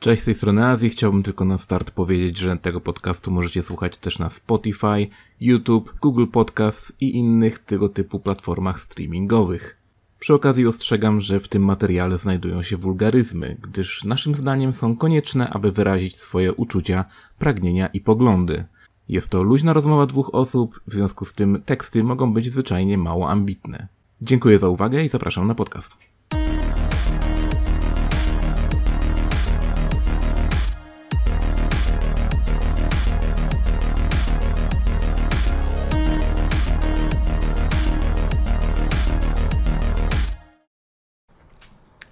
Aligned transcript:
Cześć, 0.00 0.22
z 0.22 0.24
tej 0.24 0.34
strony 0.34 0.66
Azji. 0.66 0.90
Chciałbym 0.90 1.22
tylko 1.22 1.44
na 1.44 1.58
start 1.58 1.90
powiedzieć, 1.90 2.38
że 2.38 2.56
tego 2.56 2.80
podcastu 2.80 3.30
możecie 3.30 3.62
słuchać 3.62 3.96
też 3.96 4.18
na 4.18 4.30
Spotify, 4.30 5.06
YouTube, 5.40 5.94
Google 6.00 6.26
Podcasts 6.26 6.92
i 7.00 7.16
innych 7.16 7.58
tego 7.58 7.88
typu 7.88 8.20
platformach 8.20 8.80
streamingowych. 8.80 9.76
Przy 10.18 10.34
okazji 10.34 10.66
ostrzegam, 10.66 11.20
że 11.20 11.40
w 11.40 11.48
tym 11.48 11.64
materiale 11.64 12.18
znajdują 12.18 12.62
się 12.62 12.76
wulgaryzmy, 12.76 13.56
gdyż 13.62 14.04
naszym 14.04 14.34
zdaniem 14.34 14.72
są 14.72 14.96
konieczne, 14.96 15.50
aby 15.50 15.72
wyrazić 15.72 16.16
swoje 16.16 16.52
uczucia, 16.52 17.04
pragnienia 17.38 17.86
i 17.86 18.00
poglądy. 18.00 18.64
Jest 19.08 19.30
to 19.30 19.42
luźna 19.42 19.72
rozmowa 19.72 20.06
dwóch 20.06 20.34
osób, 20.34 20.80
w 20.86 20.92
związku 20.92 21.24
z 21.24 21.32
tym 21.32 21.62
teksty 21.66 22.04
mogą 22.04 22.32
być 22.32 22.52
zwyczajnie 22.52 22.98
mało 22.98 23.28
ambitne. 23.28 23.88
Dziękuję 24.22 24.58
za 24.58 24.68
uwagę 24.68 25.04
i 25.04 25.08
zapraszam 25.08 25.46
na 25.46 25.54
podcast. 25.54 25.96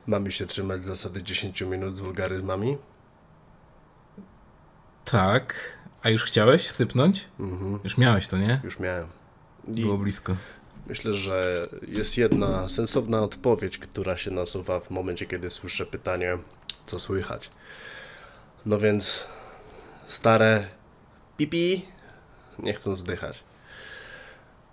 Mamy 0.08 0.32
się 0.32 0.46
trzymać 0.46 0.82
zasady 0.82 1.22
10 1.22 1.60
minut 1.60 1.96
z 1.96 2.00
wulgaryzmami? 2.00 2.76
Tak. 5.04 5.54
A 6.02 6.10
już 6.10 6.24
chciałeś 6.24 6.70
sypnąć? 6.70 7.28
Mhm. 7.40 7.78
Już 7.84 7.98
miałeś 7.98 8.26
to, 8.28 8.38
nie? 8.38 8.60
Już 8.64 8.78
miałem. 8.78 9.06
I 9.74 9.82
Było 9.82 9.98
blisko. 9.98 10.36
myślę, 10.86 11.14
że 11.14 11.68
jest 11.88 12.16
jedna 12.18 12.68
sensowna 12.68 13.20
odpowiedź, 13.22 13.78
która 13.78 14.16
się 14.16 14.30
nasuwa 14.30 14.80
w 14.80 14.90
momencie, 14.90 15.26
kiedy 15.26 15.50
słyszę 15.50 15.86
pytanie, 15.86 16.38
co 16.86 16.98
słychać. 16.98 17.50
No 18.66 18.78
więc 18.78 19.24
stare 20.06 20.68
pipi 21.36 21.84
nie 22.59 22.74
chcą 22.74 22.96
zdychać. 22.96 23.45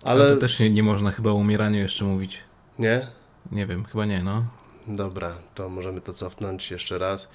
Ale, 0.03 0.23
Ale 0.23 0.33
to 0.33 0.37
też 0.41 0.59
nie, 0.59 0.69
nie 0.69 0.83
można 0.83 1.11
chyba 1.11 1.29
o 1.31 1.35
umieraniu 1.35 1.79
jeszcze 1.79 2.05
mówić. 2.05 2.43
nie? 2.79 3.07
Nie 3.51 3.65
wiem, 3.65 3.85
chyba 3.85 4.05
nie, 4.05 4.23
no. 4.23 4.43
Dobra, 4.87 5.35
to 5.55 5.69
możemy 5.69 6.01
to 6.01 6.13
cofnąć 6.13 6.71
jeszcze 6.71 6.97
raz. 6.97 7.27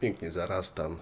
Pięknie 0.00 0.30
zarastam, 0.32 0.96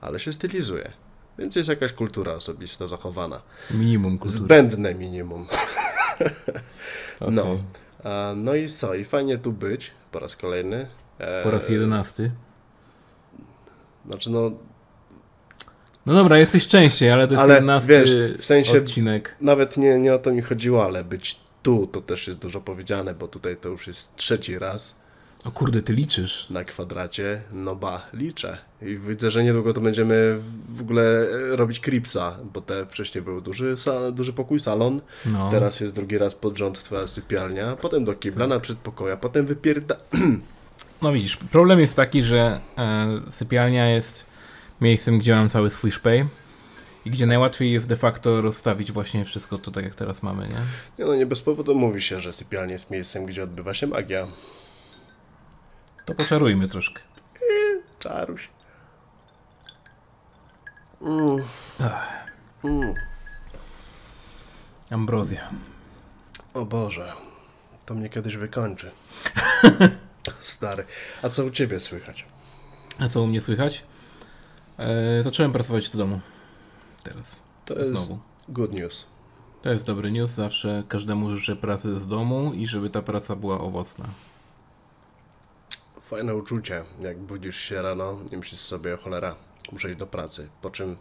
ale 0.00 0.20
się 0.20 0.32
stylizuje. 0.32 0.92
Więc 1.38 1.56
jest 1.56 1.68
jakaś 1.68 1.92
kultura 1.92 2.32
osobista 2.32 2.86
zachowana. 2.86 3.42
Minimum 3.70 4.18
kultury. 4.18 4.44
Zbędne 4.44 4.94
minimum. 4.94 5.46
No. 7.30 7.42
Okej. 7.42 7.58
A, 8.04 8.32
no 8.36 8.54
i 8.54 8.68
co? 8.68 8.94
I 8.94 9.04
fajnie 9.04 9.38
tu 9.38 9.52
być 9.52 9.90
po 10.12 10.18
raz 10.18 10.36
kolejny. 10.36 10.88
E, 11.18 11.42
Po 11.42 11.50
raz 11.50 11.68
jedenasty. 11.68 12.30
Znaczy 14.06 14.30
no, 14.30 14.50
No 16.06 16.14
dobra, 16.14 16.38
jesteś 16.38 16.68
częściej, 16.68 17.10
ale 17.10 17.26
to 17.28 17.34
jest 17.34 17.44
Ale 17.44 17.54
jedenasty 17.54 17.88
wiesz, 17.88 18.10
w 18.38 18.44
sensie- 18.44 18.78
odcinek. 18.78 19.34
nawet 19.40 19.76
nie, 19.76 19.98
nie 19.98 20.14
o 20.14 20.18
to 20.18 20.32
mi 20.32 20.42
chodziło, 20.42 20.84
ale 20.84 21.04
być 21.04 21.40
tu 21.62 21.86
to 21.86 22.00
też 22.00 22.26
jest 22.26 22.38
dużo 22.38 22.60
powiedziane, 22.60 23.14
bo 23.14 23.28
tutaj 23.28 23.56
to 23.56 23.68
już 23.68 23.86
jest 23.86 24.16
trzeci 24.16 24.58
raz. 24.58 24.94
O 25.44 25.50
kurde, 25.50 25.82
ty 25.82 25.92
liczysz. 25.92 26.46
na 26.50 26.64
kwadracie, 26.64 27.40
no 27.52 27.76
ba, 27.76 28.06
liczę. 28.14 28.58
I 28.82 28.96
widzę, 28.96 29.30
że 29.30 29.44
niedługo 29.44 29.72
to 29.74 29.80
będziemy 29.80 30.38
w 30.76 30.80
ogóle 30.80 31.02
e, 31.52 31.56
robić 31.56 31.80
Cripsa, 31.80 32.36
bo 32.54 32.60
te 32.60 32.86
wcześniej 32.86 33.24
był 33.24 33.40
duży, 33.40 33.74
sa, 33.76 34.12
duży 34.12 34.32
pokój, 34.32 34.60
salon, 34.60 35.00
No. 35.26 35.50
teraz 35.50 35.80
jest 35.80 35.94
drugi 35.94 36.18
raz 36.18 36.34
pod 36.34 36.58
rząd 36.58 36.82
twoja 36.84 37.06
sypialnia, 37.06 37.76
potem 37.76 38.04
do 38.04 38.14
kibla 38.14 38.46
na 38.46 38.60
przedpokoja, 38.60 39.16
potem 39.16 39.46
wypierda... 39.46 39.96
No 41.02 41.12
widzisz, 41.12 41.36
problem 41.36 41.80
jest 41.80 41.96
taki, 41.96 42.22
że 42.22 42.60
e, 42.78 43.20
sypialnia 43.30 43.88
jest 43.90 44.26
miejscem, 44.80 45.18
gdzie 45.18 45.34
mam 45.34 45.48
cały 45.48 45.70
swój 45.70 45.92
szpej 45.92 46.26
i 47.04 47.10
gdzie 47.10 47.26
najłatwiej 47.26 47.72
jest 47.72 47.88
de 47.88 47.96
facto 47.96 48.40
rozstawić 48.40 48.92
właśnie 48.92 49.24
wszystko 49.24 49.58
to 49.58 49.70
tak, 49.70 49.84
jak 49.84 49.94
teraz 49.94 50.22
mamy, 50.22 50.48
nie? 50.48 50.60
Nie 50.98 51.04
no, 51.04 51.14
nie 51.14 51.26
bez 51.26 51.42
powodu 51.42 51.74
mówi 51.74 52.02
się, 52.02 52.20
że 52.20 52.32
sypialnia 52.32 52.72
jest 52.72 52.90
miejscem, 52.90 53.26
gdzie 53.26 53.42
odbywa 53.42 53.74
się 53.74 53.86
magia. 53.86 54.26
To 56.06 56.14
poczarujmy 56.14 56.68
troszkę. 56.68 57.02
Czaruś. 57.98 58.48
Mm. 61.02 61.44
Mm. 62.64 62.94
Ambrozja. 64.90 65.50
O 66.54 66.64
Boże, 66.64 67.12
to 67.86 67.94
mnie 67.94 68.08
kiedyś 68.08 68.36
wykończy. 68.36 68.90
Stary. 70.40 70.84
A 71.22 71.28
co 71.28 71.44
u 71.44 71.50
ciebie 71.50 71.80
słychać? 71.80 72.24
A 72.98 73.08
co 73.08 73.22
u 73.22 73.26
mnie 73.26 73.40
słychać? 73.40 73.84
E, 74.80 75.22
zacząłem 75.22 75.52
pracować 75.52 75.86
z 75.86 75.96
domu. 75.96 76.20
Teraz. 77.02 77.40
To 77.64 77.78
jest 77.78 77.90
Znowu. 77.90 78.18
good 78.48 78.72
news. 78.72 79.06
To 79.62 79.70
jest 79.70 79.86
dobry 79.86 80.12
news. 80.12 80.30
Zawsze 80.30 80.82
każdemu 80.88 81.30
życzę 81.34 81.56
pracy 81.56 82.00
z 82.00 82.06
domu 82.06 82.52
i 82.54 82.66
żeby 82.66 82.90
ta 82.90 83.02
praca 83.02 83.36
była 83.36 83.58
owocna. 83.60 84.04
Fajne 86.10 86.34
uczucie, 86.34 86.84
jak 87.00 87.18
budzisz 87.18 87.56
się 87.56 87.82
rano 87.82 88.18
i 88.32 88.36
myślisz 88.36 88.60
sobie, 88.60 88.96
cholera, 88.96 89.36
muszę 89.72 89.88
iść 89.90 89.98
do 89.98 90.06
pracy. 90.06 90.48
Po 90.62 90.70
czym 90.70 90.96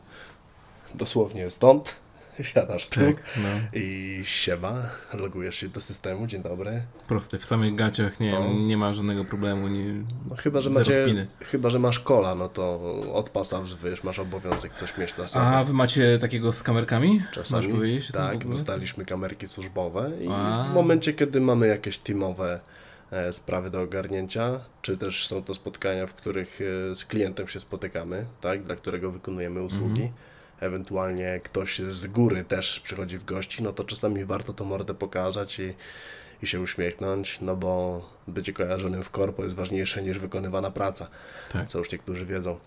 dosłownie 0.95 1.49
stąd 1.49 1.95
siadasz 2.43 2.87
tu 2.87 2.99
Tak, 2.99 3.23
no. 3.37 3.49
i 3.73 4.19
siema, 4.23 4.73
logujesz 5.13 5.55
się 5.55 5.69
do 5.69 5.81
systemu, 5.81 6.27
dzień 6.27 6.43
dobry. 6.43 6.81
Proste. 7.07 7.37
W 7.39 7.45
samych 7.45 7.75
gaciach 7.75 8.19
nie, 8.19 8.31
No. 8.31 8.53
nie 8.53 8.77
ma 8.77 8.93
żadnego 8.93 9.25
problemu. 9.25 9.67
Nie, 9.67 9.93
No 10.29 10.35
chyba, 10.35 10.61
że 10.61 10.69
macie, 10.69 11.03
spiny. 11.03 11.27
chyba, 11.41 11.69
że 11.69 11.79
masz 11.79 11.99
kola, 11.99 12.35
no 12.35 12.49
to 12.49 12.79
od 13.13 13.29
pasa 13.29 13.61
wiesz, 13.83 14.03
masz 14.03 14.19
obowiązek 14.19 14.73
coś 14.73 14.97
mieć 14.97 15.17
na 15.17 15.27
sobie. 15.27 15.45
A 15.45 15.63
wy 15.63 15.73
macie 15.73 16.17
takiego 16.17 16.51
z 16.51 16.63
kamerkami? 16.63 17.23
Czasami, 17.33 17.57
Możesz 17.63 17.77
powiedzieć? 17.77 18.11
tak, 18.11 18.47
dostaliśmy 18.47 19.05
kamerki 19.05 19.47
służbowe 19.47 20.11
i 20.21 20.27
A. 20.31 20.67
w 20.71 20.73
momencie, 20.73 21.13
kiedy 21.13 21.41
mamy 21.41 21.67
jakieś 21.67 21.97
teamowe 21.97 22.59
e, 23.11 23.33
sprawy 23.33 23.69
do 23.69 23.81
ogarnięcia, 23.81 24.59
czy 24.81 24.97
też 24.97 25.27
są 25.27 25.43
to 25.43 25.53
spotkania, 25.53 26.07
w 26.07 26.13
których 26.13 26.59
e, 26.91 26.95
z 26.95 27.05
klientem 27.05 27.47
się 27.47 27.59
spotykamy, 27.59 28.25
tak, 28.41 28.61
dla 28.63 28.75
którego 28.75 29.11
wykonujemy 29.11 29.61
usługi, 29.61 30.01
Mhm. 30.01 30.09
Ewentualnie 30.59 31.39
ktoś 31.43 31.79
z 31.79 32.07
góry 32.07 32.43
też 32.43 32.79
przychodzi 32.79 33.17
w 33.17 33.25
gości, 33.25 33.63
no 33.63 33.73
to 33.73 33.83
czasami 33.83 34.25
warto 34.25 34.53
to 34.53 34.65
mordę 34.65 34.93
pokazać 34.93 35.59
i, 35.59 35.73
i 36.43 36.47
się 36.47 36.61
uśmiechnąć, 36.61 37.37
no 37.41 37.55
bo 37.55 38.01
bycie 38.27 38.53
kojarzonym 38.53 39.03
w 39.03 39.09
korpo 39.09 39.43
jest 39.43 39.55
ważniejsze 39.55 40.03
niż 40.03 40.19
wykonywana 40.19 40.71
praca, 40.71 41.07
Tak. 41.51 41.67
co 41.67 41.77
już 41.79 41.91
niektórzy 41.91 42.25
wiedzą. 42.25 42.59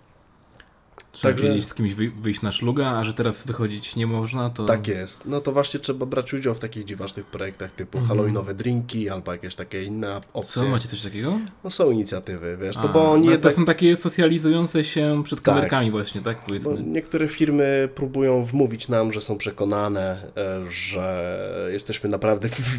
Trzeba 1.12 1.34
Także- 1.34 1.48
wiedzieć 1.48 1.68
z 1.68 1.74
kimś 1.74 1.92
wyj- 1.92 2.10
wyjść 2.22 2.42
na 2.42 2.52
szluga, 2.52 2.86
a 2.90 3.04
że 3.04 3.14
teraz 3.14 3.46
wychodzić 3.46 3.96
nie 3.96 4.06
można, 4.06 4.50
to... 4.50 4.64
Tak 4.64 4.88
jest. 4.88 5.22
No 5.26 5.40
to 5.40 5.52
właśnie 5.52 5.80
trzeba 5.80 6.06
brać 6.06 6.34
udział 6.34 6.54
w 6.54 6.58
takich 6.58 6.84
dziwacznych 6.84 7.26
projektach 7.26 7.72
typu 7.72 8.00
halloweenowe 8.00 8.54
drinki 8.54 9.10
albo 9.10 9.32
jakieś 9.32 9.54
takie 9.54 9.82
inne 9.84 10.16
opcje. 10.16 10.38
Mhm. 10.62 10.66
Co, 10.66 10.70
macie 10.70 10.88
coś 10.88 11.02
takiego? 11.02 11.38
No 11.64 11.70
są 11.70 11.90
inicjatywy, 11.90 12.56
wiesz, 12.60 12.76
A, 12.76 12.82
no 12.82 12.88
bo 12.88 13.12
oni 13.12 13.24
no, 13.26 13.30
jednak, 13.32 13.52
To 13.52 13.56
są 13.58 13.64
takie 13.64 13.96
socjalizujące 13.96 14.84
się 14.84 15.22
przed 15.24 15.38
Tak. 15.42 15.54
kamerkami 15.54 15.90
właśnie, 15.90 16.20
tak 16.20 16.36
bo 16.40 16.46
powiedzmy. 16.46 16.82
niektóre 16.82 17.28
firmy 17.28 17.88
próbują 17.94 18.44
wmówić 18.44 18.88
nam, 18.88 19.12
że 19.12 19.20
są 19.20 19.38
przekonane, 19.38 20.32
e, 20.36 20.70
że 20.70 21.68
jesteśmy 21.72 22.10
naprawdę 22.10 22.48
w, 22.48 22.52
w, 22.60 22.78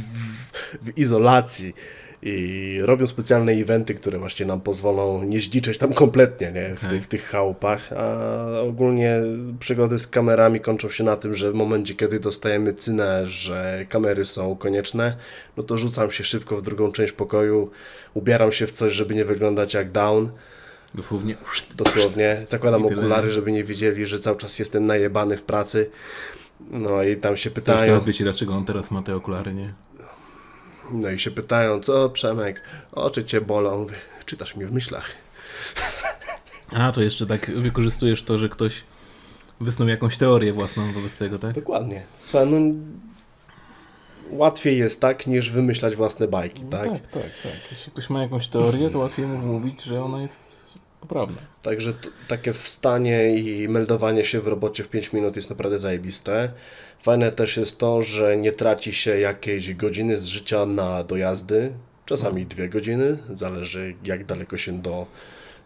w 0.81 0.97
izolacji 0.97 1.73
i 2.25 2.79
robią 2.81 3.07
specjalne 3.07 3.51
eventy, 3.51 3.93
które 3.93 4.19
właśnie 4.19 4.45
nam 4.45 4.61
pozwolą 4.61 5.23
nie 5.23 5.39
zdziczeć 5.39 5.77
tam 5.77 5.93
kompletnie, 5.93 6.51
nie, 6.51 6.75
w, 6.75 6.79
Tak. 6.79 6.89
tych, 6.89 7.03
w 7.03 7.07
tych 7.07 7.23
chałupach, 7.25 7.93
a 7.93 8.61
ogólnie 8.61 9.21
przygody 9.59 9.99
z 9.99 10.07
kamerami 10.07 10.59
kończą 10.59 10.89
się 10.89 11.03
na 11.03 11.17
tym, 11.17 11.33
że 11.33 11.51
w 11.51 11.55
momencie, 11.55 11.95
kiedy 11.95 12.19
dostajemy 12.19 12.73
cynę, 12.73 13.27
że 13.27 13.85
kamery 13.89 14.25
są 14.25 14.55
konieczne, 14.55 15.17
no 15.57 15.63
to 15.63 15.77
rzucam 15.77 16.11
się 16.11 16.23
szybko 16.23 16.57
w 16.57 16.61
drugą 16.61 16.91
część 16.91 17.11
pokoju, 17.11 17.69
ubieram 18.13 18.51
się 18.51 18.67
w 18.67 18.71
coś, 18.71 18.93
żeby 18.93 19.15
nie 19.15 19.25
wyglądać 19.25 19.73
jak 19.73 19.91
down, 19.91 20.29
Dosłownie. 20.95 21.35
Dosłownie. 21.75 22.43
Zakładam 22.47 22.85
okulary, 22.85 23.31
żeby 23.31 23.51
nie 23.51 23.63
widzieli, 23.63 24.05
że 24.05 24.19
cały 24.19 24.37
czas 24.37 24.59
jestem 24.59 24.85
najebany 24.85 25.37
w 25.37 25.41
pracy. 25.41 25.89
No 26.71 27.03
i 27.03 27.17
tam 27.17 27.37
się 27.37 27.51
pytają, 27.51 27.79
teraz 27.79 28.05
wiecie, 28.05 28.23
dlaczego 28.23 28.53
on 28.53 28.65
teraz 28.65 28.91
ma 28.91 29.01
te 29.01 29.15
okulary, 29.15 29.53
nie? 29.53 29.73
No 30.91 31.09
i 31.09 31.19
się 31.19 31.31
pytają, 31.31 31.79
co 31.79 32.09
Przemek, 32.09 32.61
oczy 32.91 33.25
cię 33.25 33.41
bolą. 33.41 33.87
Czytasz 34.25 34.55
mi 34.55 34.65
w 34.65 34.71
myślach. 34.71 35.11
A, 36.71 36.91
to 36.91 37.01
jeszcze 37.01 37.25
tak 37.25 37.51
wykorzystujesz 37.51 38.23
to, 38.23 38.37
że 38.37 38.49
ktoś 38.49 38.83
wysnuł 39.61 39.87
jakąś 39.87 40.17
teorię 40.17 40.53
własną 40.53 40.91
wobec 40.91 41.15
tego, 41.17 41.39
tak? 41.39 41.55
Dokładnie. 41.55 42.03
Słuchaj, 42.21 42.47
no, 42.47 42.57
łatwiej 44.29 44.77
jest 44.77 45.01
tak, 45.01 45.27
niż 45.27 45.49
wymyślać 45.49 45.95
własne 45.95 46.27
bajki, 46.27 46.61
tak? 46.61 46.89
tak, 46.89 47.07
tak, 47.07 47.23
tak. 47.43 47.71
Jeśli 47.71 47.91
ktoś 47.91 48.09
ma 48.09 48.21
jakąś 48.21 48.47
teorię, 48.47 48.89
to 48.89 48.99
łatwiej 48.99 49.25
mu 49.25 49.37
mówić, 49.37 49.83
że 49.83 50.03
ona 50.03 50.21
jest 50.21 50.52
poprawna. 51.03 51.37
Także 51.61 51.93
takie 52.27 52.53
wstanie 52.53 53.37
i 53.39 53.67
meldowanie 53.69 54.25
się 54.25 54.41
w 54.41 54.47
robocie 54.47 54.83
w 54.83 54.89
5 54.89 55.13
minut 55.13 55.35
jest 55.35 55.49
naprawdę 55.49 55.79
zajebiste. 55.79 56.51
Fajne 56.99 57.31
też 57.31 57.57
jest 57.57 57.79
to, 57.79 58.01
że 58.01 58.37
nie 58.37 58.51
traci 58.51 58.93
się 58.93 59.19
jakiejś 59.19 59.73
godziny 59.73 60.17
z 60.17 60.25
życia 60.25 60.65
na 60.65 61.03
dojazdy, 61.03 61.71
czasami 62.05 62.45
dwie 62.45 62.69
godziny, 62.69 63.17
zależy 63.33 63.95
jak 64.03 64.25
daleko 64.25 64.57
się 64.57 64.81
do 64.81 65.05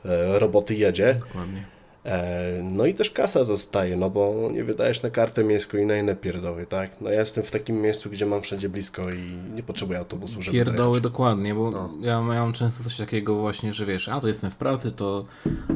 e, 0.05 0.39
roboty 0.39 0.75
jedzie. 0.75 1.17
Dokładnie. 1.19 1.76
E, 2.07 2.61
No 2.63 2.85
i 2.85 2.93
też 2.93 3.09
kasa 3.09 3.45
zostaje, 3.45 3.95
no 3.97 4.09
bo 4.09 4.49
nie 4.53 4.63
wydajesz 4.63 5.03
na 5.03 5.09
kartę 5.09 5.43
miejską 5.43 5.77
i 5.77 5.85
na 5.85 5.97
inne 5.97 6.15
pierdoły, 6.15 6.65
tak? 6.65 6.91
No 7.01 7.09
ja 7.09 7.19
jestem 7.19 7.43
w 7.43 7.51
takim 7.51 7.81
miejscu, 7.81 8.09
gdzie 8.09 8.25
mam 8.25 8.41
wszędzie 8.41 8.69
blisko 8.69 9.09
i 9.11 9.53
nie 9.55 9.63
potrzebuję 9.63 9.99
autobusu, 9.99 10.41
żeby 10.41 10.53
Pierdoły 10.57 10.77
dojechać. 10.77 11.03
dokładnie, 11.03 11.53
bo 11.55 11.71
No. 11.71 11.89
ja, 12.01 12.21
mam 12.21 12.53
często 12.53 12.83
coś 12.83 12.97
takiego 12.97 13.35
właśnie, 13.35 13.73
że 13.73 13.85
wiesz, 13.85 14.09
a 14.09 14.21
to 14.21 14.27
jestem 14.27 14.51
w 14.51 14.55
pracy, 14.55 14.91
to 14.91 15.25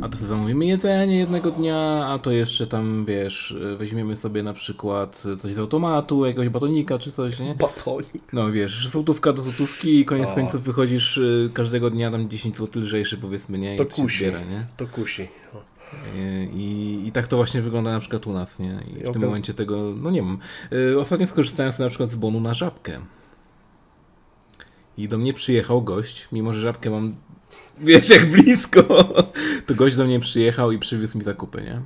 a 0.01 0.09
to 0.09 0.15
sobie 0.17 0.27
zamówimy 0.27 0.65
jedzenie 0.65 1.17
jednego 1.17 1.51
dnia, 1.51 2.05
a 2.07 2.19
to 2.19 2.31
jeszcze 2.31 2.67
tam, 2.67 3.05
wiesz, 3.05 3.55
weźmiemy 3.77 4.15
sobie 4.15 4.43
na 4.43 4.53
przykład 4.53 5.23
coś 5.39 5.53
z 5.53 5.59
automatu, 5.59 6.25
jakiegoś 6.25 6.49
batonika 6.49 6.97
czy 6.99 7.11
coś, 7.11 7.39
nie? 7.39 7.55
Batonik. 7.55 8.33
No 8.33 8.51
wiesz, 8.51 8.87
złotówka 8.89 9.33
do 9.33 9.41
złotówki 9.41 9.99
i 9.99 10.05
koniec 10.05 10.29
O. 10.29 10.35
końców 10.35 10.63
wychodzisz 10.63 11.17
y, 11.17 11.49
każdego 11.53 11.89
dnia 11.89 12.11
tam 12.11 12.29
10 12.29 12.57
zł 12.57 12.81
lżejszy 12.81 13.17
powiedzmy, 13.17 13.57
nie? 13.57 13.75
I 13.75 13.77
To 13.77 13.85
kusi. 13.85 14.17
zbiera, 14.17 14.39
nie? 14.43 14.65
To 14.77 14.87
kusi. 14.87 15.27
O. 15.53 15.70
Y, 15.93 16.49
I, 16.53 17.01
I 17.07 17.11
tak 17.11 17.27
to 17.27 17.35
właśnie 17.37 17.61
wygląda 17.61 17.91
na 17.91 17.99
przykład 17.99 18.27
u 18.27 18.33
nas, 18.33 18.59
nie? 18.59 18.79
I 18.87 19.03
w 19.03 19.07
okaz- 19.07 19.13
tym 19.13 19.21
momencie 19.21 19.53
tego, 19.53 19.93
no 20.01 20.11
nie 20.11 20.21
wiem. 20.21 20.37
Y, 20.73 20.99
Ostatnio 20.99 21.27
skorzystałem 21.27 21.71
sobie 21.71 21.85
na 21.85 21.89
przykład 21.89 22.09
z 22.11 22.15
bonu 22.15 22.39
na 22.39 22.53
żabkę. 22.53 22.99
I 24.97 25.07
do 25.07 25.17
mnie 25.17 25.33
przyjechał 25.33 25.81
gość, 25.81 26.27
mimo 26.31 26.53
że 26.53 26.59
żabkę 26.59 26.89
mam, 26.89 27.15
wiesz, 27.77 28.09
jak 28.09 28.31
blisko, 28.31 28.83
to 29.67 29.75
gość 29.75 29.95
do 29.95 30.05
mnie 30.05 30.19
przyjechał 30.19 30.71
i 30.71 30.79
przywiózł 30.79 31.17
mi 31.17 31.23
zakupy, 31.23 31.61
nie? 31.61 31.81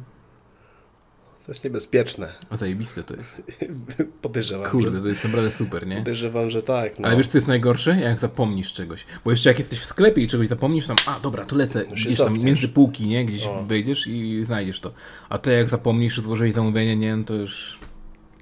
To 1.45 1.51
jest 1.51 1.63
niebezpieczne. 1.63 2.33
A 2.49 2.57
zajebiste 2.57 3.03
to 3.03 3.15
jest. 3.15 3.43
Podejrzewam, 4.21 4.71
Kurde, 4.71 4.97
że, 4.97 5.01
to 5.01 5.07
jest 5.07 5.23
naprawdę 5.23 5.51
super, 5.51 5.87
nie? 5.87 5.95
podejrzewam, 5.95 6.49
że 6.49 6.63
tak. 6.63 6.99
No. 6.99 7.07
Ale 7.07 7.17
wiesz, 7.17 7.27
co 7.27 7.37
jest 7.37 7.47
najgorsze? 7.47 7.99
Jak 7.99 8.19
zapomnisz 8.19 8.73
czegoś. 8.73 9.05
Bo 9.25 9.31
jeszcze 9.31 9.49
jak 9.49 9.59
jesteś 9.59 9.79
w 9.79 9.85
sklepie 9.85 10.21
i 10.21 10.27
czegoś 10.27 10.47
zapomnisz, 10.47 10.87
tam, 10.87 10.97
a 11.07 11.19
dobra, 11.19 11.45
to 11.45 11.55
lecę, 11.55 11.85
No 11.89 11.95
gdzieś 11.95 12.17
tam 12.17 12.39
między 12.39 12.67
półki, 12.67 13.07
nie? 13.07 13.25
Gdzieś 13.25 13.45
O. 13.45 13.63
wejdziesz 13.65 14.07
i 14.07 14.43
znajdziesz 14.45 14.79
to. 14.79 14.93
A 15.29 15.37
ty 15.37 15.53
jak 15.53 15.69
zapomnisz, 15.69 16.21
złożyć 16.21 16.53
zamówienie, 16.53 16.95
nie? 16.95 17.15
No 17.15 17.23
to 17.23 17.33
już... 17.33 17.79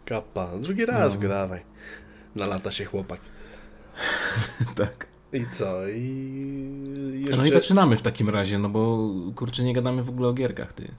Kapa. 0.05 0.51
Drugi 0.59 0.85
raz 0.85 1.15
No. 1.15 1.21
go 1.21 1.27
dawaj. 1.27 1.61
Nalata 2.35 2.71
się 2.71 2.85
chłopak. 2.85 3.19
tak. 4.75 5.07
I 5.33 5.45
co? 5.47 5.87
I 5.89 7.19
jeszcze... 7.19 7.37
No 7.37 7.45
i 7.45 7.49
zaczynamy 7.49 7.97
w 7.97 8.01
takim 8.01 8.29
razie, 8.29 8.59
no 8.59 8.69
bo 8.69 9.09
kurczę, 9.35 9.63
nie 9.63 9.73
gadamy 9.73 10.03
w 10.03 10.09
ogóle 10.09 10.27
o 10.27 10.33
gierkach, 10.33 10.73
ty. 10.73 10.91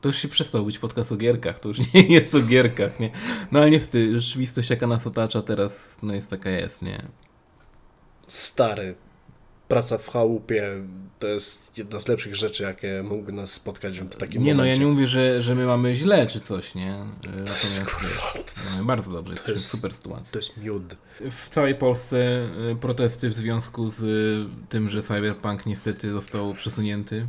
To 0.00 0.08
już 0.08 0.16
się 0.18 0.28
przestał 0.28 0.64
być 0.64 0.78
podcast 0.78 1.12
o 1.12 1.16
gierkach, 1.16 1.60
to 1.60 1.68
już 1.68 1.78
nie 1.94 2.02
jest 2.02 2.34
o 2.34 2.40
gierkach, 2.40 3.00
nie? 3.00 3.10
No 3.52 3.60
ale 3.60 3.70
niestety, 3.70 4.20
rzeczywistość 4.20 4.70
jaka 4.70 4.86
nas 4.86 5.06
otacza 5.06 5.42
teraz, 5.42 5.98
no 6.02 6.14
jest 6.14 6.30
taka 6.30 6.50
jest, 6.50 6.82
nie? 6.82 7.02
Stary. 8.26 8.94
Praca 9.68 9.98
w 9.98 10.08
chałupie 10.08 10.72
to 11.18 11.26
jest 11.28 11.78
jedna 11.78 12.00
z 12.00 12.08
lepszych 12.08 12.34
rzeczy, 12.36 12.62
jakie 12.62 13.02
mógłby 13.02 13.32
nas 13.32 13.52
spotkać 13.52 14.00
w 14.00 14.16
takim 14.16 14.42
Nie 14.42 14.54
no, 14.54 14.64
ja 14.64 14.70
momencie. 14.70 14.80
nie 14.84 14.92
mówię, 14.92 15.06
że, 15.06 15.42
że 15.42 15.54
my 15.54 15.66
mamy 15.66 15.96
źle 15.96 16.26
czy 16.26 16.40
coś, 16.40 16.74
nie? 16.74 16.92
E, 16.94 17.06
Natomiast 17.38 17.84
kurwa, 17.84 18.32
no, 18.78 18.84
bardzo 18.84 19.12
dobrze, 19.12 19.36
w 19.36 19.48
jest- 19.48 19.68
super 19.68 19.94
sytuacji. 19.94 20.32
To 20.32 20.38
jest 20.38 20.56
miód. 20.56 20.96
W 21.30 21.48
całej 21.48 21.74
Polsce 21.74 22.16
y, 22.72 22.76
protesty 22.80 23.28
w 23.28 23.34
związku 23.34 23.90
z 23.90 24.02
tym, 24.68 24.88
że 24.88 25.02
Cyberpunk 25.02 25.66
niestety 25.66 26.12
został 26.12 26.54
przesunięty. 26.54 27.26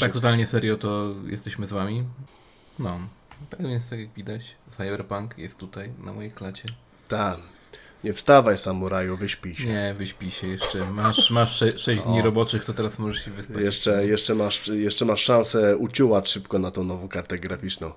Też- 0.00 0.08
tak 0.08 0.12
totalnie 0.12 0.46
serio 0.46 0.76
to 0.76 1.14
jesteśmy 1.26 1.66
z 1.66 1.72
wami. 1.72 2.04
No, 2.78 3.00
tak 3.50 3.62
więc 3.62 3.88
tak 3.90 3.98
jak 3.98 4.12
widać, 4.12 4.56
Cyberpunk 4.70 5.38
jest 5.38 5.58
tutaj 5.58 5.92
na 5.98 6.12
mojej 6.12 6.32
klacie. 6.32 6.68
Tak. 7.08 7.38
Nie 8.04 8.12
wstawaj, 8.12 8.58
samuraju, 8.58 9.16
wyśpij 9.16 9.56
się. 9.56 9.66
Nie, 9.66 9.94
wyśpij 9.98 10.30
się 10.30 10.46
jeszcze. 10.46 10.90
Masz, 10.90 11.30
masz 11.30 11.64
6 11.76 12.04
dni 12.04 12.22
roboczych, 12.22 12.64
to 12.64 12.72
teraz 12.74 12.98
możesz 12.98 13.24
się 13.24 13.30
wyspać. 13.30 13.62
Jeszcze, 13.62 14.06
jeszcze, 14.06 14.34
masz, 14.34 14.68
jeszcze 14.68 15.04
masz 15.04 15.22
szansę 15.22 15.76
uciułać 15.76 16.30
szybko 16.30 16.58
na 16.58 16.70
tą 16.70 16.84
nową 16.84 17.08
kartę 17.08 17.38
graficzną. 17.38 17.92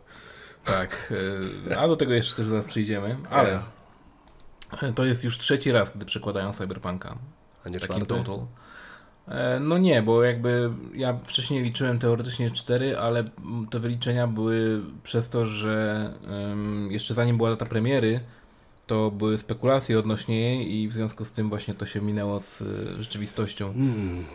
Tak, 0.66 1.14
y, 1.70 1.78
a 1.78 1.88
do 1.88 1.96
tego 1.96 2.14
jeszcze 2.14 2.36
też 2.36 2.48
zaraz 2.48 2.66
przyjdziemy, 2.66 3.18
ale 3.30 3.64
to 4.96 5.06
jest 5.06 5.24
już 5.24 5.38
trzeci 5.38 5.72
raz, 5.72 5.92
gdy 5.96 6.06
przekładają 6.06 6.54
Cyberpunka. 6.54 7.16
A 7.66 7.70
nie 7.70 7.80
Takim 7.80 8.06
czwarty? 8.06 8.24
total. 8.24 8.46
E, 9.28 9.60
No 9.60 9.78
nie, 9.78 10.02
bo 10.02 10.24
jakby 10.24 10.70
ja 10.96 11.18
wcześniej 11.24 11.64
liczyłem 11.64 12.00
teoretycznie 12.00 12.52
4, 12.52 12.98
ale 12.98 13.24
te 13.70 13.80
wyliczenia 13.80 14.28
były 14.28 14.82
przez 15.04 15.30
to, 15.30 15.46
że 15.46 16.14
jeszcze 16.90 17.14
zanim 17.14 17.38
była 17.38 17.50
data 17.50 17.66
premiery, 17.66 18.20
to 18.88 19.12
były 19.12 19.38
spekulacje 19.38 20.00
odnośnie 20.00 20.42
jej 20.42 20.76
i 20.76 20.88
w 20.88 20.94
związku 20.94 21.26
z 21.26 21.32
tym 21.32 21.50
właśnie 21.50 21.74
to 21.74 21.86
się 21.86 22.02
minęło 22.02 22.40
z 22.40 22.62
e, 22.62 22.66
rzeczywistością. 23.02 23.70
Mm, 23.70 24.26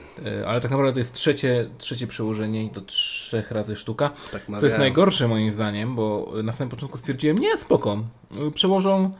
Ale 0.46 0.60
tak 0.60 0.70
naprawdę 0.70 0.92
to 0.92 0.98
jest 0.98 1.12
trzecie, 1.12 1.70
trzecie 1.78 2.06
przełożenie 2.06 2.64
i 2.64 2.70
to 2.70 2.80
trzech 2.80 3.50
razy 3.50 3.76
sztuka. 3.76 4.10
tak 4.32 4.42
Co 4.60 4.66
jest 4.66 4.78
najgorsze 4.78 5.28
moim 5.28 5.52
zdaniem, 5.52 5.96
bo 5.96 6.32
na 6.42 6.52
samym 6.52 6.70
początku 6.70 6.98
stwierdziłem, 6.98 7.36
nie, 7.36 7.56
spoko, 7.58 8.02
przełożą, 8.54 9.12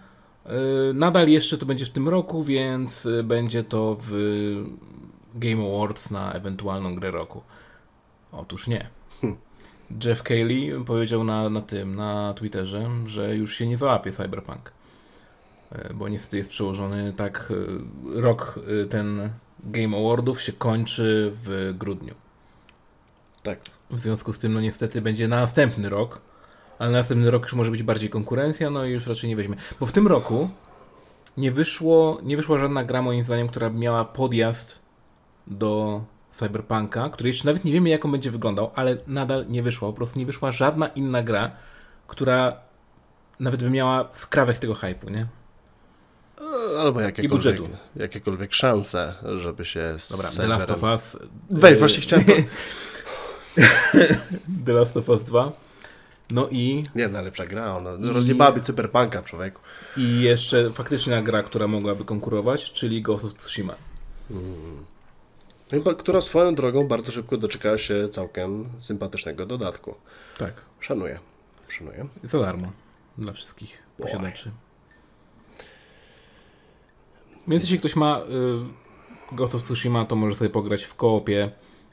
nadal 0.94 1.29
jeszcze 1.29 1.59
to 1.59 1.67
będzie 1.67 1.87
w 1.87 1.91
tym 1.91 2.09
roku, 2.09 2.44
więc 2.44 3.09
będzie 3.25 3.65
to 3.65 3.97
w 4.00 4.12
Game 5.34 5.75
Awards 5.75 6.10
na 6.10 6.32
ewentualną 6.32 6.94
grę 6.94 7.10
roku. 7.10 7.42
Otóż 8.32 8.66
nie. 8.66 8.88
Hmm. 9.20 9.38
Jeff 10.04 10.22
Cayley 10.22 10.84
powiedział 10.86 11.25
na, 11.25 11.50
na 11.50 11.60
tym, 11.60 11.94
na 11.94 12.34
Twitterze, 12.34 12.90
że 13.06 13.36
już 13.36 13.56
się 13.56 13.66
nie 13.66 13.76
załapie 13.76 14.12
Cyberpunk. 14.12 14.72
Y, 15.72 15.94
Bo 15.94 16.08
niestety 16.08 16.36
jest 16.36 16.50
przełożony 16.50 17.12
tak, 17.16 17.50
y, 17.50 18.20
rok 18.20 18.60
y, 18.82 18.86
ten 18.86 19.31
Game 19.64 19.96
Awardów 19.96 20.43
się 20.43 20.53
kończy 20.53 21.32
w 21.44 21.74
grudniu. 21.79 22.14
Tak. 23.43 23.60
W 23.91 24.00
związku 24.00 24.32
z 24.32 24.38
tym, 24.38 24.55
no 24.55 24.60
niestety 24.60 25.00
będzie 25.00 25.29
na 25.29 25.41
następny 25.41 25.88
rok, 25.88 26.20
ale 26.79 26.91
na 26.91 26.98
następny 26.98 27.31
rok 27.31 27.43
już 27.43 27.55
może 27.55 27.70
być 27.70 27.82
bardziej 27.82 28.10
konkurencja, 28.10 28.70
no 28.70 28.84
i 28.84 28.91
już 28.91 29.06
raczej 29.06 29.31
nie 29.31 29.36
weźmie. 29.36 29.56
Bo 29.81 29.86
w 29.86 29.93
tym 29.93 30.06
roku 30.06 30.50
nie 31.36 31.53
wyszło, 31.53 32.19
nie 32.22 32.36
wyszła 32.36 32.58
żadna 32.58 32.84
gra 32.84 33.03
moim 33.03 33.24
zdaniem, 33.24 33.48
która 33.48 33.70
miała 33.70 34.05
podjazd 34.05 34.79
do 35.50 36.00
Cyberpunka, 36.31 37.10
który 37.10 37.28
jeszcze 37.28 37.46
nawet 37.46 37.64
nie 37.64 37.72
wiemy 37.72 37.88
jak 37.88 38.05
on 38.05 38.12
będzie 38.12 38.31
wyglądał, 38.31 38.70
ale 38.74 38.96
nadal 39.06 39.46
nie 39.48 39.62
wyszła. 39.62 39.88
Po 39.88 39.94
prostu 39.94 40.19
nie 40.19 40.26
wyszła 40.26 40.52
żadna 40.52 40.88
inna 40.88 41.22
gra, 41.22 41.50
która 42.06 42.56
nawet 43.40 43.62
by 43.64 43.70
miała 43.70 44.08
skrawek 44.12 44.58
tego 44.58 44.74
hype'u, 44.74 45.10
nie? 45.10 45.26
E, 46.74 46.81
Albo 46.81 47.00
jakiekolwiek, 47.00 47.31
budżetu. 47.31 47.69
jakiekolwiek 47.96 48.55
szanse, 48.55 49.14
żeby 49.36 49.64
się 49.64 49.94
z 49.98 50.10
Dobra, 50.10 50.28
The 50.28 50.34
serwerem- 50.36 50.48
Last 50.48 50.70
of 50.70 50.82
Us. 50.82 51.17
Weź, 51.50 51.72
y, 51.72 51.76
właśnie 51.78 52.00
chciałem 52.02 52.24
to... 52.24 52.32
The 54.67 54.72
Last 54.72 54.96
of 54.96 55.08
Us 55.08 55.24
2. 55.24 55.52
No 56.31 56.48
i 56.50 56.84
Nie, 56.94 57.08
najlepsza 57.08 57.46
gra, 57.46 57.76
ona 57.76 58.12
rozjebałaby 58.12 58.60
cyberpunka, 58.60 59.22
człowieku. 59.22 59.60
I 59.96 60.20
jeszcze 60.20 60.72
faktyczna 60.72 61.22
gra, 61.22 61.43
która 61.43 61.67
mogłaby 61.67 62.05
konkurować, 62.05 62.72
czyli 62.72 63.02
Ghost 63.02 63.24
of 63.24 63.34
Tsushima. 63.34 63.74
Chyba, 64.28 64.40
która 65.98 66.20
swoją 66.20 66.55
drogą 66.55 66.89
bardzo 66.89 67.13
szybko 67.13 67.37
doczekała 67.37 67.79
się 67.79 68.08
całkiem 68.08 68.69
sympatycznego 68.81 69.46
dodatku. 69.46 69.94
Tak. 70.39 70.53
Szanuję. 70.81 71.19
Szanuję. 71.69 72.08
Za 72.25 72.41
darmo. 72.41 72.72
Dla 73.19 73.32
wszystkich 73.32 73.82
posiadaczy. 73.98 74.51
Więc 77.48 77.63
jeśli 77.63 77.79
ktoś 77.79 77.96
ma 77.96 78.20
y, 78.20 79.34
Ghost 79.37 79.55
of 79.55 79.63
Tsushima, 79.63 80.05
to 80.05 80.17
może 80.17 80.34
sobie 80.34 80.51
pograć 80.51 80.84
w 80.84 80.94
koopie, 80.94 81.51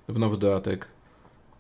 w 0.10 0.20
nowy 0.20 0.38
dodatek, 0.38 0.88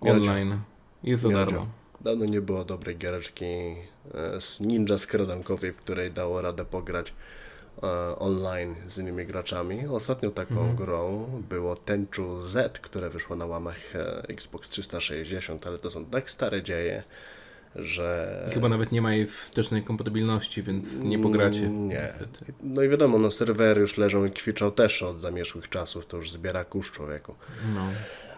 online. 0.01 0.59
Jest 1.03 1.21
za 1.21 1.29
darmo. 1.29 1.67
Dawno 2.01 2.25
nie 2.25 2.41
było 2.41 2.65
dobrej 2.65 2.97
giereczki 2.97 3.45
e, 3.45 4.41
z 4.41 4.59
ninja 4.59 4.97
skradankowej, 4.97 5.71
w 5.71 5.77
której 5.77 6.11
dało 6.11 6.41
radę 6.41 6.65
pograć 6.65 7.13
online 8.19 8.75
z 8.87 8.97
innymi 8.97 9.25
graczami. 9.25 9.87
Ostatnią 9.87 10.31
taką 10.31 10.55
Mhm. 10.55 10.75
grą 10.75 11.25
było 11.49 11.75
Tenchu 11.75 12.41
Z, 12.41 12.79
które 12.79 13.09
wyszło 13.09 13.35
na 13.35 13.45
łamach 13.45 13.95
e, 13.95 14.23
Xbox 14.29 14.69
360, 14.69 15.67
ale 15.67 15.77
to 15.77 15.89
są 15.91 16.05
tak 16.05 16.29
stare 16.29 16.63
dzieje, 16.63 17.03
że... 17.75 18.49
Chyba 18.53 18.69
nawet 18.69 18.91
nie 18.91 19.01
ma 19.01 19.13
jej 19.13 19.27
wstecznej 19.27 19.83
kompatybilności, 19.83 20.63
więc 20.63 21.01
nie 21.01 21.19
pogracie. 21.19 21.65
Mm, 21.65 21.87
Nie. 21.87 21.95
Niestety. 21.95 22.45
No 22.63 22.83
i 22.83 22.89
wiadomo, 22.89 23.17
no 23.19 23.31
serwery 23.31 23.81
już 23.81 23.97
leżą 23.97 24.25
i 24.25 24.31
kwiczą 24.31 24.71
też 24.71 25.03
od 25.03 25.19
zamierzchłych 25.19 25.69
czasów, 25.69 26.05
to 26.07 26.17
już 26.17 26.31
zbiera 26.31 26.65
kurz 26.65 26.91
człowieku. 26.91 27.35
No. 27.75 27.81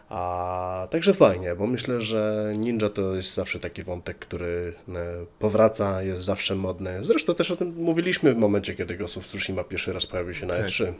A 0.09 0.87
także 0.91 1.13
fajnie, 1.13 1.55
bo 1.55 1.67
myślę, 1.67 2.01
że 2.01 2.53
Ninja 2.57 2.89
to 2.89 3.15
jest 3.15 3.33
zawsze 3.33 3.59
taki 3.59 3.83
wątek, 3.83 4.19
który 4.19 4.73
e, 4.89 4.93
powraca, 5.39 6.03
jest 6.03 6.23
zawsze 6.25 6.55
modny. 6.55 6.99
Zresztą 7.05 7.35
też 7.35 7.51
o 7.51 7.55
tym 7.55 7.73
mówiliśmy 7.75 8.33
w 8.33 8.37
momencie, 8.37 8.75
kiedy 8.75 8.97
Ghost 8.97 9.17
of 9.17 9.27
Tsushima 9.27 9.63
pierwszy 9.63 9.93
raz 9.93 10.05
pojawił 10.05 10.33
się 10.33 10.45
na 10.45 10.53
Tak. 10.53 10.65
E3 10.65 10.93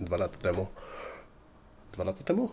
dwa 0.00 0.16
lata 0.16 0.38
temu. 0.38 0.66
Dwa 1.92 2.04
lata 2.04 2.24
temu? 2.24 2.50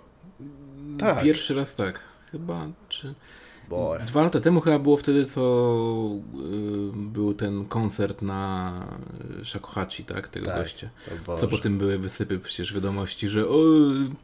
Tak. 1.00 1.24
Pierwszy 1.24 1.54
raz 1.54 1.76
tak. 1.76 2.00
Chyba, 2.32 2.68
czy... 2.90 3.14
Bo 3.70 3.96
Dwa 4.08 4.22
lata 4.22 4.40
temu 4.40 4.62
chyba 4.62 4.80
było 4.80 4.98
wtedy, 4.98 5.26
co 5.26 5.42
y, 6.36 6.96
był 6.96 7.34
ten 7.34 7.66
koncert 7.66 8.22
na 8.22 8.72
y, 9.42 9.46
Shakuhachi, 9.46 10.04
tak? 10.04 10.28
Tego 10.28 10.46
Tak. 10.46 10.58
gościa. 10.58 10.90
Co 11.38 11.48
po 11.48 11.58
tym 11.58 11.78
były 11.78 11.98
wysypy 11.98 12.40
przecież 12.40 12.74
wiadomości, 12.74 13.30
że 13.30 13.48
o, 13.50 13.58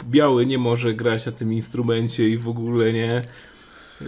biały 0.09 0.45
nie 0.45 0.57
może 0.57 0.93
grać 0.93 1.25
na 1.25 1.31
tym 1.31 1.53
instrumencie 1.53 2.29
i 2.29 2.37
w 2.37 2.47
ogóle 2.47 2.93
nie. 2.93 3.21
Yy, 4.01 4.07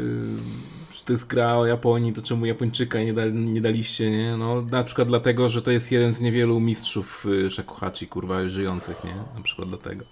że 0.93 1.01
to 1.05 1.13
jest 1.13 1.27
gra 1.27 1.55
o 1.57 1.65
Japonii, 1.65 2.13
to 2.13 2.21
czemu 2.21 2.45
Japończyka 2.45 2.99
nie, 3.03 3.13
da, 3.13 3.25
nie 3.25 3.61
daliście, 3.61 4.11
nie? 4.11 4.37
No, 4.37 4.61
na 4.61 4.83
przykład 4.83 5.07
dlatego, 5.07 5.49
że 5.49 5.61
to 5.61 5.71
jest 5.71 5.91
jeden 5.91 6.15
z 6.15 6.21
niewielu 6.21 6.59
mistrzów 6.59 7.25
y, 7.25 7.51
Shakuhachi, 7.51 8.07
kurwa, 8.07 8.49
żyjących, 8.49 9.03
nie? 9.03 9.15
Na 9.35 9.41
przykład 9.43 9.69
dlatego. 9.69 10.05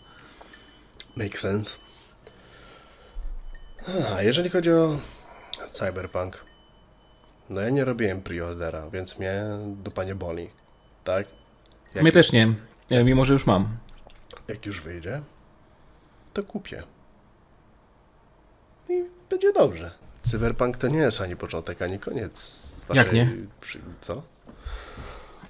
Make 1.15 1.39
sense. 1.39 1.77
A 4.15 4.21
jeżeli 4.21 4.49
chodzi 4.49 4.71
o 4.71 4.97
Cyberpunk, 5.71 6.45
no 7.49 7.61
ja 7.61 7.69
nie 7.69 7.85
robiłem 7.85 8.21
preordera, 8.21 8.89
więc 8.89 9.19
mnie 9.19 9.43
dupa 9.83 10.03
nie 10.03 10.15
boli, 10.15 10.49
tak? 11.03 11.27
Jak, 11.95 12.03
Mnie 12.03 12.11
też 12.11 12.31
nie, 12.31 12.53
e, 12.89 13.03
mimo 13.03 13.25
że 13.25 13.33
już 13.33 13.45
mam. 13.45 13.77
jak 14.47 14.65
już 14.65 14.81
wyjdzie, 14.81 15.21
to 16.33 16.43
kupię. 16.43 16.83
I 18.89 19.03
będzie 19.29 19.53
dobrze. 19.53 19.91
Cyberpunk 20.23 20.77
to 20.77 20.87
nie 20.87 20.97
jest 20.99 21.21
ani 21.21 21.35
początek, 21.35 21.81
ani 21.81 21.99
koniec. 21.99 22.61
Jak 22.93 23.13
nie? 23.13 23.29
Co? 24.01 24.21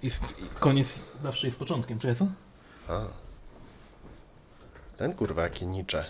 Jest, 0.03 0.35
koniec 0.59 0.99
zawsze 1.23 1.47
jest 1.47 1.59
początkiem, 1.59 1.99
czy 1.99 2.15
co? 2.15 2.27
A. 2.89 3.01
Ten 4.97 5.13
kurwa 5.13 5.43
jaki 5.43 5.67
nicze. 5.67 6.05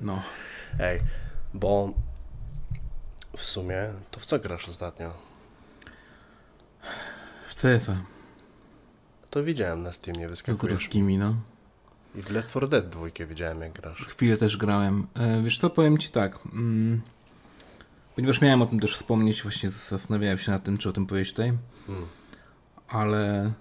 No. 0.00 0.22
Ej, 0.80 1.00
bo 1.54 1.92
w 3.36 3.44
sumie 3.44 3.76
to 4.10 4.20
w 4.20 4.24
co 4.26 4.38
grasz 4.38 4.68
ostatnio? 4.68 5.12
W 7.46 7.54
CS-a. 7.54 7.96
To 9.30 9.42
widziałem 9.44 9.82
na 9.82 9.92
Steamie, 9.92 10.26
Z 10.26 10.30
wyskakujesz. 10.30 10.72
ruskimi, 10.80 11.18
no. 11.18 11.34
I 12.14 12.22
w 12.22 12.30
Left 12.30 12.50
4 12.50 12.68
Dead 12.68 12.88
dwójkę 12.88 13.26
widziałem 13.26 13.60
jak 13.60 13.72
grasz. 13.72 14.04
Chwilę 14.04 14.36
też 14.36 14.56
grałem. 14.56 15.06
E, 15.14 15.42
wiesz 15.42 15.58
co, 15.58 15.70
powiem 15.70 15.98
ci 15.98 16.08
tak. 16.10 16.38
Mm, 16.52 17.00
ponieważ 18.14 18.40
miałem 18.40 18.62
o 18.62 18.66
tym 18.66 18.80
też 18.80 18.94
wspomnieć, 18.94 19.42
właśnie 19.42 19.70
zastanawiałem 19.70 20.38
się 20.38 20.50
nad 20.52 20.64
tym, 20.64 20.78
czy 20.78 20.88
o 20.88 20.92
tym 20.92 21.06
powiedzieć 21.06 21.30
tutaj. 21.32 21.52
Hmm. 21.86 22.06
Ale, 22.88 23.52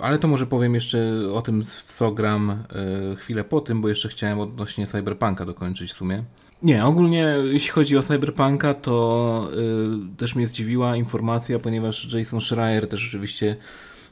ale 0.00 0.18
to 0.18 0.28
może 0.28 0.46
powiem 0.46 0.74
jeszcze 0.74 1.12
o 1.34 1.42
tym, 1.42 1.64
w 1.64 1.84
co 1.84 2.12
gram 2.12 2.50
e, 2.50 3.16
chwilę 3.16 3.44
po 3.44 3.60
tym, 3.60 3.80
bo 3.80 3.88
jeszcze 3.88 4.08
chciałem 4.08 4.40
odnośnie 4.40 4.86
Cyberpunka 4.86 5.44
dokończyć 5.44 5.90
w 5.90 5.94
sumie. 5.94 6.24
Nie, 6.62 6.84
ogólnie 6.84 7.36
jeśli 7.44 7.70
chodzi 7.70 7.96
o 7.96 8.02
Cyberpunka, 8.02 8.74
to 8.74 9.48
e, 9.52 10.16
też 10.16 10.34
mnie 10.34 10.46
zdziwiła 10.46 10.96
informacja, 10.96 11.58
ponieważ 11.58 12.14
Jason 12.14 12.40
Schreier 12.40 12.88
też 12.88 13.00
rzeczywiście 13.00 13.56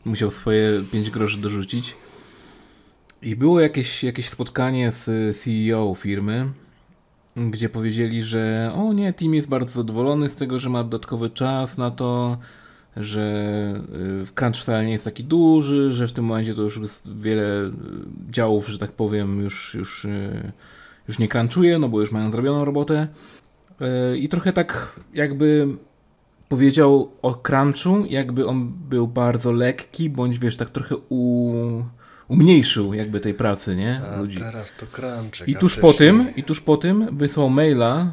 musiał 0.04 0.30
swoje 0.30 0.82
5 0.92 1.10
groszy 1.10 1.38
dorzucić. 1.38 1.96
I 3.22 3.36
było 3.36 3.60
jakieś, 3.60 4.04
jakieś 4.04 4.28
spotkanie 4.28 4.92
z 4.92 5.36
CEO 5.36 5.94
firmy, 5.94 6.52
gdzie 7.36 7.68
powiedzieli, 7.68 8.22
że 8.22 8.72
o 8.74 8.92
nie, 8.92 9.12
team 9.12 9.34
jest 9.34 9.48
bardzo 9.48 9.82
zadowolony 9.82 10.28
z 10.28 10.36
tego, 10.36 10.58
że 10.58 10.70
ma 10.70 10.84
dodatkowy 10.84 11.30
czas 11.30 11.78
na 11.78 11.90
to, 11.90 12.38
że 12.96 13.74
y, 14.22 14.34
crunch 14.34 14.56
wcale 14.56 14.84
nie 14.84 14.92
jest 14.92 15.04
taki 15.04 15.24
duży, 15.24 15.94
że 15.94 16.08
w 16.08 16.12
tym 16.12 16.24
momencie 16.24 16.54
to 16.54 16.62
już 16.62 16.80
jest 16.80 17.18
wiele 17.18 17.64
y, 17.64 17.72
działów, 18.30 18.68
że 18.68 18.78
tak 18.78 18.92
powiem, 18.92 19.40
już, 19.40 19.74
już, 19.74 20.04
y, 20.04 20.52
już 21.08 21.18
nie 21.18 21.28
crunchuje, 21.28 21.78
no 21.78 21.88
bo 21.88 22.00
już 22.00 22.12
mają 22.12 22.30
zrobioną 22.30 22.64
robotę. 22.64 23.08
I 24.16 24.28
trochę 24.28 24.52
tak 24.52 25.00
jakby 25.14 25.68
powiedział 26.48 27.10
o 27.22 27.34
crunchu, 27.34 28.06
jakby 28.08 28.46
on 28.46 28.72
był 28.88 29.08
bardzo 29.08 29.52
lekki, 29.52 30.10
bądź 30.10 30.38
wiesz, 30.38 30.56
tak 30.56 30.70
trochę 30.70 30.96
u, 31.08 31.54
umniejszył 32.28 32.94
jakby 32.94 33.20
tej 33.20 33.34
pracy, 33.34 33.76
nie? 33.76 34.00
A 34.00 34.20
Ludzi. 34.20 34.38
teraz 34.38 34.74
to 34.76 34.86
crunchek. 34.86 35.48
I 35.48 35.54
tuż 35.54 35.76
po 35.76 35.92
tym, 35.92 36.34
i 36.36 36.42
tuż 36.42 36.60
po 36.60 36.76
tym 36.76 37.18
wysłał 37.18 37.50
maila 37.50 38.12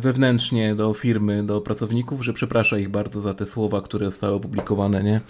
wewnętrznie 0.00 0.74
do 0.74 0.94
firmy, 0.94 1.42
do 1.42 1.60
pracowników, 1.60 2.24
że 2.24 2.32
przeprasza 2.32 2.78
ich 2.78 2.88
bardzo 2.88 3.20
za 3.20 3.34
te 3.34 3.46
słowa, 3.46 3.80
które 3.80 4.06
zostały 4.06 4.34
opublikowane, 4.34 5.02
nie? 5.02 5.20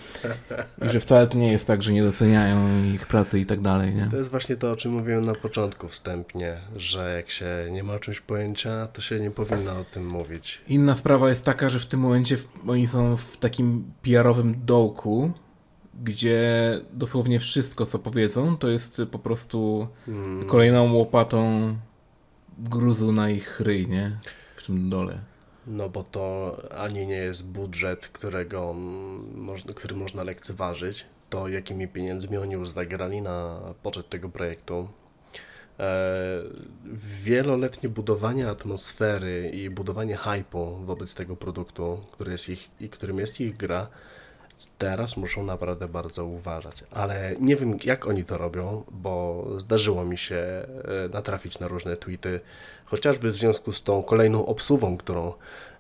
I 0.87 0.89
że 0.89 1.01
wcale 1.01 1.27
to 1.27 1.39
nie 1.39 1.53
jest 1.53 1.67
tak, 1.67 1.83
że 1.83 1.93
nie 1.93 2.03
doceniają 2.03 2.85
ich 2.95 3.07
pracy 3.07 3.41
i 3.41 3.47
tak 3.47 3.61
dalej, 3.61 3.95
nie? 3.95 4.09
To 4.11 4.17
jest 4.17 4.31
właśnie 4.31 4.57
to, 4.57 4.71
o 4.71 4.77
czym 4.77 4.93
mówiłem 4.93 5.25
na 5.25 5.35
początku 5.35 5.89
wstępnie, 5.89 6.57
że 6.77 7.17
jak 7.17 7.31
się 7.31 7.47
nie 7.71 7.83
ma 7.83 7.95
o 7.95 7.99
czymś 7.99 8.21
pojęcia, 8.21 8.87
to 8.87 9.01
się 9.01 9.21
nie 9.21 9.31
powinno 9.31 9.81
o 9.81 9.85
tym 9.85 10.07
mówić. 10.07 10.61
Inna 10.69 10.95
sprawa 10.95 11.29
jest 11.29 11.45
taka, 11.45 11.69
że 11.69 11.79
w 11.79 11.87
tym 11.87 12.01
momencie 12.01 12.37
oni 12.69 12.87
są 12.87 13.17
w 13.17 13.37
takim 13.37 13.85
PR-owym 14.03 14.55
dołku, 14.65 15.33
gdzie 16.05 16.41
dosłownie 16.93 17.41
wszystko, 17.41 17.87
co 17.87 17.99
powiedzą, 17.99 18.57
to 18.57 18.69
jest 18.69 19.03
po 19.11 19.19
prostu 19.19 19.87
Mm, 20.09 20.47
kolejną 20.47 20.93
łopatą 20.93 21.75
gruzu 22.59 23.13
na 23.13 23.31
ich 23.31 23.61
ryj, 23.61 23.89
nie? 23.89 24.19
W 24.57 24.67
tym 24.67 24.91
dole. 24.91 25.19
No 25.67 25.89
bo 25.89 26.05
to 26.05 26.57
ani 26.79 27.07
nie 27.07 27.17
jest 27.17 27.47
budżet, 27.47 28.09
którego 28.09 28.75
który 29.75 29.97
można 29.97 30.23
lekceważyć, 30.23 31.07
to 31.31 31.49
jakimi 31.49 31.89
pieniędzmi 31.89 32.37
oni 32.37 32.53
już 32.53 32.71
zagrali 32.71 33.23
na 33.23 33.61
poczet 33.83 34.09
tego 34.09 34.29
projektu. 34.29 34.89
E, 35.79 36.43
wieloletnie 37.25 37.89
budowanie 37.89 38.49
atmosfery 38.49 39.51
i 39.55 39.71
budowanie 39.71 40.17
hypu 40.17 40.77
wobec 40.77 41.15
tego 41.15 41.37
produktu, 41.37 42.01
który 42.13 42.33
jest 42.33 42.49
ich, 42.49 42.91
którym 42.91 43.19
jest 43.19 43.41
ich 43.41 43.57
gra, 43.57 43.89
teraz 44.79 45.17
muszą 45.17 45.45
naprawdę 45.45 45.89
bardzo 45.89 46.25
uważać. 46.25 46.85
Ale 46.91 47.35
nie 47.41 47.57
wiem, 47.57 47.79
jak 47.85 48.07
oni 48.07 48.25
to 48.25 48.39
robią, 48.39 48.85
bo 48.91 49.47
zdarzyło 49.59 50.05
mi 50.05 50.19
się 50.19 50.37
e, 50.37 50.67
natrafić 51.13 51.59
na 51.59 51.69
różne 51.69 51.97
tweety, 51.97 52.41
chociażby 52.85 53.31
w 53.31 53.35
związku 53.35 53.73
z 53.73 53.83
tą 53.83 54.03
kolejną 54.03 54.47
obsuwą, 54.47 54.97
którą 54.97 55.33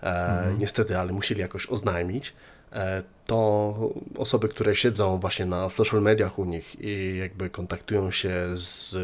e, 0.02 0.54
niestety, 0.58 0.98
ale 0.98 1.12
musieli 1.12 1.40
jakoś 1.40 1.66
oznajmić. 1.66 2.32
E, 2.72 3.02
to 3.26 3.74
osoby, 4.18 4.48
które 4.48 4.76
siedzą 4.76 5.18
właśnie 5.18 5.46
na 5.46 5.70
social 5.70 6.02
mediach 6.02 6.38
u 6.38 6.44
nich 6.44 6.80
i 6.80 7.16
jakby 7.18 7.50
kontaktują 7.50 8.10
się 8.10 8.32
z 8.54 8.96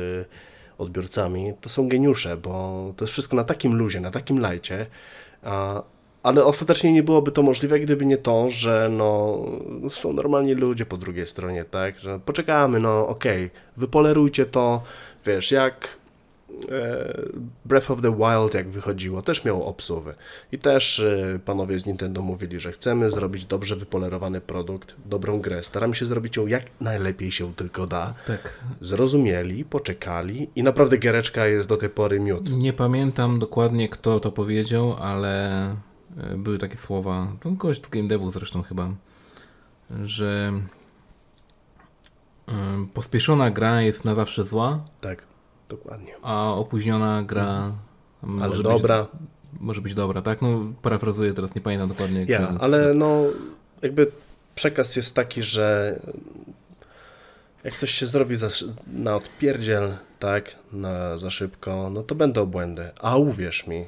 odbiorcami, 0.79 1.53
to 1.61 1.69
są 1.69 1.89
geniusze, 1.89 2.37
bo 2.37 2.93
to 2.97 3.05
jest 3.05 3.13
wszystko 3.13 3.37
na 3.37 3.45
takim 3.45 3.75
luzie, 3.75 4.01
na 4.01 4.11
takim 4.11 4.41
lajcie, 4.41 4.87
a, 5.43 5.83
ale 6.23 6.45
ostatecznie 6.45 6.93
nie 6.93 7.03
byłoby 7.03 7.33
to 7.33 7.43
możliwe, 7.43 7.81
gdyby 7.81 8.07
nie 8.07 8.19
to, 8.19 8.51
że 8.51 8.89
no, 8.93 9.39
są 9.89 10.13
normalni 10.13 10.55
ludzie 10.55 10.87
po 10.87 10.97
drugiej 10.97 11.27
stronie, 11.27 11.65
tak, 11.65 11.99
że 11.99 12.21
poczekamy, 12.21 12.81
no 12.81 13.09
okej, 13.09 13.51
wypolerujcie 13.77 14.47
to, 14.47 14.83
wiesz, 15.27 15.51
jak 15.51 15.97
e, 16.71 17.15
Breath 17.65 17.91
of 17.91 18.03
the 18.03 18.17
Wild 18.17 18.55
jak 18.55 18.69
wychodziło, 18.69 19.23
też 19.23 19.45
miał 19.45 19.63
obsuwy. 19.63 20.15
I 20.53 20.59
też 20.59 21.01
e, 21.01 21.39
panowie 21.45 21.79
z 21.79 21.87
Nintendo 21.87 22.23
mówili, 22.23 22.61
że 22.61 22.73
chcemy 22.73 23.11
zrobić 23.11 23.45
dobrze 23.45 23.77
wypolerowany 23.77 24.41
produkt, 24.41 24.95
dobrą 25.07 25.41
grę. 25.41 25.63
Staramy 25.63 25.95
się 25.95 26.07
zrobić 26.07 26.37
ją 26.37 26.47
jak 26.47 26.63
najlepiej 26.81 27.33
się 27.33 27.55
tylko 27.55 27.87
da. 27.87 28.15
Tak. 28.27 28.61
Zrozumieli, 28.81 29.65
poczekali 29.65 30.51
i 30.57 30.63
naprawdę 30.63 30.97
giereczka 30.97 31.47
jest 31.47 31.69
do 31.69 31.77
tej 31.77 31.89
pory 31.89 32.21
miód. 32.21 32.51
Nie 32.51 32.73
pamiętam 32.73 33.39
dokładnie, 33.39 33.89
kto 33.89 34.21
to 34.21 34.33
powiedział, 34.33 34.97
ale 35.01 35.77
były 36.37 36.59
takie 36.59 36.77
słowa, 36.77 37.33
to 37.41 37.51
gość 37.51 37.85
z 37.85 37.89
Game 37.89 38.09
Devu 38.09 38.31
zresztą 38.31 38.63
chyba, 38.63 38.91
że 40.05 40.53
e, 42.49 42.53
pospieszona 42.95 43.51
gra 43.51 43.83
jest 43.83 44.05
na 44.05 44.15
zawsze 44.15 44.45
zła, 44.45 44.85
Tak, 45.01 45.23
dokładnie. 45.69 46.15
a 46.23 46.55
opóźniona 46.55 47.23
gra 47.23 47.73
Ale 48.23 48.33
może 48.49 48.63
dobra. 48.63 49.03
Być, 49.03 49.11
może 49.61 49.81
być 49.81 49.95
dobra, 49.95 50.23
tak? 50.23 50.43
No 50.43 50.73
parafrazuję 50.83 51.33
teraz, 51.33 51.55
nie 51.55 51.61
pamiętam 51.61 51.89
dokładnie. 51.89 52.21
jak 52.21 52.29
Ja, 52.29 52.47
ten- 52.47 52.59
ale 52.61 52.95
no 52.95 53.23
jakby 53.83 54.13
przekaz 54.55 54.97
jest 54.97 55.15
taki, 55.15 55.43
że 55.43 56.01
jak 57.65 57.77
coś 57.77 57.91
się 57.91 58.07
zrobi 58.07 58.37
za, 58.37 58.49
na 58.93 59.17
odpierdziel, 59.17 59.97
tak, 60.19 60.57
na, 60.73 61.19
za 61.19 61.31
szybko, 61.31 61.91
no 61.91 62.03
to 62.03 62.15
będą 62.15 62.47
błędy. 62.47 62.91
A 63.01 63.17
uwierz 63.17 63.67
mi, 63.67 63.87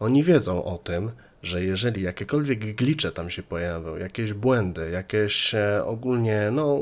Oni 0.00 0.22
wiedzą 0.22 0.64
o 0.64 0.78
tym, 0.78 1.10
że 1.46 1.64
jeżeli 1.64 2.02
jakiekolwiek 2.02 2.76
glicze 2.76 3.12
tam 3.12 3.30
się 3.30 3.42
pojawią, 3.42 3.96
jakieś 3.96 4.32
błędy, 4.32 4.90
jakieś 4.90 5.54
e, 5.54 5.82
ogólnie, 5.84 6.48
no, 6.52 6.80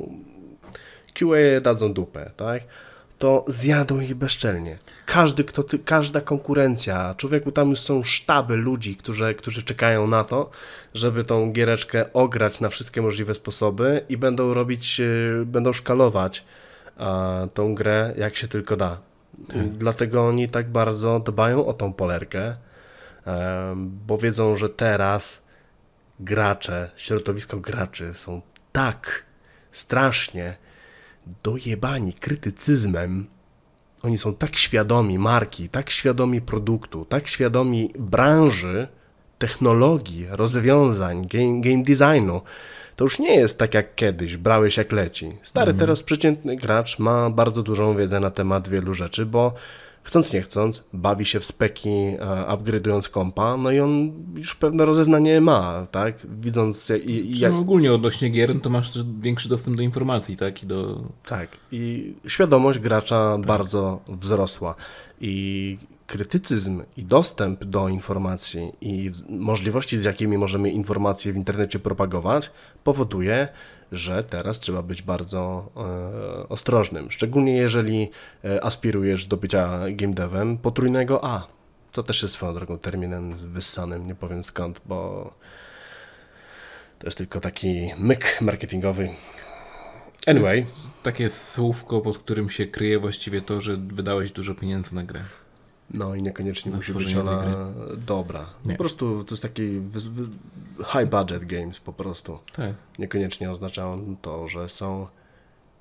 QA 1.14 1.60
dadzą 1.62 1.92
dupę, 1.92 2.30
tak? 2.36 2.62
To 3.18 3.44
zjadą 3.48 4.00
ich 4.00 4.14
bezczelnie. 4.14 4.76
Każdy, 5.06 5.44
kto 5.44 5.62
ty, 5.62 5.78
każda 5.78 6.20
konkurencja, 6.20 7.14
człowieku, 7.16 7.52
tam 7.52 7.70
już 7.70 7.78
są 7.78 8.02
sztaby 8.02 8.56
ludzi, 8.56 8.96
którzy, 8.96 9.34
którzy 9.34 9.62
czekają 9.62 10.06
na 10.06 10.24
to, 10.24 10.50
żeby 10.94 11.24
tą 11.24 11.52
giereczkę 11.52 12.12
ograć 12.12 12.60
na 12.60 12.68
wszystkie 12.68 13.02
możliwe 13.02 13.34
sposoby 13.34 14.04
i 14.08 14.16
będą 14.16 14.54
robić, 14.54 15.00
e, 15.00 15.04
będą 15.44 15.72
szkalować 15.72 16.44
a, 16.96 17.46
tą 17.54 17.74
grę 17.74 18.14
jak 18.16 18.36
się 18.36 18.48
tylko 18.48 18.76
da. 18.76 18.98
Dlatego 19.78 20.26
oni 20.26 20.48
tak 20.48 20.70
bardzo 20.70 21.20
dbają 21.20 21.66
o 21.66 21.72
tą 21.72 21.92
polerkę, 21.92 22.56
bo 23.76 24.18
wiedzą, 24.18 24.56
że 24.56 24.68
teraz 24.68 25.42
gracze, 26.20 26.90
środowisko 26.96 27.56
graczy 27.56 28.14
są 28.14 28.42
tak 28.72 29.24
strasznie 29.72 30.56
dojebani 31.42 32.12
krytycyzmem. 32.12 33.26
Oni 34.02 34.18
są 34.18 34.34
tak 34.34 34.56
świadomi 34.56 35.18
marki, 35.18 35.68
tak 35.68 35.90
świadomi 35.90 36.40
produktu, 36.40 37.04
tak 37.04 37.28
świadomi 37.28 37.92
branży, 37.98 38.88
technologii, 39.38 40.26
rozwiązań, 40.30 41.26
game, 41.26 41.60
game 41.60 41.82
designu. 41.82 42.40
To 42.96 43.04
już 43.04 43.18
nie 43.18 43.36
jest 43.36 43.58
tak 43.58 43.74
jak 43.74 43.94
kiedyś, 43.94 44.36
brałeś 44.36 44.76
jak 44.76 44.92
leci. 44.92 45.36
Stary 45.42 45.74
teraz 45.74 46.02
przeciętny 46.02 46.56
gracz 46.56 46.98
ma 46.98 47.30
bardzo 47.30 47.62
dużą 47.62 47.96
wiedzę 47.96 48.20
na 48.20 48.30
temat 48.30 48.68
wielu 48.68 48.94
rzeczy, 48.94 49.26
bo 49.26 49.54
chcąc 50.04 50.32
nie 50.32 50.42
chcąc, 50.42 50.84
bawi 50.92 51.26
się 51.26 51.40
w 51.40 51.44
speki, 51.44 51.88
e, 51.88 52.16
upgrade'ując 52.48 53.10
kompa, 53.10 53.56
no 53.56 53.70
i 53.70 53.80
on 53.80 54.12
już 54.36 54.54
pewne 54.54 54.84
rozeznanie 54.84 55.40
ma, 55.40 55.86
tak? 55.90 56.26
Widząc 56.26 56.88
jak, 56.88 57.00
jak, 57.24 57.52
no 57.52 57.58
ogólnie 57.58 57.92
odnośnie 57.92 58.30
gier, 58.30 58.54
no 58.54 58.60
to 58.60 58.70
masz 58.70 58.90
też 58.90 59.02
większy 59.20 59.48
dostęp 59.48 59.76
do 59.76 59.82
informacji, 59.82 60.36
tak? 60.36 60.62
I 60.62 60.66
do... 60.66 61.02
Tak, 61.26 61.48
i 61.72 62.14
świadomość 62.26 62.78
gracza 62.78 63.38
bardzo 63.38 64.00
wzrosła. 64.08 64.74
I 65.20 65.78
krytycyzm 66.06 66.82
i 66.96 67.04
dostęp 67.04 67.64
do 67.64 67.88
informacji 67.88 68.72
i 68.80 69.12
możliwości, 69.28 70.00
z 70.00 70.04
jakimi 70.04 70.38
możemy 70.38 70.70
informacje 70.70 71.32
w 71.32 71.36
internecie 71.36 71.78
propagować, 71.78 72.50
powoduje, 72.84 73.48
że 73.92 74.24
teraz 74.24 74.60
trzeba 74.60 74.82
być 74.82 75.02
bardzo 75.02 75.70
e, 75.76 76.48
ostrożnym. 76.48 77.10
Szczególnie 77.10 77.56
jeżeli 77.56 78.10
e, 78.44 78.64
aspirujesz 78.64 79.26
do 79.26 79.36
bycia 79.36 79.80
game 79.90 80.14
devem 80.14 80.58
potrójnego 80.58 81.24
A. 81.24 81.46
To 81.92 82.02
też 82.02 82.22
jest 82.22 82.34
swoją 82.34 82.54
drogą 82.54 82.78
terminem 82.78 83.36
wyssanym, 83.36 84.06
nie 84.06 84.14
powiem 84.14 84.44
skąd, 84.44 84.80
bo 84.86 85.30
to 86.98 87.06
jest 87.06 87.18
tylko 87.18 87.40
taki 87.40 87.92
myk 87.98 88.38
marketingowy. 88.40 89.08
Anyway. 90.26 90.56
Jest 90.56 90.80
takie 91.02 91.30
słówko, 91.30 92.00
pod 92.00 92.18
którym 92.18 92.50
się 92.50 92.66
kryje 92.66 92.98
właściwie 92.98 93.42
to, 93.42 93.60
że 93.60 93.76
wydałeś 93.76 94.30
dużo 94.30 94.54
pieniędzy 94.54 94.94
na 94.94 95.02
grę. 95.02 95.20
No 95.90 96.14
i 96.14 96.22
niekoniecznie 96.22 96.72
musi 96.72 96.92
być 96.92 97.14
ona 97.14 97.44
dobra. 97.96 98.46
Nie. 98.64 98.74
Po 98.74 98.78
prostu 98.78 99.24
to 99.24 99.34
jest 99.34 99.42
taki 99.42 99.80
high 100.92 101.10
budget 101.10 101.44
games 101.44 101.80
po 101.80 101.92
prostu. 101.92 102.38
Tak. 102.52 102.74
Niekoniecznie 102.98 103.50
oznacza 103.50 103.88
on 103.88 104.16
to, 104.22 104.48
że 104.48 104.68
są 104.68 105.06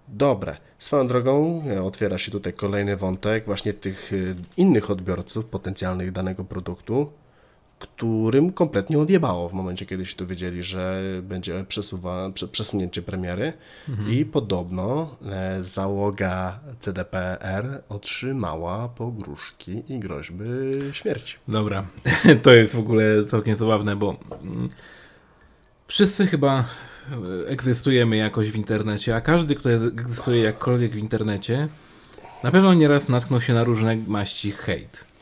dobre. 0.08 0.58
Swoją 0.80 1.08
drogą 1.08 1.64
e, 1.68 1.84
otwiera 1.84 2.18
się 2.18 2.32
tutaj 2.32 2.54
kolejny 2.54 2.98
wątek 2.98 3.46
właśnie 3.46 3.74
tych 3.74 4.14
e, 4.14 4.16
innych 4.58 4.92
odbiorców 4.92 5.46
potencjalnych 5.46 6.12
danego 6.12 6.44
produktu, 6.44 7.12
którym 7.88 8.54
kompletnie 8.54 9.00
odjebało 9.00 9.50
w 9.50 9.54
momencie, 9.54 9.86
kiedy 9.86 10.06
się 10.06 10.16
dowiedzieli, 10.18 10.63
że 10.63 11.02
będzie 11.24 11.66
przesuwa, 11.68 12.30
prze, 12.30 12.48
przesunięcie 12.48 13.02
premiery 13.02 13.54
i 14.10 14.25
podobno 14.25 15.16
e, 15.25 15.63
załoga 15.63 16.60
CDPR 16.80 17.84
otrzymała 17.89 18.89
pogróżki 18.89 19.84
i 19.89 20.00
groźby 20.00 20.43
śmierci. 20.91 21.36
Dobra, 21.48 21.86
to 22.43 22.54
jest 22.54 22.76
w 22.76 22.80
ogóle 22.80 23.26
całkiem 23.26 23.58
zabawne, 23.58 23.96
bo 23.96 24.15
mm, 24.43 24.69
wszyscy 25.88 26.28
chyba 26.28 26.60
e, 26.60 27.48
egzystujemy 27.48 28.17
jakoś 28.17 28.52
w 28.52 28.56
internecie, 28.56 29.15
a 29.15 29.22
każdy, 29.22 29.56
kto 29.56 29.69
egzystuje 29.69 30.43
jakkolwiek 30.43 30.91
w 30.91 30.98
internecie, 30.98 31.67
na 32.43 32.52
pewno 32.52 32.74
nieraz 32.74 33.10
natknął 33.10 33.41
się 33.41 33.54
na 33.54 33.63
różne 33.63 33.98
maści 34.08 34.52
hejt. 34.52 35.12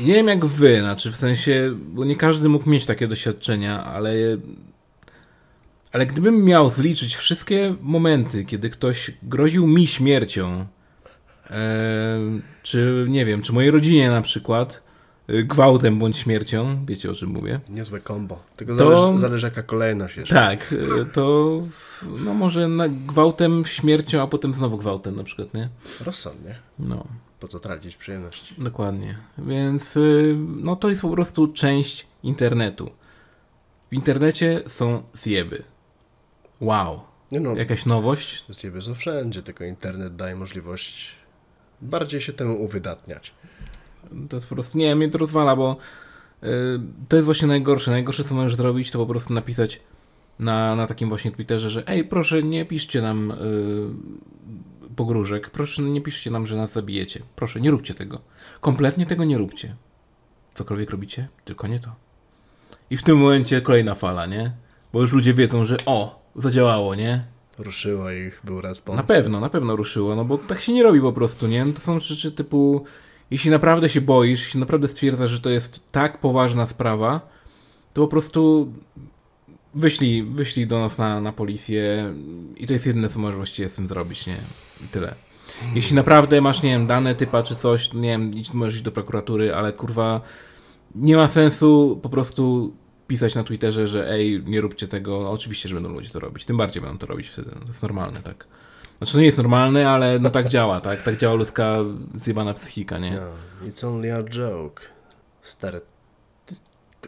I 0.00 0.04
nie 0.04 0.14
wiem 0.14 0.26
jak 0.28 0.46
wy, 0.46 0.80
znaczy 0.80 1.12
w 1.12 1.16
sensie, 1.16 1.74
bo 1.92 2.04
nie 2.04 2.16
każdy 2.16 2.48
mógł 2.48 2.70
mieć 2.70 2.86
takie 2.86 3.08
doświadczenia, 3.08 3.84
ale 3.84 4.14
ale 5.92 6.06
gdybym 6.06 6.44
miał 6.44 6.70
zliczyć 6.70 7.16
wszystkie 7.16 7.74
momenty, 7.80 8.44
kiedy 8.44 8.70
ktoś 8.70 9.10
groził 9.22 9.66
mi 9.66 9.86
śmiercią, 9.86 10.66
e, 11.50 12.18
czy 12.62 13.06
nie 13.08 13.24
wiem, 13.26 13.42
czy 13.42 13.52
mojej 13.52 13.70
rodzinie 13.70 14.10
na 14.10 14.22
przykład, 14.22 14.82
y, 15.30 15.44
gwałtem 15.44 15.98
bądź 15.98 16.18
śmiercią, 16.18 16.84
wiecie 16.86 17.10
o 17.10 17.14
czym 17.14 17.30
mówię? 17.30 17.60
Niezłe 17.68 18.00
kombo. 18.00 18.42
Tylko 18.56 18.76
To- 18.76 18.96
zależy, 18.96 19.18
zależy 19.18 19.46
jaka 19.46 19.62
kolejność 19.62 20.16
jeszcze. 20.16 20.34
Tak, 20.34 20.72
y, 20.72 20.78
to 21.14 21.52
no 22.24 22.34
może 22.34 22.68
na 22.68 22.88
gwałtem, 22.88 23.64
śmiercią, 23.64 24.22
a 24.22 24.26
potem 24.26 24.54
znowu 24.54 24.78
gwałtem 24.78 25.16
na 25.16 25.24
przykład, 25.24 25.54
nie? 25.54 25.68
Rozsądnie. 26.04 26.54
No, 26.78 27.04
Po 27.40 27.48
co 27.48 27.60
tracić 27.60 27.96
przyjemność? 27.96 28.54
dokładnie. 28.58 29.18
Więc 29.38 29.96
y, 29.96 30.36
no 30.56 30.76
to 30.76 30.90
jest 30.90 31.02
po 31.02 31.10
prostu 31.10 31.48
część 31.52 32.06
internetu. 32.22 32.90
W 33.90 33.94
internecie 33.94 34.62
są 34.68 35.02
zjeby. 35.14 35.62
Wow. 36.60 37.00
No, 37.32 37.56
Jakaś 37.56 37.86
nowość? 37.86 38.44
zjeby 38.48 38.82
są 38.82 38.94
wszędzie, 38.94 39.42
tylko 39.42 39.64
internet 39.64 40.16
daje 40.16 40.36
możliwość 40.36 41.14
bardziej 41.82 42.20
się 42.20 42.32
temu 42.32 42.62
uwydatniać. 42.62 43.34
To 44.28 44.36
jest 44.36 44.46
po 44.48 44.54
prostu, 44.54 44.78
nie, 44.78 44.96
mnie 44.96 45.10
to 45.10 45.18
rozwala, 45.18 45.56
bo 45.56 45.76
y, 46.42 46.46
to 47.08 47.16
jest 47.16 47.26
właśnie 47.26 47.48
najgorsze. 47.48 47.90
Najgorsze, 47.90 48.24
co 48.24 48.34
możesz 48.34 48.56
zrobić, 48.56 48.90
to 48.90 48.98
po 48.98 49.06
prostu 49.06 49.34
napisać 49.34 49.80
na, 50.38 50.76
na 50.76 50.86
takim 50.86 51.08
właśnie 51.08 51.30
Twitterze, 51.30 51.70
że 51.70 51.88
ej, 51.88 52.04
proszę, 52.04 52.42
nie 52.42 52.64
piszcie 52.64 53.02
nam 53.02 53.30
y, 53.30 53.36
pogróżek, 54.96 55.50
proszę, 55.50 55.82
nie 55.82 56.00
piszcie 56.00 56.30
nam, 56.30 56.46
że 56.46 56.56
nas 56.56 56.72
zabijecie. 56.72 57.22
Proszę, 57.36 57.60
nie 57.60 57.70
róbcie 57.70 57.94
tego. 57.94 58.20
Kompletnie 58.60 59.06
tego 59.06 59.24
nie 59.24 59.38
róbcie. 59.38 59.76
Cokolwiek 60.54 60.90
robicie, 60.90 61.28
tylko 61.44 61.66
nie 61.66 61.80
to. 61.80 61.94
I 62.90 62.96
w 62.96 63.02
tym 63.02 63.18
momencie 63.18 63.62
kolejna 63.62 63.94
fala, 63.94 64.26
nie? 64.26 64.52
Bo 64.92 65.00
już 65.00 65.12
ludzie 65.12 65.34
wiedzą, 65.34 65.64
że 65.64 65.76
o, 65.86 66.22
zadziałało, 66.36 66.94
nie? 66.94 67.24
Ruszyło 67.58 68.10
ich, 68.10 68.40
był 68.44 68.60
respons. 68.60 68.96
Na 68.96 69.02
pewno, 69.02 69.40
na 69.40 69.50
pewno 69.50 69.76
ruszyło, 69.76 70.16
no 70.16 70.24
bo 70.24 70.38
tak 70.38 70.60
się 70.60 70.72
nie 70.72 70.82
robi 70.82 71.00
po 71.00 71.12
prostu, 71.12 71.46
nie? 71.46 71.64
No 71.64 71.72
to 71.72 71.80
są 71.80 72.00
rzeczy 72.00 72.32
typu, 72.32 72.84
jeśli 73.30 73.50
naprawdę 73.50 73.88
się 73.88 74.00
boisz, 74.00 74.44
jeśli 74.44 74.60
naprawdę 74.60 74.88
stwierdzasz, 74.88 75.30
że 75.30 75.40
to 75.40 75.50
jest 75.50 75.92
tak 75.92 76.18
poważna 76.18 76.66
sprawa, 76.66 77.20
to 77.92 78.02
po 78.02 78.08
prostu 78.08 78.72
wyślij, 79.74 80.22
wyślij 80.22 80.66
do 80.66 80.78
nas 80.78 80.98
na, 80.98 81.20
na 81.20 81.32
policję 81.32 82.14
i 82.56 82.66
to 82.66 82.72
jest 82.72 82.86
jedyne, 82.86 83.08
co 83.08 83.18
możesz 83.18 83.36
właściwie 83.36 83.68
z 83.68 83.74
tym 83.74 83.86
zrobić, 83.86 84.26
nie? 84.26 84.36
I 84.84 84.88
tyle. 84.88 85.14
Jeśli 85.74 85.96
naprawdę 85.96 86.40
masz, 86.40 86.62
nie 86.62 86.70
wiem, 86.70 86.86
dane 86.86 87.14
typa 87.14 87.42
czy 87.42 87.56
coś, 87.56 87.92
nie 87.92 88.08
wiem, 88.08 88.32
możesz 88.54 88.74
iść 88.74 88.84
do 88.84 88.92
prokuratury, 88.92 89.54
ale 89.54 89.72
kurwa, 89.72 90.20
nie 90.94 91.16
ma 91.16 91.28
sensu 91.28 92.00
po 92.02 92.08
prostu 92.08 92.72
pisać 93.06 93.34
na 93.34 93.44
Twitterze, 93.44 93.86
że 93.86 94.10
ej, 94.10 94.42
nie 94.46 94.60
róbcie 94.60 94.88
tego. 94.88 95.22
No, 95.22 95.30
oczywiście, 95.30 95.68
że 95.68 95.74
będą 95.74 95.88
ludzie 95.90 96.10
to 96.10 96.20
robić. 96.20 96.44
Tym 96.44 96.56
bardziej 96.56 96.82
będą 96.82 96.98
to 96.98 97.06
robić 97.06 97.28
wtedy. 97.28 97.50
To 97.50 97.66
jest 97.66 97.82
normalne, 97.82 98.22
tak. 98.22 98.46
Znaczy, 98.98 99.12
to 99.12 99.18
nie 99.18 99.26
jest 99.26 99.38
normalne, 99.38 99.90
ale 99.90 100.18
no 100.18 100.30
tak 100.30 100.48
działa, 100.48 100.80
tak? 100.80 101.02
Tak 101.02 101.16
działa 101.16 101.34
ludzka 101.34 101.76
zjebana 102.14 102.54
psychika, 102.54 102.98
nie? 102.98 103.10
No, 103.10 103.68
it's 103.68 103.86
only 103.86 104.14
a 104.14 104.22
joke. 104.22 104.82
Stary. 105.42 105.80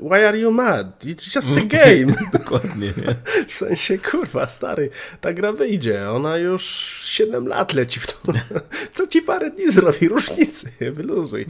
Why 0.00 0.24
are 0.24 0.38
you 0.38 0.50
mad? 0.50 1.04
It's 1.04 1.34
just 1.34 1.48
a 1.48 1.64
game. 1.76 2.14
Dokładnie, 2.38 2.86
nie? 2.86 3.14
W 3.48 3.52
sensie, 3.52 3.98
kurwa, 3.98 4.46
stary, 4.46 4.90
ta 5.20 5.32
gra 5.32 5.52
wyjdzie. 5.52 6.10
Ona 6.10 6.36
już 6.36 6.62
7 7.04 7.46
lat 7.48 7.72
leci 7.74 8.00
w 8.00 8.06
to. 8.06 8.32
Co 8.94 9.06
ci 9.06 9.22
parę 9.22 9.50
dni 9.50 9.72
zrobi 9.72 10.08
różnicy? 10.08 10.92
Wyluzuj. 10.92 11.46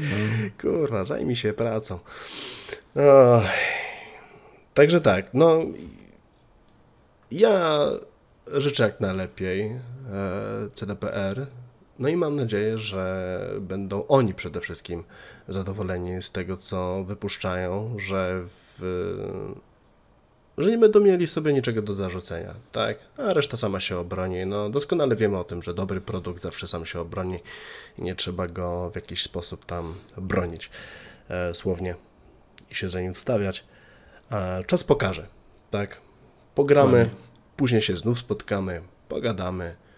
Kurwa, 0.61 1.05
zajmij 1.05 1.37
się 1.37 1.53
pracą. 1.53 1.99
Oj. 2.95 3.47
Także 4.75 5.01
tak, 5.01 5.35
no. 5.35 5.61
Ja 7.31 7.87
życzę 8.47 8.85
jak 8.85 9.01
najlepiej 9.01 9.63
e, 9.63 9.81
CDPR. 10.75 11.47
No 11.99 12.09
i 12.09 12.17
mam 12.17 12.37
nadzieję, 12.37 12.79
że 12.79 13.41
będą 13.61 14.07
oni 14.07 14.35
przede 14.35 14.61
wszystkim 14.61 15.05
zadowoleni 15.49 16.23
z 16.23 16.33
tego, 16.33 16.57
co 16.57 17.05
wypuszczają, 17.05 17.99
że 17.99 18.45
w, 18.47 18.83
że 20.59 20.71
nie 20.71 20.79
będą 20.79 21.01
mieli 21.01 21.27
sobie 21.27 21.53
niczego 21.53 21.83
do 21.83 21.95
zarzucenia, 21.95 22.55
tak? 22.73 22.99
A 23.19 23.33
reszta 23.33 23.57
sama 23.57 23.81
się 23.81 23.99
obroni. 23.99 24.47
No, 24.47 24.71
doskonale 24.71 25.17
wiemy 25.17 25.39
o 25.39 25.45
tym, 25.45 25.63
że 25.63 25.75
dobry 25.75 26.01
produkt 26.01 26.43
zawsze 26.43 26.67
sam 26.67 26.87
się 26.87 27.01
obroni 27.01 27.39
i 27.99 28.03
nie 28.03 28.15
trzeba 28.15 28.47
go 28.47 28.91
w 28.91 28.95
jakiś 28.97 29.23
sposób 29.23 29.65
tam 29.65 29.95
bronić, 30.17 30.71
e, 31.29 31.55
słownie. 31.55 31.95
i 32.71 32.75
się 32.75 32.89
za 32.89 33.01
nim 33.01 33.15
wstawiać. 33.15 33.65
A 34.31 34.59
czas 34.67 34.85
pokaże, 34.85 35.27
tak? 35.71 36.01
Pogramy, 36.55 36.99
Dokładnie. 36.99 37.25
później 37.57 37.83
się 37.83 37.97
znów 37.97 38.19
spotkamy, 38.19 38.83
pogadamy, 39.09 39.65
e, 39.65 39.92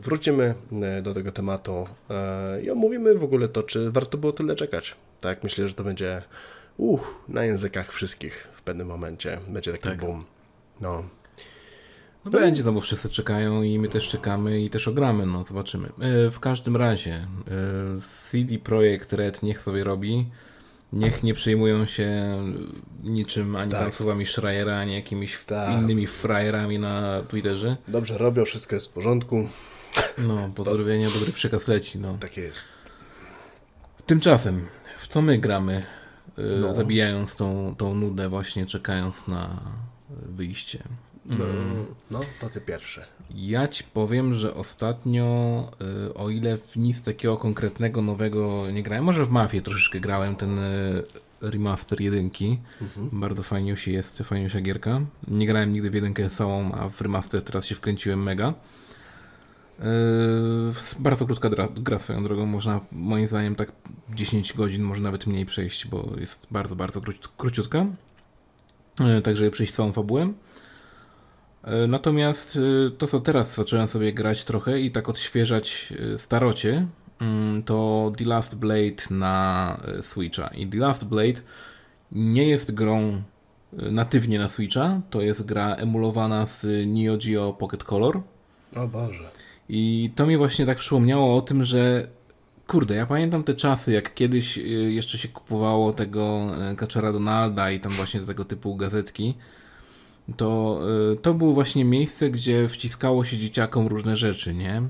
wrócimy 0.00 0.54
e, 0.82 1.02
do 1.02 1.14
tego 1.14 1.32
tematu 1.32 1.86
e, 2.10 2.62
i 2.62 2.70
omówimy 2.70 3.14
w 3.14 3.24
ogóle 3.24 3.48
to, 3.48 3.62
czy 3.62 3.90
warto 3.90 4.18
było 4.18 4.32
tyle 4.32 4.56
czekać. 4.56 4.96
Tak, 5.20 5.44
myślę, 5.44 5.68
że 5.68 5.74
to 5.74 5.84
będzie 5.84 6.22
uch, 6.76 7.14
na 7.28 7.44
językach 7.44 7.92
wszystkich 7.92 8.48
w 8.54 8.62
pewnym 8.62 8.86
momencie. 8.86 9.38
Będzie 9.48 9.72
taki 9.72 9.82
Tak. 9.88 9.98
boom. 10.00 10.24
No, 10.80 11.04
No 12.24 12.30
będzie, 12.30 12.64
no 12.64 12.72
bo 12.72 12.80
wszyscy 12.80 13.08
czekają 13.08 13.62
i 13.62 13.78
my 13.78 13.88
też 13.88 14.08
czekamy 14.08 14.60
i 14.60 14.70
też 14.70 14.88
ogramy, 14.88 15.26
no 15.26 15.44
zobaczymy. 15.48 15.88
E, 16.00 16.30
W 16.30 16.40
każdym 16.40 16.76
razie 16.76 17.12
e, 17.14 17.26
CD 18.00 18.58
Projekt 18.58 19.12
Red 19.12 19.42
niech 19.42 19.60
sobie 19.62 19.84
robi. 19.84 20.26
Niech 20.92 21.22
nie 21.22 21.34
przejmują 21.34 21.86
się 21.86 22.38
niczym 23.04 23.56
ani 23.56 23.70
Tak. 23.70 23.80
tam 23.80 23.92
słowami 23.92 24.26
Schreiera, 24.26 24.78
ani 24.78 24.94
jakimiś 24.94 25.38
Tak. 25.46 25.74
innymi 25.82 26.06
frajerami 26.06 26.78
na 26.78 27.22
Twitterze. 27.22 27.76
dobrze 27.88 28.18
robią, 28.18 28.44
wszystko 28.44 28.76
jest 28.76 28.90
w 28.90 28.92
porządku. 28.92 29.48
No, 30.18 30.48
pozdrowienia, 30.56 31.08
dobry 31.10 31.32
przekaz 31.32 31.68
leci, 31.68 31.98
no. 31.98 32.16
Tak 32.20 32.36
jest. 32.36 32.64
Tymczasem, 34.06 34.66
w 34.98 35.06
co 35.06 35.22
my 35.22 35.38
gramy, 35.38 35.82
e, 36.38 36.42
No. 36.60 36.74
zabijając 36.74 37.36
tą, 37.36 37.74
tą 37.78 37.94
nudę 37.94 38.28
właśnie, 38.28 38.66
czekając 38.66 39.28
na 39.28 39.60
wyjście? 40.10 40.78
No, 41.26 41.44
no 42.10 42.20
to 42.40 42.48
ty 42.50 42.60
pierwszy. 42.60 43.04
Ja 43.34 43.68
ci 43.68 43.84
powiem, 43.84 44.34
że 44.34 44.54
ostatnio, 44.54 45.24
y, 46.10 46.14
o 46.14 46.30
ile 46.30 46.58
w 46.58 46.76
nic 46.76 47.02
takiego 47.02 47.36
konkretnego 47.36 48.02
nowego 48.02 48.70
nie 48.70 48.82
grałem, 48.82 49.04
może 49.04 49.24
w 49.24 49.30
Mafię 49.30 49.62
troszeczkę 49.62 50.00
grałem, 50.00 50.36
ten 50.36 50.58
y, 50.58 51.02
remaster 51.40 52.00
jedynki. 52.00 52.58
Bardzo 53.12 53.42
fajnie 53.42 53.76
się 53.76 53.92
jest, 53.92 54.18
fajnie 54.18 54.50
się 54.50 54.60
gierka. 54.60 55.00
Nie 55.28 55.46
grałem 55.46 55.72
nigdy 55.72 55.90
w 55.90 55.94
jedynkę 55.94 56.30
całą, 56.30 56.72
a 56.72 56.88
w 56.88 57.00
remaster 57.00 57.42
teraz 57.42 57.66
się 57.66 57.74
wkręciłem 57.74 58.22
mega. 58.22 58.54
Yy, 59.78 59.84
bardzo 60.98 61.26
krótka 61.26 61.50
gra, 61.50 61.68
gra 61.76 61.98
swoją 61.98 62.22
drogą, 62.24 62.46
można 62.46 62.80
moim 62.92 63.28
zdaniem 63.28 63.54
tak 63.56 63.72
10 64.14 64.52
godzin, 64.52 64.82
może 64.82 65.02
nawet 65.02 65.26
mniej 65.26 65.46
przejść, 65.46 65.86
bo 65.86 66.10
jest 66.20 66.46
bardzo, 66.50 66.76
bardzo 66.76 67.00
króci- 67.00 67.28
króciutka. 67.36 67.86
Yy, 69.00 69.22
Także 69.22 69.50
przejść 69.50 69.72
całą 69.72 69.92
fabułę. 69.92 70.32
E, 71.64 71.86
Natomiast 71.86 72.56
y, 72.56 72.90
to, 72.98 73.06
co 73.06 73.20
teraz 73.20 73.54
zacząłem 73.54 73.88
sobie 73.88 74.12
grać 74.12 74.44
trochę 74.44 74.80
i 74.80 74.90
tak 74.90 75.08
odświeżać 75.08 75.92
y, 76.14 76.18
starocie, 76.18 76.86
to 77.64 78.12
The 78.18 78.24
Last 78.24 78.54
Blade 78.54 79.10
na 79.10 79.76
y, 79.98 80.02
Switcha. 80.02 80.48
I 80.48 80.66
The 80.66 80.78
Last 80.78 81.04
Blade 81.04 81.40
nie 82.12 82.48
jest 82.48 82.74
grą 82.74 83.22
y, 83.82 83.92
natywnie 83.92 84.38
na 84.38 84.48
Switcha, 84.48 85.00
to 85.10 85.20
jest 85.20 85.46
gra 85.46 85.74
emulowana 85.74 86.46
z 86.46 86.66
Neo 86.86 87.16
Geo 87.16 87.52
Pocket 87.52 87.84
Color. 87.84 88.20
O 88.76 88.88
Boże. 88.88 89.30
I 89.68 90.10
to 90.16 90.26
mi 90.26 90.36
właśnie 90.36 90.66
tak 90.66 90.78
przypomniało 90.78 91.36
o 91.36 91.42
tym, 91.42 91.64
że 91.64 92.08
kurde, 92.66 92.94
ja 92.94 93.06
pamiętam 93.06 93.44
te 93.44 93.54
czasy, 93.54 93.92
jak 93.92 94.14
kiedyś 94.14 94.58
y, 94.58 94.62
jeszcze 94.92 95.18
się 95.18 95.28
kupowało 95.28 95.92
tego 95.92 96.46
Kaczera 96.76 97.12
Donalda 97.12 97.70
i 97.70 97.80
tam 97.80 97.92
właśnie 97.92 98.20
tego 98.20 98.44
typu 98.44 98.76
gazetki. 98.76 99.34
To, 100.36 100.80
y, 101.12 101.16
to 101.16 101.34
było 101.34 101.52
właśnie 101.52 101.84
miejsce, 101.84 102.30
gdzie 102.30 102.68
wciskało 102.68 103.24
się 103.24 103.38
dzieciakom 103.38 103.86
różne 103.86 104.16
rzeczy, 104.16 104.54
nie? 104.54 104.82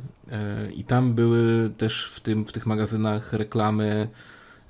Y, 0.68 0.73
I 0.73 0.85
tam 0.85 1.14
były 1.14 1.70
też 1.70 2.12
w, 2.14 2.20
tym, 2.20 2.44
w 2.44 2.53
tych 2.53 2.66
magazynach 2.66 3.33
reklamy 3.33 4.09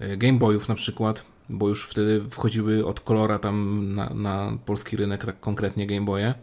y, 0.01 0.17
Game 0.17 0.39
Boyów 0.39 0.69
na 0.69 0.75
przykład, 0.75 1.25
bo 1.49 1.69
już 1.69 1.87
wtedy 1.87 2.25
wchodziły 2.31 2.87
od 2.87 3.01
kolora 3.01 3.39
tam 3.39 3.89
na, 3.95 4.11
na 4.15 4.59
polski 4.65 4.97
rynek, 4.97 5.25
tak 5.25 5.41
konkretnie 5.41 5.87
Game 5.87 6.05
Boye. 6.05 6.35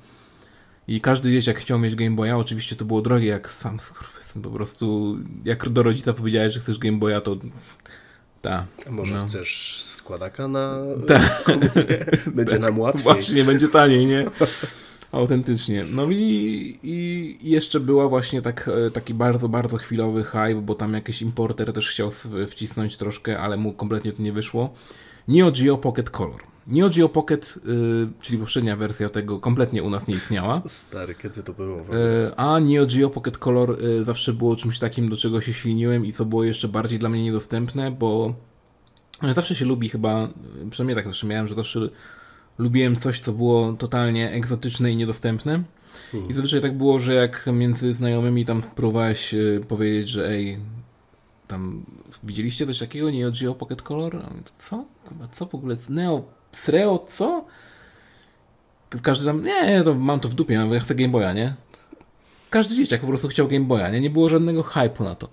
I 0.87 1.01
każdy 1.01 1.31
dzieciak 1.31 1.59
chciał 1.59 1.79
mieć 1.79 1.95
Game 1.95 2.15
Boya. 2.15 2.31
Oczywiście 2.37 2.75
to 2.75 2.85
było 2.85 3.01
drogie, 3.01 3.27
jak 3.27 3.51
sam 3.51 3.79
skurwysyn. 3.79 4.41
Po 4.41 4.49
prostu, 4.49 5.17
jak 5.45 5.69
do 5.69 5.83
rodzica 5.83 6.13
powiedziałeś, 6.13 6.53
że 6.53 6.59
chcesz 6.59 6.77
Game 6.77 6.97
Boya, 6.97 7.21
to 7.21 7.37
ta. 8.41 8.65
A 8.87 8.91
może 8.91 9.15
no. 9.15 9.21
chcesz 9.21 9.83
składaka 10.01 10.47
na 10.47 10.77
Tak. 11.07 11.45
Będzie 12.35 12.59
nam 12.59 12.79
łatwiej. 12.79 13.03
Właśnie, 13.03 13.43
będzie 13.43 13.67
taniej, 13.67 14.05
nie? 14.05 14.25
Autentycznie. 15.11 15.85
No 15.89 16.07
i, 16.11 16.79
i 16.83 17.37
jeszcze 17.41 17.79
była 17.79 18.07
właśnie 18.07 18.41
tak, 18.41 18.69
e, 18.87 18.91
taki 18.91 19.13
bardzo, 19.13 19.49
bardzo 19.49 19.77
chwilowy 19.77 20.23
hype, 20.23 20.61
bo 20.61 20.75
tam 20.75 20.93
jakiś 20.93 21.21
importer 21.21 21.73
też 21.73 21.89
chciał 21.89 22.09
wcisnąć 22.47 22.97
troszkę, 22.97 23.39
ale 23.39 23.57
mu 23.57 23.73
kompletnie 23.73 24.11
to 24.11 24.21
nie 24.21 24.33
wyszło. 24.33 24.73
Neo 25.27 25.51
Geo 25.51 25.77
Pocket 25.77 26.09
Color. 26.09 26.41
Neo 26.67 26.89
Geo 26.89 27.09
Pocket, 27.09 27.59
y, 27.65 28.21
czyli 28.21 28.37
poprzednia 28.37 28.75
wersja 28.75 29.09
tego, 29.09 29.39
kompletnie 29.39 29.83
u 29.83 29.89
nas 29.89 30.07
nie 30.07 30.15
istniała. 30.15 30.61
Stary, 30.67 31.15
kiedy 31.15 31.43
to 31.43 31.53
było? 31.53 31.77
E, 31.79 32.35
A 32.37 32.59
Neo 32.59 32.85
Geo 32.85 33.09
Pocket 33.09 33.37
Color 33.37 33.77
e, 34.01 34.03
zawsze 34.05 34.33
było 34.33 34.55
czymś 34.55 34.79
takim, 34.79 35.09
do 35.09 35.17
czego 35.17 35.41
się 35.41 35.53
śliniłem 35.53 36.05
i 36.05 36.13
co 36.13 36.25
było 36.25 36.43
jeszcze 36.43 36.67
bardziej 36.67 36.99
dla 36.99 37.09
mnie 37.09 37.23
niedostępne, 37.23 37.91
bo 37.91 38.33
e, 38.33 38.50
zawsze 39.35 39.55
się 39.55 39.65
lubi 39.65 39.89
chyba, 39.89 40.29
przynajmniej 40.69 40.95
tak 40.95 41.05
zawsze 41.05 41.27
miałem, 41.27 41.47
że 41.47 41.55
zawsze 41.55 41.79
lubiłem 42.57 42.95
coś, 42.95 43.19
co 43.19 43.31
było 43.31 43.73
totalnie 43.73 44.31
egzotyczne 44.31 44.91
i 44.91 44.95
niedostępne. 44.95 45.63
I 46.29 46.33
zazwyczaj 46.33 46.61
tak 46.61 46.77
było, 46.77 46.99
że 46.99 47.13
jak 47.13 47.45
między 47.53 47.93
znajomymi 47.93 48.45
tam 48.45 48.61
próbowałeś 48.61 49.33
e, 49.33 49.37
powiedzieć, 49.67 50.09
że 50.09 50.29
ej, 50.29 50.59
tam 51.47 51.85
widzieliście 52.23 52.65
coś 52.65 52.79
takiego, 52.79 53.11
Neo 53.11 53.31
Geo 53.41 53.55
Pocket 53.55 53.81
Color? 53.81 54.15
A 54.15 54.29
Co? 54.57 54.85
Kurwa, 55.05 55.27
co 55.27 55.45
w 55.45 55.55
ogóle? 55.55 55.75
Neo, 55.89 56.23
Sreo, 56.51 57.05
co? 57.07 57.45
Każdy 59.01 59.25
tam, 59.25 59.43
nie, 59.43 59.83
to 59.83 59.95
mam 59.95 60.19
to 60.19 60.29
w 60.29 60.33
dupie, 60.33 60.53
ja 60.71 60.79
chcę 60.79 60.95
Game 60.95 61.09
Boya, 61.09 61.33
nie? 61.33 61.55
Każdy 62.49 62.75
dzieciak 62.75 63.01
po 63.01 63.07
prostu 63.07 63.27
chciał 63.27 63.47
Game 63.47 63.65
Boya, 63.65 63.89
nie? 63.91 64.01
Nie 64.01 64.09
było 64.09 64.29
żadnego 64.29 64.61
hype'u 64.61 65.03
na 65.03 65.15
to. 65.15 65.29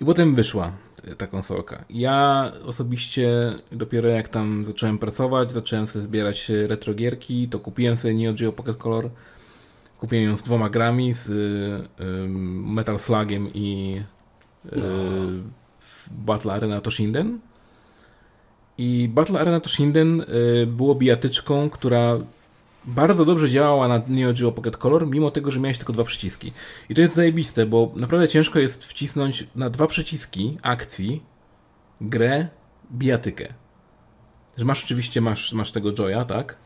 I 0.00 0.04
potem 0.04 0.34
wyszła 0.34 0.68
y, 0.68 0.70
ta 1.18 1.26
konsolka. 1.26 1.84
Ja 1.90 2.52
osobiście 2.64 3.54
dopiero 3.72 4.08
jak 4.08 4.28
tam 4.28 4.64
zacząłem 4.64 4.98
pracować, 4.98 5.52
zacząłem 5.52 5.86
sobie 5.86 6.04
zbierać 6.04 6.50
y, 6.50 6.66
retrogierki, 6.66 7.48
to 7.48 7.58
kupiłem 7.58 7.96
sobie 7.96 8.14
Neo 8.14 8.34
Geo 8.34 8.52
Pocket 8.52 8.76
Color. 8.76 9.10
Kupiłem 9.98 10.24
ją 10.24 10.36
z 10.36 10.42
dwoma 10.42 10.70
grami, 10.70 11.14
z 11.14 11.28
y, 11.30 12.04
ym, 12.04 12.72
Metal 12.72 12.98
Slugiem 12.98 13.54
i 13.54 14.00
y, 14.66 14.70
Battle 16.10 16.52
Arena 16.52 16.80
Toshinden. 16.80 17.38
I 18.78 19.08
Battle 19.08 19.40
Arena 19.40 19.60
Toshinden 19.60 20.20
y, 20.20 20.66
było 20.66 20.94
bijatyczką, 20.94 21.70
która 21.70 22.18
bardzo 22.86 23.24
dobrze 23.24 23.48
działała 23.48 23.88
na 23.88 24.02
Neo 24.08 24.32
Geo 24.32 24.52
Pocket 24.52 24.76
Color, 24.76 25.06
mimo 25.06 25.30
tego, 25.30 25.50
że 25.50 25.60
miałeś 25.60 25.78
tylko 25.78 25.92
dwa 25.92 26.04
przyciski. 26.04 26.52
I 26.88 26.94
to 26.94 27.00
jest 27.00 27.14
zajebiste, 27.14 27.66
bo 27.66 27.92
naprawdę 27.96 28.28
ciężko 28.28 28.58
jest 28.58 28.84
wcisnąć 28.84 29.46
na 29.56 29.70
dwa 29.70 29.86
przyciski 29.86 30.58
akcji 30.62 31.22
grę 32.00 32.48
bijatykę. 32.92 33.54
Że 34.56 34.64
masz 34.64 34.84
oczywiście 34.84 35.20
masz, 35.20 35.52
masz 35.52 35.72
tego 35.72 35.92
Joya, 35.98 36.24
tak? 36.24 36.56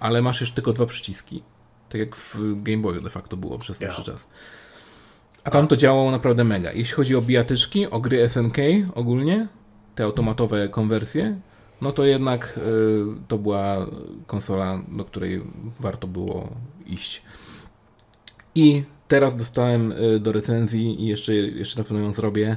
Ale 0.00 0.22
masz 0.22 0.40
już 0.40 0.52
tylko 0.52 0.72
dwa 0.72 0.86
przyciski. 0.86 1.42
Tak 1.88 2.00
jak 2.00 2.16
w 2.16 2.62
Game 2.62 2.82
Boyu 2.82 3.00
de 3.00 3.10
facto 3.10 3.36
było 3.36 3.58
przez 3.58 3.78
dłuższy 3.78 4.04
czas. 4.04 4.26
A 5.44 5.50
tam 5.50 5.68
to 5.68 5.76
działało 5.76 6.10
naprawdę 6.10 6.44
mega. 6.44 6.72
Jeśli 6.72 6.94
chodzi 6.94 7.16
o 7.16 7.22
bijatyczki, 7.22 7.90
o 7.90 8.00
gry 8.00 8.28
SNK 8.28 8.56
ogólnie, 8.94 9.48
te 9.94 10.04
automatowe 10.04 10.68
konwersje, 10.68 11.40
no 11.80 11.92
to 11.92 12.04
jednak 12.04 12.58
y, 12.58 13.04
to 13.28 13.38
była 13.38 13.86
konsola, 14.26 14.82
do 14.88 15.04
której 15.04 15.42
warto 15.80 16.06
było 16.06 16.48
iść. 16.86 17.22
I 18.54 18.84
teraz 19.08 19.36
dostałem 19.36 19.92
y, 19.92 20.20
do 20.20 20.32
recenzji 20.32 21.02
i 21.02 21.06
jeszcze, 21.06 21.34
jeszcze 21.34 21.80
na 21.80 21.84
pewno 21.84 21.98
ją 21.98 22.14
zrobię 22.14 22.56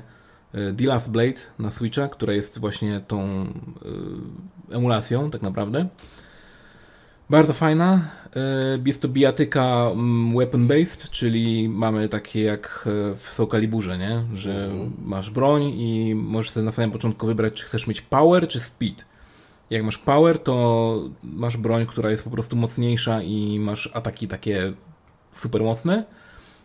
y, 0.55 0.73
The 0.77 0.85
Last 0.85 1.11
Blade 1.11 1.39
na 1.59 1.71
Switcha, 1.71 2.07
która 2.07 2.33
jest 2.33 2.59
właśnie 2.59 3.01
tą 3.07 3.47
emulacją 4.71 5.31
tak 5.31 5.41
naprawdę. 5.41 5.87
Bardzo 7.29 7.53
fajna. 7.53 8.09
Y, 8.35 8.81
Jest 8.85 9.01
to 9.01 9.07
bijatyka 9.09 9.89
mm, 9.91 10.35
weapon-based, 10.35 11.09
czyli 11.09 11.69
mamy 11.69 12.09
takie 12.09 12.41
jak 12.43 12.85
e, 13.11 13.15
w 13.15 13.33
Soul 13.33 13.49
Caliburze, 13.49 13.97
nie? 13.97 14.23
Że 14.33 14.69
masz 15.05 15.29
broń 15.29 15.63
i 15.63 16.15
możesz 16.15 16.51
sobie 16.51 16.65
na 16.65 16.71
samym 16.71 16.91
początku 16.91 17.27
wybrać, 17.27 17.53
czy 17.53 17.65
chcesz 17.65 17.87
mieć 17.87 18.01
power, 18.01 18.47
czy 18.47 18.59
speed. 18.59 19.05
Jak 19.69 19.83
masz 19.83 19.97
power, 19.97 20.39
to 20.39 21.03
masz 21.23 21.57
broń, 21.57 21.85
która 21.85 22.11
jest 22.11 22.23
po 22.23 22.29
prostu 22.29 22.55
mocniejsza 22.55 23.21
i 23.21 23.59
masz 23.59 23.89
ataki 23.93 24.27
takie 24.27 24.73
super 25.31 25.63
mocne. 25.63 26.03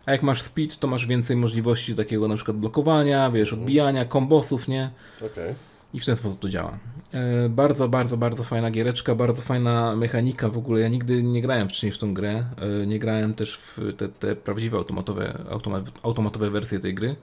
A 0.05 0.11
jak 0.11 0.23
masz 0.23 0.41
speed, 0.41 0.75
to 0.79 0.87
masz 0.87 1.07
więcej 1.07 1.35
możliwości 1.35 1.95
takiego 1.95 2.27
na 2.27 2.35
przykład 2.35 2.57
blokowania, 2.57 3.31
wiesz, 3.31 3.53
odbijania, 3.53 4.05
kombosów, 4.05 4.67
nie? 4.67 4.91
Okej. 5.17 5.55
I 5.93 5.99
w 5.99 6.05
ten 6.05 6.15
sposób 6.15 6.39
to 6.39 6.49
działa. 6.49 6.77
E, 7.13 7.49
bardzo, 7.49 7.89
bardzo, 7.89 8.17
bardzo 8.17 8.43
fajna 8.43 8.71
giereczka, 8.71 9.15
bardzo 9.15 9.41
fajna 9.41 9.95
mechanika 9.95 10.49
w 10.49 10.57
ogóle. 10.57 10.79
Ja 10.79 10.87
nigdy 10.87 11.23
nie 11.23 11.41
grałem 11.41 11.69
wcześniej 11.69 11.91
w 11.91 11.97
tą 11.97 12.13
grę. 12.13 12.45
E, 12.81 12.87
nie 12.87 12.99
grałem 12.99 13.33
też 13.33 13.57
w 13.57 13.93
te, 13.97 14.09
te 14.09 14.35
prawdziwe 14.35 14.77
automatowe, 14.77 15.39
automa, 15.49 15.81
automatowe 16.03 16.49
wersje 16.49 16.79
tej 16.79 16.93
gry. 16.93 17.15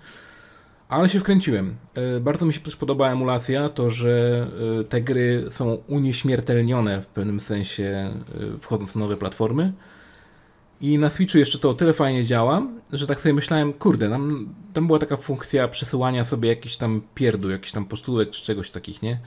Ale 0.88 1.09
się 1.09 1.20
wkręciłem. 1.20 1.76
E, 1.94 2.20
Bardzo 2.20 2.46
mi 2.46 2.52
się 2.52 2.61
też 2.61 2.76
podoba 2.76 3.11
emulacja, 3.12 3.68
to 3.68 3.90
że 3.90 4.46
te 4.88 5.00
gry 5.00 5.46
są 5.50 5.78
unieśmiertelnione 5.87 7.02
w 7.02 7.06
pewnym 7.06 7.40
sensie, 7.40 8.12
wchodząc 8.61 8.94
na 8.94 9.00
nowe 9.00 9.16
platformy. 9.16 9.72
I 10.81 10.99
na 10.99 11.11
Switchu 11.11 11.38
jeszcze 11.38 11.59
to 11.59 11.71
o 11.71 11.75
tyle 11.75 11.93
fajnie 11.93 12.25
działa, 12.25 12.66
że 12.93 13.07
tak 13.07 13.21
sobie 13.21 13.33
myślałem, 13.33 13.73
kurde, 13.73 14.11
tam, 14.11 14.55
tam 14.73 14.87
była 14.87 14.99
taka 14.99 15.16
funkcja 15.16 15.69
przesyłania 15.69 16.25
sobie 16.25 16.49
jakiś 16.49 16.77
tam 16.77 17.03
pierdół, 17.14 17.51
jakiś 17.51 17.73
tam 17.73 17.85
pocztówek 17.85 18.31
czy 18.31 18.45
czegoś 18.45 18.71
takich, 18.71 19.03
nie? 19.03 19.19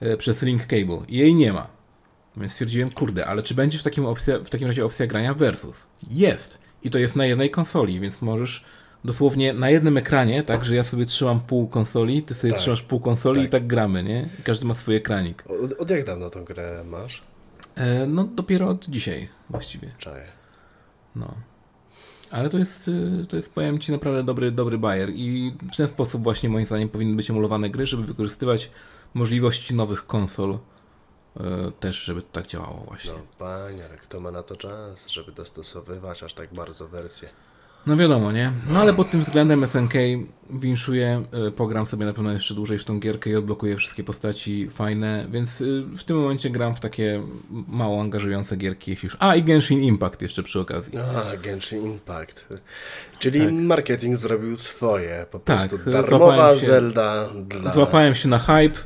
E, 0.00 0.16
Przez 0.16 0.42
link 0.42 0.62
cable. 0.66 0.98
I 1.08 1.16
jej 1.16 1.34
nie 1.34 1.52
ma. 1.52 1.66
Więc 2.36 2.52
stwierdziłem, 2.52 2.90
kurde, 2.90 3.26
ale 3.26 3.42
czy 3.42 3.54
będzie 3.54 3.78
w 3.78 3.82
takim, 3.82 4.06
opcja, 4.06 4.38
w 4.38 4.50
takim 4.50 4.66
razie 4.68 4.84
opcja 4.84 5.06
grania 5.06 5.34
versus? 5.34 5.86
Jest. 6.10 6.58
I 6.82 6.90
to 6.90 6.98
jest 6.98 7.16
na 7.16 7.26
jednej 7.26 7.50
konsoli, 7.50 8.00
więc 8.00 8.22
możesz 8.22 8.64
dosłownie 9.04 9.52
na 9.52 9.70
jednym 9.70 9.96
ekranie, 9.96 10.42
tak, 10.42 10.64
że 10.64 10.74
ja 10.74 10.84
sobie 10.84 11.06
trzymam 11.06 11.40
pół 11.40 11.68
konsoli, 11.68 12.22
ty 12.22 12.34
sobie 12.34 12.52
Tak. 12.52 12.60
trzymasz 12.60 12.82
pół 12.82 13.00
konsoli 13.00 13.40
i 13.40 13.44
Tak. 13.44 13.50
tak 13.52 13.66
gramy, 13.66 14.02
nie? 14.02 14.28
I 14.40 14.42
każdy 14.42 14.66
ma 14.66 14.74
swój 14.74 14.96
ekranik. 14.96 15.44
Od, 15.64 15.72
od 15.72 15.90
jak 15.90 16.04
dawno 16.04 16.30
tą 16.30 16.44
grę 16.44 16.84
masz? 16.86 17.22
E, 17.74 18.06
no 18.06 18.24
dopiero 18.24 18.68
od 18.68 18.86
dzisiaj 18.88 19.28
właściwie. 19.50 19.90
Czaję. 19.98 20.24
No. 21.16 21.34
Ale 22.30 22.50
to 22.50 22.58
jest, 22.58 22.88
y, 22.88 23.26
to 23.28 23.36
jest, 23.36 23.52
powiem 23.52 23.78
Ci, 23.78 23.92
naprawdę 23.92 24.24
dobry, 24.24 24.50
dobry 24.50 24.78
bajer 24.78 25.10
i 25.10 25.56
w 25.72 25.76
ten 25.76 25.88
sposób 25.88 26.22
właśnie 26.22 26.48
moim 26.48 26.66
zdaniem 26.66 26.88
powinny 26.88 27.16
być 27.16 27.30
emulowane 27.30 27.70
gry, 27.70 27.86
żeby 27.86 28.04
wykorzystywać 28.04 28.70
możliwości 29.14 29.74
nowych 29.74 30.06
konsol 30.06 30.50
y, 30.54 31.40
też, 31.80 31.96
żeby 32.04 32.22
to 32.22 32.28
tak 32.32 32.46
działało 32.46 32.84
właśnie. 32.86 33.12
No 33.12 33.18
panie, 33.38 33.84
ale 33.84 33.96
kto 33.96 34.20
ma 34.20 34.30
na 34.30 34.42
to 34.42 34.56
czas, 34.56 35.08
żeby 35.08 35.32
dostosowywać 35.32 36.22
aż 36.22 36.34
tak 36.34 36.54
bardzo 36.54 36.88
wersję? 36.88 37.28
No 37.86 37.96
wiadomo, 37.96 38.32
nie? 38.32 38.52
No 38.68 38.80
ale 38.80 38.94
pod 38.94 39.10
tym 39.10 39.20
względem 39.20 39.66
SNK 39.66 39.92
winszuje, 40.50 41.24
y, 41.48 41.50
pogram 41.50 41.86
sobie 41.86 42.06
na 42.06 42.12
pewno 42.12 42.32
jeszcze 42.32 42.54
dłużej 42.54 42.78
w 42.78 42.84
tą 42.84 43.00
gierkę 43.00 43.30
i 43.30 43.36
odblokuję 43.36 43.76
wszystkie 43.76 44.04
postaci 44.04 44.70
fajne, 44.70 45.26
więc 45.30 45.60
y, 45.60 45.82
w 45.82 46.04
tym 46.04 46.16
momencie 46.16 46.50
gram 46.50 46.76
w 46.76 46.80
takie 46.80 47.22
mało 47.68 48.00
angażujące 48.00 48.56
gierki, 48.56 48.90
jeśli 48.90 49.06
już... 49.06 49.16
A, 49.20 49.36
i 49.36 49.42
Genshin 49.42 49.80
Impact 49.80 50.22
jeszcze 50.22 50.42
przy 50.42 50.60
okazji. 50.60 50.98
A, 50.98 51.36
Genshin 51.36 51.84
Impact. 51.84 52.48
Czyli 53.18 53.40
Tak. 53.40 53.52
marketing 53.52 54.16
zrobił 54.16 54.56
swoje. 54.56 55.26
Po 55.30 55.38
Tak, 55.38 55.68
prostu 55.68 55.78
złapałem 55.92 56.10
darmowa 56.10 56.54
się- 56.54 56.66
Zelda 56.66 57.28
dla... 57.34 57.72
Złapałem 57.74 58.14
się 58.14 58.28
na 58.28 58.38
hype, 58.38 58.78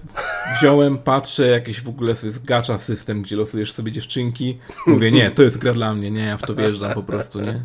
wziąłem, 0.61 0.99
patrzę, 0.99 1.47
jakieś 1.47 1.81
w 1.81 1.89
ogóle 1.89 2.15
gacha 2.45 2.79
system, 2.79 3.23
gdzie 3.23 3.37
losujesz 3.37 3.73
sobie 3.73 3.93
dziewczynki. 3.93 4.59
Mówię, 4.87 5.13
nie, 5.13 5.31
to 5.31 5.43
jest 5.43 5.59
gra 5.59 5.73
dla 5.73 5.95
mnie, 5.95 6.11
nie, 6.11 6.25
ja 6.25 6.37
w 6.37 6.43
to 6.43 6.55
wjeżdżam 6.55 6.95
po 6.95 7.03
prostu, 7.03 7.41
nie? 7.41 7.65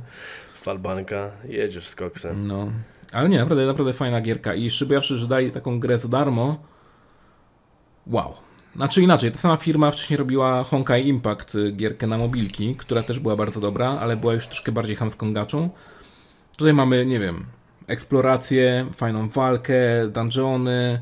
Falbanka, 0.62 1.32
jedziesz 1.50 1.88
z 1.88 1.96
koksem. 1.96 2.48
No. 2.48 2.72
Ale 3.14 3.30
nie, 3.30 3.40
naprawdę, 3.40 3.66
naprawdę 3.66 3.94
fajna 3.94 4.22
gierka. 4.22 4.54
I 4.56 4.70
szybowszy, 4.70 5.18
że 5.18 5.28
dali 5.28 5.52
taką 5.52 5.80
grę 5.80 6.00
za 6.00 6.08
darmo. 6.08 6.58
Wow. 8.08 8.34
Znaczy 8.76 9.02
inaczej, 9.02 9.32
ta 9.32 9.38
sama 9.38 9.58
firma 9.58 9.92
wcześniej 9.92 10.18
robiła 10.18 10.64
Honkai 10.64 11.08
Impact, 11.08 11.56
y, 11.56 11.72
gierkę 11.72 12.08
na 12.08 12.18
mobilki, 12.18 12.76
która 12.76 13.04
też 13.04 13.20
była 13.20 13.36
bardzo 13.36 13.60
dobra, 13.62 13.90
ale 13.90 14.18
była 14.18 14.34
już 14.34 14.48
troszkę 14.48 14.72
bardziej 14.72 14.96
chamską 14.96 15.34
gaczą. 15.34 15.70
Tutaj 16.58 16.74
mamy, 16.74 17.06
nie 17.06 17.20
wiem, 17.20 17.46
eksplorację, 17.88 18.88
fajną 18.96 19.30
walkę, 19.30 20.08
dungeony, 20.08 21.02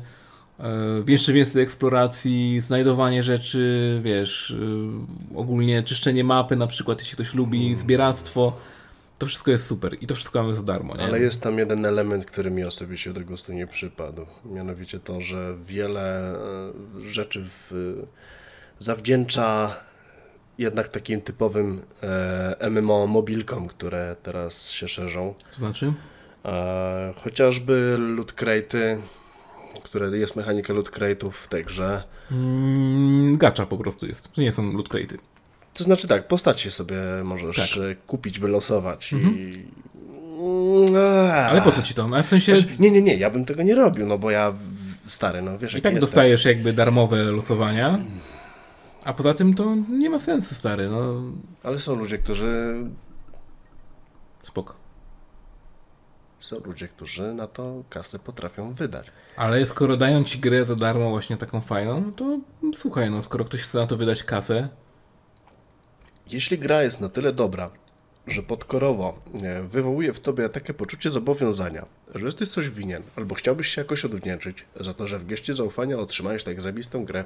e, 0.60 1.12
jeszcze 1.12 1.32
więcej 1.32 1.62
eksploracji, 1.62 2.60
znajdowanie 2.60 3.22
rzeczy, 3.22 4.00
wiesz, 4.04 4.50
y, 4.50 4.88
ogólnie 5.34 5.82
czyszczenie 5.82 6.24
mapy 6.24 6.56
na 6.56 6.66
przykład, 6.66 6.98
jeśli 6.98 7.14
ktoś 7.14 7.34
lubi, 7.34 7.76
zbieractwo. 7.76 8.56
To 9.18 9.26
wszystko 9.26 9.50
jest 9.50 9.66
super 9.66 9.96
i 10.00 10.06
to 10.06 10.14
wszystko 10.14 10.42
mamy 10.42 10.54
za 10.54 10.62
darmo, 10.62 10.96
nie? 10.96 11.02
Ale 11.02 11.20
jest 11.20 11.42
tam 11.42 11.58
jeden 11.58 11.86
element, 11.86 12.24
który 12.24 12.50
mi 12.50 12.64
osobiście 12.64 13.12
do 13.12 13.20
gustu 13.20 13.52
nie 13.52 13.66
przypadł. 13.66 14.26
Mianowicie 14.44 15.00
to, 15.00 15.20
że 15.20 15.54
wiele 15.66 16.34
e, 16.34 17.10
rzeczy 17.10 17.42
w, 17.44 17.72
zawdzięcza 18.78 19.76
jednak 20.58 20.88
takim 20.88 21.20
typowym 21.20 21.82
e, 22.60 22.70
MMO 22.70 23.06
mobilkom, 23.06 23.68
które 23.68 24.16
teraz 24.22 24.70
się 24.70 24.88
szerzą. 24.88 25.34
To 25.50 25.56
znaczy? 25.56 25.92
E, 26.44 27.12
chociażby 27.16 27.96
loot 27.98 28.32
crate'y, 28.32 28.96
które 29.82 30.18
jest 30.18 30.36
mechanika 30.36 30.72
loot 30.72 30.90
crate'ów 30.90 31.30
w 31.30 31.48
tej 31.48 31.64
grze. 31.64 32.02
Mm, 32.30 33.36
gacza 33.36 33.66
po 33.66 33.76
prostu 33.76 34.06
jest. 34.06 34.32
To 34.32 34.40
nie 34.40 34.52
są 34.52 34.72
loot 34.72 34.88
crate'y. 34.88 35.18
To 35.74 35.84
znaczy 35.84 36.08
tak, 36.08 36.28
postacie 36.28 36.70
sobie 36.70 36.96
możesz 37.24 37.74
Tak. 37.74 37.82
e, 37.84 37.94
kupić, 38.06 38.38
wylosować 38.38 39.12
i... 39.12 39.16
Mm, 39.16 40.96
Ale 41.50 41.62
po 41.62 41.72
co 41.72 41.82
ci 41.82 41.94
to? 41.94 42.08
A 42.14 42.22
w 42.22 42.26
sensie 42.26 42.56
Znaczy, 42.56 42.76
nie, 42.78 42.90
nie, 42.90 43.02
nie, 43.02 43.16
ja 43.16 43.30
bym 43.30 43.44
tego 43.44 43.62
nie 43.62 43.74
robił, 43.74 44.06
no 44.06 44.18
bo 44.18 44.30
ja 44.30 44.52
stary, 45.06 45.42
no 45.42 45.58
wiesz, 45.58 45.74
i 45.74 45.82
tak 45.82 46.00
dostajesz 46.00 46.44
jakby 46.44 46.72
darmowe 46.72 47.22
losowania. 47.22 47.98
A 49.06 49.12
poza 49.12 49.34
tym 49.34 49.54
to 49.54 49.76
nie 49.90 50.10
ma 50.10 50.18
sensu, 50.18 50.54
stary. 50.54 50.88
No 50.88 51.22
Ale 51.62 51.78
są 51.78 51.94
ludzie, 51.94 52.18
którzy 52.18 52.76
spoko. 54.42 54.74
są 56.40 56.56
ludzie, 56.64 56.88
którzy 56.88 57.34
na 57.34 57.46
to 57.46 57.84
kasę 57.90 58.18
potrafią 58.18 58.72
wydać. 58.72 59.12
Ale 59.36 59.66
skoro 59.66 59.96
dają 59.96 60.24
ci 60.24 60.38
grę 60.38 60.64
za 60.64 60.76
darmo 60.76 61.10
właśnie 61.10 61.36
taką 61.36 61.60
fajną, 61.60 62.00
no 62.00 62.12
to 62.12 62.38
słuchaj, 62.74 63.10
no 63.10 63.22
skoro 63.22 63.44
ktoś 63.44 63.62
chce 63.62 63.78
na 63.78 63.86
to 63.86 63.96
wydać 63.96 64.22
kasę, 64.24 64.68
Jeśli 66.30 66.58
gra 66.58 66.82
jest 66.82 67.00
na 67.00 67.08
tyle 67.08 67.32
dobra, 67.32 67.70
że 68.26 68.42
podkorowo 68.42 69.20
e, 69.42 69.62
wywołuje 69.62 70.12
w 70.12 70.20
tobie 70.20 70.48
takie 70.48 70.74
poczucie 70.74 71.10
zobowiązania, 71.10 71.86
że 72.14 72.26
jesteś 72.26 72.48
coś 72.48 72.70
winien, 72.70 73.02
albo 73.16 73.34
chciałbyś 73.34 73.68
się 73.68 73.80
jakoś 73.80 74.04
odwdzięczyć 74.04 74.64
za 74.80 74.94
to, 74.94 75.06
że 75.06 75.18
w 75.18 75.26
geście 75.26 75.54
zaufania 75.54 75.98
otrzymałeś 75.98 76.44
tak 76.44 76.60
zajebistą 76.60 77.04
grę, 77.04 77.24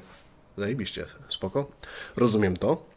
zajebiście, 0.57 1.05
spoko, 1.29 1.71
rozumiem 2.15 2.57
to. 2.57 2.91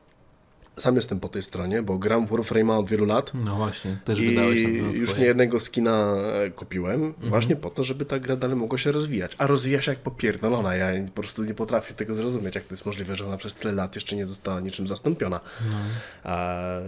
Sam 0.78 0.96
jestem 0.96 1.20
po 1.20 1.28
tej 1.28 1.42
stronie, 1.42 1.82
bo 1.82 1.98
gram 1.98 2.26
w 2.26 2.30
Warframe'a 2.30 2.78
od 2.78 2.88
wielu 2.88 3.04
lat. 3.06 3.30
no 3.34 3.56
właśnie, 3.56 3.96
też 4.04 4.20
I 4.20 4.28
wydałeś 4.28 4.62
pewno 4.62 4.92
już 4.92 5.08
swoje. 5.10 5.20
nie 5.22 5.26
jednego 5.28 5.60
skina 5.60 6.14
e, 6.46 6.50
kupiłem, 6.50 7.04
Mhm. 7.04 7.28
właśnie 7.30 7.56
po 7.56 7.70
to, 7.70 7.84
żeby 7.84 8.04
ta 8.04 8.18
gra 8.18 8.36
dalej 8.36 8.56
mogła 8.56 8.78
się 8.78 8.92
rozwijać. 8.92 9.34
A 9.38 9.46
rozwija 9.46 9.80
się 9.82 9.92
jak 9.92 10.00
popierdolona. 10.00 10.74
Ja 10.76 10.88
po 11.14 11.22
prostu 11.22 11.44
nie 11.44 11.54
potrafię 11.54 11.94
tego 11.94 12.14
zrozumieć, 12.14 12.54
jak 12.54 12.64
to 12.64 12.72
jest 12.74 12.86
możliwe, 12.86 13.16
że 13.16 13.26
ona 13.26 13.36
przez 13.36 13.54
tyle 13.54 13.74
lat 13.74 13.94
jeszcze 13.94 14.16
nie 14.16 14.26
została 14.26 14.60
niczym 14.60 14.86
zastąpiona. 14.86 15.40
No. 15.70 15.76
A 16.24 16.60
e, 16.78 16.82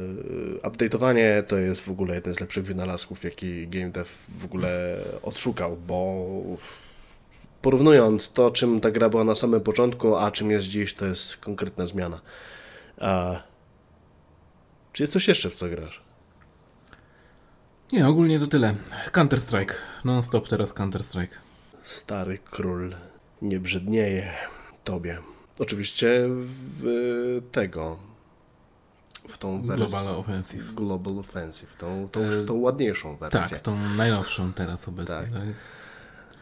update'owanie 0.68 1.42
to 1.48 1.56
jest 1.58 1.82
w 1.82 1.90
ogóle 1.90 2.14
jeden 2.14 2.34
z 2.34 2.40
lepszych 2.40 2.64
wynalazków, 2.64 3.24
jaki 3.24 3.68
game 3.68 3.90
dev 3.90 4.08
w 4.38 4.44
ogóle 4.44 4.96
odszukał, 5.22 5.76
bo 5.86 6.26
porównując 7.62 8.32
to, 8.32 8.50
czym 8.50 8.80
ta 8.80 8.90
gra 8.90 9.08
była 9.08 9.24
na 9.24 9.34
samym 9.34 9.60
początku, 9.60 10.16
a 10.16 10.30
czym 10.30 10.50
jest 10.50 10.66
dziś, 10.66 10.94
to 10.94 11.06
jest 11.06 11.36
konkretna 11.36 11.86
zmiana. 11.86 12.20
A, 13.00 13.42
czy 14.92 15.02
jest 15.02 15.12
coś 15.12 15.28
jeszcze, 15.28 15.50
w 15.50 15.56
co 15.56 15.68
grasz? 15.68 16.02
Nie, 17.92 18.08
ogólnie 18.08 18.40
to 18.40 18.46
tyle. 18.46 18.74
Counter-Strike. 19.12 19.72
Non-stop 20.04 20.48
teraz 20.48 20.74
Counter-Strike. 20.74 21.34
Stary 21.82 22.38
król 22.38 22.94
nie 23.42 23.60
brzydnieje 23.60 24.32
tobie. 24.84 25.18
Oczywiście 25.58 26.26
w 26.28 27.42
tego, 27.52 27.98
w 29.28 29.38
tą 29.38 29.62
wersję. 29.62 29.86
Global 29.86 30.08
Offensive. 30.16 30.74
Global 30.74 31.18
Offensive, 31.18 31.76
tą, 31.76 32.08
tą, 32.12 32.20
E, 32.20 32.44
tą 32.44 32.54
ładniejszą 32.54 33.16
wersję. 33.16 33.40
Tak, 33.40 33.58
tą 33.58 33.76
najnowszą 33.96 34.52
teraz 34.52 34.88
obecnie, 34.88 35.14
Tak. 35.14 35.24
tak. 35.32 35.42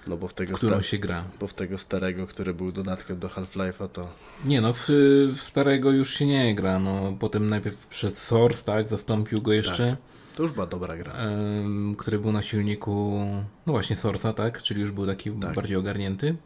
No 0.08 0.16
bo 0.16 0.28
w 0.28 0.34
tego, 0.34 0.54
którą 0.54 0.82
się 0.82 0.98
gra. 0.98 1.24
bo 1.40 1.46
w 1.46 1.54
tego 1.54 1.78
starego, 1.78 2.26
który 2.26 2.54
był 2.54 2.72
dodatkiem 2.72 3.18
do 3.18 3.28
Half-Life'a, 3.28 3.88
to 3.88 4.08
Nie 4.44 4.60
no, 4.60 4.72
w, 4.72 4.86
w 5.34 5.40
starego 5.40 5.90
już 5.90 6.14
się 6.14 6.26
nie 6.26 6.54
gra, 6.54 6.78
no 6.78 7.16
potem 7.20 7.50
najpierw 7.50 7.86
przed 7.86 8.18
Source, 8.18 8.64
tak, 8.64 8.88
zastąpił 8.88 9.42
go 9.42 9.52
jeszcze, 9.52 9.96
to 10.36 10.42
już 10.42 10.52
była 10.52 10.66
dobra 10.66 10.96
gra. 10.96 11.12
em, 11.12 11.94
który 11.98 12.18
był 12.18 12.32
na 12.32 12.42
silniku, 12.42 13.26
no 13.66 13.72
właśnie 13.72 13.96
Source'a, 13.96 14.34
tak, 14.34 14.62
czyli 14.62 14.80
już 14.80 14.90
był 14.90 15.06
taki 15.06 15.30
Tak. 15.30 15.54
bardziej 15.54 15.76
ogarnięty. 15.76 16.36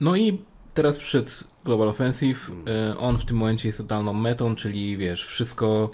No 0.00 0.16
i 0.16 0.42
teraz 0.74 0.98
przyszedł 0.98 1.30
Global 1.64 1.88
Offensive, 1.88 2.50
e, 2.66 2.98
on 2.98 3.18
w 3.18 3.24
tym 3.24 3.36
momencie 3.36 3.68
jest 3.68 3.78
totalną 3.78 4.12
metą, 4.12 4.54
czyli 4.54 4.96
wiesz, 4.96 5.26
wszystko, 5.26 5.90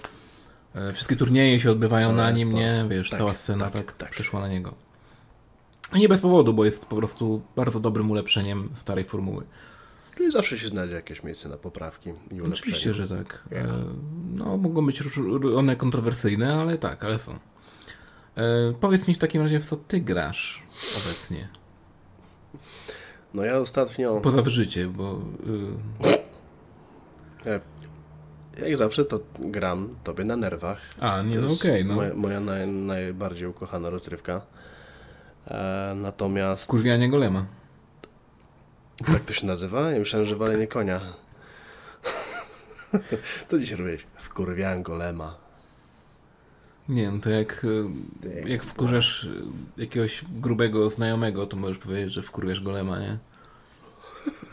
e, 0.75 0.93
wszystkie 0.93 1.17
turnieje 1.17 1.61
się 1.61 1.71
odbywają 1.71 2.13
na 2.13 2.31
nim, 2.31 2.53
nie, 2.53 2.87
wiesz, 2.91 3.11
Tak, 3.11 3.19
cała 3.19 3.35
scena 3.35 3.65
tak, 3.71 3.73
tak, 3.87 3.97
tak. 3.97 4.11
przeszła 4.11 4.41
na 4.41 4.49
niego. 4.49 4.75
Nie 5.93 6.09
bez 6.09 6.21
powodu, 6.21 6.55
bo 6.55 6.65
jest 6.65 6.87
po 6.87 6.97
prostu 6.97 7.43
bardzo 7.57 7.81
dobrym 7.81 8.11
ulepszeniem 8.11 8.71
starej 8.75 9.05
formuły. 9.05 9.45
Czyli 10.17 10.31
zawsze 10.31 10.59
się 10.59 10.69
znajdzie 10.69 10.95
jakieś 10.95 11.23
miejsce 11.23 11.49
na 11.49 11.57
poprawki 11.57 12.09
i 12.09 12.13
ulepszenia. 12.13 12.53
Oczywiście, 12.53 12.95
że 12.95 13.09
tak. 13.09 13.43
E, 13.53 13.69
No, 14.35 14.57
mogą 14.57 14.87
być 14.87 15.03
one 15.57 15.77
kontrowersyjne, 15.77 16.55
ale 16.55 16.79
tak, 16.79 17.05
ale 17.05 17.19
są. 17.19 17.33
E, 18.37 18.75
powiedz 18.81 19.09
mi 19.09 19.15
w 19.15 19.19
takim 19.19 19.43
razie, 19.43 19.61
w 19.61 19.67
co 19.67 19.77
ty 19.77 20.01
grasz 20.01 20.63
obecnie? 20.97 21.49
No 23.35 23.45
ja 23.45 23.59
ostatnio, 23.59 24.21
Poza 24.21 24.43
w 24.43 24.49
życie, 24.49 24.87
bo 24.87 25.21
y, 27.47 27.51
e, 27.51 27.61
jak 28.63 28.77
zawsze, 28.77 29.05
to 29.05 29.21
gram 29.39 29.95
tobie 30.05 30.25
na 30.25 30.37
nerwach. 30.37 30.81
A, 31.01 31.23
nie, 31.23 31.37
no 31.37 31.43
jest 31.43 31.61
okej, 31.61 31.85
no. 31.85 31.95
Moja, 31.95 32.15
moja 32.15 32.41
naj, 32.41 32.69
najbardziej 32.69 33.49
ukochana 33.49 33.91
rozrywka. 33.91 34.47
E, 35.49 35.95
natomiast... 35.97 36.67
Kurwianie 36.67 37.09
golema. 37.09 37.47
Tak 39.07 39.25
to 39.25 39.33
się 39.33 39.47
nazywa? 39.47 39.91
Ja 39.91 39.99
myślałem, 39.99 40.29
że 40.29 40.37
walenie 40.37 40.67
konia. 40.67 41.01
Co 43.49 43.59
dziś 43.59 43.71
robisz? 43.71 44.07
Wkurwiałem 44.17 44.83
golema. 44.83 45.45
Nie, 46.89 47.11
no 47.11 47.19
to 47.19 47.31
jak, 47.31 47.65
y, 47.65 48.51
jak 48.51 48.63
wkurzasz 48.63 49.25
y, 49.25 49.43
jakiegoś 49.77 50.25
grubego 50.31 50.91
znajomego, 50.91 51.47
to 51.47 51.57
możesz 51.57 51.79
powiedzieć, 51.79 52.13
że 52.13 52.23
wkurwiasz 52.23 52.61
golema, 52.61 52.99
nie? 52.99 53.19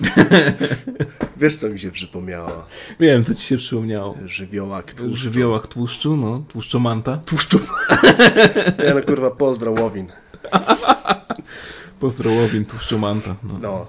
Wiesz, 1.37 1.55
co 1.55 1.69
mi 1.69 1.79
się 1.79 1.91
przypomniało? 1.91 2.65
Wiem, 2.99 3.25
co 3.25 3.33
ci 3.33 3.41
się 3.41 3.57
przypomniało. 3.57 4.17
Żywiołak 4.25 4.93
tłuszczu. 4.93 5.17
Żywiołach 5.17 5.67
tłuszczu, 5.67 6.17
no, 6.17 6.43
tłuszczomanta. 6.47 7.17
Tłuszczu. 7.17 7.59
Ja 8.85 8.93
no 8.93 9.01
kurwa, 9.01 9.31
pozdro 9.31 9.71
Łowin. 9.71 10.11
Pozdrołowin, 11.99 12.65
tłuszczomanta. 12.65 13.35
No. 13.43 13.59
No, 13.61 13.87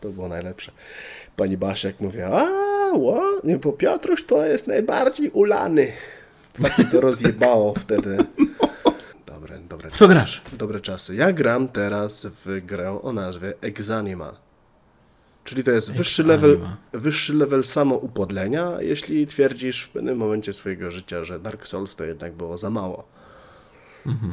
to 0.00 0.08
było 0.08 0.28
najlepsze. 0.28 0.72
Pani 1.36 1.56
Basiak 1.56 2.00
mówi, 2.00 2.20
a 2.22 2.46
ło, 2.92 3.22
nie, 3.44 3.58
bo 3.58 3.72
Piotruś 3.72 4.26
to 4.26 4.46
jest 4.46 4.66
najbardziej 4.66 5.30
ulany. 5.30 5.92
Tak 6.62 6.90
to 6.92 7.00
rozjebało 7.10 7.74
wtedy. 7.74 8.16
Dobre, 9.26 9.58
dobre 9.58 9.90
W 9.90 9.96
co 9.96 10.08
grasz? 10.08 10.42
Dobre 10.52 10.80
czasy. 10.80 11.14
Ja 11.14 11.32
gram 11.32 11.68
teraz 11.68 12.26
w 12.26 12.66
grę 12.66 13.00
o 13.02 13.12
nazwie 13.12 13.54
Exanima. 13.60 14.32
Czyli 15.44 15.64
to 15.64 15.70
jest 15.70 15.92
wyższy 15.92 16.24
level, 16.24 16.58
wyższy 16.92 17.34
level 17.34 17.64
samoupodlenia, 17.64 18.72
jeśli 18.80 19.26
twierdzisz 19.26 19.82
w 19.82 19.90
pewnym 19.90 20.16
momencie 20.18 20.52
swojego 20.52 20.90
życia, 20.90 21.24
że 21.24 21.40
Dark 21.40 21.66
Souls 21.66 21.96
to 21.96 22.04
jednak 22.04 22.32
było 22.32 22.58
za 22.58 22.70
mało. 22.70 23.08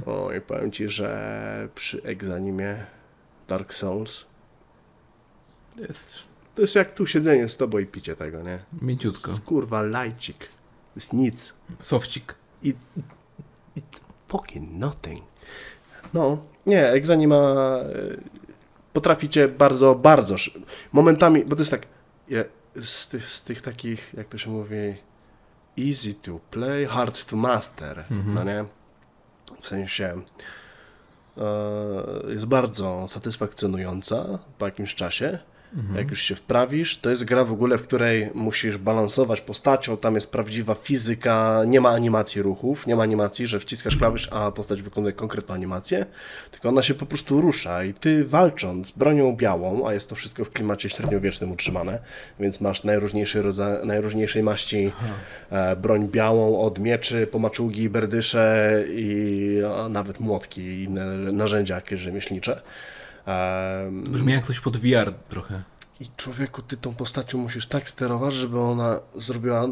O, 0.06 0.32
i 0.34 0.42
powiem 0.42 0.72
ci, 0.72 0.90
że 0.90 1.70
przy 1.76 2.04
Exanimie 2.04 2.86
Dark 3.48 3.74
Souls 3.74 4.26
Jest 5.78 6.28
to 6.58 6.62
jest 6.62 6.76
jak 6.76 6.94
tu 6.94 7.08
siedzenie 7.08 7.50
z 7.50 7.58
tobą 7.58 7.78
i 7.78 7.86
picie 7.86 8.16
tego, 8.16 8.42
nie? 8.42 8.60
mięciutko. 8.82 9.32
Kurwa, 9.46 9.82
lajcik. 9.82 10.38
To 10.38 10.92
jest 10.96 11.14
nic. 11.14 11.54
Sofcik. 11.82 12.36
I, 12.64 12.74
it's 13.78 14.00
fucking 14.28 14.80
nothing. 14.80 15.24
No, 16.14 16.38
nie, 16.66 16.88
Exanima 16.90 17.80
y, 17.96 18.22
potraficie 18.94 19.48
bardzo, 19.48 19.96
bardzo 19.96 20.36
momentami, 20.92 21.46
bo 21.46 21.56
to 21.56 21.62
jest 21.62 21.72
tak, 21.72 21.88
z, 22.84 23.08
tych, 23.08 23.30
z 23.30 23.44
tych 23.44 23.62
takich, 23.62 24.14
jak 24.14 24.28
to 24.28 24.38
się 24.38 24.50
mówi, 24.50 24.96
easy 25.88 26.14
to 26.14 26.40
play, 26.52 26.86
hard 26.86 27.26
to 27.26 27.36
master, 27.36 28.06
no 28.10 28.44
nie? 28.44 28.66
W 29.62 29.68
sensie 29.68 30.22
e, 31.38 31.44
jest 32.28 32.46
bardzo 32.46 33.08
satysfakcjonująca 33.10 34.40
po 34.58 34.66
jakimś 34.66 34.96
czasie. 34.96 35.40
Jak 35.96 36.10
już 36.10 36.22
się 36.22 36.36
wprawisz, 36.36 36.98
to 36.98 37.10
jest 37.10 37.24
gra 37.24 37.44
w 37.44 37.52
ogóle, 37.52 37.78
w 37.78 37.84
której 37.84 38.30
musisz 38.34 38.78
balansować 38.78 39.42
postacią, 39.42 39.98
tam 39.98 40.16
jest 40.16 40.32
prawdziwa 40.32 40.76
fizyka, 40.76 41.62
nie 41.68 41.82
ma 41.82 41.90
animacji 41.90 42.42
ruchów, 42.42 42.88
nie 42.88 42.96
ma 42.96 43.04
animacji, 43.04 43.48
że 43.48 43.60
wciskasz 43.60 43.98
klawisz, 43.98 44.30
a 44.32 44.52
postać 44.52 44.82
wykonuje 44.82 45.14
konkretną 45.14 45.56
animację, 45.56 46.06
tylko 46.52 46.70
ona 46.70 46.84
się 46.84 46.94
po 46.94 47.06
prostu 47.06 47.42
rusza 47.42 47.84
i 47.84 47.94
ty 47.94 48.26
walcząc 48.26 48.92
bronią 48.92 49.36
białą, 49.36 49.88
a 49.88 49.94
jest 49.94 50.10
to 50.10 50.16
wszystko 50.16 50.46
w 50.46 50.52
klimacie 50.52 50.90
średniowiecznym 50.90 51.52
utrzymane, 51.52 52.00
więc 52.40 52.62
masz 52.62 52.84
najróżniejsze 52.84 53.42
rodza- 53.42 53.86
najróżniejszej 53.86 54.44
maści 54.44 54.92
e, 55.50 55.76
broń 55.76 56.08
białą 56.08 56.60
od 56.60 56.80
mieczy, 56.80 57.28
pomaczugi, 57.28 57.90
berdysze 57.90 58.84
i 58.90 59.62
nawet 59.90 60.20
młotki 60.20 60.62
i 60.62 60.84
inne 60.84 61.06
narzędzia 61.32 61.76
jakieś 61.76 62.00
rzemieślnicze. 62.00 62.62
Em, 63.28 64.04
Brzmi 64.04 64.34
jak 64.34 64.46
coś 64.46 64.60
pod 64.60 64.78
VR 64.78 65.14
trochę. 65.30 65.62
i 66.00 66.06
człowieku, 66.18 66.62
ty 66.62 66.78
tą 66.78 66.96
postacią 66.96 67.38
musisz 67.38 67.68
tak 67.68 67.90
sterować, 67.90 68.34
żeby 68.34 68.60
ona 68.60 69.00
zrobiła. 69.16 69.68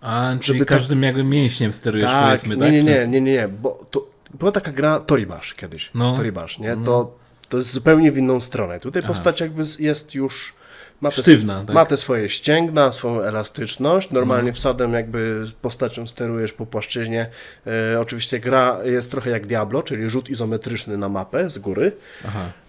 A, 0.00 0.30
czyli 0.40 0.44
Żeby 0.58 0.58
tak- 0.58 0.78
każdym 0.78 1.02
jakby 1.02 1.24
mięśniem 1.24 1.72
sterujesz, 1.72 2.10
tak, 2.10 2.26
powiedzmy, 2.26 2.56
nie, 2.56 2.62
tak? 2.62 2.72
nie, 2.72 2.82
nie, 2.82 3.06
nie, 3.08 3.20
nie, 3.20 3.32
nie, 3.32 3.48
bo 3.48 3.86
to 3.90 4.06
była 4.38 4.52
taka 4.52 4.72
gra 4.72 4.98
Toribash 5.00 5.54
kiedyś. 5.54 5.90
No. 5.94 6.16
Toribash, 6.16 6.58
nie? 6.58 6.76
To, 6.84 7.14
to 7.48 7.56
jest 7.56 7.72
zupełnie 7.72 8.12
w 8.12 8.18
inną 8.18 8.40
stronę. 8.40 8.80
Tutaj 8.80 9.02
postać 9.02 9.40
jakby 9.40 9.62
jest 9.78 10.14
już. 10.14 10.54
Ma 11.02 11.10
te, 11.10 11.16
Sztywna, 11.22 11.64
tak? 11.64 11.74
ma 11.74 11.86
te 11.86 11.96
swoje 11.96 12.28
ścięgna, 12.28 12.92
swoją 12.92 13.22
elastyczność. 13.22 14.10
Normalnie 14.10 14.52
wsadem 14.52 14.92
jakby 14.92 15.44
postacią 15.62 16.06
sterujesz 16.06 16.52
po 16.52 16.66
płaszczyźnie. 16.66 17.26
E, 17.66 18.00
oczywiście 18.00 18.40
gra 18.40 18.78
jest 18.84 19.10
trochę 19.10 19.30
jak 19.30 19.46
Diablo, 19.46 19.82
czyli 19.82 20.10
rzut 20.10 20.30
izometryczny 20.30 20.98
na 20.98 21.08
mapę 21.08 21.50
z 21.50 21.58
góry. 21.58 21.92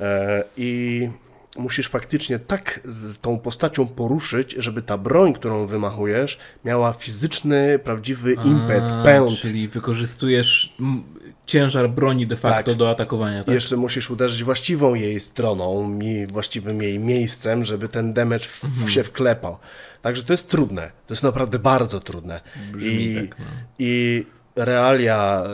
E, 0.02 0.44
I 0.58 1.10
musisz 1.58 1.88
faktycznie 1.88 2.40
tak 2.40 2.80
z 2.86 3.18
tą 3.18 3.40
postacią 3.40 3.88
poruszyć, 3.88 4.56
żeby 4.60 4.82
ta 4.82 4.98
broń, 4.98 5.34
którą 5.34 5.66
wymachujesz, 5.66 6.40
miała 6.66 6.94
fizyczny, 6.94 7.80
prawdziwy 7.80 8.34
impet, 8.34 8.84
A, 8.84 9.04
pęd. 9.04 9.32
Czyli 9.32 9.68
wykorzystujesz 9.68 10.76
ciężar 11.46 11.90
broni 11.90 12.28
de 12.28 12.36
facto 12.36 12.64
Tak. 12.72 12.76
do 12.76 12.90
atakowania, 12.90 13.44
tak? 13.44 13.56
Jeszcze 13.56 13.78
musisz 13.78 14.10
uderzyć 14.12 14.44
właściwą 14.44 14.94
jej 14.94 15.20
stroną, 15.20 16.00
właściwym 16.28 16.82
jej 16.82 17.00
miejscem, 17.00 17.66
żeby 17.66 17.88
ten 17.90 18.14
damage 18.14 18.46
Mhm. 18.64 18.90
się 18.90 19.04
wklepał. 19.04 19.58
Także 20.02 20.24
to 20.24 20.34
jest 20.34 20.50
trudne. 20.50 20.92
To 21.08 21.14
jest 21.14 21.24
naprawdę 21.24 21.60
bardzo 21.60 22.00
trudne. 22.00 22.42
Brzmi 22.72 23.04
I, 23.04 23.16
tak, 23.30 23.40
no. 23.40 23.46
I 23.80 24.26
realia 24.56 25.44
e, 25.46 25.50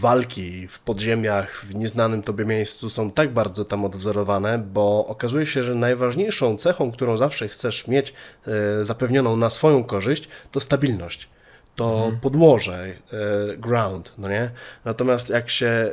walki 0.00 0.68
w 0.68 0.78
podziemiach, 0.78 1.64
w 1.64 1.74
nieznanym 1.74 2.22
tobie 2.22 2.44
miejscu 2.44 2.90
są 2.90 3.10
tak 3.10 3.32
bardzo 3.32 3.64
tam 3.64 3.84
odwzorowane, 3.84 4.58
bo 4.58 5.06
okazuje 5.06 5.46
się, 5.46 5.64
że 5.64 5.74
najważniejszą 5.74 6.56
cechą, 6.56 6.92
którą 6.92 7.16
zawsze 7.16 7.48
chcesz 7.48 7.88
mieć 7.88 8.12
e, 8.80 8.84
zapewnioną 8.84 9.36
na 9.36 9.50
swoją 9.50 9.84
korzyść, 9.84 10.28
to 10.52 10.60
stabilność. 10.60 11.28
To 11.76 12.12
podłoże, 12.20 12.84
e, 12.84 13.56
ground, 13.56 14.12
no 14.18 14.28
nie? 14.28 14.50
Natomiast 14.84 15.28
jak 15.28 15.50
się 15.50 15.92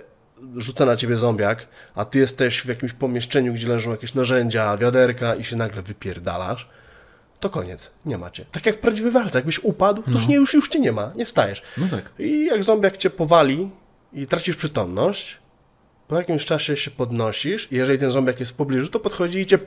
rzuca 0.58 0.86
na 0.86 0.96
ciebie 0.96 1.16
zombiak, 1.16 1.68
a 1.96 2.06
ty 2.06 2.20
jesteś 2.20 2.62
w 2.62 2.66
jakimś 2.66 2.94
pomieszczeniu, 2.94 3.54
gdzie 3.54 3.68
leżą 3.68 3.92
jakieś 3.92 4.14
narzędzia, 4.14 4.78
wiaderka 4.78 5.36
i 5.36 5.44
się 5.44 5.56
nagle 5.56 5.82
wypierdalasz, 5.82 6.70
to 7.40 7.50
koniec, 7.50 7.92
nie 8.06 8.18
macie. 8.18 8.46
Tak 8.52 8.66
jak 8.66 8.76
w 8.76 8.80
prawdziwej 8.80 9.12
walce, 9.12 9.38
jakbyś 9.38 9.60
upadł, 9.60 10.04
to 10.04 10.12
już, 10.12 10.28
nie, 10.28 10.36
już, 10.36 10.54
już 10.54 10.70
cię 10.70 10.80
nie 10.80 10.92
ma, 10.92 11.12
nie 11.16 11.26
wstajesz. 11.26 11.62
No 11.78 11.88
tak. 11.92 12.12
I 12.20 12.46
jak 12.46 12.64
zombiak 12.64 12.98
cię 12.98 13.10
powali 13.10 13.70
i 14.14 14.28
tracisz 14.28 14.56
przytomność, 14.56 15.38
po 16.08 16.16
jakimś 16.16 16.46
czasie 16.46 16.78
się 16.78 16.92
podnosisz 16.92 17.72
i 17.72 17.76
jeżeli 17.76 18.00
ten 18.00 18.10
zombiak 18.10 18.40
jest 18.40 18.52
w 18.52 18.56
pobliżu, 18.56 18.88
to 18.88 19.00
podchodzi 19.00 19.40
i 19.40 19.46
cię 19.46 19.60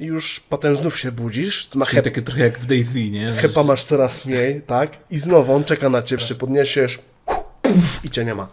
i 0.00 0.04
już 0.04 0.40
potem 0.40 0.76
znów 0.76 0.98
się 0.98 1.12
budzisz, 1.12 1.74
ma 1.74 1.84
Czyli 1.84 1.96
hep, 1.96 2.04
takie 2.04 2.22
trochę 2.22 2.40
jak 2.40 2.58
w 2.58 2.66
Daisy, 2.66 3.10
nie? 3.10 3.32
hepa 3.32 3.62
masz 3.62 3.84
coraz 3.84 4.26
mniej, 4.26 4.62
tak? 4.62 4.98
I 5.10 5.18
znowu 5.18 5.52
on 5.52 5.64
czeka 5.64 5.88
na 5.88 6.02
ciebie, 6.02 6.22
się 6.22 6.34
podniesiesz 6.34 6.98
i 8.04 8.10
cię 8.10 8.24
nie 8.24 8.34
ma. 8.34 8.48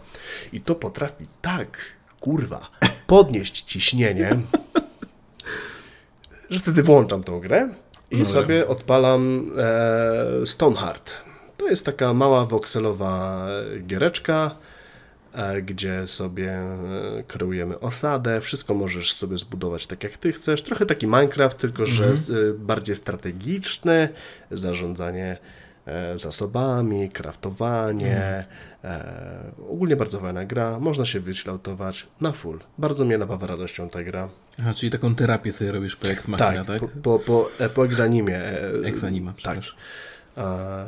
I 0.52 0.60
to 0.60 0.74
potrafi 0.74 1.24
tak, 1.42 1.78
kurwa, 2.20 2.70
podnieść 3.06 3.60
ciśnienie, 3.60 4.40
że 6.50 6.58
wtedy 6.58 6.82
włączam 6.82 7.24
tą 7.24 7.40
grę 7.40 7.68
i 8.10 8.16
No 8.16 8.24
sobie 8.24 8.68
odpalam 8.68 9.52
e, 9.58 10.46
Stoneheart. 10.46 11.14
To 11.56 11.68
jest 11.68 11.86
taka 11.86 12.14
mała 12.14 12.46
wokselowa 12.46 13.46
giereczka, 13.86 14.56
gdzie 15.62 16.06
sobie 16.06 16.52
e, 16.52 17.22
kreujemy 17.26 17.80
osadę. 17.80 18.40
Wszystko 18.40 18.74
możesz 18.74 19.12
sobie 19.12 19.38
zbudować 19.38 19.86
tak 19.86 20.04
jak 20.04 20.16
ty 20.18 20.32
chcesz. 20.32 20.62
Trochę 20.62 20.86
taki 20.86 21.06
Minecraft, 21.06 21.58
tylko 21.58 21.86
że 21.86 22.16
z, 22.16 22.30
e, 22.30 22.34
bardziej 22.58 22.96
strategiczny, 22.96 24.08
zarządzanie 24.50 25.36
e, 25.86 26.18
zasobami, 26.18 27.10
kraftowanie. 27.10 28.46
E, 28.84 29.52
ogólnie 29.70 29.96
bardzo 29.96 30.20
fajna 30.20 30.44
gra. 30.44 30.80
Można 30.80 31.04
się 31.04 31.20
wychilloutować 31.20 32.06
na 32.20 32.32
full. 32.32 32.58
Bardzo 32.78 33.04
mnie 33.04 33.18
napawa 33.18 33.46
radością 33.46 33.88
ta 33.88 34.02
gra. 34.04 34.28
Aha, 34.60 34.74
czyli 34.74 34.90
taką 34.92 35.14
terapię 35.14 35.52
sobie 35.52 35.72
robisz 35.72 35.96
po 35.96 36.08
Ex 36.08 36.28
Machina, 36.28 36.64
tak? 36.64 36.80
Po, 36.80 36.88
po, 36.88 37.18
po, 37.18 37.48
e, 37.60 37.68
po 37.68 37.84
egzanimie. 37.84 38.36
e, 38.38 38.70
Ex 38.84 39.04
Anima, 39.04 39.30
Tak. 39.30 39.36
przepraszam. 39.36 39.74
E, 40.36 40.86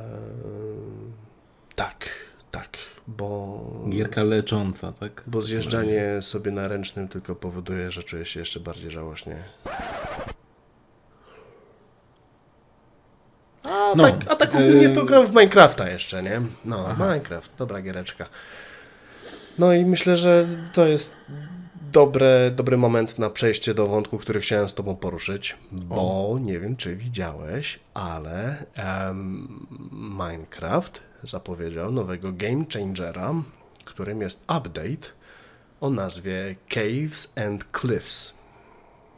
tak, 1.74 2.08
tak, 2.50 2.78
bo, 3.06 3.60
Gierka 3.90 4.22
lecząca, 4.22 4.92
tak? 4.92 5.22
bo 5.26 5.42
zjeżdżanie 5.42 6.22
sobie 6.22 6.50
na 6.50 6.68
ręcznym 6.68 7.08
tylko 7.08 7.34
powoduje, 7.34 7.90
że 7.90 8.02
czuję 8.02 8.24
się 8.24 8.40
jeszcze 8.40 8.60
bardziej 8.60 8.90
żałośnie. 8.90 9.36
A, 13.64 13.94
No, 13.96 14.04
tak, 14.04 14.14
a 14.28 14.36
tak 14.36 14.54
ogólnie 14.54 14.88
to 14.88 15.00
e, 15.00 15.04
gram 15.04 15.26
w 15.26 15.30
Minecrafta 15.30 15.90
jeszcze, 15.90 16.22
nie? 16.22 16.40
No, 16.64 16.88
Minecraft, 16.98 17.52
dobra 17.58 17.82
giereczka. 17.82 18.26
No 19.58 19.72
i 19.72 19.84
myślę, 19.84 20.16
że 20.16 20.46
to 20.72 20.86
jest 20.86 21.14
dobre, 21.92 22.50
dobry 22.50 22.76
moment 22.76 23.18
na 23.18 23.30
przejście 23.30 23.74
do 23.74 23.86
wątku, 23.86 24.18
który 24.18 24.40
chciałem 24.40 24.68
z 24.68 24.74
Tobą 24.74 24.96
poruszyć, 24.96 25.56
bo 25.72 26.36
nie 26.40 26.58
wiem, 26.60 26.76
czy 26.76 26.96
widziałeś, 26.96 27.80
ale 27.94 28.64
em, 28.74 29.66
Minecraft 29.92 31.09
zapowiedział 31.22 31.92
nowego 31.92 32.32
game 32.32 32.64
changera, 32.72 33.34
którym 33.84 34.20
jest 34.20 34.42
update 34.42 35.08
o 35.80 35.90
nazwie 35.90 36.56
Caves 36.68 37.32
and 37.36 37.64
Cliffs. 37.80 38.34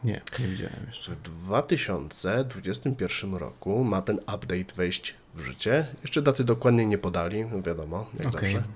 Nie, 0.05 0.21
nie 0.39 0.47
widziałem 0.47 0.85
jeszcze. 0.87 1.13
W 1.13 1.23
2021 1.23 3.35
roku 3.35 3.85
ma 3.85 4.03
ten 4.03 4.19
update 4.19 4.75
wejść 4.77 5.15
w 5.35 5.41
życie. 5.41 5.87
Jeszcze 6.03 6.23
daty 6.23 6.45
dokładnie 6.45 6.87
nie 6.87 6.99
podali, 6.99 7.45
no 7.45 7.63
wiadomo, 7.63 8.07
jak 8.19 8.27
Okej. 8.27 8.53
zawsze. 8.53 8.69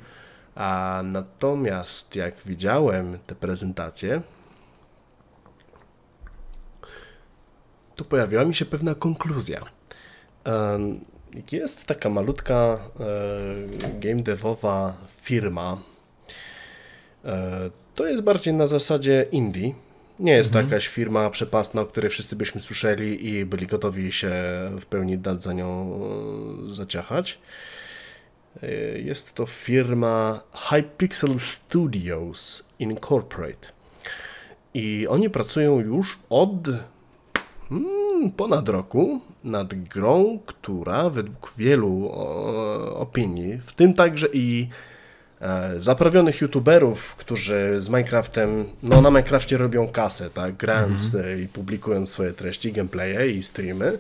A 0.55 1.03
natomiast 1.05 2.15
jak 2.15 2.35
widziałem 2.47 3.19
te 3.27 3.35
prezentacje, 3.35 4.23
to 7.97 8.05
pojawiła 8.05 8.45
mi 8.45 8.55
się 8.55 8.65
pewna 8.65 8.95
konkluzja. 8.95 9.65
Jest 11.53 11.87
taka 11.87 12.09
malutka 12.09 12.79
e, 13.01 14.01
game 14.01 14.23
devowa 14.23 14.97
firma. 15.23 15.83
E, 17.25 17.71
To 17.95 18.07
jest 18.07 18.23
bardziej 18.23 18.55
na 18.55 18.67
zasadzie 18.67 19.27
indie. 19.33 19.75
Nie 20.21 20.33
jest 20.33 20.53
to 20.53 20.61
jakaś 20.61 20.89
firma 20.89 21.31
przepastna, 21.31 21.81
o 21.81 21.87
której 21.87 22.11
wszyscy 22.11 22.37
byśmy 22.37 22.61
słyszeli 22.61 23.27
i 23.27 23.45
byli 23.45 23.67
gotowi 23.67 24.13
się 24.13 24.33
w 24.81 24.87
pełni 24.87 25.19
dać 25.19 25.43
za 25.43 25.53
nią 25.53 26.01
e, 26.67 26.75
zaciachać. 26.75 27.39
Jest 28.97 29.35
to 29.35 29.47
firma 29.47 30.41
Hypixel 30.53 31.39
Studios 31.39 32.65
Incorporate. 32.79 33.69
I 34.75 35.07
oni 35.09 35.31
pracują 35.31 35.81
już 35.81 36.19
od 36.31 36.69
mm, 37.71 38.31
ponad 38.37 38.69
roku 38.69 39.21
nad 39.47 39.75
grą, 39.75 40.39
która 40.47 41.11
według 41.11 41.53
wielu 41.59 42.11
opinii, 42.95 43.59
w 43.59 43.73
tym 43.73 43.95
także 43.95 44.29
i 44.33 44.69
e, 45.41 45.71
zaprawionych 45.79 46.41
youtuberów, 46.41 47.17
którzy 47.17 47.75
z 47.79 47.89
Minecraftem, 47.89 48.65
no 48.83 49.01
na 49.01 49.11
Minecrafcie 49.11 49.59
robią 49.59 49.89
kasę, 49.89 50.31
tak, 50.31 50.57
grając 50.57 51.15
e, 51.15 51.41
i 51.41 51.49
publikując 51.49 52.11
swoje 52.11 52.33
treści, 52.33 52.73
gameplaye 52.73 53.29
i 53.29 53.43
streamy, 53.43 53.99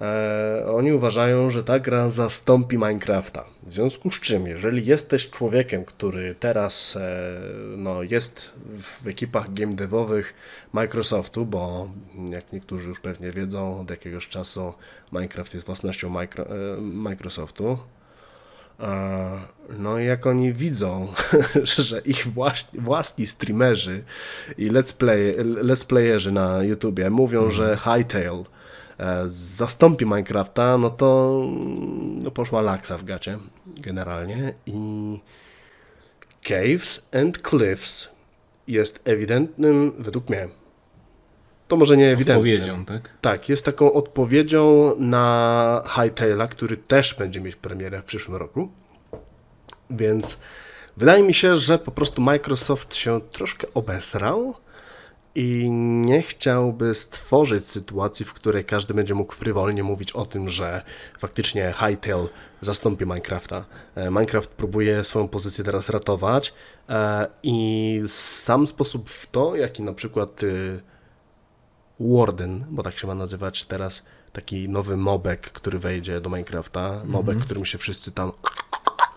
e, 0.00 0.64
oni 0.66 0.92
uważają, 0.92 1.50
że 1.50 1.64
ta 1.64 1.80
gra 1.80 2.10
zastąpi 2.10 2.76
Minecrafta. 2.76 3.44
W 3.62 3.72
związku 3.72 4.10
z 4.10 4.20
czym, 4.20 4.46
jeżeli 4.46 4.86
jesteś 4.86 5.30
człowiekiem, 5.30 5.84
który 5.84 6.34
teraz 6.34 6.96
e, 6.96 7.40
no, 7.76 8.02
jest 8.02 8.50
w 8.78 9.06
ekipach 9.06 9.54
game 9.54 9.72
devowych 9.72 10.34
Microsoftu, 10.72 11.46
bo 11.46 11.90
jak 12.30 12.52
niektórzy 12.52 12.88
już 12.88 13.00
pewnie 13.00 13.30
wiedzą, 13.30 13.80
od 13.80 13.90
jakiegoś 13.90 14.28
czasu 14.28 14.72
Minecraft 15.12 15.54
jest 15.54 15.66
własnością 15.66 16.10
micro, 16.10 16.46
e, 16.46 16.80
Microsoftu, 16.80 17.78
No 19.78 19.98
i 19.98 20.06
jak 20.06 20.26
oni 20.26 20.52
widzą, 20.52 21.12
że 21.88 22.00
ich 22.00 22.26
własni, 22.26 22.80
własni 22.80 23.26
streamerzy 23.26 24.04
i 24.58 24.70
let's, 24.70 24.96
play, 24.96 25.36
let's 25.38 25.86
playerzy 25.86 26.32
na 26.32 26.62
YouTubie 26.62 27.10
mówią, 27.10 27.50
że 27.50 27.76
Hytale 27.76 28.40
e, 28.40 28.63
zastąpi 29.26 30.04
Minecrafta, 30.04 30.78
no 30.78 30.90
to 30.90 31.40
no 32.22 32.30
poszła 32.30 32.60
laksa 32.60 32.98
w 32.98 33.04
gacie 33.04 33.38
generalnie 33.66 34.54
i 34.66 35.20
Caves 36.42 37.06
and 37.12 37.48
Cliffs 37.48 38.08
jest 38.68 39.00
ewidentnym, 39.04 39.92
według 39.98 40.28
mnie, 40.28 40.48
to 41.68 41.76
może 41.76 41.96
nie 41.96 42.10
ewidentnym, 42.12 42.36
Odpowiedzią, 42.36 42.84
tak? 42.84 43.10
tak, 43.20 43.48
jest 43.48 43.64
taką 43.64 43.92
odpowiedzią 43.92 44.94
na 44.98 45.82
Hightaila, 45.86 46.48
który 46.48 46.76
też 46.76 47.14
będzie 47.14 47.40
mieć 47.40 47.56
premierę 47.56 48.02
w 48.02 48.04
przyszłym 48.04 48.36
roku. 48.36 48.68
Więc 49.90 50.38
wydaje 50.96 51.22
mi 51.22 51.34
się, 51.34 51.56
że 51.56 51.78
po 51.78 51.90
prostu 51.90 52.22
Microsoft 52.22 52.94
się 52.94 53.20
troszkę 53.20 53.66
obesrał 53.74 54.54
i 55.34 55.70
nie 55.70 56.22
chciałby 56.22 56.94
stworzyć 56.94 57.68
sytuacji, 57.68 58.26
w 58.26 58.32
której 58.32 58.64
każdy 58.64 58.94
będzie 58.94 59.14
mógł 59.14 59.34
frywolnie 59.34 59.82
mówić 59.82 60.12
o 60.12 60.26
tym, 60.26 60.48
że 60.48 60.82
faktycznie 61.18 61.74
Hightail 61.78 62.28
zastąpi 62.60 63.04
Minecrafta. 63.04 63.64
E, 63.94 64.10
Minecraft 64.10 64.50
próbuje 64.50 65.04
swoją 65.04 65.28
pozycję 65.28 65.64
teraz 65.64 65.88
ratować 65.88 66.54
e, 66.88 67.26
i 67.42 68.02
sam 68.06 68.66
sposób 68.66 69.10
w 69.10 69.26
to, 69.26 69.56
jaki 69.56 69.82
na 69.82 69.92
przykład 69.92 70.42
y, 70.42 70.80
Warden, 72.00 72.64
bo 72.70 72.82
tak 72.82 72.98
się 72.98 73.06
ma 73.06 73.14
nazywać 73.14 73.64
teraz, 73.64 74.02
taki 74.32 74.68
nowy 74.68 74.96
mobek, 74.96 75.40
który 75.40 75.78
wejdzie 75.78 76.20
do 76.20 76.30
Minecrafta, 76.30 77.02
mobek, 77.04 77.38
którym 77.38 77.64
się 77.64 77.78
wszyscy 77.78 78.12
tam, 78.12 78.32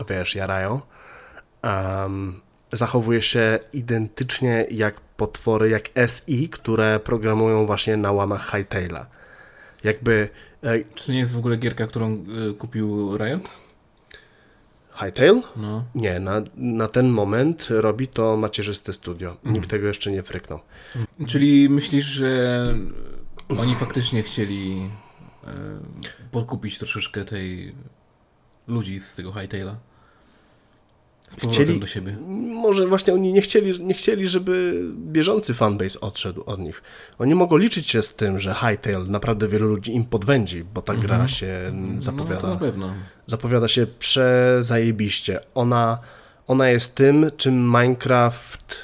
wiesz, 0.09 0.36
jarają, 0.36 0.82
um, 1.63 2.41
zachowuje 2.72 3.22
się 3.22 3.59
identycznie 3.74 4.65
jak 4.72 5.06
potwory, 5.18 5.70
jak 5.70 5.89
SI, 6.07 6.49
które 6.49 6.99
programują 6.99 7.65
właśnie 7.65 7.97
na 7.97 8.11
łamach 8.11 8.51
Hightaila. 8.51 9.05
Jakby 9.84 10.30
e, 10.63 10.80
Czy 10.95 11.05
to 11.05 11.11
nie 11.11 11.20
jest 11.20 11.32
w 11.32 11.38
ogóle 11.38 11.57
gierka, 11.57 11.88
którą 11.88 12.26
y, 12.51 12.53
kupił 12.53 13.18
Riot? 13.18 13.68
Hightail? 14.99 15.41
No. 15.55 15.84
Nie, 15.95 16.20
na, 16.20 16.41
na 16.55 16.88
ten 16.88 17.09
moment 17.09 17.68
robi 17.70 18.07
to 18.07 18.38
macierzyste 18.38 18.93
studio. 18.93 19.38
Nikt 19.43 19.70
tego 19.70 19.88
jeszcze 19.88 20.11
nie 20.11 20.24
fryknął. 20.24 20.59
Czyli 21.28 21.70
myślisz, 21.70 22.05
że 22.05 22.65
oni 23.59 23.76
faktycznie 23.76 24.24
chcieli 24.24 24.89
e, 25.43 25.49
podkupić 26.32 26.78
troszeczkę 26.78 27.26
tej 27.26 27.76
ludzi 28.68 28.99
z 28.99 29.15
tego 29.15 29.32
Hightaila? 29.32 29.76
Chcieli- 31.49 31.80
do 31.80 31.88
siebie. 31.88 32.15
Może 32.47 32.88
właśnie 32.88 33.13
oni 33.13 33.34
nie 33.34 33.41
chcieli, 33.41 33.84
nie 33.84 33.93
chcieli, 33.93 34.28
żeby 34.28 34.82
bieżący 34.95 35.53
fanbase 35.53 35.99
odszedł 36.01 36.43
od 36.45 36.59
nich. 36.59 36.82
Oni 37.19 37.36
mogą 37.36 37.57
liczyć 37.57 37.89
się 37.89 38.01
z 38.01 38.13
tym, 38.13 38.39
że 38.39 38.53
Hightail 38.53 39.05
naprawdę 39.07 39.47
wielu 39.47 39.67
ludzi 39.67 39.95
im 39.95 40.05
podwędzi, 40.05 40.63
bo 40.73 40.82
ta 40.82 40.93
gra 40.95 41.28
się 41.28 41.71
No 41.73 42.01
zapowiada, 42.01 42.41
to 42.41 42.47
na 42.47 42.55
pewno. 42.55 42.93
zapowiada 43.25 43.67
się 43.67 43.88
przezajebiście. 43.99 45.39
Ona, 45.55 45.97
ona 46.47 46.69
jest 46.69 46.95
tym, 46.95 47.25
czym 47.38 47.65
Minecraft... 47.65 48.75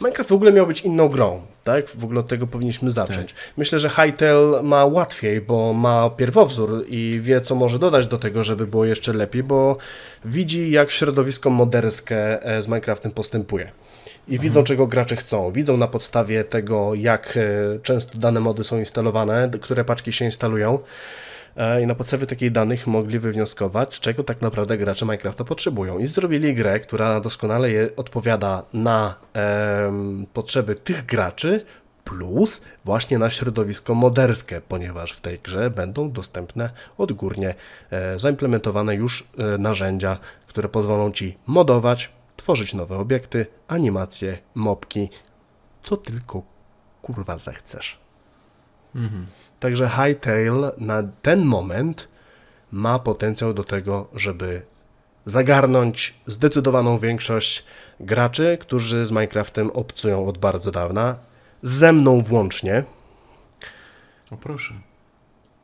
Minecraft 0.00 0.30
w 0.30 0.34
ogóle 0.34 0.52
miał 0.52 0.66
być 0.66 0.80
inną 0.80 1.08
grą, 1.08 1.42
tak? 1.64 1.90
W 1.90 2.04
ogóle 2.04 2.20
od 2.20 2.28
tego 2.28 2.46
powinniśmy 2.46 2.90
zacząć. 2.90 3.34
Myślę, 3.56 3.78
że 3.78 3.88
Hytale 3.88 4.62
ma 4.62 4.84
łatwiej, 4.84 5.40
bo 5.40 5.72
ma 5.72 6.10
pierwowzór 6.10 6.84
i 6.88 7.18
wie, 7.22 7.40
co 7.40 7.54
może 7.54 7.78
dodać 7.78 8.06
do 8.06 8.18
tego, 8.18 8.44
żeby 8.44 8.66
było 8.66 8.84
jeszcze 8.84 9.12
lepiej, 9.12 9.42
bo 9.42 9.76
widzi, 10.24 10.70
jak 10.70 10.90
środowisko 10.90 11.50
moderskie 11.50 12.42
e, 12.42 12.62
z 12.62 12.68
Minecraftem 12.68 13.12
postępuje. 13.12 13.70
I 14.28 14.38
widzą, 14.38 14.62
czego 14.62 14.86
gracze 14.86 15.16
chcą. 15.16 15.52
Widzą 15.52 15.76
na 15.76 15.86
podstawie 15.86 16.44
tego, 16.44 16.94
jak 16.94 17.36
e, 17.36 17.78
często 17.82 18.18
dane 18.18 18.40
mody 18.40 18.64
są 18.64 18.78
instalowane, 18.78 19.50
które 19.60 19.84
paczki 19.84 20.12
się 20.12 20.24
instalują. 20.24 20.78
E, 21.56 21.82
I 21.82 21.86
na 21.86 21.94
podstawie 21.94 22.26
takich 22.26 22.52
danych 22.52 22.86
mogli 22.86 23.18
wywnioskować, 23.18 24.00
czego 24.00 24.24
tak 24.24 24.40
naprawdę 24.40 24.78
gracze 24.78 25.04
Minecrafta 25.04 25.44
potrzebują. 25.44 25.98
I 25.98 26.06
zrobili 26.06 26.54
grę, 26.54 26.80
która 26.80 27.20
doskonale 27.20 27.68
odpowiada 27.96 28.62
na 28.72 29.14
potrzeby 30.32 30.74
tych 30.74 31.06
graczy, 31.06 31.64
plus 32.04 32.60
właśnie 32.84 33.18
na 33.18 33.30
środowisko 33.30 33.94
moderskie, 33.94 34.60
ponieważ 34.68 35.12
w 35.12 35.20
tej 35.20 35.38
grze 35.38 35.70
będą 35.70 36.12
dostępne 36.12 36.70
odgórnie 36.98 37.54
e, 37.90 38.18
zaimplementowane 38.18 38.94
już 38.94 39.28
e, 39.38 39.58
narzędzia, 39.58 40.18
które 40.46 40.68
pozwolą 40.68 41.12
Ci 41.12 41.38
modować, 41.46 42.10
tworzyć 42.36 42.74
nowe 42.74 42.96
obiekty, 42.98 43.46
animacje, 43.68 44.38
mopki, 44.54 45.08
co 45.82 45.96
tylko 45.96 46.42
kurwa 47.02 47.38
zechcesz. 47.38 47.98
Także 49.60 49.88
Hightail 49.88 50.70
na 50.78 51.02
ten 51.22 51.44
moment 51.44 52.08
ma 52.72 52.98
potencjał 52.98 53.54
do 53.54 53.64
tego, 53.64 54.08
żeby 54.14 54.62
zagarnąć 55.26 56.14
zdecydowaną 56.26 56.98
większość 56.98 57.64
graczy, 58.00 58.58
którzy 58.60 59.06
z 59.06 59.10
Minecraftem 59.10 59.70
obcują 59.70 60.26
od 60.26 60.38
bardzo 60.38 60.70
dawna, 60.70 61.16
ze 61.62 61.92
mną 61.92 62.20
włącznie. 62.20 62.84
O 64.30 64.36
proszę. 64.36 64.74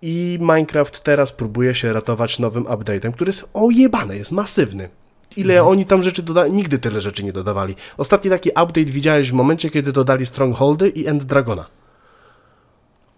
I 0.02 0.38
Minecraft 0.40 1.00
teraz 1.00 1.32
próbuje 1.32 1.74
się 1.74 1.92
ratować 1.92 2.38
nowym 2.38 2.64
update'em, 2.64 3.12
który 3.12 3.28
jest 3.28 3.48
ojebany, 3.54 4.16
jest 4.16 4.32
masywny. 4.32 4.88
Ile 5.36 5.64
oni 5.64 5.86
tam 5.86 6.02
rzeczy 6.02 6.22
dodali? 6.22 6.52
Nigdy 6.52 6.78
tyle 6.78 7.00
rzeczy 7.00 7.24
nie 7.24 7.32
dodawali. 7.32 7.74
Ostatni 7.96 8.30
taki 8.30 8.48
update 8.48 8.84
widziałeś 8.84 9.30
w 9.30 9.34
momencie, 9.34 9.70
kiedy 9.70 9.92
dodali 9.92 10.26
Strongholdy 10.26 10.88
i 10.88 11.06
End 11.06 11.24
Dragona. 11.24 11.66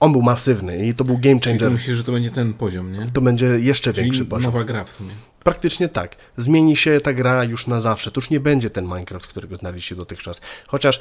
On 0.00 0.12
był 0.12 0.22
masywny 0.22 0.86
i 0.86 0.94
to 0.94 1.04
był 1.04 1.18
game 1.18 1.40
Czyli 1.40 1.52
changer. 1.52 1.70
myślisz, 1.70 1.96
że 1.96 2.04
to 2.04 2.12
będzie 2.12 2.30
ten 2.30 2.54
poziom, 2.54 2.92
nie? 2.92 3.06
To 3.12 3.20
będzie 3.20 3.46
jeszcze 3.46 3.92
Czyli 3.92 4.04
większy 4.04 4.24
poziom. 4.24 4.52
nowa 4.52 4.64
gra 4.64 4.84
w 4.84 4.92
sumie. 4.92 5.14
Praktycznie 5.42 5.88
tak. 5.88 6.16
Zmieni 6.36 6.76
się 6.76 7.00
ta 7.00 7.12
gra 7.12 7.44
już 7.44 7.66
na 7.66 7.80
zawsze. 7.80 8.10
To 8.10 8.18
już 8.18 8.30
nie 8.30 8.40
będzie 8.40 8.70
ten 8.70 8.84
Minecraft, 8.84 9.26
którego 9.26 9.56
znaliście 9.56 9.96
dotychczas. 9.96 10.40
Chociaż 10.66 11.00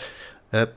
e, 0.54 0.68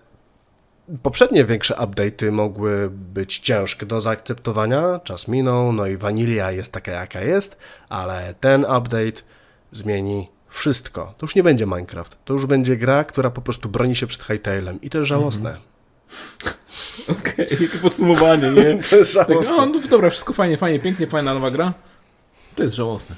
poprzednie 1.03 1.45
większe 1.45 1.75
update'y 1.75 2.33
mogły 2.33 2.91
być 2.91 3.39
ciężkie 3.39 3.87
do 3.87 4.01
zaakceptowania. 4.01 5.01
Czas 5.05 5.29
minął, 5.29 5.73
no 5.73 5.87
i 5.87 5.97
wanilia 5.97 6.53
jest 6.53 6.73
taka 6.73 6.93
jaka 6.93 7.21
jest, 7.21 7.57
ale 7.89 8.35
ten 8.41 8.61
update 8.61 9.23
zmieni 9.73 10.29
wszystko. 10.49 11.15
To 11.19 11.25
już 11.25 11.35
nie 11.35 11.43
będzie 11.43 11.67
Minecraft. 11.67 12.17
To 12.25 12.33
już 12.33 12.47
będzie 12.47 12.77
gra, 12.77 13.05
która 13.05 13.31
po 13.31 13.43
prostu 13.43 13.69
broni 13.69 13.97
się 13.97 14.07
przed 14.07 14.23
Hightailem. 14.23 14.81
I 14.81 14.91
to 14.91 14.99
jest 14.99 15.09
żałosne. 15.09 15.57
Okej, 17.21 17.47
jakie 17.51 17.79
podsumowanie, 17.79 18.51
nie? 18.51 18.79
To 18.91 18.97
jest 18.97 19.15
Tak, 19.15 19.29
no, 19.29 19.67
no 19.67 19.81
dobra, 19.91 20.11
wszystko 20.11 20.33
fajnie, 20.33 20.57
fajnie, 20.57 20.81
pięknie, 20.81 21.07
fajna 21.07 21.35
nowa 21.35 21.51
gra. 21.51 21.75
To 22.57 22.63
jest 22.63 22.75
żałosne. 22.75 23.17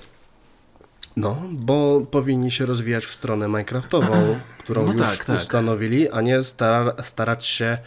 No, 1.16 1.42
bo 1.50 2.00
powinni 2.10 2.50
się 2.50 2.66
rozwijać 2.66 3.06
w 3.06 3.10
stronę 3.10 3.48
Minecraftową, 3.48 4.38
którą 4.64 4.86
No 4.86 4.92
już 4.92 5.02
tak, 5.02 5.24
tak. 5.24 5.38
ustanowili, 5.38 6.10
a 6.10 6.20
nie 6.20 6.42
stara, 6.42 6.92
starać 7.02 7.46
się, 7.46 7.78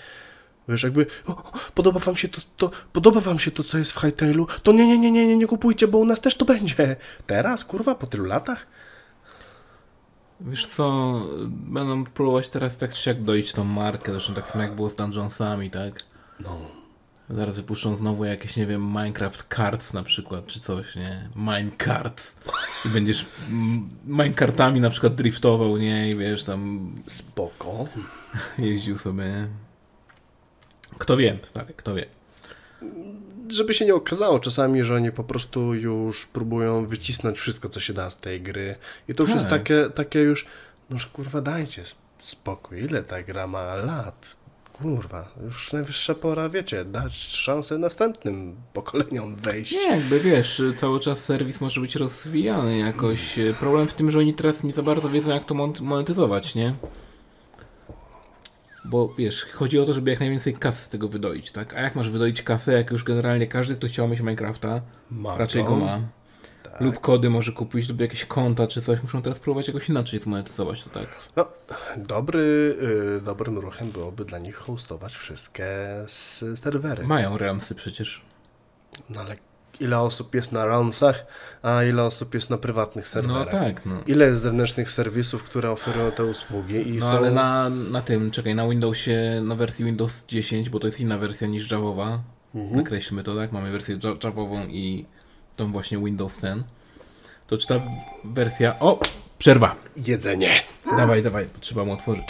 wiesz, 0.67 0.83
jakby, 0.83 1.05
o, 1.27 1.31
o, 1.31 1.51
podoba 1.75 1.99
wam 1.99 2.15
się 2.15 2.27
to, 2.27 2.41
to, 2.57 2.71
podoba 2.93 3.19
wam 3.19 3.39
się 3.39 3.51
to, 3.51 3.63
co 3.63 3.77
jest 3.77 3.91
w 3.91 4.01
Hightailu, 4.01 4.47
to 4.63 4.71
nie, 4.71 4.87
nie, 4.87 4.99
nie, 4.99 5.11
nie, 5.11 5.27
nie, 5.27 5.37
nie 5.37 5.47
kupujcie, 5.47 5.87
bo 5.87 5.97
u 5.97 6.05
nas 6.05 6.21
też 6.21 6.35
to 6.35 6.45
będzie. 6.45 6.95
Teraz, 7.27 7.65
kurwa, 7.65 7.95
po 7.95 8.07
tylu 8.07 8.25
latach? 8.25 8.67
Wiesz 10.45 10.67
co, 10.67 11.13
będą 11.47 12.05
próbować 12.05 12.49
teraz 12.49 12.77
tak 12.77 12.93
czy 12.93 13.01
siak 13.01 13.23
doić 13.23 13.51
tą 13.53 13.63
markę, 13.63 14.11
zresztą 14.11 14.33
tak 14.33 14.45
samo 14.45 14.63
jak 14.63 14.75
było 14.75 14.89
z 14.89 14.95
Dungeonsami, 14.95 15.69
tak? 15.71 16.03
No. 16.39 16.57
Zaraz 17.29 17.57
wypuszczą 17.57 17.95
znowu 17.95 18.25
jakieś, 18.25 18.57
nie 18.57 18.67
wiem, 18.67 18.87
Minecraft 18.87 19.55
Cards 19.55 19.93
na 19.93 20.03
przykład, 20.03 20.45
czy 20.47 20.59
coś, 20.59 20.95
nie? 20.95 21.29
Minecarts. 21.35 22.35
I 22.85 22.89
będziesz 22.89 23.25
minecartami 24.05 24.81
na 24.81 24.89
przykład 24.89 25.15
driftował, 25.15 25.77
nie? 25.77 26.09
I 26.09 26.17
wiesz, 26.17 26.43
tam 26.43 26.91
Spoko. 27.05 27.87
jeździł 28.57 28.97
sobie, 28.97 29.23
nie? 29.23 29.47
Kto 30.97 31.17
wie, 31.17 31.39
stary, 31.43 31.73
kto 31.73 31.95
wie. 31.95 32.05
Żeby 33.51 33.73
się 33.73 33.85
nie 33.85 33.95
okazało 33.95 34.39
czasami, 34.39 34.83
że 34.83 34.95
oni 34.95 35.11
po 35.11 35.23
prostu 35.23 35.73
już 35.73 36.27
próbują 36.27 36.85
wycisnąć 36.85 37.39
wszystko, 37.39 37.69
co 37.69 37.79
się 37.79 37.93
da 37.93 38.09
z 38.09 38.17
tej 38.17 38.41
gry. 38.41 38.75
I 39.07 39.15
to 39.15 39.23
już 39.23 39.33
jest 39.33 39.49
Tak. 39.49 39.59
takie, 39.61 39.89
takie 39.95 40.19
już, 40.19 40.45
no 40.89 40.99
że 40.99 41.07
kurwa 41.13 41.41
dajcie 41.41 41.83
spokój, 42.19 42.79
ile 42.79 43.03
ta 43.03 43.23
gra 43.23 43.47
ma 43.47 43.75
lat? 43.75 44.35
Kurwa, 44.73 45.27
już 45.43 45.73
najwyższa 45.73 46.15
pora, 46.15 46.49
wiecie, 46.49 46.85
dać 46.85 47.13
szansę 47.13 47.77
następnym 47.77 48.55
pokoleniom 48.73 49.35
wejść. 49.35 49.73
Nie, 49.73 49.87
jakby 49.91 50.19
wiesz, 50.19 50.61
cały 50.75 50.99
czas 50.99 51.19
serwis 51.23 51.61
może 51.61 51.81
być 51.81 51.95
rozwijany 51.95 52.77
jakoś. 52.77 53.39
Problem 53.59 53.87
w 53.87 53.93
tym, 53.93 54.11
że 54.11 54.19
oni 54.19 54.33
teraz 54.33 54.63
nie 54.63 54.73
za 54.73 54.83
bardzo 54.83 55.09
wiedzą, 55.09 55.29
jak 55.31 55.45
to 55.45 55.55
mon- 55.55 55.81
monetyzować, 55.81 56.55
nie? 56.55 56.75
Bo 58.91 59.07
wiesz, 59.17 59.45
chodzi 59.45 59.79
o 59.79 59.85
to, 59.85 59.93
żeby 59.93 60.11
jak 60.11 60.19
najwięcej 60.19 60.53
kasy 60.53 60.85
z 60.85 60.87
tego 60.87 61.07
wydoić, 61.07 61.51
tak? 61.51 61.73
A 61.73 61.81
jak 61.81 61.95
masz 61.95 62.09
wydoić 62.09 62.41
kasę, 62.41 62.73
jak 62.73 62.91
już 62.91 63.03
generalnie 63.03 63.47
każdy, 63.47 63.75
kto 63.75 63.87
chciał 63.87 64.07
mieć 64.07 64.19
Minecrafta, 64.19 64.81
Ma 65.11 65.37
raczej 65.37 65.63
go 65.63 65.75
ma. 65.75 66.01
Lub 66.79 66.99
kody 66.99 67.29
może 67.29 67.51
kupić, 67.51 67.89
lub 67.89 67.99
jakieś 68.01 68.25
konta 68.25 68.67
czy 68.67 68.81
coś. 68.81 69.01
Muszą 69.01 69.21
teraz 69.21 69.39
próbować 69.39 69.67
jakoś 69.67 69.89
inaczej 69.89 70.19
zmonetyzować 70.19 70.83
to, 70.83 70.89
tak? 70.89 71.07
No, 71.35 71.45
dobry, 71.97 72.41
y, 73.17 73.21
dobrym 73.21 73.57
ruchem 73.57 73.91
byłoby 73.91 74.25
dla 74.25 74.39
nich 74.39 74.55
hostować 74.55 75.15
wszystkie 75.15 75.67
serwery. 76.55 77.03
Mają 77.03 77.37
realmsy 77.37 77.75
przecież. 77.75 78.21
No 79.09 79.21
ale 79.21 79.35
ile 79.81 79.99
osób 79.99 80.35
jest 80.35 80.51
na 80.51 80.65
Realmsach, 80.65 81.25
a 81.63 81.83
ile 81.83 82.03
osób 82.03 82.33
jest 82.33 82.49
na 82.49 82.57
prywatnych 82.57 83.05
No 83.05 83.11
serwerach? 83.11 83.49
tak, 83.51 83.85
no. 83.85 83.95
Ile 84.07 84.25
jest 84.25 84.41
zewnętrznych 84.41 84.89
serwisów, 84.89 85.43
które 85.43 85.71
oferują 85.71 86.11
te 86.11 86.25
usługi 86.25 86.89
i 86.89 86.93
No 86.97 87.05
są... 87.11 87.17
ale 87.17 87.31
na, 87.31 87.69
na 87.69 88.01
tym, 88.01 88.31
czekaj, 88.31 88.55
na 88.55 88.67
Windowsie, 88.67 89.41
na 89.43 89.55
wersji 89.55 89.85
Windows 89.85 90.25
10, 90.27 90.69
bo 90.69 90.79
to 90.79 90.87
jest 90.87 90.99
inna 90.99 91.17
wersja 91.17 91.47
niż 91.47 91.71
Javowa. 91.71 92.19
Mhm. 92.55 92.75
Nakreślmy 92.77 93.23
to, 93.23 93.35
tak? 93.35 93.51
Mamy 93.51 93.71
wersję 93.71 93.99
Ja- 94.03 94.13
Javową 94.23 94.67
i 94.67 95.05
tą 95.55 95.71
właśnie 95.71 95.97
Windows 95.97 96.35
10. 96.41 96.63
To 97.47 97.57
czy 97.57 97.67
ta 97.67 97.75
wersja... 98.23 98.79
O! 98.79 98.99
Przerwa! 99.37 99.75
Jedzenie. 100.07 100.49
Dawaj, 100.97 101.23
dawaj, 101.23 101.47
trzeba 101.59 101.85
mu 101.85 101.91
otworzyć. 101.93 102.27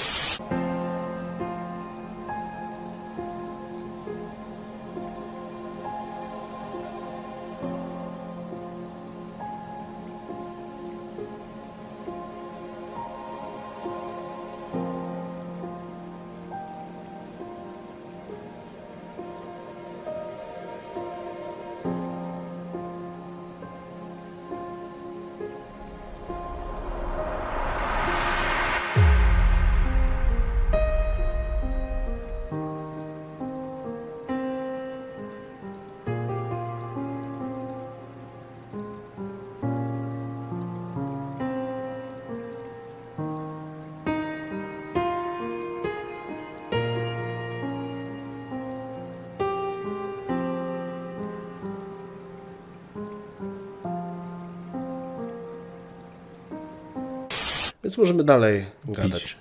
Więc 57.91 57.97
możemy 57.97 58.23
dalej 58.23 58.65
gadać. 58.85 59.37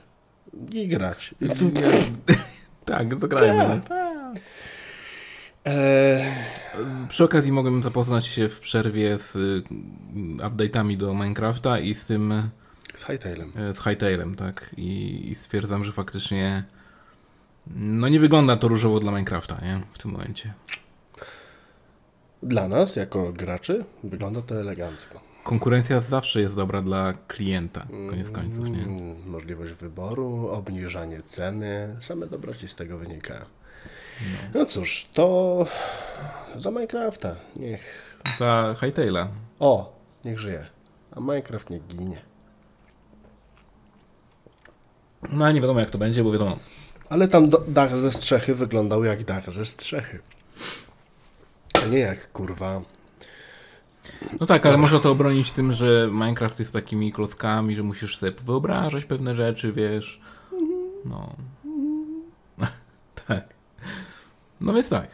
I 0.73 0.89
grać. 0.89 1.35
I 1.41 1.49
tu... 1.49 1.71
Tak, 2.85 3.21
zagrajmy. 3.21 3.81
Eee, 5.65 6.25
Przy 7.09 7.25
okazji 7.25 7.53
mogłem 7.53 7.83
zapoznać 7.83 8.27
się 8.27 8.49
w 8.49 8.61
przerwie 8.61 9.19
z 9.19 9.37
y, 9.37 9.63
update'ami 10.39 10.97
do 10.97 11.15
Minecrafta 11.15 11.79
i 11.79 11.95
z 11.95 12.07
tym 12.07 12.51
z 12.95 13.05
Hightailem. 13.05 13.53
z 13.75 13.79
Hightailem, 13.79 14.35
tak? 14.35 14.71
I, 14.77 15.21
I 15.31 15.35
stwierdzam, 15.35 15.85
że 15.85 15.93
faktycznie 15.93 16.65
no 17.77 18.09
nie 18.09 18.21
wygląda 18.21 18.57
to 18.57 18.69
różowo 18.69 19.01
dla 19.01 19.13
Minecrafta, 19.13 19.61
nie? 19.63 19.83
W 19.93 19.99
tym 19.99 20.11
momencie. 20.11 20.55
Dla 22.43 22.69
nas, 22.69 22.97
jako 22.97 23.33
graczy, 23.33 23.85
wygląda 24.05 24.43
to 24.43 24.61
elegancko. 24.61 25.30
Konkurencja 25.45 26.01
zawsze 26.01 26.41
jest 26.41 26.57
dobra 26.57 26.83
dla 26.83 27.13
klienta, 27.29 27.87
koniec 28.11 28.31
końców, 28.31 28.69
nie? 28.69 28.83
Mm, 28.83 29.31
Możliwość 29.31 29.73
wyboru, 29.73 30.49
obniżanie 30.49 31.23
ceny, 31.23 31.97
same 32.01 32.27
dobroci 32.27 32.69
z 32.69 32.75
tego 32.75 32.99
wynikają. 32.99 33.45
No 34.55 34.67
cóż, 34.67 35.07
to 35.15 35.67
za 36.57 36.71
Minecrafta. 36.71 37.37
Niech. 37.57 38.17
Za 38.39 38.75
Hightaila. 38.81 39.29
O, 39.61 39.97
niech 40.25 40.39
żyje. 40.41 40.67
A 41.13 41.21
Minecraft 41.21 41.71
niech 41.71 41.87
ginie. 41.87 42.23
No 45.33 45.45
ale 45.45 45.55
nie 45.55 45.61
wiadomo 45.61 45.81
jak 45.81 45.91
to 45.91 45.99
będzie, 45.99 46.25
bo 46.25 46.33
wiadomo. 46.33 46.59
Ale 47.09 47.29
tam 47.29 47.49
do, 47.49 47.65
dach 47.69 47.97
ze 48.01 48.13
strzechy 48.13 48.55
wyglądał 48.55 49.05
jak 49.05 49.25
dach 49.25 49.51
ze 49.53 49.67
strzechy. 49.67 50.19
A 51.85 51.87
nie 51.87 51.99
jak 51.99 52.33
kurwa. 52.33 52.83
No 54.41 54.47
tak, 54.47 54.67
ale 54.67 54.77
można 54.77 54.99
to 54.99 55.11
obronić 55.11 55.51
tym, 55.51 55.73
że 55.73 56.09
Minecraft 56.13 56.59
jest 56.59 56.73
takimi 56.73 57.13
klockami, 57.13 57.77
że 57.77 57.83
musisz 57.83 58.19
sobie 58.19 58.33
wyobrażać 58.33 59.05
pewne 59.05 59.35
rzeczy, 59.35 59.73
wiesz. 59.73 60.21
No. 61.05 61.37
tak. 63.27 63.55
No 64.61 64.73
więc 64.73 64.89
tak. 64.89 65.09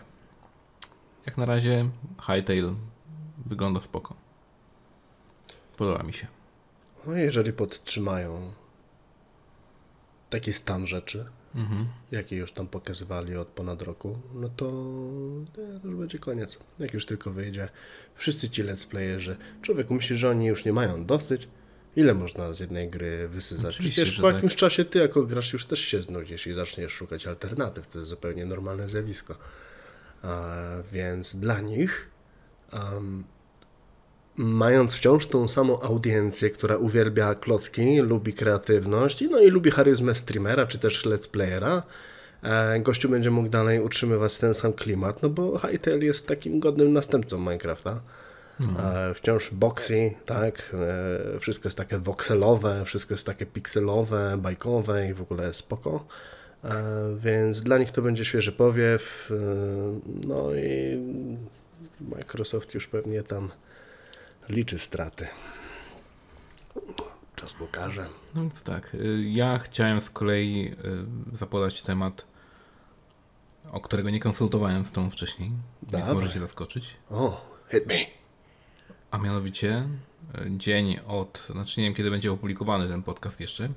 Jak 1.26 1.36
na 1.36 1.46
razie 1.46 1.88
Hightail 2.20 2.74
wygląda 3.46 3.80
spoko. 3.80 4.14
Podoba 5.76 6.02
mi 6.02 6.14
się. 6.14 6.26
No 7.06 7.14
jeżeli 7.16 7.52
podtrzymają 7.52 8.52
taki 10.30 10.52
stan 10.52 10.86
rzeczy, 10.86 11.26
Mhm. 11.56 11.86
jaki 12.10 12.36
już 12.36 12.52
tam 12.52 12.68
pokazywali 12.68 13.36
od 13.36 13.48
ponad 13.48 13.82
roku, 13.82 14.18
no 14.34 14.48
to, 14.48 14.66
to 15.54 15.88
już 15.88 15.96
będzie 15.96 16.18
koniec. 16.18 16.58
Jak 16.78 16.94
już 16.94 17.06
tylko 17.06 17.30
wyjdzie, 17.30 17.68
wszyscy 18.14 18.50
ci 18.50 18.64
let's 18.64 18.88
playerzy, 18.88 19.36
człowieku 19.62 19.94
myśli, 19.94 20.16
że 20.16 20.30
oni 20.30 20.46
już 20.46 20.64
nie 20.64 20.72
mają 20.72 21.06
dosyć. 21.06 21.48
Ile 21.96 22.14
można 22.14 22.52
z 22.52 22.60
jednej 22.60 22.88
gry 22.88 23.28
wysyzać? 23.28 23.74
Oczywiście, 23.74 24.02
Przecież 24.02 24.20
po 24.20 24.26
tak. 24.26 24.34
jakimś 24.34 24.56
czasie 24.56 24.84
ty 24.84 24.98
jako 24.98 25.22
gracz 25.22 25.52
już 25.52 25.66
też 25.66 25.80
się 25.80 26.00
znudzisz 26.00 26.46
i 26.46 26.54
zaczniesz 26.54 26.92
szukać 26.92 27.26
alternatyw. 27.26 27.86
To 27.86 27.98
jest 27.98 28.10
zupełnie 28.10 28.46
normalne 28.46 28.88
zjawisko. 28.88 29.38
A, 30.22 30.54
więc 30.92 31.36
dla 31.36 31.60
nich 31.60 32.10
um, 32.72 33.24
mając 34.36 34.94
wciąż 34.94 35.26
tą 35.26 35.48
samą 35.48 35.80
audiencję, 35.80 36.50
która 36.50 36.76
uwielbia 36.76 37.34
klocki, 37.34 38.00
lubi 38.00 38.32
kreatywność, 38.32 39.24
no 39.30 39.40
i 39.40 39.50
lubi 39.50 39.70
charyzmę 39.70 40.14
streamera 40.14 40.66
czy 40.66 40.78
też 40.78 41.06
let's 41.06 41.28
playera, 41.28 41.82
e, 42.42 42.80
gościu 42.80 43.08
będzie 43.08 43.30
mógł 43.30 43.48
dalej 43.48 43.80
utrzymywać 43.80 44.38
ten 44.38 44.54
sam 44.54 44.72
klimat, 44.72 45.22
no 45.22 45.28
bo 45.28 45.58
Hytale 45.58 46.04
jest 46.04 46.26
takim 46.26 46.60
godnym 46.60 46.92
następcą 46.92 47.38
Minecrafta. 47.38 48.00
E, 48.78 49.14
Wciąż 49.14 49.50
boxy, 49.50 50.14
tak? 50.26 50.76
E, 51.34 51.40
Wszystko 51.40 51.66
jest 51.66 51.78
takie 51.78 51.98
wokselowe, 51.98 52.82
wszystko 52.84 53.14
jest 53.14 53.26
takie 53.26 53.46
pikselowe, 53.46 54.36
bajkowe 54.38 55.08
i 55.08 55.14
w 55.14 55.22
ogóle 55.22 55.54
spoko. 55.54 56.06
Więc 57.18 57.60
dla 57.60 57.78
nich 57.78 57.90
to 57.90 58.02
będzie 58.02 58.24
świeży 58.24 58.52
powiew. 58.52 59.32
No 60.26 60.54
i 60.54 61.00
Microsoft 62.00 62.74
już 62.74 62.86
pewnie 62.86 63.22
tam 63.22 63.50
liczy 64.48 64.78
straty. 64.78 65.26
Czas 67.36 67.52
pokaże. 67.54 68.08
No 68.34 68.40
więc 68.42 68.62
tak, 68.62 68.94
y, 68.94 69.22
ja 69.28 69.58
chciałem 69.58 70.00
z 70.00 70.10
kolei 70.10 70.74
y, 71.32 71.36
zapodać 71.36 71.82
temat, 71.82 72.24
o 73.72 73.80
którego 73.80 74.10
nie 74.10 74.20
konsultowałem 74.20 74.86
z 74.86 74.92
tą 74.92 75.10
wcześniej, 75.10 75.50
więc 75.82 75.92
Dawaj. 75.92 76.14
może 76.14 76.28
się 76.34 76.40
zaskoczyć. 76.40 76.96
O, 77.10 77.50
hit 77.72 77.86
me. 77.86 77.94
A 79.10 79.18
mianowicie 79.18 79.88
y, 80.38 80.50
dzień 80.56 80.98
od, 81.06 81.46
znaczy 81.50 81.80
nie 81.80 81.86
wiem 81.86 81.94
kiedy 81.94 82.10
będzie 82.10 82.32
opublikowany 82.32 82.88
ten 82.88 83.02
podcast 83.02 83.40
jeszcze, 83.40 83.68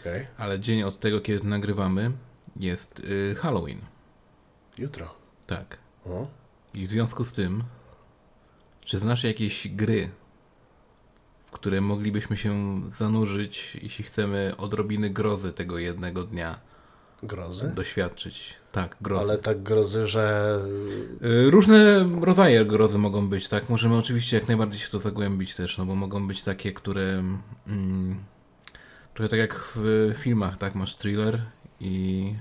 Okej, 0.00 0.26
ale 0.38 0.60
dzień 0.60 0.82
od 0.82 1.00
tego, 1.00 1.20
kiedy 1.20 1.44
nagrywamy, 1.48 2.10
jest 2.56 3.02
Halloween. 3.38 3.80
jutro. 4.78 5.14
Tak. 5.46 5.78
O, 6.06 6.26
I 6.74 6.86
w 6.86 6.90
związku 6.90 7.24
z 7.24 7.32
tym, 7.32 7.64
czy 8.88 8.98
znasz 8.98 9.24
jakieś 9.24 9.68
gry, 9.68 10.10
w 11.46 11.50
które 11.50 11.80
moglibyśmy 11.80 12.36
się 12.36 12.80
zanurzyć, 12.96 13.78
jeśli 13.82 14.04
chcemy 14.04 14.54
odrobiny 14.58 15.10
grozy 15.10 15.52
tego 15.52 15.78
jednego 15.78 16.24
dnia 16.24 16.58
grozy. 17.22 17.72
doświadczyć? 17.74 18.56
Tak, 18.72 18.96
grozy. 19.00 19.24
Ale 19.24 19.38
tak 19.38 19.62
grozy, 19.62 20.06
że 20.06 20.58
Y, 21.22 21.50
Różne 21.50 22.08
rodzaje 22.20 22.64
grozy 22.64 22.98
mogą 22.98 23.28
być, 23.28 23.48
tak? 23.48 23.68
Możemy 23.68 23.96
oczywiście 23.96 24.36
jak 24.38 24.48
najbardziej 24.48 24.80
się 24.80 24.86
w 24.86 24.90
to 24.90 24.98
zagłębić 24.98 25.54
też, 25.54 25.78
no 25.78 25.86
bo 25.86 25.94
mogą 25.94 26.28
być 26.28 26.42
takie, 26.42 26.72
które 26.72 27.22
mm, 27.66 28.24
trochę 29.14 29.28
tak 29.28 29.38
jak 29.38 29.72
w 29.76 30.12
filmach, 30.18 30.56
tak? 30.58 30.74
Masz 30.74 30.96
thriller 30.96 31.42
i 31.80 32.34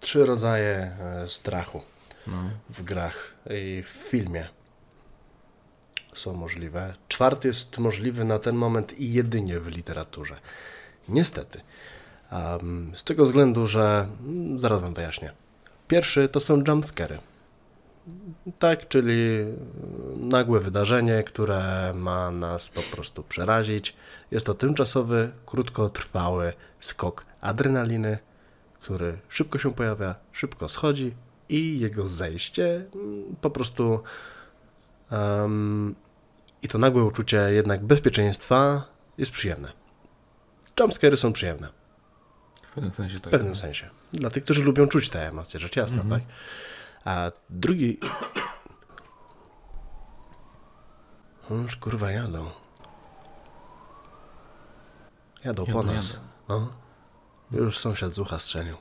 trzy 0.00 0.26
rodzaje 0.26 0.76
e, 1.00 1.28
strachu 1.28 1.82
no, 2.26 2.50
w 2.70 2.82
grach 2.82 3.34
i 3.50 3.82
w 3.86 3.90
filmie 3.90 4.48
są 6.14 6.32
możliwe. 6.32 6.94
Czwarty 7.08 7.48
jest 7.48 7.78
możliwy 7.78 8.24
na 8.24 8.38
ten 8.38 8.56
moment 8.56 9.00
i 9.00 9.12
jedynie 9.12 9.60
w 9.60 9.68
literaturze. 9.68 10.36
Niestety. 11.08 11.60
Z 12.94 13.04
tego 13.04 13.24
względu, 13.24 13.66
że 13.66 14.08
mm, 14.20 14.58
zaraz 14.58 14.82
wam 14.82 14.94
wyjaśnię. 14.94 15.32
Pierwszy 15.88 16.28
to 16.28 16.40
są 16.40 16.62
jumpscary. 16.68 17.18
Tak, 18.58 18.88
czyli 18.88 19.40
mm, 19.40 20.28
nagłe 20.28 20.60
wydarzenie, 20.60 21.22
które 21.22 21.92
ma 21.94 22.30
nas 22.30 22.70
po 22.70 22.80
prostu 22.82 23.22
przerazić. 23.22 23.96
Jest 24.30 24.46
to 24.46 24.54
tymczasowy, 24.54 25.30
krótkotrwały 25.46 26.52
skok 26.80 27.26
adrenaliny, 27.40 28.18
który 28.80 29.18
szybko 29.28 29.58
się 29.58 29.72
pojawia, 29.72 30.14
szybko 30.32 30.68
schodzi 30.68 31.14
i 31.48 31.80
jego 31.80 32.08
zejście 32.08 32.86
mm, 32.94 33.36
po 33.40 33.50
prostu 33.50 34.00
em, 35.12 35.94
i 36.62 36.68
to 36.68 36.78
nagłe 36.78 37.04
uczucie 37.04 37.36
jednak 37.52 37.84
bezpieczeństwa 37.84 38.84
jest 39.18 39.32
przyjemne. 39.32 39.72
Jumpscary 40.80 41.16
są 41.16 41.32
przyjemne. 41.32 41.68
w 42.70 42.74
pewnym 42.74 42.92
sensie 42.92 43.20
tak. 43.20 43.28
W 43.28 43.30
pewnym 43.30 43.56
sensie. 43.56 43.90
Dla 44.12 44.30
tych, 44.30 44.44
którzy 44.44 44.62
lubią 44.62 44.86
czuć 44.86 45.08
te 45.08 45.28
emocje, 45.28 45.60
rzecz 45.60 45.76
jasna, 45.76 46.04
tak? 46.10 46.22
A 47.04 47.30
drugi... 47.50 47.98
Już 51.50 51.76
kurwa 51.76 52.10
jadą. 52.10 52.50
Jadą 55.44 55.66
po 55.66 55.82
nas. 55.82 56.08
jadą. 56.08 56.20
No. 56.48 56.70
Już 57.50 57.78
sąsiad 57.78 58.12
z 58.12 58.18
ucha 58.18 58.38
strzelił, 58.38 58.76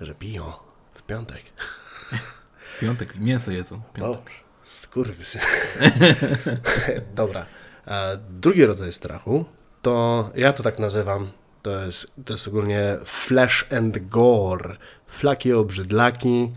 że 0.00 0.14
piją 0.14 0.52
w 0.94 1.02
piątek. 1.02 1.42
W 2.58 2.80
piątek 2.80 3.16
mięso 3.16 3.50
jedzą. 3.50 3.80
w 3.80 3.92
Piątek. 3.92 4.24
Dobrze. 4.24 4.47
Skurwysy. 4.68 5.38
Dobra. 7.16 7.46
Drugi 8.30 8.66
rodzaj 8.66 8.92
strachu 8.92 9.44
to, 9.82 10.30
ja 10.34 10.52
to 10.52 10.62
tak 10.62 10.78
nazywam, 10.78 11.30
to 11.62 11.84
jest, 11.84 12.06
to 12.24 12.34
jest 12.34 12.48
ogólnie 12.48 12.98
flash 13.04 13.66
and 13.72 13.98
gore, 14.08 14.76
flaki 15.06 15.52
obrzydlaki, 15.52 16.50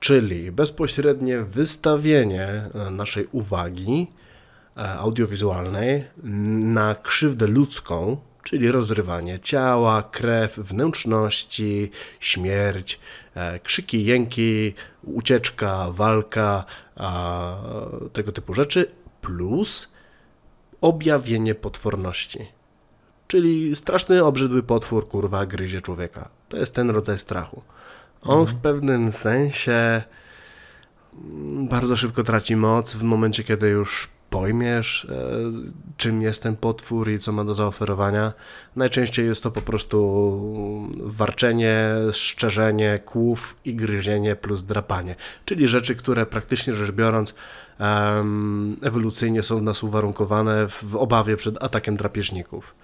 czyli 0.00 0.52
bezpośrednie 0.52 1.42
wystawienie 1.42 2.48
e, 2.74 2.90
naszej 2.90 3.26
uwagi 3.32 4.06
e, 4.76 4.88
audiowizualnej 4.88 6.04
na 6.62 6.94
krzywdę 6.94 7.46
ludzką, 7.46 8.16
czyli 8.46 8.70
rozrywanie 8.72 9.40
ciała, 9.40 10.02
krew, 10.02 10.56
wnętrzności, 10.56 11.90
śmierć, 12.20 13.00
e, 13.34 13.58
krzyki, 13.60 14.04
jęki, 14.04 14.74
ucieczka, 15.02 15.86
walka, 15.90 16.64
tego 18.12 18.32
typu 18.32 18.54
rzeczy, 18.54 18.90
plus 19.20 19.88
objawienie 20.80 21.54
potworności. 21.54 22.46
Czyli 23.26 23.76
straszny, 23.76 24.24
obrzydły 24.24 24.62
potwór, 24.62 25.08
kurwa, 25.08 25.46
gryzie 25.46 25.80
człowieka. 25.80 26.28
To 26.48 26.56
jest 26.56 26.74
ten 26.74 26.90
rodzaj 26.90 27.18
strachu. 27.18 27.62
On 28.22 28.46
w 28.46 28.54
pewnym 28.54 29.12
sensie 29.12 30.02
mm, 31.14 31.68
bardzo 31.68 31.96
szybko 31.96 32.22
traci 32.22 32.56
moc 32.56 32.94
w 32.94 33.02
momencie, 33.02 33.44
kiedy 33.44 33.68
już 33.68 34.15
pojmiesz, 34.30 35.04
e, 35.04 35.16
czym 35.96 36.22
jest 36.22 36.42
ten 36.42 36.56
potwór 36.56 37.10
i 37.10 37.18
co 37.18 37.32
ma 37.32 37.44
do 37.44 37.54
zaoferowania. 37.54 38.32
Najczęściej 38.76 39.26
jest 39.26 39.42
to 39.42 39.50
po 39.50 39.60
prostu 39.60 40.00
warczenie, 40.96 41.90
szczerzenie 42.12 42.98
kłów 42.98 43.56
i 43.64 43.74
gryzienie 43.74 44.36
plus 44.36 44.64
drapanie. 44.64 45.14
Czyli 45.44 45.68
rzeczy, 45.68 45.96
które 45.96 46.26
praktycznie 46.26 46.74
rzecz 46.74 46.90
biorąc 46.90 47.34
ewolucyjnie 48.82 49.42
są 49.42 49.60
nas 49.60 49.82
uwarunkowane 49.82 50.68
w 50.68 50.96
obawie 50.96 51.36
przed 51.36 51.62
atakiem 51.62 51.96
drapieżników. 51.96 52.74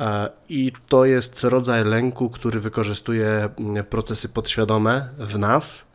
E, 0.00 0.30
I 0.48 0.72
to 0.88 1.04
jest 1.04 1.44
rodzaj 1.44 1.84
lęku, 1.84 2.30
który 2.30 2.60
wykorzystuje 2.60 3.48
procesy 3.90 4.28
podświadome 4.28 5.08
w 5.18 5.38
nas, 5.38 5.85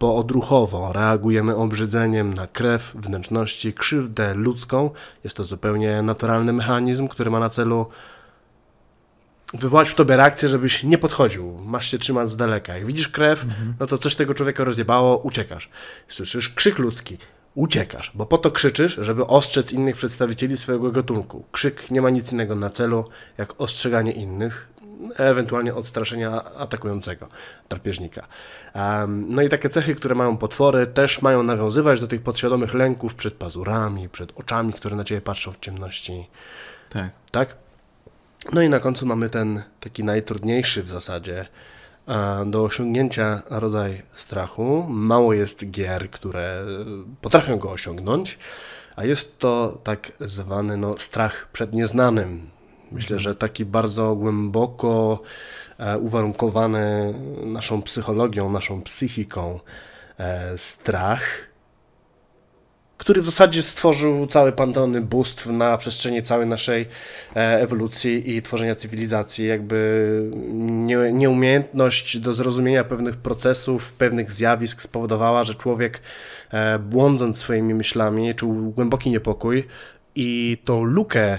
bo 0.00 0.16
odruchowo 0.16 0.92
reagujemy 0.92 1.56
obrzydzeniem 1.56 2.34
na 2.34 2.46
krew, 2.46 2.94
wnętrzności, 2.94 3.72
krzywdę 3.72 4.34
ludzką. 4.34 4.90
Jest 5.24 5.36
to 5.36 5.44
zupełnie 5.44 6.02
naturalny 6.02 6.52
mechanizm, 6.52 7.08
który 7.08 7.30
ma 7.30 7.40
na 7.40 7.50
celu 7.50 7.86
wywołać 9.54 9.88
w 9.88 9.94
tobie 9.94 10.16
reakcję, 10.16 10.48
żebyś 10.48 10.84
nie 10.84 10.98
podchodził. 10.98 11.58
Masz 11.64 11.90
się 11.90 11.98
trzymać 11.98 12.30
z 12.30 12.36
daleka. 12.36 12.74
Jak 12.74 12.86
widzisz 12.86 13.08
krew, 13.08 13.46
no 13.80 13.86
to 13.86 13.98
coś 13.98 14.14
tego 14.14 14.34
człowieka 14.34 14.64
rozjebało, 14.64 15.18
uciekasz. 15.18 15.70
Słyszysz 16.08 16.48
krzyk 16.48 16.78
ludzki, 16.78 17.18
uciekasz, 17.54 18.12
bo 18.14 18.26
po 18.26 18.38
to 18.38 18.50
krzyczysz, 18.50 18.98
żeby 19.02 19.26
ostrzec 19.26 19.72
innych 19.72 19.96
przedstawicieli 19.96 20.56
swojego 20.56 20.90
gatunku. 20.90 21.44
Krzyk 21.52 21.90
nie 21.90 22.02
ma 22.02 22.10
nic 22.10 22.32
innego 22.32 22.54
na 22.54 22.70
celu, 22.70 23.04
jak 23.38 23.60
ostrzeganie 23.60 24.12
innych, 24.12 24.68
ewentualnie 25.16 25.74
odstraszenia 25.74 26.44
atakującego 26.44 27.28
drapieżnika. 27.68 28.26
No 29.06 29.42
i 29.42 29.48
takie 29.48 29.68
cechy, 29.68 29.94
które 29.94 30.14
mają 30.14 30.36
potwory, 30.36 30.86
też 30.86 31.22
mają 31.22 31.42
nawiązywać 31.42 32.00
do 32.00 32.06
tych 32.06 32.22
podświadomych 32.22 32.74
lęków 32.74 33.14
przed 33.14 33.34
pazurami, 33.34 34.08
przed 34.08 34.32
oczami, 34.38 34.72
które 34.72 34.96
na 34.96 35.04
ciebie 35.04 35.20
patrzą 35.20 35.52
w 35.52 35.60
ciemności. 35.60 36.28
Tak. 36.90 37.10
Tak? 37.30 37.56
No 38.52 38.62
i 38.62 38.68
na 38.68 38.80
końcu 38.80 39.06
mamy 39.06 39.30
ten 39.30 39.62
taki 39.80 40.04
najtrudniejszy 40.04 40.82
w 40.82 40.88
zasadzie 40.88 41.46
e, 42.08 42.44
do 42.46 42.64
osiągnięcia 42.64 43.42
rodzaj 43.50 44.02
strachu. 44.14 44.86
Mało 44.88 45.32
jest 45.32 45.70
gier, 45.70 46.10
które 46.10 46.64
potrafią 47.20 47.58
go 47.58 47.70
osiągnąć, 47.70 48.38
a 48.96 49.04
jest 49.04 49.38
to 49.38 49.78
tak 49.84 50.12
zwany 50.20 50.76
no, 50.76 50.98
strach 50.98 51.48
przed 51.52 51.72
nieznanym. 51.72 52.55
Myślę, 52.92 53.18
że 53.18 53.34
taki 53.34 53.64
bardzo 53.64 54.16
głęboko 54.16 55.22
e, 55.78 55.98
uwarunkowany 55.98 57.14
naszą 57.44 57.82
psychologią, 57.82 58.50
naszą 58.50 58.82
psychiką 58.82 59.60
e, 60.18 60.58
strach 60.58 61.46
który 62.98 63.22
w 63.22 63.24
zasadzie 63.24 63.62
stworzył 63.62 64.26
całe 64.26 64.52
panteony 64.52 65.00
bóstw 65.00 65.46
na 65.46 65.78
przestrzeni 65.78 66.22
całej 66.22 66.46
naszej 66.46 66.86
e, 67.36 67.60
ewolucji 67.60 68.36
i 68.36 68.42
tworzenia 68.42 68.76
cywilizacji. 68.76 69.46
Jakby 69.46 70.30
nie, 70.52 70.96
nieumiejętność 71.12 72.18
do 72.18 72.32
zrozumienia 72.32 72.84
pewnych 72.84 73.16
procesów, 73.16 73.94
pewnych 73.94 74.32
zjawisk 74.32 74.82
spowodowała, 74.82 75.44
że 75.44 75.54
człowiek 75.54 76.02
błądząc 76.80 77.38
swoimi 77.38 77.74
myślami 77.74 78.34
czuł 78.34 78.70
głęboki 78.70 79.10
niepokój 79.10 79.64
i 80.14 80.58
tą 80.64 80.84
lukę 80.84 81.38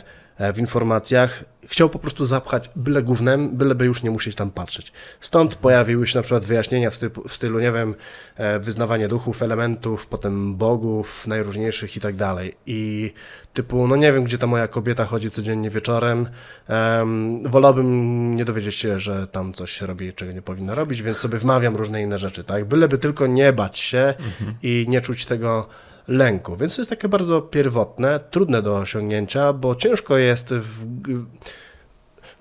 w 0.54 0.60
informacjach 0.60 1.44
chciał 1.68 1.90
po 1.90 2.00
prostu 2.00 2.26
zapchać 2.26 2.70
byle 2.76 3.04
gównem, 3.04 3.58
byleby 3.58 3.86
już 3.86 4.04
nie 4.04 4.12
musieć 4.12 4.36
tam 4.36 4.52
patrzeć. 4.52 4.92
Stąd 5.22 5.56
pojawiły 5.56 6.08
się 6.08 6.20
na 6.20 6.24
przykład 6.24 6.44
wyjaśnienia 6.44 6.90
w 6.90 6.96
stylu, 6.96 7.28
w 7.28 7.34
stylu 7.34 7.60
nie 7.60 7.72
wiem, 7.72 7.96
e, 8.36 8.60
wyznawanie 8.60 9.08
duchów, 9.08 9.42
elementów, 9.42 10.08
potem 10.08 10.56
bogów 10.56 11.28
najróżniejszych 11.28 11.98
i 11.98 12.00
tak 12.00 12.16
dalej. 12.16 12.54
I 12.66 13.14
typu, 13.54 13.88
no 13.88 13.96
nie 13.96 14.14
wiem, 14.14 14.24
gdzie 14.24 14.38
ta 14.38 14.48
moja 14.48 14.68
kobieta 14.68 15.06
chodzi 15.06 15.32
codziennie 15.32 15.70
wieczorem, 15.70 16.28
um, 16.70 17.44
wolałbym 17.44 18.36
nie 18.36 18.46
dowiedzieć 18.46 18.76
się, 18.76 19.00
że 19.00 19.28
tam 19.28 19.54
coś 19.54 19.82
robi, 19.82 20.14
czego 20.14 20.32
nie 20.32 20.42
powinna 20.42 20.76
robić, 20.76 21.02
więc 21.02 21.18
sobie 21.18 21.38
wmawiam 21.38 21.76
różne 21.76 22.02
inne 22.02 22.20
rzeczy, 22.20 22.44
tak? 22.44 22.66
Byleby 22.66 22.98
tylko 22.98 23.28
nie 23.28 23.54
bać 23.54 23.80
się 23.80 24.14
mhm. 24.20 24.58
i 24.64 24.86
nie 24.88 25.02
czuć 25.02 25.26
tego 25.26 25.70
lęku. 26.08 26.58
Więc 26.58 26.76
to 26.76 26.82
jest 26.82 26.90
takie 26.90 27.08
bardzo 27.08 27.42
pierwotne, 27.42 28.20
trudne 28.20 28.62
do 28.62 28.78
osiągnięcia, 28.78 29.54
bo 29.54 29.76
ciężko 29.76 30.18
jest. 30.18 30.50
W... 30.54 30.86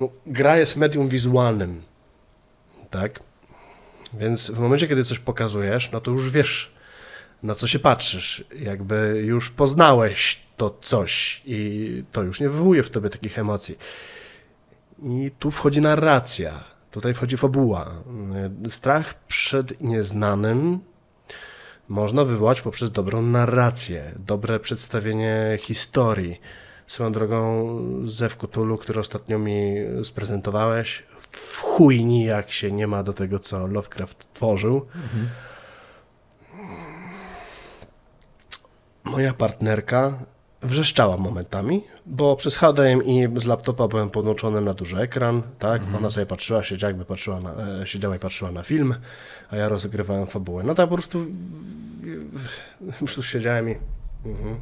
No, 0.00 0.08
gra 0.26 0.58
jest 0.58 0.76
medium 0.76 1.08
wizualnym, 1.08 1.82
tak? 2.90 3.20
Więc 4.14 4.50
w 4.50 4.58
momencie, 4.58 4.88
kiedy 4.88 5.04
coś 5.04 5.18
pokazujesz, 5.18 5.92
no 5.92 6.00
to 6.00 6.10
już 6.10 6.30
wiesz, 6.30 6.72
na 7.42 7.54
co 7.54 7.66
się 7.66 7.78
patrzysz. 7.78 8.44
Jakby 8.60 9.22
już 9.24 9.50
poznałeś 9.50 10.40
to 10.56 10.78
coś 10.80 11.42
i 11.44 12.04
to 12.12 12.22
już 12.22 12.40
nie 12.40 12.48
wywołuje 12.48 12.82
w 12.82 12.90
tobie 12.90 13.10
takich 13.10 13.38
emocji. 13.38 13.78
I 15.02 15.30
tu 15.38 15.50
wchodzi 15.50 15.80
narracja, 15.80 16.64
tutaj 16.90 17.14
wchodzi 17.14 17.36
fabuła. 17.36 18.02
Strach 18.70 19.14
przed 19.14 19.80
nieznanym 19.80 20.80
można 21.88 22.24
wywołać 22.24 22.60
poprzez 22.60 22.90
dobrą 22.90 23.22
narrację, 23.22 24.14
dobre 24.18 24.60
przedstawienie 24.60 25.56
historii. 25.60 26.40
Swoją 26.86 27.12
drogą 27.12 27.78
Zew 28.04 28.36
Cthulhu, 28.36 28.78
który 28.78 29.00
ostatnio 29.00 29.38
mi 29.38 29.74
sprezentowałeś, 30.04 31.02
w 31.20 31.60
chujni 31.60 32.24
jak 32.24 32.50
się 32.50 32.72
nie 32.72 32.86
ma 32.86 33.02
do 33.02 33.12
tego, 33.12 33.38
co 33.38 33.66
Lovecraft 33.66 34.34
tworzył. 34.34 34.86
Mhm. 34.94 35.28
Moja 39.04 39.34
partnerka 39.34 40.18
wrzeszczała 40.62 41.16
momentami, 41.16 41.84
bo 42.06 42.36
przez 42.36 42.56
HDMI 42.56 43.28
z 43.36 43.44
laptopa 43.44 43.88
byłem 43.88 44.10
podłączony 44.10 44.60
na 44.60 44.74
duży 44.74 44.98
ekran, 44.98 45.42
tak? 45.58 45.82
Mhm. 45.82 45.96
Ona 45.96 46.10
sobie 46.10 46.26
patrzyła, 46.26 46.62
siedziała, 46.62 46.88
jakby 46.88 47.04
patrzyła 47.04 47.40
na, 47.40 47.54
e, 47.80 47.86
siedziała 47.86 48.16
i 48.16 48.18
patrzyła 48.18 48.52
na 48.52 48.62
film, 48.62 48.94
a 49.50 49.56
ja 49.56 49.68
rozgrywałem 49.68 50.26
fabułę. 50.26 50.62
No 50.62 50.74
to 50.74 50.88
po 50.88 50.94
prostu 50.94 51.26
po 52.98 53.04
prostu 53.04 53.22
siedziałem 53.22 53.70
i... 53.70 53.76
Mhm. 54.24 54.60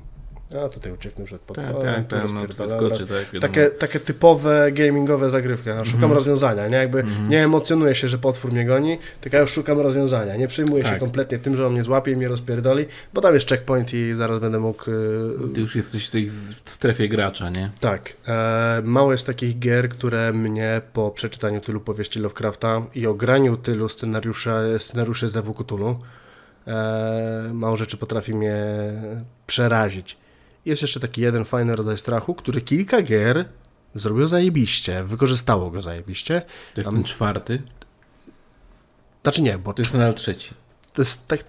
A 0.65 0.69
tutaj 0.69 0.93
ucieknę 0.93 1.25
przed 1.25 1.41
potworem. 1.41 1.83
Tak, 1.83 2.07
tak, 2.07 2.21
tak, 2.21 2.33
no, 2.33 2.41
podskoczy, 2.57 3.07
tak, 3.07 3.41
takie, 3.41 3.71
takie 3.71 4.01
typowe 4.01 4.73
gamingowe 4.73 5.31
zagrywki. 5.31 5.69
Ja 5.69 5.85
szukam 5.85 6.05
mm. 6.05 6.15
rozwiązania, 6.17 6.69
nie? 6.69 6.77
Jakby 6.77 7.01
mm. 7.01 7.29
nie 7.29 7.45
emocjonuję 7.45 7.95
się, 7.95 8.09
że 8.09 8.19
potwór 8.19 8.53
mnie 8.53 8.65
goni, 8.65 8.99
tylko 9.21 9.37
ja 9.37 9.41
już 9.41 9.51
szukam 9.51 9.81
rozwiązania. 9.81 10.37
Nie 10.37 10.49
przejmuję 10.49 10.83
tak. 10.83 10.93
się 10.93 11.01
kompletnie 11.01 11.39
tym, 11.39 11.57
że 11.57 11.67
on 11.67 11.73
mnie 11.73 11.85
złapie 11.85 12.13
i 12.13 12.17
mnie 12.17 12.29
rozpierdoli, 12.29 12.87
bo 13.15 13.21
tam 13.21 13.35
jest 13.35 13.49
checkpoint 13.49 13.95
i 13.95 14.15
zaraz 14.15 14.41
będę 14.41 14.61
mógł... 14.61 14.91
Y, 14.91 15.55
Ty 15.55 15.61
już 15.61 15.77
jesteś 15.77 16.07
w 16.07 16.11
tej 16.11 16.31
strefie 16.65 17.09
gracza, 17.09 17.51
nie? 17.51 17.71
Tak. 17.81 18.17
E, 18.29 18.83
mało 18.85 19.13
jest 19.13 19.27
takich 19.27 19.59
gier, 19.59 19.89
które 19.89 20.33
mnie 20.33 20.81
po 20.93 21.11
przeczytaniu 21.11 21.61
tylu 21.61 21.81
powieści 21.81 22.19
Lovecrafta 22.19 22.83
i 22.95 23.07
ograniu 23.07 23.57
tylu 23.57 23.89
scenariuszy, 23.89 24.51
scenariuszy 24.79 25.29
z 25.29 25.37
Ewu 25.37 25.55
Cthulhu, 25.55 25.99
e, 26.67 27.51
mało 27.53 27.77
rzeczy 27.77 27.97
potrafi 27.97 28.35
mnie 28.35 28.57
przerazić. 29.47 30.24
Jest 30.65 30.83
jeszcze 30.83 31.01
taki 31.01 31.21
jeden 31.21 31.45
fajny 31.45 31.77
rodzaj 31.77 31.99
strachu, 31.99 32.35
który 32.35 32.61
kilka 32.61 33.03
gier 33.03 33.49
zrobił 33.95 34.29
zajebiście, 34.29 35.05
wykorzystało 35.05 35.71
go 35.71 35.83
zajebiście. 35.83 36.41
To 36.75 36.81
jest 36.81 36.85
Tam... 36.85 36.95
ten 36.95 37.05
czwarty? 37.05 37.62
Znaczy 39.23 39.43
nie, 39.43 39.59
bo... 39.59 39.75
To 39.75 39.83
jest 39.83 39.95
nadal 39.95 40.15
trzeci. 40.15 40.55
To 40.93 41.03
jest 41.03 41.29
tak 41.29 41.45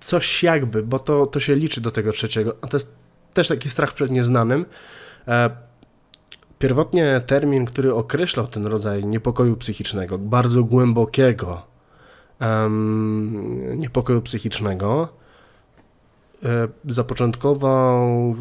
coś 0.00 0.42
jakby, 0.42 0.82
bo 0.82 0.98
to, 0.98 1.26
to 1.26 1.40
się 1.40 1.54
liczy 1.54 1.80
do 1.80 1.90
tego 1.90 2.12
trzeciego. 2.12 2.56
A 2.60 2.66
to 2.66 2.76
jest 2.76 2.94
też 3.34 3.48
taki 3.48 3.70
strach 3.70 3.92
przed 3.92 4.10
nieznanym. 4.10 4.66
E, 5.28 5.50
pierwotnie 6.58 7.20
termin, 7.26 7.64
który 7.64 7.94
określał 7.94 8.46
ten 8.46 8.66
rodzaj 8.66 9.04
niepokoju 9.04 9.56
psychicznego, 9.56 10.18
bardzo 10.18 10.64
głębokiego 10.64 11.66
um, 12.40 13.78
niepokoju 13.78 14.22
psychicznego, 14.22 15.17
zapoczątkował 16.84 18.34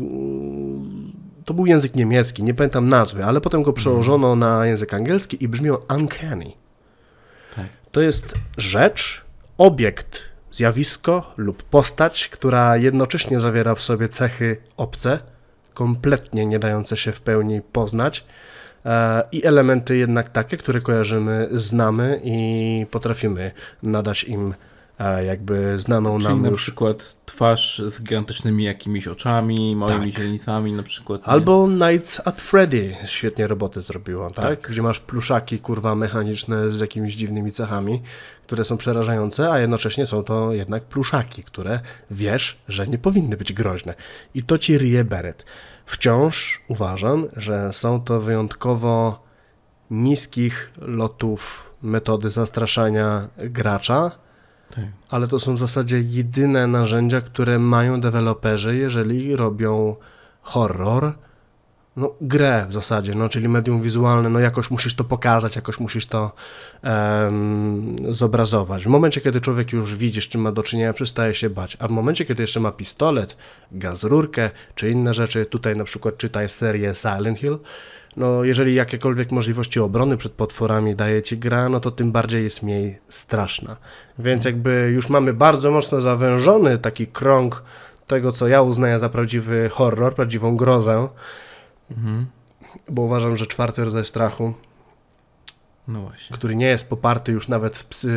to 1.47 1.53
był 1.53 1.65
język 1.65 1.95
niemiecki, 1.95 2.43
nie 2.43 2.53
pamiętam 2.53 2.89
nazwy, 2.89 3.25
ale 3.25 3.41
potem 3.41 3.63
go 3.63 3.73
przełożono 3.73 4.35
na 4.35 4.65
język 4.65 4.93
angielski 4.93 5.43
i 5.43 5.47
brzmiał 5.47 5.77
uncanny. 5.95 6.51
Tak. 7.55 7.65
To 7.91 8.01
jest 8.01 8.33
rzecz, 8.57 9.25
obiekt, 9.57 10.21
zjawisko 10.51 11.33
lub 11.37 11.63
postać, 11.63 12.29
która 12.29 12.77
jednocześnie 12.77 13.39
zawiera 13.39 13.75
w 13.75 13.81
sobie 13.81 14.09
cechy 14.09 14.57
obce, 14.77 15.19
kompletnie 15.73 16.45
nie 16.45 16.59
dające 16.59 16.97
się 16.97 17.11
w 17.11 17.21
pełni 17.21 17.61
poznać 17.61 18.25
e, 18.85 19.23
i 19.31 19.45
elementy 19.45 19.97
jednak 19.97 20.29
takie, 20.29 20.57
które 20.57 20.81
kojarzymy, 20.81 21.49
znamy 21.51 22.21
i 22.23 22.85
potrafimy 22.91 23.51
nadać 23.83 24.23
im 24.23 24.53
jakby 25.25 25.79
znaną 25.79 26.19
Czyli 26.19 26.29
nam 26.29 26.41
na 26.41 26.49
już... 26.49 26.61
przykład 26.61 27.17
twarz 27.25 27.81
z 27.91 28.01
gigantycznymi 28.01 28.63
jakimiś 28.63 29.07
oczami, 29.07 29.75
małymi 29.75 30.11
tak. 30.11 30.21
źrenicami 30.21 30.73
na 30.73 30.83
przykład. 30.83 31.21
Nie? 31.21 31.27
Albo 31.27 31.67
Nights 31.67 32.21
at 32.25 32.41
Freddy 32.41 32.95
świetnie 33.05 33.47
roboty 33.47 33.81
zrobiło, 33.81 34.31
tak? 34.31 34.45
tak? 34.45 34.71
Gdzie 34.71 34.81
masz 34.81 34.99
pluszaki, 34.99 35.59
kurwa, 35.59 35.95
mechaniczne 35.95 36.69
z 36.69 36.79
jakimiś 36.79 37.15
dziwnymi 37.15 37.51
cechami, 37.51 38.01
które 38.43 38.63
są 38.63 38.77
przerażające, 38.77 39.51
a 39.51 39.59
jednocześnie 39.59 40.05
są 40.05 40.23
to 40.23 40.53
jednak 40.53 40.83
pluszaki, 40.83 41.43
które 41.43 41.79
wiesz, 42.11 42.57
że 42.67 42.87
nie 42.87 42.97
powinny 42.97 43.37
być 43.37 43.53
groźne. 43.53 43.93
I 44.33 44.43
to 44.43 44.57
ci 44.57 44.77
ryje 44.77 45.03
beret. 45.03 45.45
Wciąż 45.85 46.61
uważam, 46.67 47.27
że 47.35 47.73
są 47.73 48.01
to 48.01 48.21
wyjątkowo 48.21 49.23
niskich 49.91 50.71
lotów 50.81 51.71
metody 51.81 52.29
zastraszania 52.29 53.27
gracza, 53.37 54.11
tak. 54.75 54.85
Ale 55.09 55.27
to 55.27 55.39
są 55.39 55.53
w 55.53 55.57
zasadzie 55.57 55.99
jedyne 55.99 56.67
narzędzia, 56.67 57.21
które 57.21 57.59
mają 57.59 58.01
deweloperzy, 58.01 58.77
jeżeli 58.77 59.35
robią 59.35 59.95
horror, 60.41 61.13
no, 61.97 62.13
grę 62.21 62.65
w 62.69 62.73
zasadzie, 62.73 63.15
no, 63.15 63.29
czyli 63.29 63.49
medium 63.49 63.81
wizualne, 63.81 64.29
no 64.29 64.39
jakoś 64.39 64.71
musisz 64.71 64.95
to 64.95 65.03
pokazać, 65.03 65.55
jakoś 65.55 65.79
musisz 65.79 66.05
to 66.05 66.31
um, 66.83 67.95
zobrazować. 68.09 68.83
W 68.83 68.87
momencie, 68.87 69.21
kiedy 69.21 69.41
człowiek 69.41 69.73
już 69.73 69.95
widzi, 69.95 70.21
z 70.21 70.23
czym 70.23 70.41
ma 70.41 70.51
do 70.51 70.63
czynienia, 70.63 70.93
przestaje 70.93 71.35
się 71.35 71.49
bać, 71.49 71.77
a 71.79 71.87
w 71.87 71.91
momencie, 71.91 72.25
kiedy 72.25 72.43
jeszcze 72.43 72.59
ma 72.59 72.71
pistolet, 72.71 73.37
gaz 73.71 74.03
rurkę, 74.03 74.49
czy 74.75 74.89
inne 74.89 75.13
rzeczy, 75.13 75.45
tutaj 75.45 75.75
na 75.75 75.83
przykład 75.83 76.17
czytaj 76.17 76.49
serię 76.49 76.95
Silent 76.95 77.39
Hill, 77.39 77.57
no 78.17 78.43
jeżeli 78.43 78.75
jakiekolwiek 78.75 79.31
możliwości 79.31 79.79
obrony 79.79 80.17
przed 80.17 80.31
potworami 80.31 80.95
daje 80.95 81.23
ci 81.23 81.37
gra, 81.37 81.69
no 81.69 81.79
to 81.79 81.91
tym 81.91 82.11
bardziej 82.11 82.43
jest 82.43 82.63
mniej 82.63 82.99
straszna. 83.09 83.77
Więc 84.19 84.45
jakby 84.45 84.91
już 84.93 85.09
mamy 85.09 85.33
bardzo 85.33 85.71
mocno 85.71 86.01
zawężony 86.01 86.77
taki 86.77 87.07
krąg 87.07 87.63
tego, 88.07 88.31
co 88.31 88.47
ja 88.47 88.61
uznaję 88.61 88.99
za 88.99 89.09
prawdziwy 89.09 89.69
horror, 89.69 90.15
prawdziwą 90.15 90.57
grozę, 90.57 91.07
mhm. 91.91 92.25
bo 92.89 93.01
uważam, 93.01 93.37
że 93.37 93.47
czwarty 93.47 93.85
rodzaj 93.85 94.05
strachu 94.05 94.53
no 95.87 96.11
który 96.31 96.55
nie 96.55 96.65
jest 96.65 96.89
poparty 96.89 97.31
już 97.31 97.47
nawet, 97.47 97.83
psy, 97.83 98.09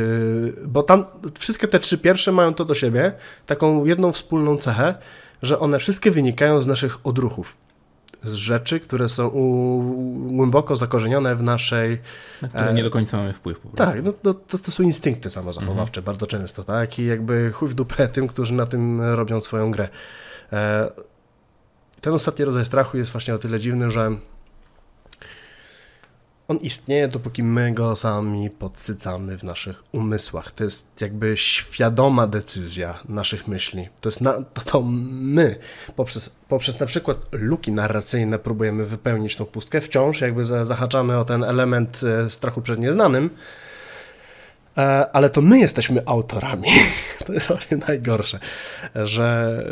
bo 0.66 0.82
tam 0.82 1.04
wszystkie 1.38 1.68
te 1.68 1.78
trzy 1.78 1.98
pierwsze 1.98 2.32
mają 2.32 2.54
to 2.54 2.64
do 2.64 2.74
siebie, 2.74 3.12
taką 3.46 3.84
jedną 3.84 4.12
wspólną 4.12 4.56
cechę, 4.56 4.94
że 5.42 5.58
one 5.58 5.78
wszystkie 5.78 6.10
wynikają 6.10 6.62
z 6.62 6.66
naszych 6.66 7.06
odruchów 7.06 7.56
z 8.22 8.32
rzeczy, 8.32 8.80
które 8.80 9.08
są 9.08 9.28
u, 9.28 9.82
głęboko 10.32 10.76
zakorzenione 10.76 11.36
w 11.36 11.42
naszej... 11.42 12.00
Na 12.42 12.48
które 12.48 12.74
nie 12.74 12.82
do 12.82 12.90
końca 12.90 13.16
mamy 13.16 13.32
wpływ 13.32 13.58
po 13.58 13.68
prostu. 13.68 13.92
Tak, 13.92 14.04
no, 14.04 14.12
no, 14.24 14.34
to, 14.34 14.58
to 14.58 14.70
są 14.70 14.82
instynkty 14.82 15.30
samozachowawcze 15.30 16.00
mhm. 16.00 16.04
bardzo 16.04 16.26
często, 16.26 16.64
tak? 16.64 16.98
I 16.98 17.06
jakby 17.06 17.52
chuj 17.52 17.68
w 17.68 17.74
dupę 17.74 18.08
tym, 18.08 18.28
którzy 18.28 18.54
na 18.54 18.66
tym 18.66 19.00
robią 19.00 19.40
swoją 19.40 19.70
grę. 19.70 19.88
E, 20.52 20.90
ten 22.00 22.12
ostatni 22.12 22.44
rodzaj 22.44 22.64
strachu 22.64 22.96
jest 22.96 23.12
właśnie 23.12 23.34
o 23.34 23.38
tyle 23.38 23.60
dziwny, 23.60 23.90
że 23.90 24.10
on 26.50 26.56
istnieje, 26.56 27.08
dopóki 27.08 27.42
my 27.42 27.72
go 27.72 27.96
sami 27.96 28.50
podsycamy 28.50 29.38
w 29.38 29.44
naszych 29.44 29.82
umysłach. 29.92 30.50
To 30.50 30.64
jest 30.64 31.00
jakby 31.00 31.36
świadoma 31.36 32.26
decyzja 32.26 32.98
naszych 33.08 33.48
myśli. 33.48 33.88
To 34.00 34.08
jest 34.08 34.20
na, 34.20 34.32
to, 34.32 34.60
to 34.64 34.82
my 34.82 35.56
poprzez, 35.96 36.30
poprzez 36.48 36.80
na 36.80 36.86
przykład 36.86 37.18
luki 37.32 37.72
narracyjne 37.72 38.38
próbujemy 38.38 38.84
wypełnić 38.84 39.36
tą 39.36 39.44
pustkę. 39.46 39.80
Wciąż 39.80 40.20
jakby 40.20 40.44
zahaczamy 40.44 41.18
o 41.18 41.24
ten 41.24 41.44
element 41.44 42.00
e, 42.02 42.30
strachu 42.30 42.62
przed 42.62 42.78
nieznanym, 42.78 43.30
e, 44.78 44.80
ale 45.12 45.30
to 45.30 45.42
my 45.42 45.58
jesteśmy 45.58 46.02
autorami. 46.06 46.68
To 47.26 47.32
jest 47.32 47.48
właśnie 47.48 47.76
najgorsze, 47.76 48.38
że 48.94 49.64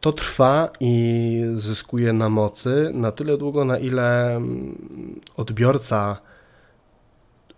to 0.00 0.12
trwa 0.12 0.70
i 0.80 1.42
zyskuje 1.54 2.12
na 2.12 2.28
mocy 2.28 2.90
na 2.94 3.12
tyle 3.12 3.38
długo, 3.38 3.64
na 3.64 3.78
ile 3.78 4.36
mm, 4.36 5.20
odbiorca 5.36 6.18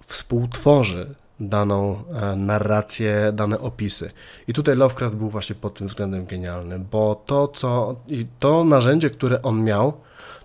współtworzy 0.06 1.14
daną 1.40 2.04
e, 2.14 2.36
narrację, 2.36 3.32
dane 3.32 3.58
opisy. 3.58 4.10
I 4.48 4.52
tutaj 4.52 4.76
Lovecraft 4.76 5.14
był 5.14 5.30
właśnie 5.30 5.56
pod 5.56 5.74
tym 5.74 5.86
względem 5.86 6.26
genialny, 6.26 6.78
bo 6.78 7.22
to, 7.26 7.48
co, 7.48 7.96
i 8.08 8.26
to 8.38 8.64
narzędzie, 8.64 9.10
które 9.10 9.42
on 9.42 9.64
miał, 9.64 9.92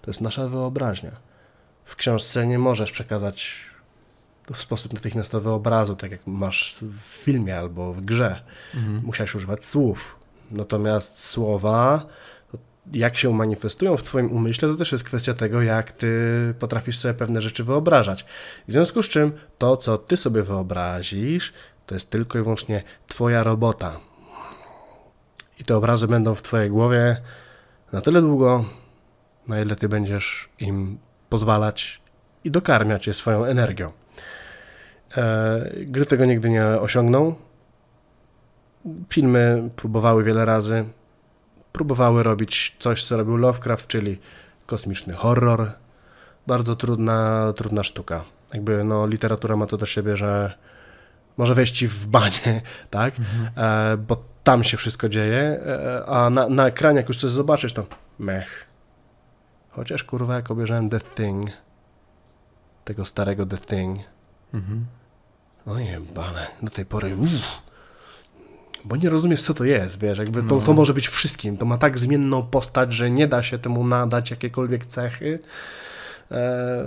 to 0.01 0.09
jest 0.11 0.21
nasza 0.21 0.47
wyobraźnia. 0.47 1.11
W 1.85 1.95
książce 1.95 2.47
nie 2.47 2.59
możesz 2.59 2.91
przekazać 2.91 3.65
w 4.53 4.57
sposób 4.57 4.93
natychmiastowy 4.93 5.49
obrazu, 5.49 5.95
tak 5.95 6.11
jak 6.11 6.27
masz 6.27 6.75
w 6.81 6.99
filmie 6.99 7.57
albo 7.57 7.93
w 7.93 8.01
grze. 8.01 8.43
Mhm. 8.75 9.01
Musiałeś 9.05 9.35
używać 9.35 9.65
słów. 9.65 10.14
Natomiast 10.51 11.19
słowa, 11.19 12.05
jak 12.93 13.17
się 13.17 13.33
manifestują 13.33 13.97
w 13.97 14.03
Twoim 14.03 14.31
umyśle, 14.31 14.69
to 14.69 14.75
też 14.75 14.91
jest 14.91 15.03
kwestia 15.03 15.33
tego, 15.33 15.61
jak 15.61 15.91
Ty 15.91 16.09
potrafisz 16.59 16.97
sobie 16.97 17.13
pewne 17.13 17.41
rzeczy 17.41 17.63
wyobrażać. 17.63 18.25
W 18.67 18.71
związku 18.71 19.01
z 19.01 19.09
czym 19.09 19.31
to, 19.57 19.77
co 19.77 19.97
Ty 19.97 20.17
sobie 20.17 20.43
wyobrazisz, 20.43 21.53
to 21.85 21.95
jest 21.95 22.09
tylko 22.09 22.39
i 22.39 22.41
wyłącznie 22.41 22.83
Twoja 23.07 23.43
robota. 23.43 23.99
I 25.59 25.63
te 25.63 25.77
obrazy 25.77 26.07
będą 26.07 26.35
w 26.35 26.41
Twojej 26.41 26.69
głowie 26.69 27.21
na 27.91 28.01
tyle 28.01 28.21
długo, 28.21 28.65
na 29.47 29.61
ile 29.61 29.75
Ty 29.75 29.89
będziesz 29.89 30.49
im 30.59 30.97
pozwalać 31.29 32.01
i 32.43 32.51
dokarmiać 32.51 33.07
je 33.07 33.13
swoją 33.13 33.45
energią. 33.45 33.91
E, 35.17 35.69
gry 35.75 36.05
tego 36.05 36.25
nigdy 36.25 36.49
nie 36.49 36.65
osiągną. 36.65 37.35
Filmy 39.13 39.69
próbowały 39.75 40.23
wiele 40.23 40.45
razy. 40.45 40.85
Próbowały 41.71 42.23
robić 42.23 42.75
coś, 42.79 43.03
co 43.03 43.17
robił 43.17 43.37
Lovecraft, 43.37 43.87
czyli 43.87 44.19
kosmiczny 44.65 45.13
horror. 45.13 45.71
Bardzo 46.47 46.75
trudna, 46.75 47.53
trudna 47.55 47.83
sztuka. 47.83 48.23
Jakby 48.53 48.83
no, 48.83 49.07
literatura 49.07 49.55
ma 49.55 49.65
to 49.65 49.77
do 49.77 49.85
siebie, 49.85 50.17
że 50.17 50.53
może 51.37 51.55
wejść 51.55 51.77
ci 51.77 51.87
w 51.87 52.05
banie, 52.05 52.61
tak? 52.89 53.19
Mhm. 53.19 53.49
E, 53.57 53.97
bo 53.97 54.23
tam 54.43 54.63
się 54.63 54.77
wszystko 54.77 55.09
dzieje, 55.09 55.59
e, 55.65 56.05
a 56.05 56.29
na, 56.29 56.49
na 56.49 56.67
ekranie, 56.67 56.97
jak 56.97 57.07
już 57.07 57.17
coś 57.17 57.31
zobaczysz, 57.31 57.73
to 57.73 57.85
mech. 58.19 58.67
Chociaż 59.69 60.03
kurwa, 60.03 60.35
jak 60.35 60.51
obejrzałem 60.51 60.89
The 60.89 60.99
Thing, 60.99 61.49
tego 62.85 63.05
starego 63.05 63.45
The 63.45 63.57
Thing, 63.57 63.99
mhm. 64.53 64.85
no 65.65 65.79
jebane, 65.79 66.47
do 66.61 66.69
tej 66.69 66.85
pory 66.85 67.15
uff, 67.15 67.64
bo 68.85 68.95
nie 68.95 69.09
rozumiesz, 69.09 69.41
co 69.41 69.53
to 69.53 69.63
jest, 69.63 69.99
wiesz, 69.99 70.17
jakby 70.17 70.43
to, 70.43 70.59
to 70.59 70.67
no. 70.67 70.73
może 70.73 70.93
być 70.93 71.07
wszystkim, 71.07 71.57
to 71.57 71.65
ma 71.65 71.77
tak 71.77 71.99
zmienną 71.99 72.43
postać, 72.43 72.93
że 72.93 73.11
nie 73.11 73.27
da 73.27 73.43
się 73.43 73.59
temu 73.59 73.87
nadać 73.87 74.31
jakiekolwiek 74.31 74.85
cechy, 74.85 75.39
e, 76.31 76.85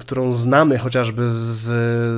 którą 0.00 0.34
znamy 0.34 0.78
chociażby 0.78 1.30
z, 1.30 1.62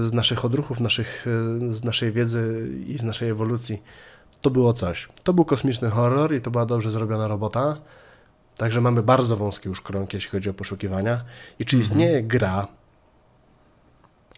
z 0.07 0.13
naszych 0.13 0.45
odruchów, 0.45 0.81
naszych, 0.81 1.27
z 1.71 1.85
naszej 1.85 2.13
wiedzy 2.13 2.69
i 2.87 2.99
z 2.99 3.03
naszej 3.03 3.31
ewolucji. 3.31 3.83
To 4.41 4.51
było 4.51 4.73
coś. 4.73 5.09
To 5.23 5.33
był 5.33 5.45
kosmiczny 5.45 5.91
horror 5.91 6.35
i 6.35 6.41
to 6.41 6.51
była 6.51 6.67
dobrze 6.67 6.91
zrobiona 6.91 7.29
robota. 7.29 7.77
Także 8.57 8.81
mamy 8.81 9.03
bardzo 9.03 9.37
wąski 9.37 9.69
już 9.69 9.81
krąg, 9.81 10.15
jeśli 10.15 10.31
chodzi 10.31 10.51
o 10.51 10.55
poszukiwania. 10.55 11.25
I 11.59 11.65
czy 11.65 11.77
mhm. 11.77 11.91
istnieje 11.91 12.23
gra? 12.23 12.67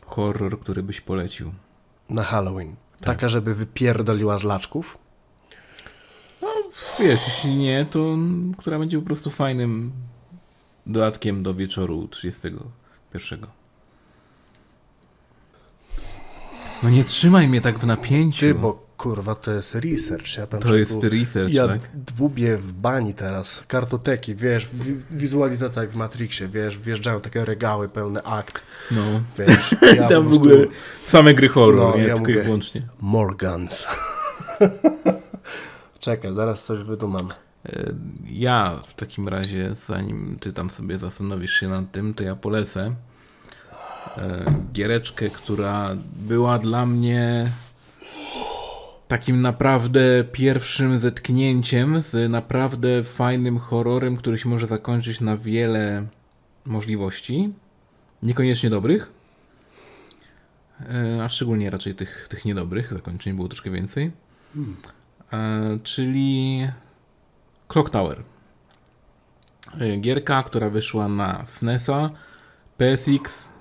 Horror, 0.07 0.61
który 0.61 0.82
byś 0.82 1.01
polecił. 1.01 1.53
Na 2.09 2.22
Halloween. 2.22 2.76
Tak. 3.05 3.16
Taka, 3.16 3.28
żeby 3.28 3.55
wypierdoliła 3.55 4.38
z 4.38 4.44
laczków? 4.44 4.98
No, 6.42 6.48
wiesz, 6.98 7.20
jeśli 7.26 7.57
nie, 7.57 7.86
to 7.90 8.16
która 8.59 8.78
będzie 8.78 8.98
po 8.98 9.07
prostu 9.07 9.30
fajnym 9.30 9.92
dodatkiem 10.86 11.42
do 11.42 11.55
wieczoru 11.55 12.09
31. 12.09 13.46
No 16.82 16.90
nie 16.90 17.05
trzymaj 17.05 17.48
mnie 17.48 17.61
tak 17.61 17.78
w 17.78 17.86
napięciu. 17.86 18.40
Ty, 18.40 18.55
bo 18.55 18.84
kurwa, 18.97 19.34
to 19.34 19.53
jest 19.53 19.74
research. 19.74 20.36
Ja 20.38 20.47
tam 20.47 20.61
to 20.61 20.76
jest 20.76 21.05
research, 21.05 21.53
ja 21.53 21.68
tak? 21.68 21.80
dłubię 22.16 22.57
w 22.57 22.72
bani 22.72 23.14
teraz, 23.14 23.64
kartoteki, 23.68 24.34
wiesz, 24.34 24.68
wizualizacja 25.11 25.82
jak 25.82 25.90
w 25.90 25.95
Matrixie, 25.95 26.49
wiesz, 26.49 26.78
wjeżdżają 26.78 27.20
takie 27.20 27.45
regały 27.45 27.88
pełne 27.88 28.22
akt. 28.22 28.62
No. 28.90 29.03
Wiesz, 29.38 29.74
ja 29.97 30.09
tam 30.14 30.28
w 30.28 30.34
ogóle 30.34 30.57
same 31.05 31.34
gry 31.34 31.49
horror, 31.49 31.90
no, 31.90 31.97
nie? 31.97 32.03
Ja 32.03 32.14
Tylko 32.14 32.30
mówię, 32.30 32.42
wyłącznie. 32.42 32.82
Morgans. 33.01 33.86
Czekaj, 36.01 36.34
zaraz 36.34 36.64
coś 36.64 36.78
wydumam. 36.78 37.32
E, 37.66 37.95
ja 38.30 38.80
w 38.86 38.95
takim 38.95 39.28
razie, 39.28 39.74
zanim 39.86 40.36
ty 40.40 40.53
tam 40.53 40.70
sobie 40.70 40.99
zastanowisz 40.99 41.53
się 41.53 41.68
nad 41.68 41.92
tym, 41.92 42.14
to 42.14 42.24
ja 42.24 42.36
polecę 42.36 42.95
e, 44.18 44.45
giereczkę, 44.72 45.30
która 45.30 45.97
była 46.16 46.59
dla 46.59 46.86
mnie 46.86 47.51
takim 49.09 49.40
naprawdę 49.40 50.24
pierwszym 50.32 50.98
zetknięciem 50.98 52.02
z 52.02 52.30
naprawdę 52.30 53.05
fajnym 53.05 53.59
horrorem, 53.59 54.16
który 54.16 54.38
się 54.38 54.48
może 54.48 54.66
zakończyć 54.66 55.20
na 55.20 55.36
wiele 55.36 56.07
możliwości, 56.64 57.52
niekoniecznie 58.22 58.70
dobrych, 58.70 59.12
e, 60.80 61.24
a 61.24 61.28
szczególnie 61.28 61.70
raczej 61.70 61.94
tych, 61.94 62.28
tych 62.28 62.44
niedobrych 62.44 62.92
zakończeń 62.92 63.32
było 63.32 63.48
troszkę 63.48 63.70
więcej, 63.70 64.11
hmm. 64.55 65.80
czyli 65.82 66.61
Clock 67.68 67.90
Tower. 67.90 68.22
E, 69.80 69.96
gierka, 69.96 70.42
która 70.42 70.70
wyszła 70.70 71.09
na 71.09 71.46
SNESa, 71.46 72.11
PSX, 72.78 73.53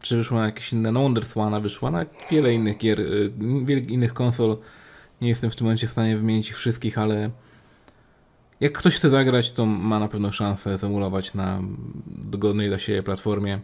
czy 0.00 0.16
wyszła 0.16 0.38
na 0.38 0.46
jakieś 0.46 0.72
inne, 0.72 0.92
no 0.92 1.00
Wonderswana 1.00 1.60
wyszła 1.60 1.90
na 1.90 2.06
wiele 2.30 2.54
innych 2.54 2.78
gier, 2.78 3.00
y, 3.00 3.32
wiele 3.64 3.80
innych 3.80 4.14
konsol. 4.14 4.56
Nie 5.20 5.28
jestem 5.28 5.50
w 5.50 5.56
tym 5.56 5.64
momencie 5.64 5.86
w 5.86 5.90
stanie 5.90 6.16
wymienić 6.16 6.50
ich 6.50 6.56
wszystkich, 6.56 6.98
ale 6.98 7.30
jak 8.60 8.72
ktoś 8.72 8.94
chce 8.94 9.10
zagrać, 9.10 9.52
to 9.52 9.66
ma 9.66 9.98
na 9.98 10.08
pewno 10.08 10.32
szansę 10.32 10.78
zemulować 10.78 11.34
na 11.34 11.62
dogodnej 12.06 12.68
dla 12.68 12.78
siebie 12.78 13.02
platformie. 13.02 13.60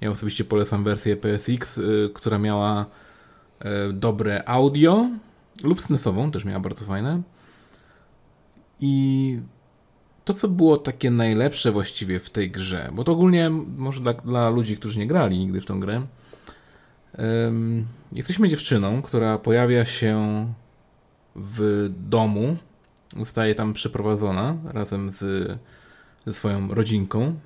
Ja 0.00 0.10
osobiście 0.10 0.44
polecam 0.44 0.84
wersję 0.84 1.16
PSX, 1.16 1.78
y, 1.78 2.10
która 2.14 2.38
miała 2.38 2.86
y, 3.90 3.92
dobre 3.92 4.48
audio 4.48 5.08
lub 5.62 5.82
SNESową, 5.82 6.30
też 6.30 6.44
miała 6.44 6.60
bardzo 6.60 6.84
fajne. 6.84 7.22
I 8.80 9.40
to, 10.28 10.34
co 10.34 10.48
było 10.48 10.76
takie 10.76 11.10
najlepsze 11.10 11.72
właściwie 11.72 12.20
w 12.20 12.30
tej 12.30 12.50
grze, 12.50 12.90
bo 12.92 13.04
to 13.04 13.12
ogólnie 13.12 13.50
może 13.76 14.00
dla, 14.00 14.12
dla 14.12 14.50
ludzi, 14.50 14.76
którzy 14.76 14.98
nie 14.98 15.06
grali 15.06 15.38
nigdy 15.38 15.60
w 15.60 15.66
tą 15.66 15.80
grę, 15.80 16.06
um, 17.18 17.86
jesteśmy 18.12 18.48
dziewczyną, 18.48 19.02
która 19.02 19.38
pojawia 19.38 19.84
się 19.84 20.46
w 21.36 21.90
domu, 22.08 22.56
zostaje 23.16 23.54
tam 23.54 23.72
przeprowadzona 23.72 24.56
razem 24.64 25.10
z, 25.10 25.58
ze 26.26 26.32
swoją 26.32 26.74
rodzinką. 26.74 27.38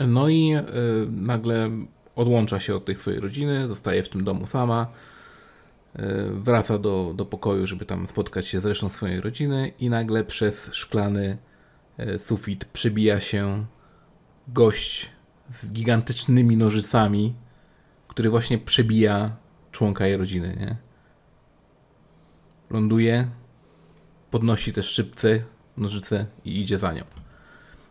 No 0.00 0.28
i 0.28 0.54
y, 0.54 0.62
nagle 1.10 1.70
odłącza 2.16 2.60
się 2.60 2.74
od 2.74 2.84
tej 2.84 2.96
swojej 2.96 3.20
rodziny, 3.20 3.68
zostaje 3.68 4.02
w 4.02 4.08
tym 4.08 4.24
domu 4.24 4.46
sama 4.46 4.86
wraca 6.32 6.78
do, 6.78 7.12
do 7.16 7.26
pokoju, 7.26 7.66
żeby 7.66 7.86
tam 7.86 8.06
spotkać 8.06 8.48
się 8.48 8.60
z 8.60 8.64
resztą 8.64 8.88
swojej 8.88 9.20
rodziny 9.20 9.72
i 9.78 9.90
nagle 9.90 10.24
przez 10.24 10.70
szklany 10.72 11.38
e, 11.96 12.18
sufit 12.18 12.64
przebija 12.64 13.20
się 13.20 13.66
gość 14.48 15.10
z 15.50 15.72
gigantycznymi 15.72 16.56
nożycami, 16.56 17.34
który 18.08 18.30
właśnie 18.30 18.58
przebija 18.58 19.36
członka 19.72 20.06
jej 20.06 20.16
rodziny, 20.16 20.56
nie? 20.60 20.76
Ląduje, 22.70 23.28
podnosi 24.30 24.72
te 24.72 24.82
szczypce, 24.82 25.42
nożyce 25.76 26.26
i 26.44 26.60
idzie 26.60 26.78
za 26.78 26.92
nią. 26.92 27.04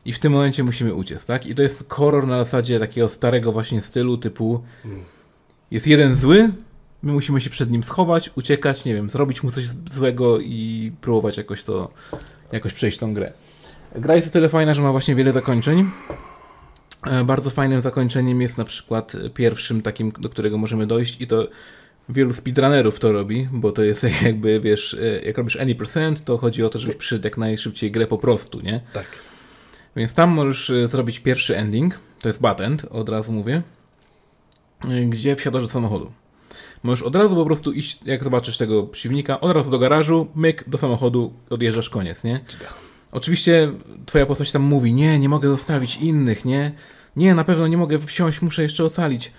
I 0.06 0.14
w 0.14 0.20
tym 0.20 0.34
momencie 0.34 0.64
musimy 0.64 0.93
uciec, 0.93 1.26
tak? 1.26 1.45
I 1.45 1.56
to 1.56 1.62
jest 1.62 1.89
horror 1.89 2.28
na 2.28 2.43
zasadzie 2.43 2.80
takiego 2.80 3.10
starego 3.10 3.52
właśnie 3.52 3.82
stylu, 3.82 4.18
typu 4.18 4.64
hmm. 4.84 5.04
jest 5.72 5.88
jeden 5.88 6.16
zły, 6.16 6.49
My 7.04 7.12
musimy 7.12 7.41
się 7.41 7.49
przed 7.49 7.72
nim 7.72 7.84
schować, 7.84 8.32
uciekać, 8.36 8.86
nie 8.86 8.93
wiem, 8.93 9.10
zrobić 9.10 9.43
mu 9.43 9.52
coś 9.52 9.66
złego 9.91 10.39
i 10.39 10.91
próbować 11.02 11.38
jakoś 11.38 11.64
to, 11.64 11.91
jakoś 12.52 12.74
przejść 12.74 12.97
tą 12.97 13.14
grę. 13.14 13.34
Gra 13.95 14.16
jest 14.16 14.28
o 14.28 14.32
tyle 14.32 14.49
fajna, 14.49 14.74
że 14.74 14.82
ma 14.82 14.91
właśnie 14.91 15.16
wiele 15.16 15.34
zakończeń. 15.34 15.89
E, 17.08 17.24
bardzo 17.24 17.49
fajnym 17.49 17.82
zakończeniem 17.82 18.41
jest 18.41 18.58
na 18.58 18.66
przykład 18.66 19.14
pierwszym 19.34 19.82
takim, 19.82 20.12
do 20.12 20.30
którego 20.30 20.58
możemy 20.58 20.88
dojść 20.88 21.22
i 21.22 21.28
to 21.28 21.47
wielu 22.10 22.34
speedrunnerów 22.34 22.99
to 22.99 23.12
robi, 23.12 23.49
bo 23.52 23.72
to 23.72 23.84
jest 23.84 24.06
jakby, 24.24 24.60
wiesz, 24.60 24.93
e, 24.93 25.22
jak 25.22 25.38
robisz 25.38 25.56
any 25.56 25.76
percent, 25.76 26.24
to 26.24 26.38
chodzi 26.38 26.64
o 26.64 26.70
to, 26.70 26.80
żeby 26.80 26.93
przyjść 26.93 27.26
jak 27.26 27.38
najszybciej 27.38 27.91
grę 27.91 28.08
po 28.08 28.18
prostu, 28.18 28.62
nie? 28.62 28.82
Tak. 28.93 29.06
Więc 29.95 30.14
tam 30.14 30.30
możesz 30.30 30.70
e, 30.70 30.88
zrobić 30.88 31.20
pierwszy 31.20 31.58
ending, 31.58 31.99
to 32.20 32.30
jest 32.30 32.41
bad 32.41 32.62
end, 32.62 32.86
od 32.89 33.10
razu 33.10 33.32
mówię, 33.32 33.62
gdzie 35.10 35.36
wsiadasz 35.36 35.62
do 35.62 35.70
samochodu. 35.70 36.12
Możesz 36.84 37.04
od 37.04 37.16
razu 37.16 37.36
po 37.36 37.46
prostu 37.46 37.72
iść, 37.72 38.00
jak 38.06 38.24
zobaczysz 38.24 38.58
tego 38.58 38.84
przeciwnika, 38.84 39.40
od 39.42 39.56
razu 39.56 39.72
do 39.72 39.80
garażu, 39.80 40.28
myk, 40.36 40.70
do 40.70 40.78
samochodu, 40.78 41.34
odjeżdżasz, 41.50 41.90
koniec, 41.90 42.24
nie? 42.24 42.40
Oczywiście 43.12 43.72
twoja 44.06 44.26
postać 44.26 44.52
tam 44.52 44.62
mówi, 44.62 44.94
nie, 44.94 45.20
nie 45.20 45.30
mogę 45.30 45.50
zostawić 45.50 45.98
innych, 45.98 46.46
nie? 46.46 46.72
Nie, 47.16 47.36
na 47.36 47.44
pewno 47.44 47.68
nie 47.68 47.78
mogę 47.78 48.00
wsiąść, 48.00 48.42
muszę 48.42 48.64
jeszcze 48.64 48.86
ocalić. 48.86 49.32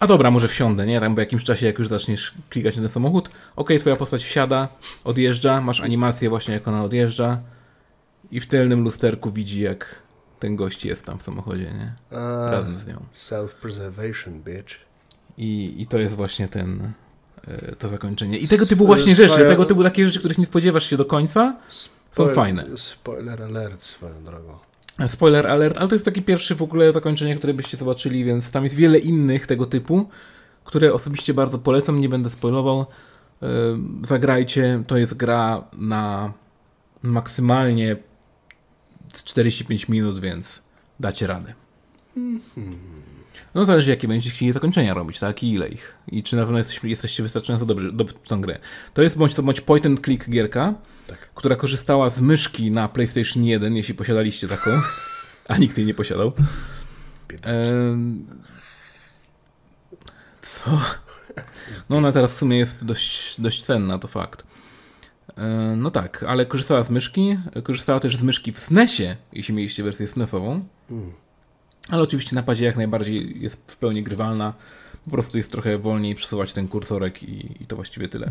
A 0.00 0.06
dobra, 0.06 0.30
może 0.30 0.48
wsiądę, 0.48 0.86
nie? 0.86 1.00
Tam 1.00 1.14
po 1.14 1.20
jakimś 1.20 1.44
czasie, 1.44 1.66
jak 1.66 1.78
już 1.78 1.88
zaczniesz 1.88 2.34
klikać 2.50 2.76
na 2.76 2.82
ten 2.82 2.90
samochód, 2.90 3.30
okej, 3.56 3.78
twoja 3.78 3.96
postać 3.96 4.24
wsiada, 4.24 4.68
odjeżdża, 5.04 5.60
masz 5.60 5.80
animację 5.80 6.28
właśnie, 6.28 6.54
jak 6.54 6.68
ona 6.68 6.84
odjeżdża 6.84 7.40
i 8.30 8.40
w 8.40 8.46
tylnym 8.46 8.82
lusterku 8.84 9.30
widzi, 9.32 9.60
jak 9.60 10.02
ten 10.38 10.56
gość 10.56 10.84
jest 10.84 11.04
tam 11.04 11.18
w 11.18 11.22
samochodzie, 11.22 11.64
nie? 11.64 11.94
Razem 12.50 12.76
z 12.76 12.86
nią. 12.86 13.04
Self-preservation, 13.14 14.32
bitch. 14.32 14.85
I, 15.38 15.74
I 15.78 15.86
to 15.86 15.98
jest 15.98 16.14
właśnie 16.14 16.48
ten, 16.48 16.92
e, 17.48 17.76
to 17.76 17.88
zakończenie. 17.88 18.38
I 18.38 18.48
tego 18.48 18.66
typu 18.66 18.86
właśnie 18.86 19.14
rzeczy, 19.14 19.44
tego 19.44 19.64
typu 19.64 19.82
takie 19.82 20.06
rzeczy, 20.06 20.18
których 20.18 20.38
nie 20.38 20.46
spodziewasz 20.46 20.90
się 20.90 20.96
do 20.96 21.04
końca, 21.04 21.56
Są 22.12 22.28
fajne. 22.28 22.66
Spoiler 22.76 23.42
alert 23.42 23.82
swoją 23.82 24.24
drogą. 24.24 24.58
Spoiler 25.06 25.46
alert, 25.46 25.78
ale 25.78 25.88
to 25.88 25.94
jest 25.94 26.04
taki 26.04 26.22
pierwszy 26.22 26.54
w 26.54 26.62
ogóle 26.62 26.92
zakończenie, 26.92 27.36
które 27.36 27.54
byście 27.54 27.76
zobaczyli, 27.76 28.24
więc 28.24 28.50
tam 28.50 28.64
jest 28.64 28.76
wiele 28.76 28.98
innych 28.98 29.46
tego 29.46 29.66
typu, 29.66 30.08
które 30.64 30.94
osobiście 30.94 31.34
bardzo 31.34 31.58
polecam, 31.58 32.00
nie 32.00 32.08
będę 32.08 32.30
spoilował. 32.30 32.86
Yy, 33.42 33.48
Zagrajcie, 34.08 34.82
to 34.86 34.96
jest 34.96 35.14
gra 35.14 35.64
na 35.72 36.32
maksymalnie 37.02 37.96
z 39.14 39.24
45 39.24 39.88
minut, 39.88 40.20
więc 40.20 40.62
dacie 41.00 41.26
radę. 41.26 41.54
No 43.56 43.64
zależy 43.64 43.90
jakie 43.90 44.08
będziecie 44.08 44.30
chcieli 44.36 44.52
zakończenia 44.52 44.94
robić, 44.94 45.18
tak? 45.18 45.42
I 45.42 45.52
ile 45.52 45.68
ich. 45.68 45.94
I 46.08 46.22
czy 46.22 46.36
na 46.36 46.42
pewno 46.42 46.58
jesteście, 46.58 46.88
jesteście 46.88 47.22
wystarczająco 47.22 47.66
dobrzy, 47.66 47.92
dobrzy 47.92 48.14
w 48.22 48.28
tą 48.28 48.40
grę. 48.40 48.58
To 48.94 49.02
jest 49.02 49.18
bądź 49.18 49.34
co 49.34 49.42
bądź 49.42 49.60
point 49.60 49.86
and 49.86 50.04
click 50.04 50.30
gierka, 50.30 50.74
Tak. 51.06 51.18
która 51.34 51.56
korzystała 51.56 52.10
z 52.10 52.20
myszki 52.20 52.70
na 52.70 52.88
PlayStation 52.88 53.44
1, 53.44 53.76
jeśli 53.76 53.94
posiadaliście 53.94 54.48
taką, 54.48 54.70
a 55.48 55.56
nikt 55.56 55.78
jej 55.78 55.86
nie 55.86 55.94
posiadał. 55.94 56.32
Co? 60.42 60.80
No 61.88 61.96
ona 61.96 62.12
teraz 62.12 62.32
w 62.34 62.38
sumie 62.38 62.58
jest 62.58 62.84
dość, 62.84 63.40
dość 63.40 63.64
cenna, 63.64 63.98
to 63.98 64.08
fakt. 64.08 64.46
No 65.76 65.90
tak, 65.90 66.22
ale 66.28 66.46
korzystała 66.46 66.84
z 66.84 66.90
myszki, 66.90 67.38
korzystała 67.62 68.00
też 68.00 68.16
z 68.16 68.22
myszki 68.22 68.52
w 68.52 68.58
SNESie, 68.58 69.16
jeśli 69.32 69.54
mieliście 69.54 69.82
wersję 69.82 70.06
SNESową. 70.06 70.64
Ale 71.88 72.02
oczywiście 72.02 72.34
na 72.36 72.42
padzie 72.42 72.64
jak 72.64 72.76
najbardziej 72.76 73.42
jest 73.42 73.62
w 73.66 73.76
pełni 73.76 74.02
grywalna. 74.02 74.54
Po 75.04 75.10
prostu 75.10 75.36
jest 75.38 75.52
trochę 75.52 75.78
wolniej 75.78 76.14
przesuwać 76.14 76.52
ten 76.52 76.68
kursorek 76.68 77.22
i, 77.22 77.62
i 77.62 77.66
to 77.66 77.76
właściwie 77.76 78.08
tyle. 78.08 78.30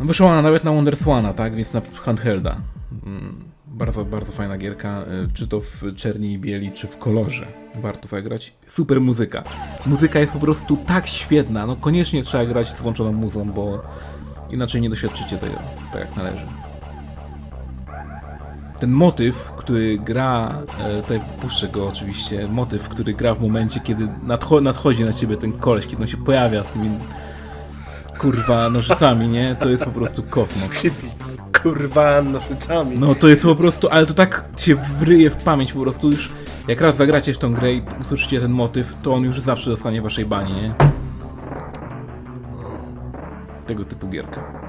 No 0.00 0.06
Wyszła 0.06 0.26
ona 0.30 0.42
nawet 0.42 0.64
na 0.64 0.72
Wonderswana, 0.72 1.32
tak? 1.32 1.54
Więc 1.54 1.72
na 1.72 1.80
handhelda. 1.94 2.56
Mm, 3.06 3.44
Bardzo, 3.66 4.04
bardzo 4.04 4.32
fajna 4.32 4.58
gierka, 4.58 5.02
y, 5.02 5.32
czy 5.34 5.48
to 5.48 5.60
w 5.60 5.82
czerni 5.96 6.32
i 6.32 6.38
bieli, 6.38 6.72
czy 6.72 6.86
w 6.86 6.98
kolorze. 6.98 7.46
Warto 7.82 8.08
zagrać. 8.08 8.54
Super 8.68 9.00
muzyka. 9.00 9.44
Muzyka 9.86 10.18
jest 10.18 10.32
po 10.32 10.38
prostu 10.38 10.76
tak 10.86 11.06
świetna, 11.06 11.66
no 11.66 11.76
koniecznie 11.76 12.22
trzeba 12.22 12.44
grać 12.46 12.68
z 12.68 12.80
włączoną 12.80 13.12
muzą, 13.12 13.52
bo 13.52 13.82
inaczej 14.50 14.80
nie 14.80 14.90
doświadczycie 14.90 15.38
tego 15.38 15.54
tak 15.92 16.00
jak 16.00 16.16
należy. 16.16 16.46
Ten 18.80 18.90
motyw, 18.90 19.52
który 19.56 19.98
gra, 19.98 20.62
e, 20.78 21.02
tutaj 21.02 21.20
puszczę 21.40 21.68
go 21.68 21.88
oczywiście, 21.88 22.48
motyw, 22.48 22.88
który 22.88 23.14
gra 23.14 23.34
w 23.34 23.42
momencie, 23.42 23.80
kiedy 23.80 24.08
nadcho 24.22 24.60
nadchodzi 24.60 25.04
na 25.04 25.12
ciebie 25.12 25.36
ten 25.36 25.52
koleś, 25.52 25.86
kiedy 25.86 26.02
on 26.02 26.08
się 26.08 26.16
pojawia 26.16 26.64
z 26.64 26.72
tymi 26.72 26.90
kurwa 28.18 28.70
nożycami, 28.70 29.28
nie? 29.28 29.56
To 29.60 29.68
jest 29.68 29.84
po 29.84 29.90
prostu 29.90 30.22
kosmos. 30.22 30.68
Kurwa, 31.62 32.22
nożycami. 32.22 32.98
No 32.98 33.14
to 33.14 33.28
jest 33.28 33.42
po 33.42 33.54
prostu, 33.54 33.88
ale 33.88 34.06
to 34.06 34.14
tak 34.14 34.44
się 34.56 34.74
wryje 34.74 35.30
w 35.30 35.36
pamięć 35.36 35.72
po 35.72 35.80
prostu 35.80 36.10
już 36.10 36.30
jak 36.68 36.80
raz 36.80 36.96
zagracie 36.96 37.34
w 37.34 37.38
tą 37.38 37.54
grę 37.54 37.72
i 37.72 37.82
usłyszycie 38.00 38.40
ten 38.40 38.50
motyw, 38.50 38.94
to 39.02 39.14
on 39.14 39.22
już 39.24 39.40
zawsze 39.40 39.70
dostanie 39.70 40.00
w 40.00 40.04
waszej 40.04 40.26
bani, 40.26 40.52
nie? 40.52 40.74
Tego 43.66 43.84
typu 43.84 44.08
gierka. 44.08 44.59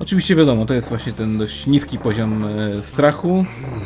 Oczywiście 0.00 0.36
wiadomo, 0.36 0.66
to 0.66 0.74
jest 0.74 0.88
właśnie 0.88 1.12
ten 1.12 1.38
dość 1.38 1.66
niski 1.66 1.98
poziom 1.98 2.44
e, 2.44 2.82
strachu, 2.82 3.44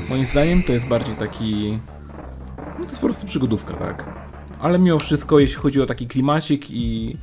moim 0.09 0.27
zdaniem, 0.27 0.63
to 0.63 0.73
jest 0.73 0.87
bardziej 0.87 1.15
taki... 1.15 1.79
No 2.59 2.75
to 2.77 2.83
jest 2.83 2.95
po 2.95 3.07
prostu 3.07 3.27
przygodówka, 3.27 3.75
tak? 3.75 4.05
Ale 4.61 4.79
mimo 4.79 4.99
wszystko, 4.99 5.39
jeśli 5.39 5.57
chodzi 5.57 5.81
o 5.81 5.87
taki 5.87 6.07
klimacik 6.07 6.71
i, 6.71 7.17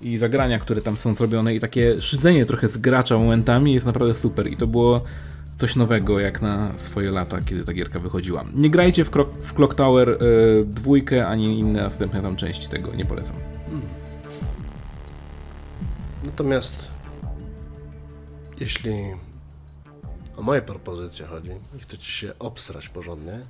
i 0.00 0.18
zagrania, 0.18 0.58
które 0.58 0.82
tam 0.82 0.96
są 0.96 1.14
zrobione 1.14 1.54
i 1.54 1.60
takie 1.60 2.00
szydzenie 2.00 2.46
trochę 2.46 2.68
z 2.68 2.78
gracza 2.78 3.18
momentami 3.18 3.74
jest 3.74 3.86
naprawdę 3.86 4.14
super 4.14 4.52
i 4.52 4.56
to 4.56 4.66
było 4.66 5.04
coś 5.58 5.76
nowego 5.76 6.20
jak 6.20 6.42
na 6.42 6.72
swoje 6.76 7.10
lata, 7.10 7.40
kiedy 7.40 7.64
ta 7.64 7.72
gierka 7.72 7.98
wychodziła. 7.98 8.44
Nie 8.54 8.70
grajcie 8.70 9.04
w, 9.04 9.10
w 9.42 9.54
Clock 9.54 9.74
Tower 9.74 10.08
y, 10.08 10.18
dwójkę, 10.64 11.26
ani 11.26 11.58
inne 11.58 11.82
następne 11.82 12.22
tam 12.22 12.36
części, 12.36 12.68
tego 12.68 12.94
nie 12.94 13.04
polecam. 13.04 13.36
Natomiast 16.26 16.99
jeśli 18.60 19.14
o 20.36 20.42
moje 20.42 20.62
propozycje 20.62 21.26
chodzi 21.26 21.50
i 21.76 21.80
chcecie 21.80 22.06
się 22.12 22.32
obsrać 22.38 22.88
porządnie, 22.88 23.40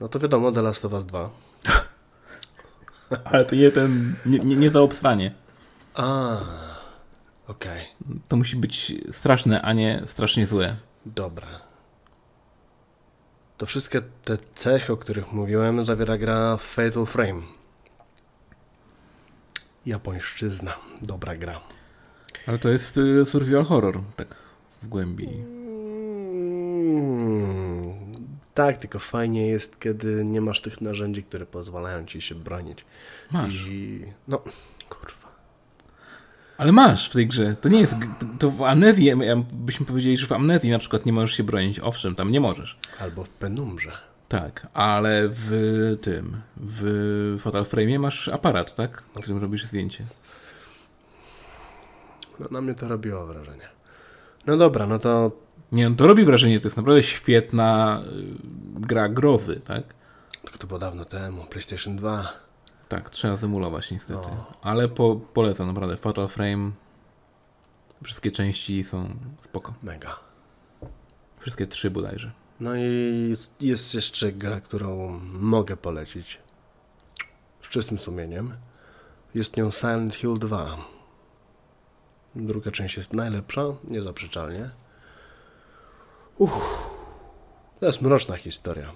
no 0.00 0.08
to 0.08 0.18
wiadomo, 0.18 0.52
The 0.52 0.62
Last 0.62 0.84
of 0.84 0.92
Us 0.92 1.04
2. 1.04 1.30
Ale 3.24 3.44
to 3.44 3.54
nie 3.56 3.70
ten, 3.70 4.16
nie, 4.26 4.38
nie, 4.38 4.56
nie 4.56 4.70
to 4.70 4.82
obstanie. 4.82 5.34
A, 5.94 6.36
okej, 7.46 7.86
To 8.28 8.36
musi 8.36 8.56
być 8.56 8.94
straszne, 9.10 9.62
a 9.62 9.72
nie 9.72 10.02
strasznie 10.06 10.46
złe. 10.46 10.76
dobra. 11.06 11.48
To 13.58 13.66
wszystkie 13.66 14.02
te 14.24 14.38
cechy, 14.54 14.92
o 14.92 14.96
których 14.96 15.32
mówiłem, 15.32 15.82
zawiera 15.82 16.18
gra 16.18 16.56
Fatal 16.56 17.06
Frame. 17.06 17.42
Japońszczyzna, 19.86 20.76
dobra 21.02 21.36
gra. 21.36 21.60
Ale 22.46 22.58
to 22.58 22.68
jest 22.68 22.98
y, 22.98 23.26
survival 23.26 23.64
horror, 23.64 24.00
tak 24.16 24.34
w 24.82 24.88
głębi. 24.88 25.28
Mm, 26.84 27.94
tak, 28.54 28.76
tylko 28.76 28.98
fajnie 28.98 29.46
jest, 29.46 29.80
kiedy 29.80 30.24
nie 30.24 30.40
masz 30.40 30.60
tych 30.60 30.80
narzędzi, 30.80 31.22
które 31.22 31.46
pozwalają 31.46 32.06
ci 32.06 32.20
się 32.20 32.34
bronić. 32.34 32.84
Masz. 33.30 33.66
I 33.66 34.04
no, 34.28 34.38
kurwa. 34.88 35.32
Ale 36.58 36.72
masz 36.72 37.10
w 37.10 37.12
tej 37.12 37.26
grze. 37.26 37.56
To 37.60 37.68
nie 37.68 37.80
jest. 37.80 37.96
To, 38.38 38.50
w 38.50 38.62
amnezji, 38.62 39.12
byśmy 39.52 39.86
powiedzieli, 39.86 40.16
że 40.16 40.26
w 40.26 40.32
amnezji 40.32 40.70
na 40.70 40.78
przykład 40.78 41.06
nie 41.06 41.12
możesz 41.12 41.36
się 41.36 41.42
bronić. 41.42 41.80
Owszem, 41.80 42.14
tam 42.14 42.30
nie 42.30 42.40
możesz. 42.40 42.78
Albo 43.00 43.24
w 43.24 43.28
penumrze. 43.28 43.92
Tak, 44.28 44.66
ale 44.74 45.28
w 45.28 45.98
tym, 46.02 46.36
w 46.56 47.36
Fatal 47.40 47.64
Frame 47.64 47.98
masz 47.98 48.28
aparat, 48.28 48.74
tak? 48.74 49.02
Którym 49.14 49.40
robisz 49.40 49.64
zdjęcie. 49.64 50.04
No, 52.42 52.48
na 52.50 52.60
mnie 52.60 52.74
to 52.74 52.88
robiło 52.88 53.26
wrażenie. 53.26 53.68
No 54.46 54.56
dobra, 54.56 54.86
no 54.86 54.98
to 54.98 55.30
Nie, 55.72 55.90
no 55.90 55.96
to 55.96 56.06
robi 56.06 56.24
wrażenie, 56.24 56.60
to 56.60 56.66
jest 56.66 56.76
naprawdę 56.76 57.02
świetna 57.02 58.02
y, 58.06 58.80
gra 58.80 59.08
grozy, 59.08 59.60
tak? 59.60 59.82
tylko 60.42 60.58
to 60.58 60.66
było 60.66 60.78
dawno 60.78 61.04
temu, 61.04 61.44
PlayStation 61.44 61.96
2. 61.96 62.32
Tak, 62.88 63.10
trzeba 63.10 63.36
zemulować 63.36 63.90
niestety. 63.90 64.28
No. 64.28 64.46
Ale 64.62 64.88
po, 64.88 65.16
polecam 65.16 65.66
naprawdę. 65.66 65.96
Fatal 65.96 66.28
Frame, 66.28 66.70
wszystkie 68.04 68.30
części 68.30 68.84
są 68.84 69.16
spoko. 69.40 69.74
Mega. 69.82 70.16
Wszystkie 71.38 71.66
trzy 71.66 71.90
bodajże. 71.90 72.32
No 72.60 72.76
i 72.76 73.34
jest 73.60 73.94
jeszcze 73.94 74.32
gra, 74.32 74.60
którą 74.60 75.20
mogę 75.32 75.76
polecić 75.76 76.38
z 77.62 77.68
czystym 77.68 77.98
sumieniem. 77.98 78.54
Jest 79.34 79.56
nią 79.56 79.70
Silent 79.70 80.14
Hill 80.14 80.34
2. 80.34 80.76
Druga 82.36 82.70
część 82.70 82.96
jest 82.96 83.12
najlepsza, 83.12 83.62
niezaprzeczalnie. 83.84 84.70
Uff, 86.36 86.90
to 87.80 87.86
jest 87.86 88.02
mroczna 88.02 88.36
historia. 88.36 88.92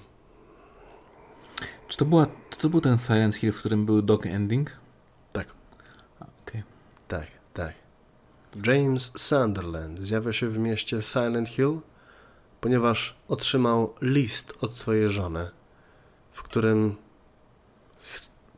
Czy 1.88 1.96
to 1.96 2.04
była, 2.04 2.26
to, 2.58 2.68
był 2.68 2.80
ten 2.80 2.98
Silent 2.98 3.34
Hill, 3.34 3.52
w 3.52 3.58
którym 3.58 3.86
był 3.86 4.02
dog 4.02 4.26
ending? 4.26 4.70
Tak, 5.32 5.48
Okej. 6.20 6.62
tak, 7.08 7.26
tak. 7.54 7.72
James 8.66 9.12
Sunderland 9.16 9.98
zjawia 9.98 10.32
się 10.32 10.48
w 10.48 10.58
mieście 10.58 11.02
Silent 11.02 11.48
Hill, 11.48 11.80
ponieważ 12.60 13.16
otrzymał 13.28 13.94
list 14.00 14.52
od 14.60 14.74
swojej 14.74 15.10
żony, 15.10 15.50
w 16.32 16.42
którym 16.42 16.96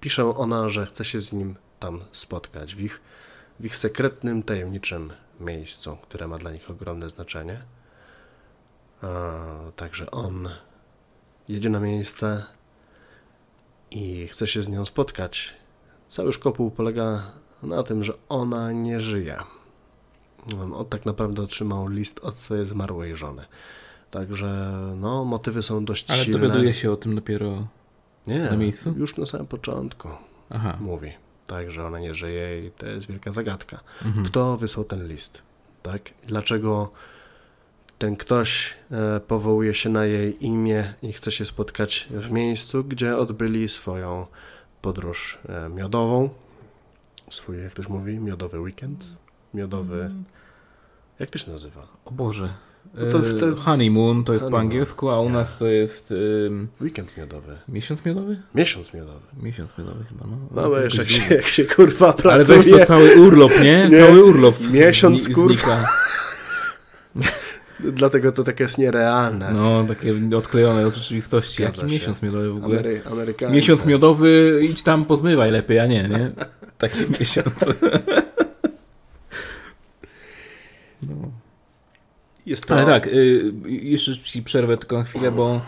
pisze 0.01 0.37
ona, 0.37 0.69
że 0.69 0.87
chce 0.87 1.05
się 1.05 1.21
z 1.21 1.33
nim 1.33 1.55
tam 1.81 2.05
spotkać, 2.13 2.75
w 2.75 2.81
ich, 2.81 3.01
w 3.61 3.65
ich 3.65 3.77
sekretnym, 3.77 4.43
tajemniczym 4.43 5.13
miejscu, 5.41 5.97
które 6.03 6.29
ma 6.29 6.39
dla 6.39 6.51
nich 6.51 6.71
ogromne 6.71 7.11
znaczenie. 7.11 7.63
A, 9.03 9.09
także 9.77 10.11
on 10.11 10.49
jedzie 11.49 11.71
na 11.71 11.81
miejsce 11.81 12.45
i 13.91 14.29
chce 14.29 14.47
się 14.47 14.63
z 14.63 14.69
nią 14.69 14.87
spotkać. 14.87 15.55
Cały 16.09 16.33
szkopuł 16.33 16.71
polega 16.71 17.23
na 17.63 17.83
tym, 17.83 18.05
że 18.05 18.13
ona 18.29 18.73
nie 18.73 19.01
żyje. 19.01 19.39
On 20.57 20.87
tak 20.87 21.07
naprawdę 21.07 21.43
otrzymał 21.43 21.89
list 21.89 22.21
od 22.21 22.39
swojej 22.39 22.67
zmarłej 22.67 23.17
żony. 23.17 23.45
Także 24.11 24.73
no, 24.97 25.25
motywy 25.25 25.63
są 25.63 25.85
dość 25.85 26.11
Ale 26.11 26.25
silne. 26.25 26.41
dowiaduje 26.41 26.75
się 26.75 26.93
o 26.93 26.97
tym 26.97 27.15
dopiero 27.15 27.67
nie, 28.27 28.39
na 28.39 28.57
miejscu? 28.57 28.95
Już 28.97 29.17
na 29.17 29.27
samym 29.27 29.47
początku 29.47 30.09
Aha. 30.51 30.77
mówi, 30.81 31.13
tak, 31.49 31.73
że 31.73 31.87
ona 31.87 31.99
nie 31.99 32.15
żyje 32.15 32.67
i 32.67 32.71
to 32.71 32.87
jest 32.87 33.07
wielka 33.07 33.33
zagadka. 33.33 33.81
Mhm. 34.05 34.27
Kto 34.27 34.57
wysłał 34.57 34.85
ten 34.85 35.09
list? 35.09 35.43
Tak? 35.83 36.03
Dlaczego 36.27 36.91
ten 37.99 38.17
ktoś 38.17 38.75
e, 38.91 39.21
powołuje 39.21 39.75
się 39.75 39.89
na 39.89 40.05
jej 40.05 40.47
imię 40.47 40.95
i 41.03 41.13
chce 41.13 41.33
się 41.33 41.45
spotkać 41.45 42.09
w 42.11 42.31
miejscu, 42.31 42.85
gdzie 42.85 43.17
odbyli 43.17 43.69
swoją 43.69 44.27
podróż 44.83 45.39
e, 45.49 45.69
miodową? 45.69 46.31
Swój, 47.31 47.63
jak 47.63 47.73
ktoś 47.73 47.89
mówi, 47.89 48.19
miodowy 48.19 48.61
weekend? 48.61 49.05
Miodowy. 49.55 50.11
Jak 51.19 51.31
to 51.31 51.39
się 51.39 51.51
nazywa? 51.51 51.87
O 52.05 52.11
Boże. 52.11 52.55
No 52.95 53.07
to 53.13 53.19
w 53.19 53.41
te- 53.41 53.47
E, 53.47 53.53
Honeymoon 53.55 54.25
to 54.25 54.33
jest 54.33 54.45
po 54.45 54.51
Honeymoon. 54.51 54.67
angielsku, 54.73 55.11
a 55.11 55.21
u 55.21 55.29
nas 55.31 55.57
to 55.57 55.67
jest 55.67 56.11
ym, 56.47 56.69
Weekend 56.81 57.17
miodowy. 57.17 57.57
miesiąc 57.69 58.05
miodowy? 58.05 58.39
Miesiąc 58.55 58.95
miodowy. 58.95 59.21
Miesiąc 59.43 59.79
miodowy 59.79 60.05
chyba, 60.05 60.25
no. 60.27 60.37
No 60.55 60.63
Co 60.75 60.83
wiesz, 60.83 60.95
jak 60.95 61.09
się, 61.11 61.35
jak 61.35 61.47
się 61.47 61.65
kurwa 61.65 62.13
pracuje. 62.13 62.35
Ale 62.35 62.45
weź 62.45 62.71
to 62.71 62.87
cały 62.87 63.21
urlop, 63.21 63.53
nie? 63.63 63.89
Nie. 63.91 63.99
Cały 63.99 64.25
urlop. 64.25 64.57
Miesiąc, 64.73 65.29
zni- 65.29 65.35
kurwa. 65.35 65.85
Dlatego 67.81 68.33
to 68.33 68.45
takie 68.45 68.65
jest 68.65 68.79
nierealne. 68.79 69.53
No, 69.53 69.85
takie 69.89 70.15
odklejone 70.37 70.87
od 70.87 70.95
rzeczywistości. 70.97 71.63
Jaki 71.63 71.85
miesiąc 71.85 72.23
miodowy 72.23 72.51
w 72.53 72.57
ogóle? 72.57 72.79
Amery. 72.79 73.03
Miesiąc 73.51 73.85
miodowy, 73.87 74.61
idź 74.63 74.83
tam 74.83 75.05
pozmywaj 75.05 75.51
lepiej, 75.51 75.79
a 75.79 75.87
nie, 75.87 76.03
nie? 76.09 76.31
Taki 76.79 76.99
miesiąc. 77.21 77.55
No. 81.03 81.15
Jest 82.49 82.67
to... 82.67 82.75
Ale 82.75 82.87
tak, 82.87 83.07
y, 83.07 83.53
jeszcze 83.67 84.17
ci 84.17 84.43
przerwę 84.43 84.77
tylko 84.77 84.99
na 84.99 85.05
chwilę, 85.05 85.33
bo 85.33 85.61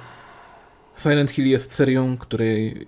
Silent 0.99 1.31
Hill 1.31 1.47
jest 1.47 1.73
serią, 1.73 2.17
której 2.17 2.87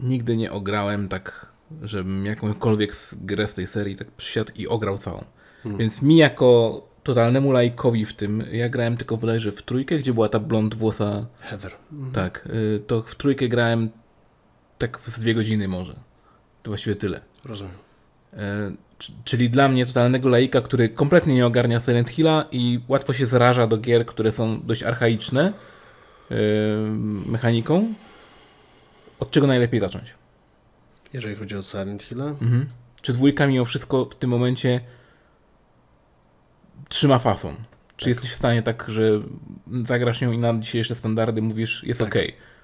nigdy 0.00 0.36
nie 0.36 0.52
ograłem 0.52 1.08
tak, 1.08 1.46
żebym 1.82 2.26
jakąkolwiek 2.26 2.96
grę 3.12 3.48
z 3.48 3.54
tej 3.54 3.66
serii 3.66 3.96
tak 3.96 4.10
przysiadł 4.10 4.52
i 4.56 4.68
ograł 4.68 4.98
całą. 4.98 5.24
Więc 5.64 6.02
mi 6.02 6.16
jako 6.16 6.82
totalnemu 7.02 7.52
laikowi 7.52 8.06
w 8.06 8.14
tym, 8.14 8.44
ja 8.52 8.68
grałem 8.68 8.96
tylko 8.96 9.16
bodajże 9.16 9.52
w 9.52 9.62
trójkę, 9.62 9.98
gdzie 9.98 10.14
była 10.14 10.28
ta 10.28 10.38
blond 10.38 10.74
włosa, 10.74 11.26
Heather. 11.40 11.72
tak, 12.12 12.48
y, 12.54 12.82
to 12.86 13.02
w 13.02 13.14
trójkę 13.14 13.48
grałem 13.48 13.90
tak 14.78 15.00
z 15.06 15.20
dwie 15.20 15.34
godziny 15.34 15.68
może. 15.68 15.94
To 16.62 16.70
właściwie 16.70 16.96
tyle. 16.96 17.20
Rozumiem. 17.44 17.91
E, 18.32 18.72
Czyli 19.24 19.50
dla 19.50 19.68
mnie 19.68 19.86
totalnego 19.86 20.28
laika, 20.28 20.60
który 20.60 20.88
kompletnie 20.88 21.34
nie 21.34 21.46
ogarnia 21.46 21.80
Silent 21.80 22.10
Hilla 22.10 22.44
i 22.52 22.80
łatwo 22.88 23.12
się 23.12 23.26
zaraża 23.26 23.66
do 23.66 23.78
gier, 23.78 24.06
które 24.06 24.32
są 24.32 24.60
dość 24.60 24.82
archaiczne 24.82 25.52
e, 26.30 26.34
mechaniką. 27.26 27.94
Od 29.18 29.30
czego 29.30 29.46
najlepiej 29.46 29.80
zacząć? 29.80 30.14
Jeżeli 31.12 31.36
chodzi 31.36 31.56
o 31.56 31.62
Silent 31.62 32.02
Hill, 32.02 32.22
Mhm. 32.22 32.66
Czy 33.02 33.12
dwójka 33.12 33.46
mimo 33.46 33.64
wszystko 33.64 34.04
w 34.04 34.14
tym 34.14 34.30
momencie 34.30 34.80
trzyma 36.88 37.18
fason? 37.18 37.54
Czy 37.96 38.08
jesteś 38.08 38.30
w 38.30 38.34
stanie 38.34 38.62
tak, 38.62 38.84
że 38.88 39.02
zagrasz 39.84 40.20
ją 40.20 40.32
i 40.32 40.38
na 40.38 40.58
dzisiejsze 40.58 40.94
standardy 40.94 41.42
mówisz, 41.42 41.84
jest 41.84 42.00
Tak, 42.00 42.08
ok. 42.08 42.22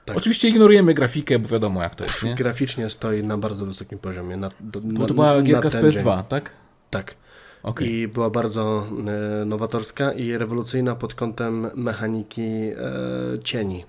Tak. 0.08 0.16
Oczywiście 0.16 0.48
ignorujemy 0.48 0.94
grafikę, 0.94 1.38
bo 1.38 1.48
wiadomo 1.48 1.82
jak 1.82 1.94
to 1.94 2.04
jest, 2.04 2.22
nie? 2.22 2.34
graficznie 2.34 2.90
stoi 2.90 3.22
na 3.22 3.38
bardzo 3.38 3.66
wysokim 3.66 3.98
poziomie. 3.98 4.36
Na, 4.36 4.48
do, 4.60 4.80
Bo 4.80 5.06
to 5.06 5.14
była 5.14 5.42
gierka 5.42 5.70
z 5.70 5.72
ten 5.72 5.92
dzień. 5.92 6.02
PS2, 6.02 6.22
tak? 6.24 6.50
Tak. 6.90 7.14
Okej. 7.62 7.88
I 7.88 8.08
była 8.08 8.30
bardzo 8.30 8.86
e, 9.40 9.44
nowatorska 9.44 10.12
i 10.12 10.36
rewolucyjna 10.36 10.94
pod 10.94 11.14
kątem 11.14 11.70
mechaniki 11.74 12.42
e, 12.42 12.74
cieni. 13.44 13.84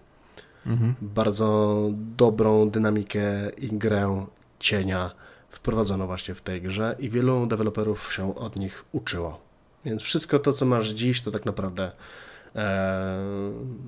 Mhm. 0.66 0.96
Bardzo 1.02 1.80
dobrą 2.18 2.70
dynamikę 2.70 3.50
i 3.58 3.68
grę 3.68 4.26
cienia 4.60 5.12
wprowadzono 5.50 6.08
właśnie 6.08 6.36
w 6.36 6.42
tej 6.42 6.62
grze 6.62 6.96
i 7.00 7.10
wielu 7.10 7.48
deweloperów 7.48 8.14
się 8.14 8.36
od 8.36 8.60
nich 8.60 8.86
uczyło. 8.92 9.40
Więc 9.86 10.02
wszystko 10.02 10.40
to, 10.40 10.54
co 10.54 10.66
masz 10.66 10.90
dziś, 10.90 11.22
to 11.22 11.32
tak 11.32 11.46
naprawdę 11.46 11.92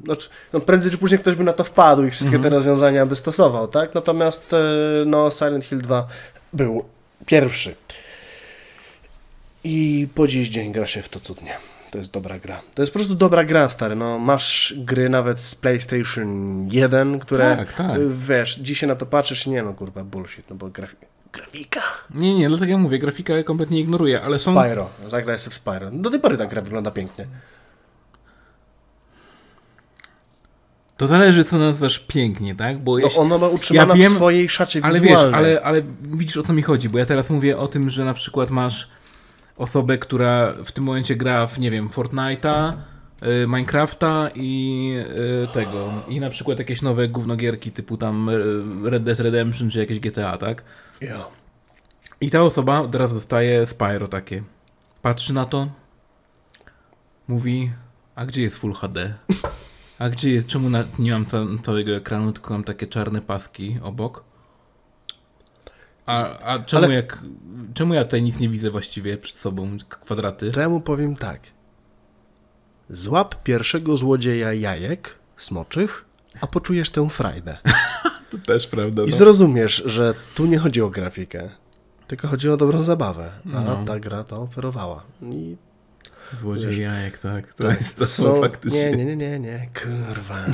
znaczy, 0.04 0.30
no 0.54 0.60
prędzej 0.60 0.92
czy 0.92 0.98
później 0.98 1.20
ktoś 1.20 1.36
by 1.36 1.44
na 1.44 1.54
to 1.54 1.64
wpadł 1.64 2.04
i 2.04 2.12
wszystkie 2.12 2.40
te 2.40 2.50
rozwiązania 2.50 3.06
by 3.06 3.16
stosował, 3.16 3.68
tak? 3.68 3.96
Natomiast 3.96 4.54
e, 4.54 4.58
no, 5.06 5.32
Silent 5.32 5.66
Hill 5.66 5.78
2 5.78 6.08
był 6.54 6.86
pierwszy. 7.26 7.76
I 9.64 10.08
po 10.16 10.28
dziś 10.28 10.50
dzień 10.50 10.72
gra 10.72 10.88
się 10.88 11.02
w 11.02 11.10
to 11.10 11.20
cudnie. 11.20 11.58
To 11.92 11.98
jest 11.98 12.12
dobra 12.12 12.40
gra. 12.40 12.62
To 12.76 12.82
jest 12.82 12.94
po 12.94 13.00
prostu 13.00 13.16
dobra 13.16 13.44
gra, 13.44 13.70
stary. 13.70 13.96
No, 13.96 14.20
masz 14.20 14.74
gry 14.78 15.10
nawet 15.10 15.40
z 15.40 15.56
PlayStation 15.56 16.68
1, 16.72 17.20
które 17.20 17.56
Tak, 17.58 17.74
tak. 17.74 17.98
y, 17.98 18.10
wiesz, 18.10 18.56
dzisiaj 18.56 18.90
na 18.90 18.96
to 18.96 19.06
patrzysz, 19.06 19.48
nie 19.48 19.64
no 19.64 19.74
kurwa, 19.74 20.04
bullshit, 20.04 20.50
no 20.50 20.56
bo 20.56 20.70
grafi 20.70 20.96
grafika. 21.34 21.82
Nie, 22.16 22.36
nie, 22.36 22.50
dlatego 22.50 22.72
ja 22.72 22.78
mówię, 22.78 23.00
grafikę 23.00 23.44
kompletnie 23.44 23.80
ignoruję, 23.80 24.22
ale 24.22 24.40
są... 24.40 24.62
Spyro, 24.62 24.90
zagraj 25.08 25.40
sobie 25.40 25.52
w 25.52 25.54
Spyro. 25.54 25.92
Do 25.92 26.10
tej 26.10 26.20
pory 26.20 26.38
ta 26.38 26.46
gra 26.46 26.62
wygląda 26.62 26.92
pięknie. 26.92 27.26
To 31.02 31.08
zależy, 31.08 31.44
co 31.44 31.58
nazywasz 31.58 32.00
pięknie, 32.00 32.56
tak? 32.56 32.80
Bo 32.80 32.98
No, 33.00 33.08
ona 33.16 33.38
ma 33.38 33.48
utrzymana 33.48 33.96
Ja 33.96 34.00
wiem, 34.04 34.14
w 34.14 34.16
swojej 34.16 34.50
szacie 34.50 34.80
Ale 34.84 35.00
wizualnej. 35.00 35.26
wiesz, 35.26 35.34
ale, 35.34 35.62
ale 35.62 35.82
widzisz 36.02 36.38
o 36.38 36.44
co 36.44 36.54
mi 36.54 36.62
chodzi, 36.62 36.90
bo 36.90 36.98
ja 36.98 37.06
teraz 37.06 37.30
mówię 37.30 37.58
o 37.58 37.68
tym, 37.68 37.90
że 37.90 38.06
na 38.06 38.14
przykład 38.14 38.50
masz 38.50 38.90
osobę, 39.58 39.98
która 39.98 40.54
w 40.66 40.72
tym 40.72 40.84
momencie 40.84 41.16
gra 41.16 41.48
w, 41.48 41.60
nie 41.60 41.72
wiem, 41.72 41.90
Fortnite'a, 41.90 42.74
y, 43.44 43.48
Minecrafta 43.48 44.30
i 44.36 44.92
y, 45.44 45.48
tego, 45.54 45.94
i 46.08 46.20
na 46.20 46.30
przykład 46.30 46.60
jakieś 46.60 46.82
nowe 46.82 47.08
gównogierki 47.08 47.72
typu 47.72 47.98
tam 47.98 48.30
y, 48.30 48.90
Red 48.90 49.04
Dead 49.04 49.20
Redemption 49.20 49.70
czy 49.70 49.80
jakieś 49.80 50.00
GTA, 50.00 50.38
tak? 50.38 50.64
Ja. 51.02 51.26
I 52.22 52.30
ta 52.32 52.42
osoba 52.42 52.88
teraz 52.92 53.14
dostaje 53.14 53.68
Spyro 53.68 54.08
takie. 54.08 54.44
Patrzy 55.02 55.34
na 55.34 55.46
to, 55.46 55.68
mówi, 57.28 57.72
a 58.16 58.26
gdzie 58.26 58.42
jest 58.42 58.58
Full 58.58 58.74
HD? 58.74 59.14
A 60.02 60.10
gdzie 60.10 60.32
jest, 60.32 60.48
czemu 60.48 60.70
na, 60.70 60.84
nie 61.00 61.12
mam 61.12 61.26
ca 61.26 61.38
całego 61.64 61.96
ekranu, 61.96 62.32
tylko 62.32 62.54
mam 62.54 62.64
takie 62.64 62.88
czarne 62.88 63.22
paski 63.22 63.80
obok? 63.84 64.24
A, 66.06 66.40
a 66.40 66.60
czemu 66.60 66.86
Ale- 66.86 66.94
jak, 66.94 67.24
czemu 67.74 67.94
ja 67.94 68.04
tutaj 68.04 68.22
nic 68.22 68.40
nie 68.40 68.50
widzę 68.50 68.72
właściwie 68.72 69.18
przed 69.18 69.38
sobą, 69.38 69.78
kwadraty? 69.90 70.52
To 70.52 70.60
ja 70.62 70.70
mu 70.70 70.82
powiem 70.82 71.16
tak. 71.16 71.40
Złap 72.90 73.44
pierwszego 73.44 73.98
złodzieja 73.98 74.54
jajek 74.54 75.20
smoczych, 75.38 76.06
a 76.42 76.48
poczujesz 76.48 76.90
tę 76.90 77.10
frajdę. 77.10 77.58
To 78.32 78.38
też 78.38 78.68
prawda. 78.68 79.04
I 79.04 79.10
no. 79.10 79.18
zrozumiesz, 79.18 79.84
że 79.86 80.14
tu 80.36 80.46
nie 80.46 80.58
chodzi 80.58 80.82
o 80.82 80.90
grafikę, 80.90 81.50
tylko 82.08 82.28
chodzi 82.28 82.50
o 82.50 82.58
dobrą 82.58 82.82
zabawę. 82.82 83.32
A 83.56 83.62
No. 83.62 83.84
ta 83.86 84.00
gra 84.00 84.24
to 84.24 84.42
oferowała. 84.42 85.04
I 85.36 85.58
Złodziej 86.40 86.82
jajek, 86.82 87.20
tak. 87.20 87.54
To 87.54 87.64
tak, 87.68 87.78
jest 87.78 87.98
to 87.98 88.06
są- 88.06 88.42
faktycznie. 88.42 88.92
Nie, 88.92 89.06
nie, 89.06 89.06
nie, 89.06 89.16
nie, 89.16 89.40
nie, 89.40 89.70
kurwa. 89.84 90.46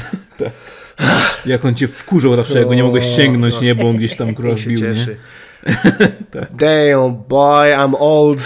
Jak 1.45 1.65
on 1.65 1.75
cię 1.75 1.87
wkurzał 1.87 2.35
zawsze, 2.35 2.59
jak 2.59 2.67
go 2.67 2.73
nie 2.73 2.83
mogłeś 2.83 3.05
sięgnąć, 3.15 3.61
nie, 3.61 3.75
bo 3.75 3.89
on 3.89 3.95
gdzieś 3.95 4.15
tam 4.15 4.33
kurwa 4.35 4.57
się 4.57 4.69
nie? 4.69 4.77
cieszy. 4.77 5.17
Damn, 6.51 7.15
boy, 7.27 7.67
I'm 7.73 7.95
old. 7.99 8.41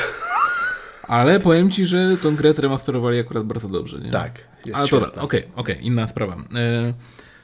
Ale 1.08 1.40
powiem 1.40 1.72
ci, 1.72 1.86
że 1.86 2.18
tą 2.22 2.36
grę 2.36 2.54
zremasterowali 2.54 3.20
akurat 3.20 3.46
bardzo 3.46 3.68
dobrze, 3.68 4.00
nie? 4.00 4.12
Tak, 4.12 4.48
jest 4.66 4.80
Ale 4.80 4.88
to 4.88 5.14
okej, 5.14 5.48
okej, 5.56 5.86
inna 5.86 6.08
sprawa. 6.08 6.34
E, 6.36 6.94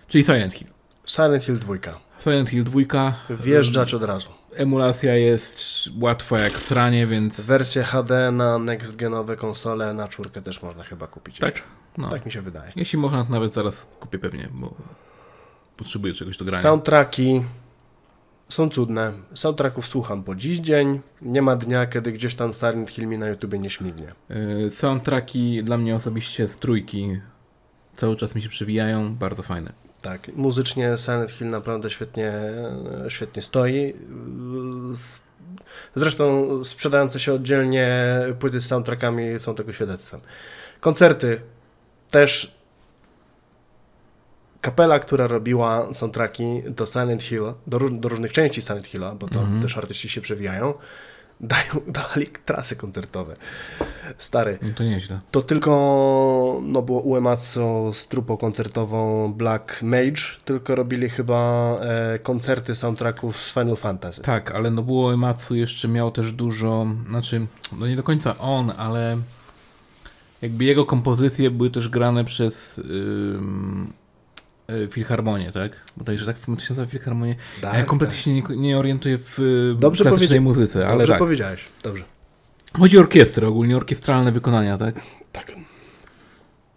czyli 0.08 0.24
Silent 0.24 0.54
Hill. 0.54 0.68
Silent 1.06 1.44
Hill 1.44 1.60
2. 1.60 1.76
Silent 2.24 2.50
Hill 2.50 2.64
2. 2.64 3.14
Wjeżdżać 3.30 3.94
od 3.94 4.04
razu. 4.04 4.30
Emulacja 4.58 5.16
jest 5.16 5.62
łatwa 6.02 6.40
jak 6.40 6.54
sranie, 6.54 7.08
więc... 7.08 7.42
Wersję 7.42 7.84
HD 7.84 8.32
na 8.32 8.60
next-genowe 8.60 9.36
konsole 9.36 9.94
na 9.94 10.08
czwórkę 10.08 10.42
też 10.42 10.62
można 10.62 10.84
chyba 10.84 11.08
kupić. 11.08 11.40
Tak? 11.40 11.64
No. 11.98 12.10
Tak 12.10 12.26
mi 12.26 12.32
się 12.32 12.42
wydaje. 12.42 12.72
Jeśli 12.76 13.00
można, 13.00 13.24
to 13.24 13.32
nawet 13.32 13.54
zaraz 13.54 13.88
kupię 14.00 14.20
pewnie, 14.20 14.50
bo 14.52 14.74
potrzebuję 15.78 16.14
czegoś 16.14 16.38
do 16.38 16.46
grania. 16.46 16.62
Soundtracki 16.62 17.44
są 18.50 18.70
cudne. 18.70 19.14
Soundtracków 19.34 19.88
słucham 19.88 20.24
po 20.24 20.36
dziś 20.36 20.60
dzień. 20.60 21.00
Nie 21.22 21.42
ma 21.42 21.56
dnia, 21.56 21.86
kiedy 21.86 22.12
gdzieś 22.12 22.36
tam 22.36 22.54
Silent 22.54 22.90
Hill 22.90 23.08
mi 23.08 23.18
na 23.18 23.28
YouTubie 23.28 23.60
nie 23.60 23.70
śmignie. 23.70 24.14
E, 24.30 24.72
Soundtracki 24.72 25.64
dla 25.64 25.78
mnie 25.78 25.96
osobiście 25.96 26.48
z 26.48 26.56
trójki 26.56 27.20
cały 27.96 28.16
czas 28.16 28.36
mi 28.36 28.42
się 28.42 28.50
przewijają, 28.50 29.16
bardzo 29.16 29.44
fajne. 29.44 29.74
Tak, 30.08 30.28
muzycznie 30.36 30.98
Silent 30.98 31.32
Hill 31.32 31.50
naprawdę 31.50 31.90
świetnie, 31.90 32.34
świetnie 33.10 33.42
stoi. 33.42 33.94
Zresztą 35.96 36.64
sprzedające 36.64 37.20
się 37.20 37.34
oddzielnie 37.34 38.20
płyty 38.40 38.62
z 38.62 38.68
soundtrackami 38.68 39.40
są 39.40 39.56
tego 39.56 39.74
świadectwem. 39.74 40.22
Koncerty 40.80 41.42
też. 42.12 42.58
Kapela, 44.62 45.00
która 45.00 45.28
robiła 45.28 45.94
soundtracki 45.94 46.64
do 46.68 46.86
Silent 46.86 47.24
Hill, 47.24 47.54
do, 47.68 47.80
do 47.80 48.10
różnych 48.10 48.32
części 48.32 48.62
Silent 48.62 48.88
Hilla, 48.88 49.16
bo 49.16 49.28
to 49.28 49.40
Mhm. 49.40 49.62
też 49.62 49.78
artyści 49.78 50.10
się 50.10 50.22
przewijają, 50.22 50.74
dają, 51.42 51.74
dali 52.16 52.28
trasy 52.46 52.76
koncertowe. 52.76 53.36
Stary, 54.18 54.60
No 54.62 54.70
to 54.76 54.84
nieźle. 54.84 55.20
to 55.32 55.42
tylko 55.42 56.60
no 56.64 56.82
było 56.82 57.02
Uematsu 57.02 57.94
z 57.94 58.08
trupą 58.08 58.38
koncertową 58.38 59.34
Black 59.34 59.82
Mage, 59.82 60.22
tylko 60.46 60.76
robili 60.76 61.10
chyba 61.10 61.72
e, 61.82 62.20
koncerty 62.20 62.76
soundtracków 62.76 63.38
z 63.38 63.54
Final 63.54 63.76
Fantasy. 63.76 64.22
Tak, 64.22 64.52
ale 64.52 64.72
no 64.72 64.82
było 64.82 65.14
Ematsu 65.14 65.56
jeszcze 65.56 65.88
miał 65.88 66.12
też 66.12 66.32
dużo, 66.32 66.88
znaczy, 67.10 67.46
no 67.80 67.88
nie 67.88 67.96
do 67.96 68.04
końca 68.04 68.38
on, 68.38 68.72
ale 68.78 69.18
jakby 70.42 70.64
jego 70.64 70.86
kompozycje 70.86 71.52
były 71.52 71.70
też 71.70 71.90
grane 71.90 72.26
przez 72.26 72.78
ym, 72.78 73.94
y, 73.94 74.07
Filharmonię, 74.92 75.52
tak? 75.52 75.72
Bodajże 75.98 76.26
tak 76.26 76.38
się 76.38 76.52
nazywa 76.52 76.86
Filharmonię. 76.86 77.36
Tak, 77.62 77.74
ja 77.74 77.84
kompletnie 77.84 78.18
się 78.18 78.34
nie, 78.34 78.44
nie 78.58 78.78
orientuję 78.78 79.18
w 79.18 79.40
y, 79.40 79.76
Dobrze 79.80 80.04
klasycznej 80.04 80.42
muzyce, 80.42 80.88
ale 80.88 80.98
Dobrze 80.98 81.14
tak. 81.14 81.20
powiedziałeś, 81.20 81.66
dobrze. 81.84 82.04
Chodzi 82.74 82.98
o 82.98 83.02
orkiestrę, 83.02 83.48
ogólnie 83.48 83.78
orkiestralne 83.78 84.32
wykonania, 84.32 84.78
tak? 84.78 84.96
Tak. 85.32 85.52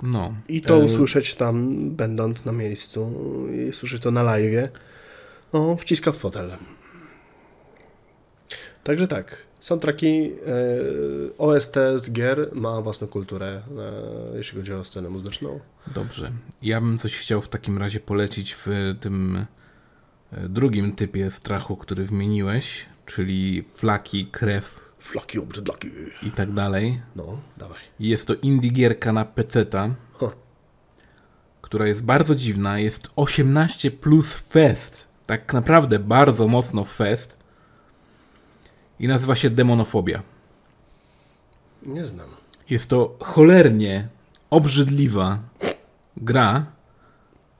No. 0.02 0.34
I 0.48 0.60
to 0.60 0.74
E, 0.74 0.78
usłyszeć 0.78 1.34
tam, 1.34 1.76
będąc 1.90 2.44
na 2.44 2.52
miejscu, 2.52 3.12
i 3.52 3.72
słyszeć 3.72 4.02
to 4.02 4.10
na 4.10 4.22
live, 4.22 4.68
no, 5.52 5.76
wciska 5.76 6.12
w 6.12 6.16
fotel. 6.16 6.50
Także 8.90 9.08
tak, 9.08 9.46
soundtracki 9.60 10.06
e, 10.06 11.38
OST 11.38 11.74
z 11.96 12.10
gier 12.12 12.50
ma 12.54 12.80
własną 12.82 13.06
kulturę, 13.08 13.62
e, 14.32 14.36
jeśli 14.36 14.58
chodzi 14.58 14.72
o 14.74 14.84
scenę 14.84 15.08
muzyczną. 15.10 15.60
Dobrze. 15.94 16.32
Ja 16.62 16.80
bym 16.80 16.98
coś 16.98 17.16
chciał 17.16 17.40
w 17.42 17.48
takim 17.48 17.78
razie 17.78 18.00
polecić 18.00 18.54
w 18.54 18.66
tym 19.00 19.46
e, 20.32 20.48
drugim 20.48 20.92
typie 20.92 21.30
strachu, 21.30 21.76
który 21.76 22.04
wymieniłeś, 22.04 22.86
czyli 23.06 23.64
flaki, 23.74 24.26
krew 24.26 24.80
Flaki 24.98 25.38
obrzydlaki. 25.38 25.88
i 26.22 26.30
tak 26.30 26.52
dalej. 26.52 27.02
No, 27.16 27.40
dawaj. 27.58 27.78
Jest 28.00 28.26
to 28.26 28.34
indie 28.34 28.70
gierka 28.70 29.12
na 29.12 29.24
PC-ta, 29.24 29.94
Huh. 30.12 30.32
która 31.62 31.86
jest 31.86 32.02
bardzo 32.04 32.34
dziwna. 32.34 32.78
Jest 32.78 33.10
18 33.16 33.90
plus 33.90 34.34
fest. 34.34 35.06
Tak 35.26 35.52
naprawdę 35.54 35.98
bardzo 35.98 36.48
mocno 36.48 36.84
fest. 36.84 37.39
I 39.00 39.08
nazywa 39.08 39.36
się 39.36 39.50
Demonofobia. 39.50 40.22
Nie 41.86 42.06
znam. 42.06 42.28
Jest 42.70 42.88
to 42.88 43.16
cholernie 43.20 44.08
obrzydliwa 44.50 45.38
gra, 46.16 46.66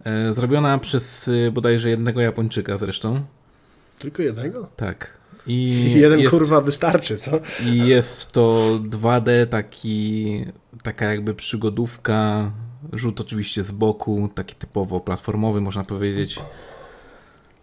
e, 0.05 0.35
zrobiona 0.35 0.79
przez 0.79 1.29
e, 1.29 1.51
bodajże 1.51 1.91
jednego 1.91 2.21
Japończyka 2.21 2.79
zresztą. 2.79 3.25
Tylko 3.99 4.23
jednego? 4.23 4.69
Tak. 4.77 5.21
I 5.47 5.85
Jeden 6.01 6.19
jest, 6.21 6.31
kurwa 6.31 6.61
wystarczy, 6.61 7.17
co? 7.17 7.31
I 7.67 7.79
jest 7.79 8.33
to 8.33 8.79
2D, 8.83 9.47
taki, 9.47 10.45
taka 10.83 11.05
jakby 11.05 11.35
przygodówka, 11.35 12.51
rzut 12.93 13.21
oczywiście 13.21 13.65
z 13.65 13.71
boku, 13.71 14.31
taki 14.35 14.55
typowo 14.55 15.01
platformowy, 15.01 15.61
można 15.61 15.85
powiedzieć. 15.85 16.41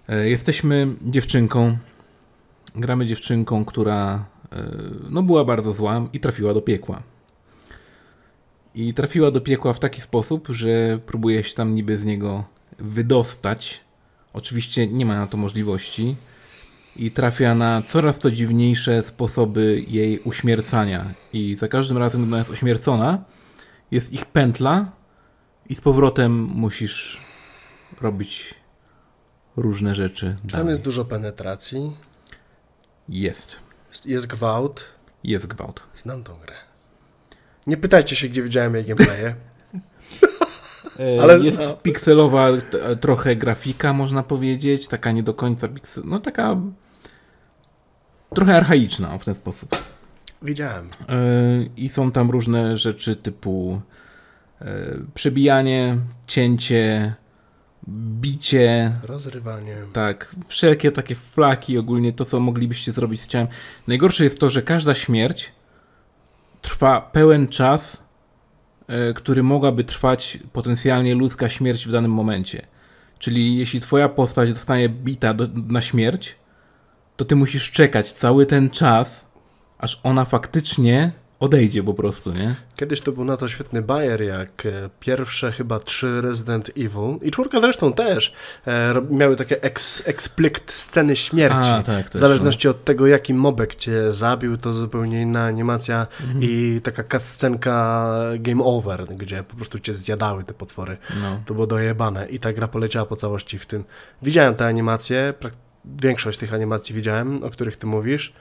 E, 0.10 0.30
Jesteśmy 0.30 0.88
dziewczynką, 1.02 1.78
gramy 2.78 3.06
dziewczynką, 3.06 3.66
która 3.66 4.26
e, 4.52 4.64
no, 5.10 5.24
była 5.24 5.46
bardzo 5.46 5.74
zła 5.74 6.08
i 6.14 6.20
trafiła 6.20 6.54
do 6.54 6.62
piekła. 6.62 7.04
I 8.76 8.94
trafiła 8.94 9.32
do 9.32 9.42
piekła 9.42 9.74
w 9.74 9.80
taki 9.80 10.02
sposób, 10.02 10.48
że 10.50 11.00
próbuje 11.06 11.44
się 11.44 11.56
tam 11.56 11.76
niby 11.76 11.98
z 11.98 12.06
niego 12.06 12.44
wydostać. 12.80 13.82
Oczywiście 14.34 14.88
nie 14.88 15.06
ma 15.06 15.20
na 15.20 15.28
to 15.28 15.38
możliwości 15.38 16.16
i 16.96 17.12
trafia 17.12 17.56
na 17.56 17.82
coraz 17.82 18.20
to 18.20 18.32
dziwniejsze 18.32 19.04
sposoby 19.04 19.84
jej 19.88 20.20
uśmiercania. 20.20 21.14
I 21.34 21.56
za 21.60 21.68
każdym 21.68 21.98
razem, 21.98 22.22
gdy 22.22 22.30
ona 22.30 22.38
jest 22.38 22.52
ośmiercona, 22.52 23.24
jest 23.92 24.14
ich 24.14 24.26
pętla 24.26 24.92
i 25.70 25.76
z 25.76 25.82
powrotem 25.82 26.44
musisz 26.44 27.22
robić 28.02 28.56
różne 29.56 29.96
rzeczy. 29.96 30.36
Tam 30.40 30.48
dalej. 30.48 30.70
jest 30.70 30.82
dużo 30.82 31.06
penetracji, 31.06 31.92
Jest. 33.10 33.60
jest 34.06 34.28
gwałt. 34.28 34.86
Jest 35.24 35.48
gwałt. 35.48 35.84
Znam 35.96 36.24
tą 36.24 36.40
grę. 36.40 36.56
Nie 37.68 37.78
pytajcie 37.78 38.16
się, 38.16 38.30
gdzie 38.30 38.44
widziałem 38.44 38.76
jej 38.76 38.86
gameplaye. 38.86 39.36
Ale 41.00 41.24
Ale 41.24 41.40
jest 41.40 41.58
zna- 41.58 41.74
pikselowa 41.74 42.48
t- 42.72 42.96
trochę 42.96 43.36
grafika, 43.36 43.94
można 43.94 44.24
powiedzieć. 44.24 44.88
Taka 44.88 45.12
nie 45.12 45.24
do 45.24 45.34
końca 45.34 45.68
piksel... 45.68 46.04
No 46.08 46.20
taka... 46.20 46.56
Trochę 48.36 48.56
archaiczna 48.58 49.18
w 49.18 49.26
ten 49.26 49.36
sposób. 49.36 49.70
Widziałem. 50.42 50.90
Yy, 51.00 51.70
I 51.78 51.90
są 51.90 52.12
tam 52.12 52.32
różne 52.32 52.78
rzeczy 52.78 53.16
typu 53.16 53.82
przebijanie, 55.14 55.98
cięcie, 56.28 57.14
bicie, 57.90 58.92
Rozrywanie. 59.04 59.76
tak, 59.94 60.36
wszelkie 60.48 60.92
takie 60.92 61.16
flaki, 61.16 61.78
ogólnie 61.78 62.14
to, 62.14 62.26
co 62.26 62.40
moglibyście 62.40 62.92
zrobić 62.92 63.22
z 63.22 63.28
ciałem. 63.28 63.48
Najgorsze 63.88 64.24
jest 64.24 64.40
to, 64.40 64.50
że 64.50 64.62
każda 64.62 64.94
śmierć 64.94 65.52
trwa 66.62 67.02
pełen 67.02 67.48
czas, 67.48 68.04
yy, 68.88 69.14
który 69.14 69.44
mogłaby 69.44 69.84
trwać 69.84 70.40
potencjalnie 70.54 71.16
ludzka 71.16 71.50
śmierć 71.50 71.88
w 71.88 71.92
danym 71.92 72.12
momencie. 72.12 72.66
Czyli 73.20 73.58
jeśli 73.58 73.80
twoja 73.80 74.10
postać 74.10 74.50
zostanie 74.50 74.90
bita 74.90 75.34
do, 75.34 75.48
na 75.68 75.82
śmierć, 75.82 76.36
to 77.18 77.26
ty 77.26 77.36
musisz 77.36 77.72
czekać 77.72 78.14
cały 78.14 78.46
ten 78.46 78.70
czas, 78.70 79.26
aż 79.78 80.00
ona 80.04 80.26
faktycznie 80.26 81.12
odejdzie 81.40 81.84
po 81.84 81.94
prostu, 81.94 82.32
nie? 82.32 82.56
Kiedyś 82.76 83.02
to 83.02 83.12
był 83.12 83.26
na 83.26 83.38
to 83.38 83.48
świetny 83.48 83.82
bajer, 83.82 84.22
jak 84.22 84.66
e, 84.66 84.90
pierwsze 85.00 85.52
chyba 85.52 85.80
trzy 85.80 86.22
Resident 86.22 86.70
Evil 86.70 87.18
i 87.22 87.32
czwórka 87.32 87.62
zresztą 87.62 87.94
też 87.94 88.34
e, 88.68 88.94
miały 89.10 89.36
takie 89.36 89.64
ex, 89.64 90.04
explict 90.06 90.72
sceny 90.72 91.16
śmierci. 91.16 91.70
A, 91.70 91.84
tak, 91.84 92.08
w 92.08 92.10
też, 92.10 92.22
zależności 92.22 92.68
od 92.68 92.84
tego, 92.84 93.08
jaki 93.08 93.34
mobek 93.34 93.76
cię 93.76 94.12
zabił, 94.12 94.58
to 94.58 94.74
zupełnie 94.74 95.22
inna 95.22 95.46
animacja 95.46 96.08
Mhm. 96.22 96.40
i 96.44 96.82
taka 96.84 97.04
cutscenka 97.04 98.08
game 98.40 98.64
over, 98.64 99.06
gdzie 99.06 99.44
po 99.44 99.56
prostu 99.56 99.80
cię 99.80 99.94
zjadały 99.94 100.44
te 100.44 100.54
potwory. 100.54 100.98
No. 101.22 101.40
To 101.46 101.54
było 101.54 101.68
dojebane 101.68 102.28
i 102.30 102.40
ta 102.40 102.54
gra 102.54 102.68
poleciała 102.68 103.06
po 103.06 103.16
całości 103.16 103.60
w 103.60 103.66
tym. 103.66 103.84
Widziałem 104.22 104.56
te 104.56 104.66
animacje, 104.66 105.34
większość 105.86 106.40
tych 106.40 106.54
animacji 106.54 106.96
widziałem, 106.96 107.44
o 107.44 107.50
których 107.50 107.78
ty 107.78 107.88
mówisz. 107.88 108.34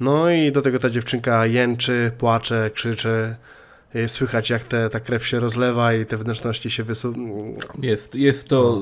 No 0.00 0.30
i 0.30 0.52
do 0.52 0.62
tego 0.62 0.78
ta 0.78 0.90
dziewczynka 0.90 1.46
jęczy, 1.46 2.12
płacze, 2.18 2.70
krzyczy. 2.74 3.34
I 3.94 4.08
Słychać 4.08 4.50
jak 4.50 4.64
te, 4.64 4.90
ta 4.90 5.00
krew 5.00 5.26
się 5.26 5.40
rozlewa 5.40 5.94
i 5.94 6.06
te 6.06 6.16
wnętrzności 6.16 6.70
się 6.70 6.84
wysuną. 6.84 7.38
Jest, 7.82 8.14
jest 8.14 8.48
to 8.48 8.80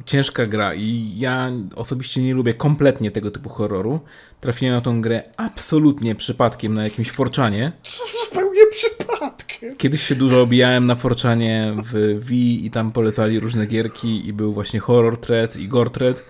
y, 0.00 0.04
ciężka 0.06 0.46
gra 0.46 0.74
i 0.74 1.12
ja 1.16 1.52
osobiście 1.76 2.22
nie 2.22 2.34
lubię 2.34 2.54
kompletnie 2.54 3.10
tego 3.10 3.30
typu 3.30 3.48
horroru. 3.48 4.00
Trafiłem 4.40 4.74
na 4.74 4.80
tą 4.80 5.00
grę 5.00 5.22
absolutnie 5.36 6.14
przypadkiem 6.14 6.74
na 6.74 6.84
jakimś 6.84 7.10
forczanie. 7.10 7.72
Zupełnie 8.24 8.60
przypadkiem. 8.70 9.76
Kiedyś 9.76 10.02
się 10.02 10.14
dużo 10.14 10.42
obijałem 10.42 10.86
na 10.86 10.94
forczanie 10.94 11.76
w 11.84 12.24
Wii 12.24 12.66
i 12.66 12.70
tam 12.70 12.92
polecali 12.92 13.40
różne 13.40 13.66
gierki 13.66 14.28
i 14.28 14.32
był 14.32 14.54
właśnie 14.54 14.80
horror 14.80 15.20
thread 15.20 15.56
i 15.56 15.68
gore 15.68 15.90
thread. 15.90 16.22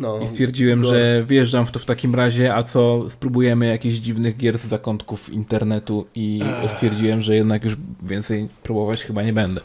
No, 0.00 0.20
I 0.20 0.28
stwierdziłem, 0.28 0.84
że 0.84 1.22
wjeżdżam 1.24 1.66
w 1.66 1.70
to 1.72 1.78
w 1.78 1.84
takim 1.84 2.14
razie, 2.14 2.54
a 2.54 2.62
co 2.62 3.10
spróbujemy 3.10 3.66
jakichś 3.66 3.96
dziwnych 3.96 4.36
gier 4.36 4.58
z 4.58 4.64
zakątków 4.64 5.28
internetu 5.28 6.06
i 6.14 6.42
stwierdziłem, 6.74 7.20
że 7.20 7.34
jednak 7.34 7.64
już 7.64 7.76
więcej 8.02 8.48
próbować 8.62 9.04
chyba 9.04 9.22
nie 9.22 9.32
będę. 9.32 9.60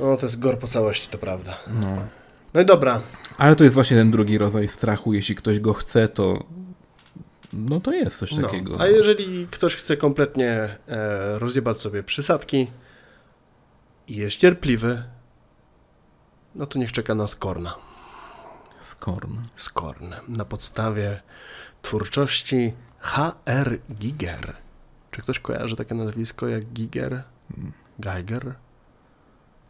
No 0.00 0.16
to 0.16 0.26
jest 0.26 0.40
gor 0.40 0.58
po 0.58 0.66
całości, 0.66 1.08
to 1.10 1.18
prawda. 1.18 1.58
No. 1.80 1.96
No 2.54 2.60
i 2.60 2.64
dobra. 2.64 3.02
Ale 3.38 3.56
to 3.56 3.64
jest 3.64 3.74
właśnie 3.74 3.96
ten 3.96 4.10
drugi 4.10 4.38
rodzaj 4.38 4.68
strachu. 4.68 5.12
Jeśli 5.14 5.34
ktoś 5.34 5.60
go 5.60 5.72
chce, 5.72 6.08
to 6.08 6.44
no 7.52 7.80
to 7.80 7.92
jest 7.92 8.18
coś 8.18 8.32
No. 8.32 8.42
takiego. 8.48 8.80
A 8.80 8.86
jeżeli 8.86 9.46
ktoś 9.50 9.74
chce 9.74 9.96
kompletnie 9.96 10.50
e, 10.88 11.38
rozjebać 11.38 11.80
sobie 11.80 12.02
przysadki 12.02 12.66
i 14.08 14.16
jest 14.16 14.36
cierpliwy, 14.36 15.02
no 16.54 16.66
to 16.66 16.78
niech 16.78 16.92
czeka 16.92 17.14
na 17.14 17.26
Skorna. 17.26 17.89
Skorn. 18.80 19.38
Skorn 19.56 20.14
na 20.28 20.44
podstawie 20.44 21.20
twórczości 21.82 22.74
H.R. 22.98 23.78
Giger. 23.94 24.56
Czy 25.10 25.22
ktoś 25.22 25.40
kojarzy 25.40 25.76
takie 25.76 25.94
nazwisko 25.94 26.48
jak 26.48 26.64
Giger? 26.64 27.22
Geiger? 27.98 28.54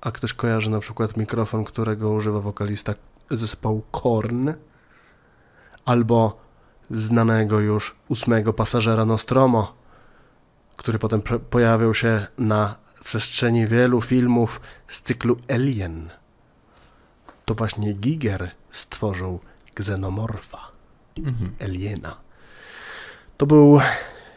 A 0.01 0.11
ktoś 0.13 0.35
kojarzy 0.35 0.71
na 0.71 0.81
przykład 0.81 1.17
mikrofon, 1.17 1.65
którego 1.65 2.11
używa 2.11 2.41
wokalista 2.41 2.95
zespołu 3.31 3.83
Korn? 3.91 4.53
Albo 5.85 6.41
znanego 6.91 7.61
już 7.61 7.97
ósmego 8.09 8.53
pasażera 8.53 9.05
Nostromo, 9.05 9.75
który 10.77 10.99
potem 10.99 11.23
pojawił 11.51 11.95
się 11.95 12.27
na 12.39 12.77
przestrzeni 13.05 13.67
wielu 13.67 14.01
filmów 14.01 14.61
z 14.89 15.01
cyklu 15.01 15.37
Alien. 15.49 16.11
To 17.45 17.55
właśnie 17.55 17.93
Giger 17.93 18.51
stworzył 18.73 19.41
Xenomorfa, 19.75 20.71
Mhm. 21.19 21.53
Aliena. 21.61 22.17
To 23.37 23.47
był 23.47 23.81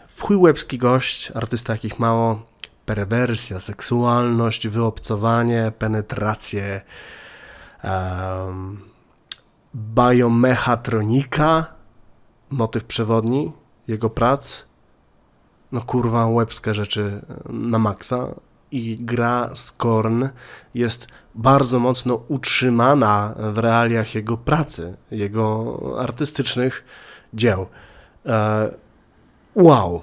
w 0.08 0.22
chuj 0.22 0.36
łebski 0.38 0.78
gość, 0.78 1.32
artysta 1.32 1.74
jakich 1.74 2.00
mało, 2.00 2.46
perwersja, 2.86 3.60
seksualność, 3.60 4.68
wyobcowanie, 4.68 5.72
penetrację, 5.80 6.82
um, 7.84 8.82
biomechatronika, 9.76 11.66
motyw 12.50 12.84
przewodni 12.84 13.52
jego 13.88 14.10
prac, 14.10 14.66
no 15.72 15.82
kurwa 15.82 16.28
łebskie 16.28 16.74
rzeczy 16.74 17.22
na 17.50 17.80
maksa 17.80 18.28
i 18.74 18.98
gra 19.00 19.50
Skorn 19.54 20.28
jest 20.74 21.08
bardzo 21.36 21.80
mocno 21.80 22.20
utrzymana 22.28 23.36
w 23.38 23.58
realiach 23.58 24.16
jego 24.16 24.38
pracy, 24.38 24.98
jego 25.12 25.80
artystycznych 26.00 26.86
dzieł. 27.34 27.66
E, 28.26 28.72
wow. 29.56 30.02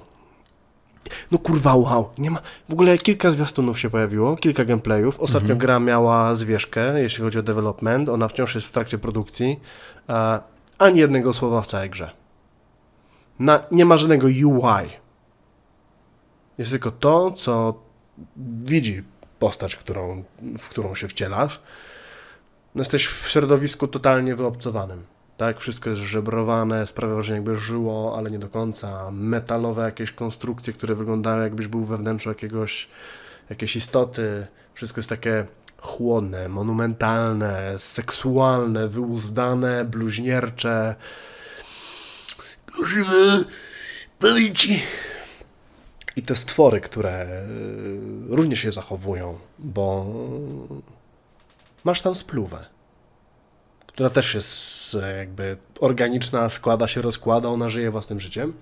No 1.31 1.37
kurwa, 1.37 1.75
wow. 1.75 2.09
Nie 2.17 2.31
ma... 2.31 2.41
W 2.69 2.73
ogóle 2.73 2.97
kilka 2.97 3.31
zwiastunów 3.31 3.79
się 3.79 3.89
pojawiło, 3.89 4.35
kilka 4.35 4.65
gameplayów. 4.65 5.19
Ostatnio 5.19 5.55
gra 5.55 5.79
miała 5.79 6.35
zwieszkę, 6.35 7.01
jeśli 7.01 7.23
chodzi 7.23 7.39
o 7.39 7.43
development. 7.43 8.09
Ona 8.09 8.27
wciąż 8.27 8.55
jest 8.55 8.67
w 8.67 8.71
trakcie 8.71 8.97
produkcji. 8.97 9.59
E, 10.09 10.39
ani 10.77 10.99
jednego 10.99 11.33
słowa 11.33 11.61
w 11.61 11.67
całej 11.67 11.89
grze. 11.89 12.11
Na, 13.39 13.59
nie 13.71 13.85
ma 13.85 13.97
żadnego 13.97 14.27
UI. 14.27 14.89
Jest 16.57 16.71
tylko 16.71 16.91
to, 16.91 17.31
co 17.31 17.73
widzi 18.63 19.03
postać, 19.39 19.75
którą, 19.75 20.23
w 20.57 20.69
którą 20.69 20.95
się 20.95 21.07
wcielasz. 21.07 21.61
Jesteś 22.75 23.07
w 23.07 23.27
środowisku 23.29 23.87
totalnie 23.87 24.35
wyobcowanym. 24.35 25.03
Tak, 25.37 25.59
wszystko 25.59 25.89
jest 25.89 26.01
żebrowane, 26.01 26.87
sprawia, 26.87 27.21
że 27.21 27.33
jakby 27.33 27.55
żyło, 27.55 28.17
ale 28.17 28.31
nie 28.31 28.39
do 28.39 28.49
końca. 28.49 29.11
Metalowe 29.11 29.83
jakieś 29.83 30.11
konstrukcje, 30.11 30.73
które 30.73 30.95
wyglądają 30.95 31.43
jakbyś 31.43 31.67
był 31.67 31.83
we 31.83 31.97
wnętrzu 31.97 32.29
jakiegoś, 32.29 32.87
jakiejś 33.49 33.75
istoty. 33.75 34.47
Wszystko 34.73 34.99
jest 34.99 35.09
takie 35.09 35.45
chłodne, 35.77 36.49
monumentalne, 36.49 37.75
seksualne, 37.79 38.87
wyuzdane, 38.87 39.85
bluźniercze. 39.85 40.95
Żywe 42.85 43.43
pamięci. 44.19 44.81
I 46.15 46.21
te 46.21 46.35
stwory, 46.35 46.81
które 46.81 47.25
y, 47.25 48.35
również 48.35 48.59
się 48.59 48.71
zachowują, 48.71 49.37
bo 49.59 50.05
masz 51.83 52.01
tam 52.01 52.15
spluwę, 52.15 52.65
która 53.87 54.09
też 54.09 54.35
jest 54.35 54.95
e, 54.95 55.17
jakby 55.17 55.57
organiczna, 55.79 56.49
składa 56.49 56.87
się, 56.87 57.01
rozkłada, 57.01 57.49
ona 57.49 57.69
żyje 57.69 57.91
własnym 57.91 58.19
życiem. 58.19 58.53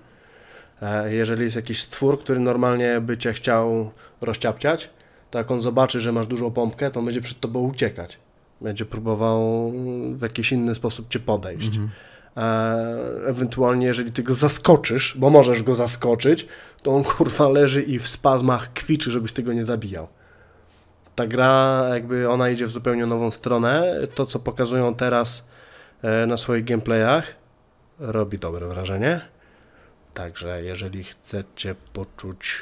E, 0.82 1.14
Jeżeli 1.14 1.44
jest 1.44 1.56
jakiś 1.56 1.80
stwór, 1.80 2.20
który 2.20 2.40
normalnie 2.40 3.00
by 3.00 3.18
cię 3.18 3.32
chciał 3.32 3.90
rozciapciać, 4.20 4.90
to 5.30 5.38
jak 5.38 5.50
on 5.50 5.60
zobaczy, 5.60 6.00
że 6.00 6.12
masz 6.12 6.26
dużą 6.26 6.50
pompkę, 6.50 6.90
to 6.90 7.00
on 7.00 7.06
będzie 7.06 7.20
przed 7.20 7.40
tobą 7.40 7.60
uciekać. 7.60 8.18
Będzie 8.60 8.84
próbował 8.84 9.72
w 10.12 10.22
jakiś 10.22 10.52
inny 10.52 10.74
sposób 10.74 11.08
cię 11.08 11.18
podejść. 11.20 11.76
E, 11.76 11.88
Ewentualnie, 13.26 13.86
jeżeli 13.86 14.12
ty 14.12 14.22
go 14.22 14.34
zaskoczysz, 14.34 15.16
bo 15.18 15.30
możesz 15.30 15.62
go 15.62 15.74
zaskoczyć, 15.74 16.46
to 16.82 16.90
on 16.90 17.04
kurwa 17.16 17.48
leży 17.48 17.82
i 17.82 17.98
w 17.98 18.08
spazmach 18.08 18.72
kwiczy, 18.72 19.10
żebyś 19.10 19.32
ty 19.32 19.42
go 19.42 19.52
nie 19.52 19.64
zabijał. 19.64 20.08
Ta 21.14 21.26
gra, 21.26 21.84
jakby 21.94 22.28
ona 22.30 22.50
idzie 22.50 22.66
w 22.66 22.70
zupełnie 22.70 23.06
nową 23.06 23.30
stronę. 23.30 23.94
To, 24.14 24.26
co 24.26 24.38
pokazują 24.38 24.94
teraz 24.94 25.48
e, 26.02 26.26
na 26.26 26.36
swoich 26.36 26.64
gameplayach, 26.64 27.34
robi 27.98 28.38
dobre 28.38 28.66
wrażenie. 28.66 29.20
Także 30.14 30.62
jeżeli 30.62 31.04
chcecie 31.04 31.74
poczuć, 31.92 32.58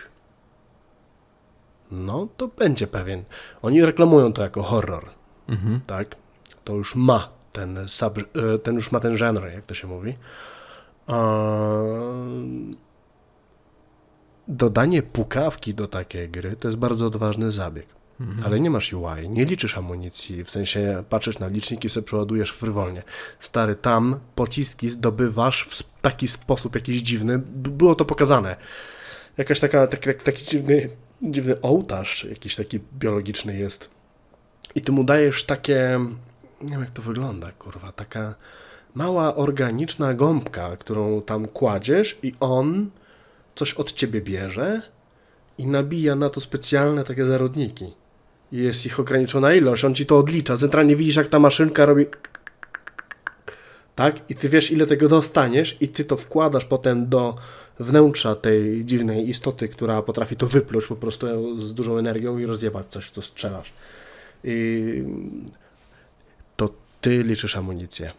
no 1.91 2.29
to 2.37 2.49
będzie 2.49 2.87
pewien. 2.87 3.25
Oni 3.63 3.85
reklamują 3.85 4.33
to 4.33 4.43
jako 4.43 4.63
horror, 4.63 5.05
Mhm. 5.49 5.81
tak? 5.87 6.17
To 6.65 6.75
już 6.75 6.95
ma 6.97 7.29
ten, 7.59 7.89
sub, 7.89 8.19
e, 8.19 8.59
ten 8.59 8.75
już 8.75 8.93
ma 8.93 9.01
ten 9.01 9.17
genre, 9.17 9.53
jak 9.55 9.67
to 9.67 9.75
się 9.75 9.87
mówi. 9.87 10.15
Dodanie 14.49 15.03
pukawki 15.03 15.75
do 15.75 15.89
takiej 15.89 16.29
gry 16.29 16.57
to 16.57 16.69
jest 16.69 16.79
bardzo 16.79 17.07
odważny 17.07 17.53
zabieg. 17.53 17.87
Ale 18.45 18.61
nie 18.61 18.71
masz 18.71 18.93
UI, 18.93 19.29
nie 19.29 19.45
liczysz 19.45 19.77
amunicji, 19.77 20.45
w 20.45 20.51
sensie 20.51 21.05
patrzysz 21.09 21.39
na 21.39 21.49
licznik 21.49 21.85
i 21.85 21.89
sobie 21.89 22.07
przeładujesz 22.07 22.51
frywolnie. 22.51 23.03
Stary, 23.41 23.77
tam 23.77 24.21
pociski 24.35 24.91
zdobywasz 24.91 25.63
w 25.63 26.01
taki 26.01 26.29
sposób 26.29 26.75
jakiś 26.75 27.03
dziwny, 27.03 27.39
było 27.49 27.95
to 27.95 28.05
pokazane. 28.05 28.57
Jakaś 29.37 29.61
taka, 29.61 29.87
taki, 29.87 30.05
taki, 30.05 30.25
taki 30.25 30.45
dziwny, 30.45 30.89
dziwny 31.23 31.61
ołtarz 31.61 32.25
jakiś 32.25 32.57
taki 32.57 32.81
biologiczny 32.99 33.57
jest. 33.57 33.91
I 34.75 34.81
ty 34.81 34.93
mu 34.93 35.05
dajesz 35.05 35.45
takie, 35.45 36.01
nie 36.63 36.69
wiem 36.69 36.81
jak 36.81 36.91
to 36.91 37.03
wygląda, 37.03 37.53
kurwa, 37.53 37.93
taka 37.93 38.35
mała 38.95 39.35
organiczna 39.35 40.15
gąbka, 40.15 40.77
którą 40.77 41.23
tam 41.23 41.49
kładziesz 41.49 42.19
i 42.23 42.33
on 42.41 42.91
coś 43.55 43.75
od 43.75 43.93
ciebie 43.93 44.21
bierze 44.21 44.83
i 45.59 45.67
nabija 45.67 46.15
na 46.15 46.31
to 46.31 46.41
specjalne 46.41 47.05
takie 47.05 47.27
zarodniki. 47.27 47.93
Jest 48.53 48.87
ich 48.87 49.01
ograniczona 49.01 49.55
ilość, 49.55 49.85
on 49.85 49.95
ci 49.95 50.07
to 50.07 50.19
odlicza. 50.19 50.57
Centralnie 50.57 50.97
widzisz, 50.97 51.17
jak 51.17 51.29
ta 51.29 51.39
maszynka 51.39 51.87
robi. 51.87 52.07
Tak? 53.95 54.17
I 54.29 54.35
ty 54.35 54.49
wiesz, 54.49 54.71
ile 54.71 54.87
tego 54.87 55.09
dostaniesz, 55.09 55.77
i 55.81 55.89
ty 55.89 56.05
to 56.05 56.17
wkładasz 56.17 56.65
potem 56.65 57.09
do 57.09 57.37
wnętrza 57.81 58.35
tej 58.35 58.85
dziwnej 58.85 59.29
istoty, 59.29 59.69
która 59.69 60.03
potrafi 60.03 60.37
to 60.37 60.47
wypluć 60.47 60.87
po 60.87 60.97
prostu 60.97 61.27
z 61.61 61.75
dużą 61.75 61.99
energią 61.99 62.39
i 62.39 62.47
rozjebać 62.47 62.87
coś, 62.89 63.11
co 63.11 63.23
strzelasz. 63.23 63.73
I 64.45 65.05
ty 67.01 67.23
liczysz 67.23 67.57
amunicję. 67.57 68.13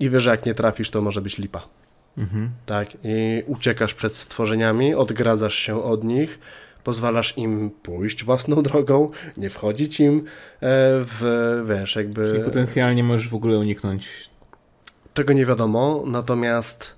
I 0.00 0.10
wiesz, 0.10 0.22
że 0.22 0.30
jak 0.30 0.46
nie 0.46 0.54
trafisz, 0.54 0.90
to 0.90 1.00
może 1.00 1.22
być 1.22 1.38
lipa. 1.38 1.62
Mhm. 2.18 2.50
Tak, 2.66 2.88
i 3.04 3.42
uciekasz 3.46 3.94
przed 3.94 4.16
stworzeniami, 4.16 4.94
odgradzasz 4.94 5.54
się 5.54 5.82
od 5.82 6.04
nich, 6.04 6.38
pozwalasz 6.84 7.38
im 7.38 7.70
pójść 7.70 8.24
własną 8.24 8.62
drogą, 8.62 9.10
nie 9.36 9.50
wchodzić 9.50 10.00
im 10.00 10.18
e, 10.18 10.22
w, 10.60 11.62
wiesz, 11.68 11.96
jakby... 11.96 12.28
Czyli 12.28 12.44
potencjalnie 12.44 13.04
możesz 13.04 13.28
w 13.28 13.34
ogóle 13.34 13.58
uniknąć. 13.58 14.30
Tego 15.14 15.32
nie 15.32 15.46
wiadomo, 15.46 16.04
natomiast 16.06 16.96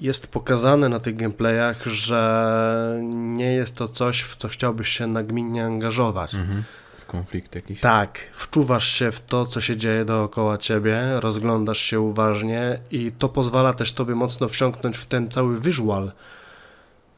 jest 0.00 0.26
pokazane 0.26 0.88
na 0.88 1.00
tych 1.00 1.16
gameplayach, 1.16 1.84
że 1.84 3.00
nie 3.02 3.52
jest 3.52 3.76
to 3.76 3.88
coś, 3.88 4.22
w 4.22 4.36
co 4.36 4.48
chciałbyś 4.48 4.88
się 4.88 5.06
nagminnie 5.06 5.64
angażować. 5.64 6.34
Mhm. 6.34 6.64
Konflikt 7.08 7.54
jakiś. 7.54 7.80
Tak, 7.80 8.18
wczuwasz 8.32 8.88
się 8.88 9.12
w 9.12 9.20
to, 9.20 9.46
co 9.46 9.60
się 9.60 9.76
dzieje 9.76 10.04
dookoła 10.04 10.58
ciebie, 10.58 11.20
rozglądasz 11.20 11.78
się 11.78 12.00
uważnie 12.00 12.80
i 12.90 13.12
to 13.12 13.28
pozwala 13.28 13.74
też 13.74 13.92
tobie 13.92 14.14
mocno 14.14 14.48
wsiąknąć 14.48 14.98
w 14.98 15.06
ten 15.06 15.30
cały 15.30 15.60
visual. 15.60 16.12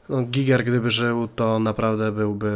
No, 0.08 0.22
Giger, 0.22 0.64
gdyby 0.64 0.90
żył, 0.90 1.28
to 1.28 1.58
naprawdę 1.58 2.12
byłby 2.12 2.50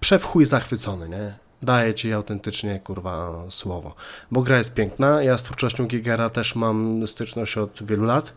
przewchuj 0.00 0.46
zachwycony, 0.46 1.08
nie? 1.08 1.34
Daję 1.62 1.94
ci 1.94 2.12
autentycznie, 2.12 2.80
kurwa, 2.80 3.44
słowo. 3.50 3.94
Bo 4.30 4.42
gra 4.42 4.58
jest 4.58 4.74
piękna, 4.74 5.22
ja 5.22 5.38
z 5.38 5.42
twórczością 5.42 5.86
Gigera 5.86 6.30
też 6.30 6.54
mam 6.54 7.06
styczność 7.06 7.58
od 7.58 7.82
wielu 7.82 8.04
lat. 8.04 8.32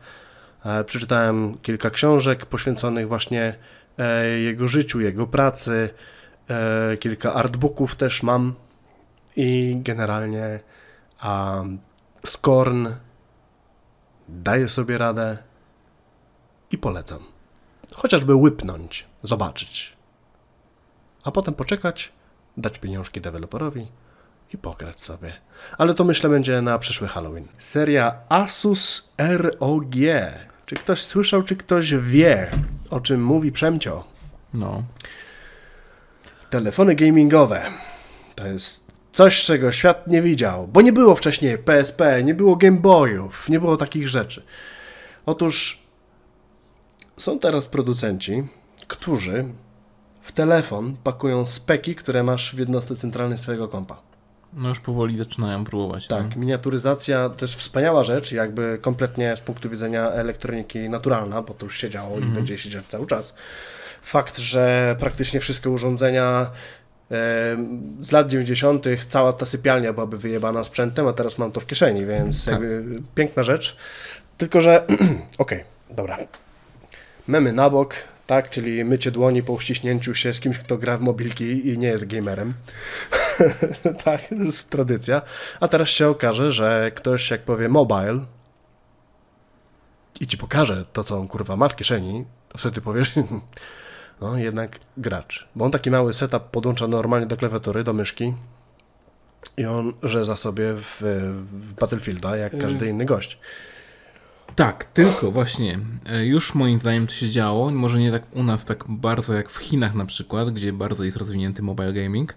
E, 0.65 0.83
Przeczytałem 0.83 1.57
kilka 1.57 1.89
książek 1.89 2.45
poświęconych 2.45 3.07
właśnie 3.07 3.55
e, 3.97 4.27
jego 4.27 4.67
życiu, 4.67 4.99
jego 4.99 5.27
pracy, 5.27 5.89
E, 6.49 6.97
kilka 6.97 7.33
artbooków 7.33 7.95
też 7.95 8.23
mam 8.23 8.53
i 9.35 9.77
generalnie 9.81 10.59
a, 11.19 11.63
Skorn 12.25 12.87
daje 14.29 14.69
sobie 14.69 14.97
radę 14.97 15.37
i 16.71 16.77
polecam. 16.77 17.19
Chociażby 17.95 18.35
łypnąć, 18.35 19.05
zobaczyć, 19.23 19.97
a 21.23 21.31
potem 21.31 21.53
poczekać, 21.53 22.11
dać 22.57 22.79
pieniążki 22.79 23.21
deweloperowi 23.21 23.87
i 24.53 24.57
pograć 24.57 25.01
sobie. 25.01 25.33
Ale 25.77 25.93
to 25.93 26.03
myślę 26.03 26.29
będzie 26.29 26.61
na 26.61 26.79
przyszły 26.79 27.07
Halloween. 27.07 27.47
Seria 27.57 28.15
Asus 28.29 29.13
ROG. 29.17 29.95
Czy 30.65 30.75
ktoś 30.75 31.01
słyszał, 31.01 31.43
czy 31.43 31.55
ktoś 31.55 31.95
wie, 31.95 32.51
o 32.89 32.99
czym 32.99 33.23
mówi 33.23 33.51
Przemcio? 33.51 34.03
No. 34.53 34.83
Telefony 36.49 36.95
gamingowe 36.95 37.71
to 38.35 38.47
jest 38.47 38.83
coś, 39.11 39.43
czego 39.43 39.71
świat 39.71 40.07
nie 40.07 40.21
widział, 40.21 40.67
bo 40.67 40.81
nie 40.81 40.93
było 40.93 41.15
wcześniej 41.15 41.57
PSP, 41.57 42.23
nie 42.23 42.33
było 42.33 42.55
Game 42.55 42.77
Boyów, 42.77 43.49
nie 43.49 43.59
było 43.59 43.77
takich 43.77 44.07
rzeczy. 44.07 44.43
Otóż 45.25 45.79
są 47.17 47.39
teraz 47.39 47.67
producenci, 47.67 48.43
którzy 48.87 49.45
w 50.21 50.31
telefon 50.31 50.97
pakują 51.03 51.45
speki, 51.45 51.95
które 51.95 52.23
masz 52.23 52.55
w 52.55 52.59
jednostce 52.59 52.95
centralnej 52.95 53.37
swojego 53.37 53.67
kompa. 53.67 54.01
No 54.53 54.69
już 54.69 54.79
powoli 54.79 55.17
zaczynają 55.17 55.63
próbować. 55.63 56.07
Tak, 56.07 56.35
miniaturyzacja 56.35 57.29
to 57.29 57.45
jest 57.45 57.53
wspaniała 57.55 58.03
rzecz, 58.03 58.31
jakby 58.31 58.77
kompletnie 58.81 59.35
z 59.35 59.41
punktu 59.41 59.69
widzenia 59.69 60.09
elektroniki 60.11 60.89
naturalna, 60.89 61.41
bo 61.41 61.53
to 61.53 61.65
już 61.65 61.77
się 61.77 61.89
działo 61.89 62.15
Mhm. 62.15 62.31
i 62.31 62.35
będzie 62.35 62.57
się 62.57 62.69
dziać 62.69 62.85
cały 62.85 63.07
czas. 63.07 63.35
Fakt, 64.07 64.37
że 64.37 64.95
praktycznie 64.99 65.39
wszystkie 65.39 65.69
urządzenia 65.69 66.51
z 67.99 68.11
lat 68.11 68.27
90. 68.27 68.85
cała 69.09 69.33
ta 69.33 69.45
sypialnia 69.45 69.93
byłaby 69.93 70.17
wyjebana 70.17 70.63
sprzętem, 70.63 71.07
a 71.07 71.13
teraz 71.13 71.37
mam 71.37 71.51
to 71.51 71.59
w 71.59 71.65
kieszeni, 71.65 72.05
więc 72.05 72.45
Tak. 72.45 72.59
piękna 73.15 73.43
rzecz. 73.43 73.77
Tylko, 74.37 74.61
że 74.61 74.85
okej, 75.37 75.63
dobra. 75.89 76.17
Memy 77.27 77.53
na 77.53 77.69
bok, 77.69 77.95
tak, 78.27 78.49
czyli 78.49 78.85
mycie 78.85 79.11
dłoni 79.11 79.43
po 79.43 79.53
uściśnięciu 79.53 80.15
się 80.15 80.33
z 80.33 80.39
kimś, 80.39 80.57
kto 80.57 80.77
gra 80.77 80.97
w 80.97 81.01
mobilki 81.01 81.69
i 81.69 81.77
nie 81.77 81.87
jest 81.87 82.07
gamerem. 82.07 82.53
tak, 84.03 84.21
to 84.29 84.35
jest 84.35 84.69
tradycja. 84.69 85.21
A 85.59 85.67
teraz 85.67 85.89
się 85.89 86.07
okaże, 86.07 86.51
że 86.51 86.91
ktoś 86.95 87.31
jak 87.31 87.41
powie 87.41 87.69
mobile 87.69 88.19
i 90.19 90.27
ci 90.27 90.37
pokaże 90.37 90.85
to, 90.93 91.03
co 91.03 91.17
on 91.17 91.27
kurwa 91.27 91.55
ma 91.55 91.69
w 91.69 91.75
kieszeni, 91.75 92.25
to 92.49 92.57
wtedy 92.57 92.81
powiesz, 92.81 93.11
no 94.21 94.37
jednak 94.37 94.79
gracz. 94.97 95.47
Bo 95.55 95.65
on 95.65 95.71
taki 95.71 95.91
mały 95.91 96.13
setup 96.13 96.43
podłącza 96.43 96.87
normalnie 96.87 97.27
do 97.27 97.37
klawiatury, 97.37 97.83
do 97.83 97.93
myszki 97.93 98.33
i 99.57 99.65
on 99.65 99.93
rzeza 100.03 100.35
sobie 100.35 100.73
w, 100.73 101.01
w 101.59 101.73
Battlefielda 101.73 102.37
jak 102.37 102.57
każdy 102.57 102.89
inny 102.89 103.05
gość. 103.05 103.39
Tak, 104.55 104.83
tylko 104.83 105.31
właśnie. 105.31 105.79
e, 106.05 106.25
Już 106.25 106.55
moim 106.55 106.79
zdaniem 106.81 107.07
to 107.07 107.13
się 107.13 107.29
działo. 107.29 107.71
Może 107.71 107.99
nie 107.99 108.11
tak 108.11 108.35
u 108.35 108.43
nas 108.43 108.65
tak 108.65 108.83
bardzo 108.87 109.33
jak 109.33 109.49
w 109.49 109.57
Chinach 109.57 109.93
na 109.95 110.05
przykład, 110.05 110.49
gdzie 110.49 110.73
bardzo 110.73 111.03
jest 111.03 111.17
rozwinięty 111.17 111.61
mobile 111.61 111.93
gaming. 111.93 112.33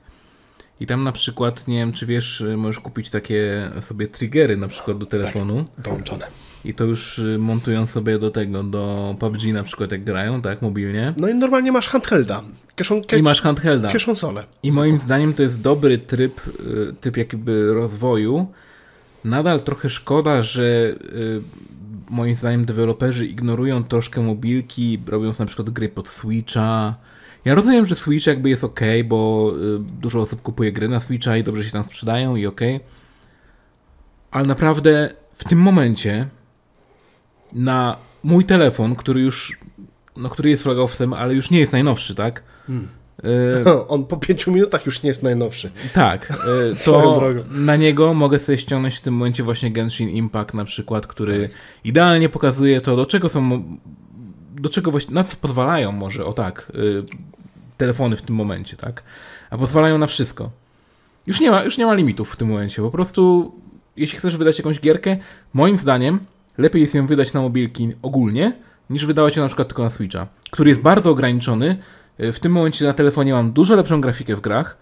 I 0.80 0.86
tam 0.86 1.04
na 1.04 1.12
przykład, 1.12 1.68
nie 1.68 1.76
wiem 1.78 1.92
czy 1.92 2.06
wiesz, 2.06 2.40
e, 2.40 2.56
możesz 2.56 2.80
kupić 2.80 3.10
takie 3.10 3.70
sobie 3.80 4.08
triggery 4.08 4.56
na 4.56 4.68
przykład 4.68 4.98
do 4.98 5.06
telefonu. 5.06 5.64
Dołączone. 5.78 6.26
I 6.64 6.74
to 6.74 6.84
już 6.84 7.18
y, 7.18 7.38
montują 7.38 7.86
sobie 7.86 8.18
do 8.18 8.30
tego, 8.30 8.62
do 8.62 9.14
PUBG 9.18 9.52
na 9.52 9.62
przykład 9.62 9.92
jak 9.92 10.04
grają, 10.04 10.42
tak, 10.42 10.62
mobilnie. 10.62 11.14
No 11.16 11.28
i 11.28 11.34
normalnie 11.34 11.72
masz 11.72 11.88
handhelda, 11.88 12.42
kieszon, 12.76 13.00
I 13.18 13.22
masz 13.22 13.42
handhelda. 13.42 13.88
kieszonsolę. 13.88 14.44
I 14.62 14.72
moim 14.72 15.00
zdaniem 15.00 15.34
to 15.34 15.42
jest 15.42 15.60
dobry 15.62 15.98
tryb, 15.98 16.40
y, 16.48 16.94
typ 17.00 17.16
jakby 17.16 17.74
rozwoju. 17.74 18.46
Nadal 19.24 19.62
trochę 19.62 19.90
szkoda, 19.90 20.42
że 20.42 20.62
y, 20.62 21.42
moim 22.10 22.36
zdaniem 22.36 22.64
deweloperzy 22.64 23.26
ignorują 23.26 23.84
troszkę 23.84 24.20
mobilki, 24.20 25.02
robiąc 25.06 25.38
na 25.38 25.46
przykład 25.46 25.70
gry 25.70 25.88
pod 25.88 26.08
Switcha. 26.08 26.94
Ja 27.44 27.54
rozumiem, 27.54 27.86
że 27.86 27.94
Switch 27.94 28.26
jakby 28.26 28.48
jest 28.48 28.64
ok, 28.64 28.80
bo 29.04 29.52
dużo 30.00 30.20
osób 30.20 30.42
kupuje 30.42 30.72
gry 30.72 30.88
na 30.88 31.00
Switcha 31.00 31.36
i 31.36 31.44
dobrze 31.44 31.64
się 31.64 31.70
tam 31.70 31.84
sprzedają 31.84 32.36
i 32.36 32.46
ok. 32.46 32.60
Ale 34.30 34.46
naprawdę 34.46 35.14
w 35.34 35.44
tym 35.44 35.58
momencie 35.58 36.28
na 37.52 37.96
mój 38.22 38.44
telefon, 38.44 38.96
który 38.96 39.20
już, 39.20 39.58
no 40.16 40.28
który 40.28 40.50
jest 40.50 40.62
flagowcem, 40.62 41.12
ale 41.12 41.34
już 41.34 41.50
nie 41.50 41.58
jest 41.58 41.72
najnowszy, 41.72 42.14
tak? 42.14 42.42
Y, 43.24 43.64
On 43.88 44.04
po 44.04 44.16
pięciu 44.16 44.52
minutach 44.52 44.86
już 44.86 45.02
nie 45.02 45.08
jest 45.08 45.22
najnowszy. 45.22 45.70
tak, 45.94 46.30
y, 46.72 46.84
to 46.84 47.20
na 47.50 47.76
niego 47.76 48.14
mogę 48.14 48.38
sobie 48.38 48.58
ściągnąć 48.58 48.96
w 48.96 49.00
tym 49.00 49.14
momencie 49.14 49.42
właśnie 49.42 49.70
Genshin 49.70 50.08
Impact 50.08 50.54
na 50.54 50.64
przykład, 50.64 51.06
który 51.06 51.50
idealnie 51.84 52.28
pokazuje 52.28 52.80
to, 52.80 52.96
do 52.96 53.06
czego 53.06 53.28
są, 53.28 53.62
do 54.60 54.68
czego 54.68 54.90
właśnie, 54.90 55.14
na 55.14 55.24
co 55.24 55.36
pozwalają 55.36 55.92
może, 55.92 56.24
o 56.24 56.32
tak, 56.32 56.72
y, 56.74 57.04
telefony 57.76 58.16
w 58.16 58.22
tym 58.22 58.36
momencie, 58.36 58.76
tak, 58.76 59.02
a 59.50 59.58
pozwalają 59.58 59.98
na 59.98 60.06
wszystko. 60.06 60.50
Już 61.26 61.40
nie 61.40 61.50
ma, 61.50 61.64
już 61.64 61.78
nie 61.78 61.86
ma 61.86 61.94
limitów 61.94 62.32
w 62.32 62.36
tym 62.36 62.48
momencie, 62.48 62.82
po 62.82 62.90
prostu 62.90 63.52
jeśli 63.96 64.18
chcesz 64.18 64.36
wydać 64.36 64.58
jakąś 64.58 64.80
gierkę, 64.80 65.16
moim 65.52 65.78
zdaniem 65.78 66.20
lepiej 66.58 66.82
jest 66.82 66.94
ją 66.94 67.06
wydać 67.06 67.32
na 67.32 67.40
mobilki 67.40 67.92
ogólnie, 68.02 68.52
niż 68.90 69.06
wydawać 69.06 69.36
ją 69.36 69.42
na 69.42 69.46
przykład 69.46 69.68
tylko 69.68 69.82
na 69.82 69.90
Switcha, 69.90 70.26
który 70.50 70.70
jest 70.70 70.82
bardzo 70.82 71.10
ograniczony. 71.10 71.76
Y, 72.20 72.32
W 72.32 72.40
tym 72.40 72.52
momencie 72.52 72.84
na 72.84 72.92
telefonie 72.92 73.32
mam 73.32 73.52
dużo 73.52 73.76
lepszą 73.76 74.00
grafikę 74.00 74.36
w 74.36 74.40
grach, 74.40 74.76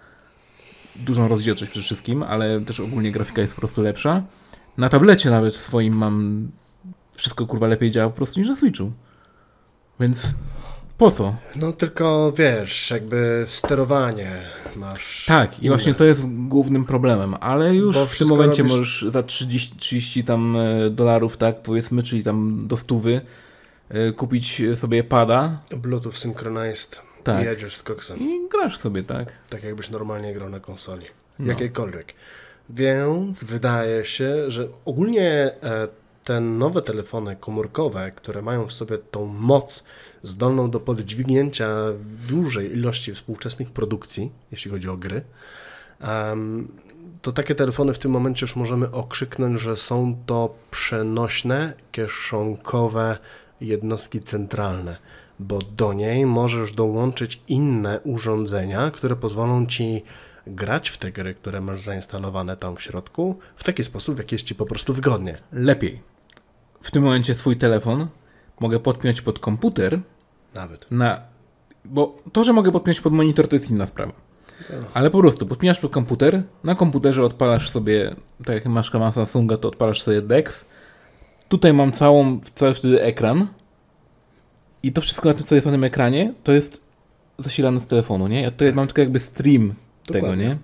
dużą 0.97 1.29
rozdzielczość 1.29 1.71
przede 1.71 1.85
wszystkim, 1.85 2.23
ale 2.23 2.61
też 2.61 2.81
ogólnie 2.81 3.13
grafika 3.13 3.43
jest 3.43 3.55
po 3.55 3.61
prostu 3.61 3.83
lepsza. 3.83 4.23
Na 4.79 4.89
tablecie 4.89 5.31
nawet 5.31 5.55
swoim 5.57 5.95
mam 5.95 6.49
wszystko 7.15 7.47
kurwa 7.47 7.67
lepiej 7.67 7.91
działa 7.91 8.11
po 8.11 8.17
prostu 8.17 8.41
niż 8.41 8.49
na 8.49 8.57
Switchu. 8.57 8.93
Więc 10.01 10.35
po 10.99 11.11
co? 11.11 11.35
No 11.57 11.73
tylko 11.73 12.33
wiesz, 12.33 12.91
jakby 12.91 13.45
sterowanie 13.49 14.31
masz. 14.77 15.25
Tak, 15.27 15.59
i 15.59 15.61
inne. 15.67 15.69
właśnie 15.77 15.95
to 15.95 16.05
jest 16.05 16.23
głównym 16.49 16.85
problemem, 16.85 17.35
ale 17.41 17.75
już 17.75 17.95
Bo 17.97 18.07
w 18.07 18.19
tym 18.19 18.29
momencie 18.29 18.63
robisz- 18.63 18.69
możesz 18.77 19.05
za 19.13 19.23
30, 19.23 19.77
30 19.77 20.25
tam 20.25 20.57
e, 20.57 20.91
dolarów, 20.91 21.37
tak 21.37 21.63
powiedzmy, 21.63 22.03
czyli 22.03 22.25
tam 22.25 22.65
do 22.69 22.77
stówy 22.77 23.21
e, 23.89 24.13
kupić 24.13 24.63
sobie 24.75 25.05
pada 25.05 25.61
Bluetooth 25.77 26.13
synchronized 26.13 27.03
Tak. 27.25 27.43
i 27.43 27.47
jedziesz 27.47 27.77
z 27.77 27.83
koksem. 27.83 28.19
i 28.21 28.49
grasz 28.49 28.79
sobie, 28.79 29.03
tak? 29.03 29.33
Tak 29.51 29.63
jakbyś 29.63 29.91
normalnie 29.91 30.35
grał 30.35 30.49
na 30.51 30.61
konsoli. 30.61 31.07
No. 31.39 31.47
Jakiejkolwiek. 31.47 32.15
Więc 32.71 33.45
wydaje 33.45 34.05
się, 34.05 34.51
że 34.51 34.69
ogólnie 34.85 35.31
e, 35.63 35.89
te 36.29 36.41
nowe 36.41 36.83
telefony 36.83 37.37
komórkowe, 37.37 38.13
które 38.13 38.43
mają 38.43 38.67
w 38.67 38.73
sobie 38.73 38.99
tą 38.99 39.27
moc 39.27 39.85
zdolną 40.23 40.71
do 40.71 40.81
podźwignięcia 40.81 41.69
dużej 42.29 42.73
ilości 42.73 43.15
współczesnych 43.15 43.71
produkcji, 43.71 44.33
jeśli 44.51 44.71
chodzi 44.71 44.89
o 44.89 44.97
gry, 44.97 45.23
to 47.23 47.33
takie 47.33 47.55
telefony 47.55 47.95
w 47.95 47.99
tym 47.99 48.11
momencie 48.11 48.45
już 48.45 48.57
możemy 48.57 48.91
okrzyknąć, 48.91 49.61
że 49.61 49.77
są 49.77 50.17
to 50.27 50.55
przenośne, 50.71 51.73
kieszonkowe 51.93 53.19
jednostki 53.61 54.21
centralne, 54.21 54.97
bo 55.39 55.59
do 55.77 55.93
niej 55.93 56.27
możesz 56.27 56.73
dołączyć 56.73 57.41
inne 57.49 58.01
urządzenia, 58.01 58.91
które 58.91 59.17
pozwolą 59.17 59.67
ci 59.67 60.03
grać 60.47 60.89
w 60.89 60.99
te 60.99 61.13
gry, 61.13 61.35
które 61.35 61.61
masz 61.61 61.81
zainstalowane 61.81 62.57
tam 62.57 62.77
w 62.77 62.83
środku, 62.83 63.39
w 63.57 63.65
taki 63.65 63.85
sposób, 63.85 64.15
w 64.15 64.19
jaki 64.19 64.35
jest 64.35 64.47
ci 64.47 64.55
po 64.55 64.65
prostu 64.65 64.95
wygodnie. 64.95 65.39
Lepiej. 65.53 66.08
W 66.83 66.91
tym 66.91 67.03
momencie 67.03 67.35
swój 67.35 67.57
telefon 67.57 68.07
mogę 68.61 68.81
podpiąć 68.81 69.23
pod 69.23 69.39
komputer 69.39 70.01
Nawet. 70.55 70.87
na. 70.91 71.21
Bo 71.85 72.19
to, 72.33 72.45
że 72.45 72.53
mogę 72.53 72.73
podpiąć 72.73 73.01
pod 73.01 73.13
monitor, 73.13 73.49
to 73.49 73.57
jest 73.57 73.71
inna 73.71 73.87
sprawa. 73.87 74.13
Ale 74.95 75.11
po 75.11 75.19
prostu 75.19 75.47
podpinasz 75.47 75.81
pod 75.81 75.93
komputer, 75.93 76.43
na 76.65 76.75
komputerze 76.75 77.25
odpalasz 77.25 77.71
sobie, 77.71 78.17
tak 78.45 78.55
jak 78.55 78.67
masz 78.67 78.95
ma 78.95 79.13
Samsunga, 79.13 79.57
to 79.57 79.69
odpalasz 79.69 80.03
sobie 80.03 80.23
DeX. 80.23 80.65
Tutaj 81.49 81.73
mam 81.73 81.93
całą, 81.93 82.41
cały 82.55 82.75
wtedy 82.75 83.03
ekran. 83.03 83.49
I 84.83 84.93
to 84.93 85.01
wszystko 85.01 85.29
na 85.29 85.35
tym, 85.35 85.47
co 85.47 85.55
jest 85.55 85.67
na 85.67 85.73
tym 85.73 85.85
ekranie, 85.85 86.35
to 86.45 86.53
jest 86.53 86.83
zasilane 87.39 87.81
z 87.81 87.87
telefonu, 87.87 88.29
nie? 88.29 88.43
Ja 88.43 88.51
tutaj 88.51 88.73
mam 88.73 88.87
tylko 88.87 89.01
jakby 89.01 89.19
stream 89.19 89.75
tego, 90.07 90.21
Dokładnie. 90.21 90.47
nie? 90.47 90.59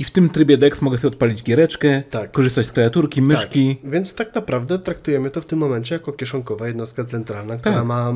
I 0.00 0.04
w 0.04 0.10
tym 0.10 0.30
trybie 0.30 0.58
DeX 0.58 0.82
mogę 0.82 0.98
sobie 0.98 1.12
odpalić 1.12 1.42
giereczkę, 1.42 2.02
Tak. 2.10 2.32
korzystać 2.32 2.66
z 2.66 2.72
klawiaturki, 2.72 3.22
myszki. 3.22 3.76
Tak, 3.76 3.90
więc 3.90 4.14
tak 4.14 4.34
naprawdę 4.34 4.78
traktujemy 4.78 5.30
to 5.30 5.40
w 5.40 5.46
tym 5.46 5.58
momencie 5.58 5.94
jako 5.94 6.12
kieszonkowa 6.12 6.66
jednostka 6.66 7.04
centralna, 7.04 7.56
która 7.56 7.74
Tak. 7.74 7.84
ma 7.84 8.12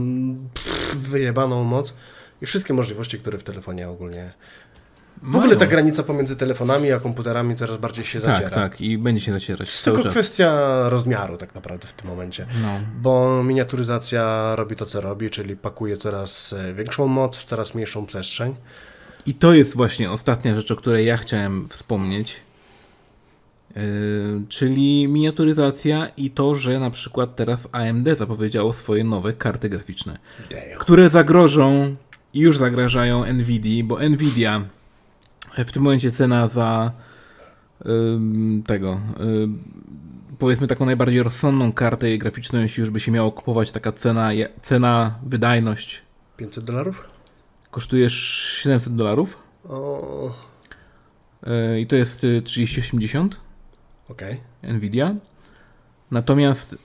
pff, 0.54 0.96
wyjebaną 0.96 1.64
moc 1.64 1.94
i 2.42 2.46
wszystkie 2.46 2.74
możliwości, 2.74 3.18
które 3.18 3.38
w 3.38 3.44
telefonie 3.44 3.88
ogólnie. 3.88 4.32
W 5.22 5.36
ogóle 5.36 5.56
ta 5.56 5.66
granica 5.66 6.02
pomiędzy 6.02 6.36
telefonami 6.36 6.92
a 6.92 7.00
komputerami 7.00 7.56
coraz 7.56 7.76
bardziej 7.76 8.04
się 8.04 8.20
zaciera. 8.20 8.50
Tak, 8.50 8.72
tak. 8.72 8.80
I 8.80 8.98
będzie 8.98 9.24
się 9.24 9.32
zacierać 9.32 9.68
To 9.68 9.72
jest 9.72 9.84
tylko 9.84 10.02
czas. 10.02 10.12
kwestia 10.12 10.78
rozmiaru 10.88 11.36
tak 11.36 11.54
naprawdę 11.54 11.86
w 11.86 11.92
tym 11.92 12.10
momencie. 12.10 12.46
No. 12.62 12.80
Bo 13.00 13.42
miniaturyzacja 13.44 14.52
robi 14.56 14.76
to, 14.76 14.86
co 14.86 15.00
robi, 15.00 15.30
czyli 15.30 15.56
pakuje 15.56 15.96
coraz 15.96 16.52
e, 16.52 16.74
większą 16.74 17.06
moc 17.06 17.36
w 17.36 17.44
coraz 17.44 17.74
mniejszą 17.74 18.06
przestrzeń. 18.06 18.54
I 19.26 19.34
to 19.34 19.54
jest 19.54 19.76
właśnie 19.76 20.10
ostatnia 20.10 20.54
rzecz, 20.54 20.70
o 20.70 20.76
której 20.76 21.06
ja 21.06 21.16
chciałem 21.16 21.68
wspomnieć. 21.68 22.40
Yy, 23.76 23.82
czyli 24.48 25.08
miniaturyzacja 25.08 26.08
i 26.16 26.30
to, 26.30 26.54
że 26.54 26.80
na 26.80 26.90
przykład 26.90 27.36
teraz 27.36 27.68
AMD 27.72 28.08
zapowiedziało 28.18 28.72
swoje 28.72 29.04
nowe 29.04 29.32
karty 29.32 29.68
graficzne, 29.68 30.18
które 30.78 31.10
zagrożą 31.10 31.96
i 32.34 32.40
już 32.40 32.58
zagrażają 32.58 33.32
Nvidia, 33.32 33.84
bo 33.84 34.08
Nvidia 34.08 34.64
w 35.58 35.72
tym 35.72 35.82
momencie 35.82 36.10
cena 36.10 36.48
za 36.48 36.92
ym, 37.86 38.62
tego 38.66 39.00
ym, 39.20 39.64
powiedzmy 40.38 40.66
taką 40.66 40.86
najbardziej 40.86 41.22
rozsądną 41.22 41.72
kartę 41.72 42.18
graficzną, 42.18 42.60
jeśli 42.60 42.80
już 42.80 42.90
by 42.90 43.00
się 43.00 43.12
miało 43.12 43.32
kupować 43.32 43.72
taka 43.72 43.92
cena, 43.92 44.30
cena 44.62 45.18
wydajność 45.26 46.02
500 46.36 46.64
dolarów? 46.64 47.13
Kosztuje 47.74 48.10
700 48.10 48.94
dolarów. 48.94 49.38
Yy, 51.46 51.80
I 51.80 51.86
to 51.86 51.96
jest 51.96 52.24
y, 52.24 52.42
3080 52.42 53.40
okej. 54.08 54.40
Nvidia. 54.62 55.14
Natomiast 56.10 56.76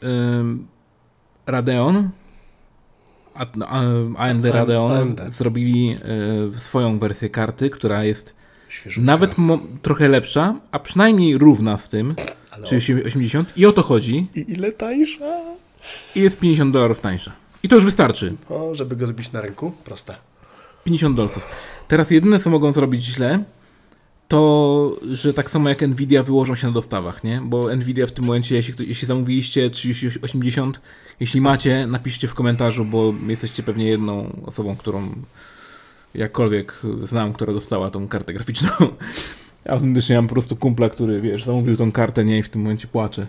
Radeon, 1.45 2.09
AMD 4.17 4.45
Radeon 4.45 4.91
AMD. 4.91 5.21
zrobili 5.29 5.97
y, 6.55 6.59
swoją 6.59 6.99
wersję 6.99 7.29
karty, 7.29 7.69
która 7.69 8.03
jest. 8.03 8.35
Nawet 8.97 9.35
trochę 9.81 10.07
lepsza, 10.07 10.55
a 10.71 10.79
przynajmniej 10.79 11.37
równa 11.37 11.77
z 11.77 11.89
tym, 11.89 12.15
czyli 12.63 13.03
80 13.03 13.57
i 13.57 13.65
o 13.65 13.71
to 13.71 13.83
chodzi 13.83 14.27
I 14.35 14.45
ile 14.51 14.71
tańsza? 14.71 15.37
i 16.15 16.21
jest 16.21 16.39
50 16.39 16.73
dolarów 16.73 16.99
tańsza. 16.99 17.31
I 17.63 17.67
to 17.67 17.75
już 17.75 17.85
wystarczy. 17.85 18.35
O, 18.49 18.75
żeby 18.75 18.95
go 18.95 19.07
zbić 19.07 19.31
na 19.31 19.41
rynku? 19.41 19.71
Proste. 19.83 20.15
50 20.83 21.15
dolców. 21.15 21.47
Teraz 21.87 22.11
jedyne, 22.11 22.39
co 22.39 22.49
mogą 22.49 22.73
zrobić 22.73 23.03
źle, 23.03 23.43
to, 24.27 24.99
że 25.11 25.33
tak 25.33 25.51
samo 25.51 25.69
jak 25.69 25.81
Nvidia 25.81 26.23
wyłożą 26.23 26.55
się 26.55 26.67
na 26.67 26.73
dostawach, 26.73 27.23
nie? 27.23 27.41
Bo 27.45 27.75
Nvidia 27.75 28.07
w 28.07 28.11
tym 28.11 28.25
momencie, 28.25 28.55
jeśli, 28.55 28.87
jeśli 28.87 29.07
zamówiliście 29.07 29.69
3080, 29.69 30.81
jeśli 31.19 31.41
macie, 31.41 31.87
napiszcie 31.87 32.27
w 32.27 32.33
komentarzu, 32.33 32.85
bo 32.85 33.13
jesteście 33.27 33.63
pewnie 33.63 33.85
jedną 33.85 34.41
osobą, 34.45 34.75
którą 34.75 35.09
jakkolwiek 36.15 36.73
znam, 37.03 37.33
która 37.33 37.53
dostała 37.53 37.89
tą 37.89 38.07
kartę 38.07 38.33
graficzną. 38.33 38.69
Autentycznie 39.69 40.15
mam 40.15 40.27
po 40.27 40.33
prostu 40.33 40.55
kumpla, 40.55 40.89
który, 40.89 41.21
wiesz, 41.21 41.43
zamówił 41.43 41.77
tą 41.77 41.91
kartę, 41.91 42.25
nie, 42.25 42.39
i 42.39 42.43
w 42.43 42.49
tym 42.49 42.61
momencie 42.61 42.87
płacze. 42.87 43.27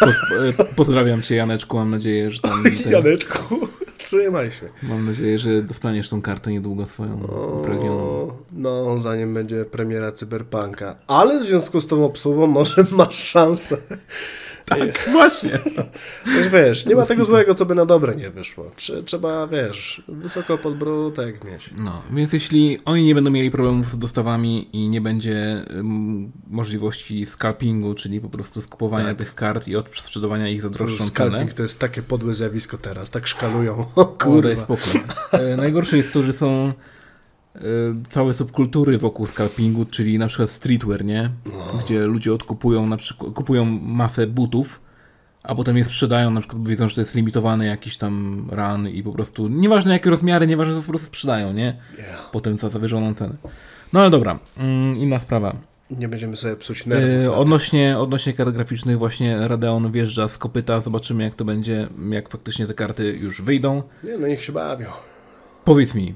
Po, 0.00 0.64
pozdrawiam 0.76 1.22
cię, 1.22 1.36
Janeczku, 1.36 1.76
mam 1.76 1.90
nadzieję, 1.90 2.30
że 2.30 2.40
tam... 2.40 2.62
ten- 2.84 2.92
Janeczku, 2.92 3.68
trzymaj 4.02 4.52
się. 4.52 4.68
Mam 4.82 5.06
nadzieję, 5.06 5.38
że 5.38 5.62
dostaniesz 5.62 6.08
tą 6.08 6.22
kartę 6.22 6.52
niedługo 6.52 6.86
swoją 6.86 7.20
upragnioną. 7.60 8.02
O, 8.02 8.36
no, 8.52 8.98
zanim 8.98 9.34
będzie 9.34 9.64
premiera 9.64 10.12
Cyberpunka. 10.12 10.96
Ale 11.06 11.40
w 11.40 11.42
związku 11.42 11.80
z 11.80 11.86
tą 11.86 12.04
obsługą 12.04 12.46
może 12.46 12.86
masz 12.90 13.14
szansę. 13.14 13.76
Tak, 14.66 15.08
właśnie. 15.12 15.58
Wiesz, 16.26 16.48
wiesz, 16.48 16.86
nie 16.86 16.94
ma 16.96 17.06
tego 17.06 17.24
złego, 17.24 17.54
co 17.54 17.66
by 17.66 17.74
na 17.74 17.86
dobre 17.86 18.16
nie 18.16 18.30
wyszło. 18.30 18.70
Trze- 18.76 19.04
Trzeba, 19.04 19.46
wiesz, 19.46 20.02
wysoko 20.08 20.58
podbródek 20.58 21.44
mieć. 21.44 21.70
No, 21.76 22.02
więc 22.12 22.32
jeśli 22.32 22.78
oni 22.84 23.04
nie 23.04 23.14
będą 23.14 23.30
mieli 23.30 23.50
problemów 23.50 23.88
z 23.90 23.98
dostawami 23.98 24.68
i 24.72 24.88
nie 24.88 25.00
będzie 25.00 25.64
możliwości 26.50 27.26
scalpingu, 27.26 27.94
czyli 27.94 28.20
po 28.20 28.28
prostu 28.28 28.60
skupowania 28.60 29.04
Tak. 29.08 29.16
tych 29.18 29.34
kart 29.34 29.68
i 29.68 29.76
odsprzedawania 29.76 30.48
ich 30.48 30.62
za 30.62 30.70
droższą 30.70 30.96
cenę. 30.96 31.10
Scalping 31.10 31.52
to 31.54 31.62
jest 31.62 31.78
takie 31.78 32.02
podłe 32.02 32.34
zjawisko 32.34 32.78
teraz, 32.78 33.10
tak 33.10 33.26
szkalują. 33.26 33.84
O 33.96 34.04
kurwa. 34.24 34.62
spokój. 34.62 35.00
E, 35.32 35.56
najgorsze 35.56 35.96
jest 35.96 36.12
to, 36.12 36.22
że 36.22 36.32
są 36.32 36.72
całe 38.08 38.32
subkultury 38.32 38.98
wokół 38.98 39.26
scalpingu, 39.26 39.84
czyli 39.84 40.18
na 40.18 40.26
przykład 40.26 40.50
streetwear, 40.50 41.04
nie? 41.04 41.30
No. 41.46 41.78
Gdzie 41.78 42.06
ludzie 42.06 42.34
odkupują 42.34 42.86
na 42.86 42.96
przykład, 42.96 43.32
kupują 43.32 43.64
masę 43.82 44.26
butów, 44.26 44.80
a 45.42 45.54
potem 45.54 45.76
je 45.76 45.84
sprzedają, 45.84 46.30
na 46.30 46.40
przykład 46.40 46.62
bo 46.62 46.68
wiedzą, 46.68 46.88
że 46.88 46.94
to 46.94 47.00
jest 47.00 47.14
limitowany 47.14 47.66
jakiś 47.66 47.96
tam 47.96 48.46
run 48.50 48.88
i 48.88 49.02
po 49.02 49.12
prostu, 49.12 49.48
nieważne 49.48 49.92
jakie 49.92 50.10
rozmiary, 50.10 50.46
nieważne, 50.46 50.74
to 50.74 50.80
po 50.80 50.88
prostu 50.88 51.06
sprzedają, 51.06 51.52
nie? 51.52 51.76
Potem 52.32 52.58
za 52.58 52.68
zawyżoną 52.68 53.14
cenę. 53.14 53.34
No 53.92 54.00
ale 54.00 54.10
dobra, 54.10 54.38
mm, 54.56 54.96
inna 54.96 55.20
sprawa. 55.20 55.56
Nie 55.90 56.08
będziemy 56.08 56.36
sobie 56.36 56.56
psuć 56.56 56.86
nerwów. 56.86 57.22
Tym. 57.22 57.40
odnośnie, 57.40 57.98
odnośnie 57.98 58.32
kart 58.32 58.50
graficznych, 58.50 58.98
właśnie 58.98 59.48
Radeon 59.48 59.92
wjeżdża 59.92 60.28
z 60.28 60.38
kopyta, 60.38 60.80
zobaczymy 60.80 61.24
jak 61.24 61.34
to 61.34 61.44
będzie, 61.44 61.88
jak 62.10 62.28
faktycznie 62.28 62.66
te 62.66 62.74
karty 62.74 63.04
już 63.04 63.42
wyjdą. 63.42 63.82
Nie, 64.04 64.18
no 64.18 64.26
niech 64.26 64.44
się 64.44 64.52
bawią. 64.52 64.86
Powiedz 65.64 65.94
mi, 65.94 66.14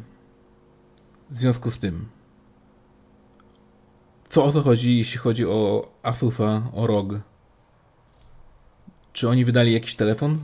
w 1.31 1.39
związku 1.39 1.71
z 1.71 1.79
tym, 1.79 2.09
co 4.29 4.45
o 4.45 4.53
co 4.53 4.63
chodzi, 4.63 4.99
jeśli 4.99 5.19
chodzi 5.19 5.47
o 5.47 5.89
Asusa, 6.03 6.63
o 6.73 6.87
ROG? 6.87 7.13
Czy 9.13 9.29
oni 9.29 9.45
wydali 9.45 9.73
jakiś 9.73 9.95
telefon? 9.95 10.39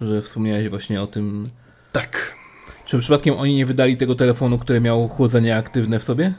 Że 0.00 0.22
wspomniałeś 0.22 0.68
właśnie 0.68 1.02
o 1.02 1.06
tym. 1.06 1.50
Tak. 1.92 2.36
Czy 2.84 2.98
przypadkiem 2.98 3.34
oni 3.34 3.54
nie 3.54 3.66
wydali 3.66 3.96
tego 3.96 4.14
telefonu, 4.14 4.58
który 4.58 4.80
miał 4.80 5.08
chłodzenie 5.08 5.56
aktywne 5.56 5.98
w 5.98 6.04
sobie? 6.04 6.34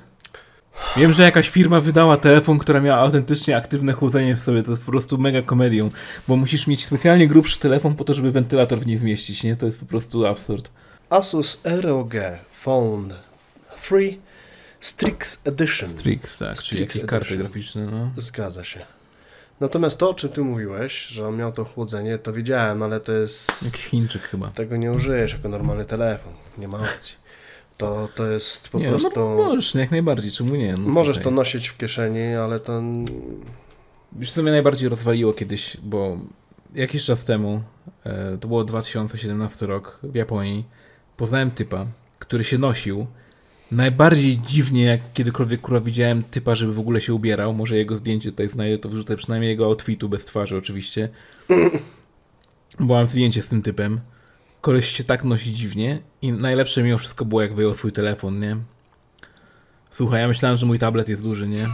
Wiem, 0.98 1.14
że 1.14 1.24
jakaś 1.24 1.50
firma 1.50 1.82
wydała 1.82 2.18
telefon, 2.18 2.58
która 2.58 2.80
miała 2.80 3.00
autentycznie 3.00 3.58
aktywne 3.58 3.94
chłodzenie 3.94 4.36
w 4.36 4.40
sobie. 4.40 4.64
To 4.64 4.72
jest 4.72 4.84
po 4.84 4.92
prostu 4.92 5.18
mega 5.18 5.42
komedią, 5.42 5.90
bo 6.28 6.36
musisz 6.36 6.68
mieć 6.68 6.86
specjalnie 6.86 7.28
grubszy 7.28 7.60
telefon 7.60 7.96
po 7.96 8.04
to, 8.04 8.14
żeby 8.14 8.32
wentylator 8.32 8.80
w 8.80 8.88
nie 8.88 8.98
zmieścić, 8.98 9.44
nie? 9.44 9.56
To 9.56 9.66
jest 9.66 9.80
po 9.80 9.86
prostu 9.86 10.26
absurd. 10.26 10.72
Asus 11.10 11.62
ROG 11.64 12.14
Phone 12.52 13.27
3 13.82 14.18
Strix 14.82 15.42
Edition. 15.46 15.90
Strix, 15.90 16.38
tak, 16.38 16.58
czyli 16.58 16.86
Strix 16.86 17.06
karty 17.06 17.16
Edition. 17.16 17.38
graficzne, 17.38 17.86
no. 17.86 18.12
Zgadza 18.18 18.64
się. 18.64 18.86
Natomiast 19.60 19.98
to, 19.98 20.10
o 20.10 20.14
czym 20.14 20.30
ty 20.30 20.42
mówiłeś, 20.42 21.06
że 21.06 21.28
on 21.28 21.38
miał 21.38 21.52
to 21.52 21.66
chłodzenie, 21.66 22.18
to 22.18 22.34
wiedziałem, 22.34 22.84
ale 22.84 23.00
to 23.00 23.12
jest... 23.12 23.66
Jakiś 23.66 23.86
Chińczyk 23.86 24.22
chyba. 24.22 24.48
Tego 24.48 24.78
nie 24.78 24.92
użyjesz 24.92 25.34
jako 25.34 25.50
normalny 25.50 25.86
telefon. 25.86 26.34
Nie 26.58 26.68
ma 26.68 26.78
opcji. 26.78 27.16
To, 27.78 28.10
to 28.16 28.26
jest 28.26 28.70
po 28.70 28.80
nie, 28.80 28.90
prostu... 28.90 29.10
no 29.16 29.36
możesz, 29.36 29.76
jak 29.76 29.92
najbardziej, 29.92 30.32
czemu 30.32 30.56
nie? 30.56 30.72
No, 30.78 30.90
Możesz 30.90 31.16
słuchaj. 31.16 31.32
to 31.34 31.36
nosić 31.36 31.68
w 31.68 31.78
kieszeni, 31.78 32.36
ale 32.36 32.60
to... 32.60 32.82
Wiesz, 34.12 34.32
co 34.32 34.42
mnie 34.44 34.52
najbardziej 34.52 34.90
rozwaliło 34.90 35.34
kiedyś, 35.34 35.78
bo 35.84 36.18
jakiś 36.76 37.06
czas 37.06 37.26
temu, 37.26 37.62
e, 38.04 38.38
to 38.38 38.48
było 38.48 38.64
2017 38.64 39.66
rok 39.66 40.00
w 40.04 40.16
Japonii, 40.16 40.66
poznałem 41.18 41.52
typa, 41.52 41.86
który 42.20 42.44
się 42.44 42.58
nosił 42.58 43.08
najbardziej 43.72 44.40
dziwnie, 44.40 44.84
jak 44.84 45.14
kiedykolwiek 45.14 45.62
kurwa 45.62 45.82
widziałem 45.82 46.24
typa, 46.24 46.56
żeby 46.56 46.74
w 46.74 46.80
ogóle 46.80 47.02
się 47.02 47.14
ubierał. 47.14 47.54
Może 47.54 47.78
jego 47.78 47.98
zdjęcie 47.98 48.32
tutaj 48.32 48.50
znajdę, 48.50 48.78
to 48.78 48.90
wrzucę 48.90 49.16
przynajmniej 49.16 49.50
jego 49.50 49.66
outfitu 49.66 50.10
bez 50.10 50.26
twarzy 50.26 50.58
oczywiście. 50.58 51.10
Bo 52.80 52.94
mam 52.94 53.08
zdjęcie 53.08 53.42
z 53.42 53.48
tym 53.48 53.62
typem. 53.62 54.00
Koleś 54.62 54.88
się 54.88 55.04
tak 55.04 55.24
nosi 55.24 55.54
dziwnie 55.54 56.02
i 56.22 56.32
najlepsze 56.32 56.84
mimo 56.84 56.98
wszystko 56.98 57.26
było, 57.26 57.42
jak 57.42 57.56
wyjął 57.56 57.74
swój 57.74 57.92
telefon, 57.92 58.40
nie? 58.40 58.58
Słuchaj, 59.92 60.22
ja 60.22 60.28
myślałem, 60.28 60.58
że 60.58 60.66
mój 60.66 60.80
tablet 60.80 61.10
jest 61.10 61.22
duży, 61.22 61.48
nie? 61.48 61.68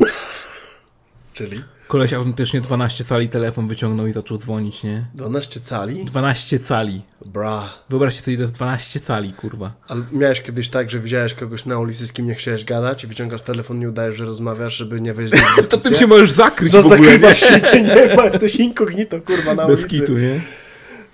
Czyli 1.33 1.63
Koleś 1.93 2.13
autentycznie 2.13 2.61
12 2.61 3.03
cali 3.03 3.29
telefon 3.29 3.67
wyciągnął 3.67 4.07
i 4.07 4.13
zaczął 4.13 4.37
dzwonić, 4.37 4.83
nie? 4.83 5.05
12 5.13 5.59
cali? 5.59 6.05
12 6.05 6.59
cali. 6.59 7.01
Bra. 7.25 7.69
Wyobraźcie 7.89 8.21
sobie, 8.21 8.37
to 8.37 8.43
jest 8.43 8.53
12 8.53 8.99
cali, 8.99 9.33
kurwa. 9.33 9.73
Ale 9.87 10.01
miałeś 10.11 10.41
kiedyś 10.41 10.69
tak, 10.69 10.89
że 10.89 10.99
widziałeś 10.99 11.33
kogoś 11.33 11.65
na 11.65 11.79
ulicy, 11.79 12.07
z 12.07 12.13
kim 12.13 12.27
nie 12.27 12.35
chciałeś 12.35 12.65
gadać 12.65 13.03
i 13.03 13.07
wyciągasz 13.07 13.41
telefon 13.41 13.81
i 13.81 13.87
udajesz, 13.87 14.15
że 14.15 14.25
rozmawiasz, 14.25 14.73
żeby 14.73 15.01
nie 15.01 15.13
wejść 15.13 15.33
w 15.35 15.67
To 15.67 15.77
tym 15.77 15.95
się 15.95 16.07
możesz 16.07 16.31
zakryć 16.31 16.71
Za 16.71 16.81
w 16.81 16.85
ogóle, 16.85 17.19
nie? 17.19 17.35
się, 17.35 17.61
cię 17.61 17.81
nie 17.83 18.15
ma, 18.15 18.25
jesteś 18.25 18.55
inkognito, 18.55 19.21
kurwa, 19.21 19.53
na 19.53 19.67
Bez 19.67 19.79
ulicy. 19.79 19.89
kitu, 19.99 20.17
nie? 20.17 20.41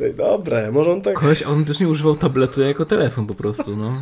Ej, 0.02 0.14
Dobre, 0.14 0.72
może 0.72 0.92
on 0.92 1.02
tak... 1.02 1.14
Koleś 1.14 1.44
autentycznie 1.44 1.88
używał 1.88 2.16
tabletu 2.16 2.62
jako 2.62 2.86
telefon 2.86 3.28
po 3.28 3.36
prostu, 3.36 3.78
no. 3.78 4.02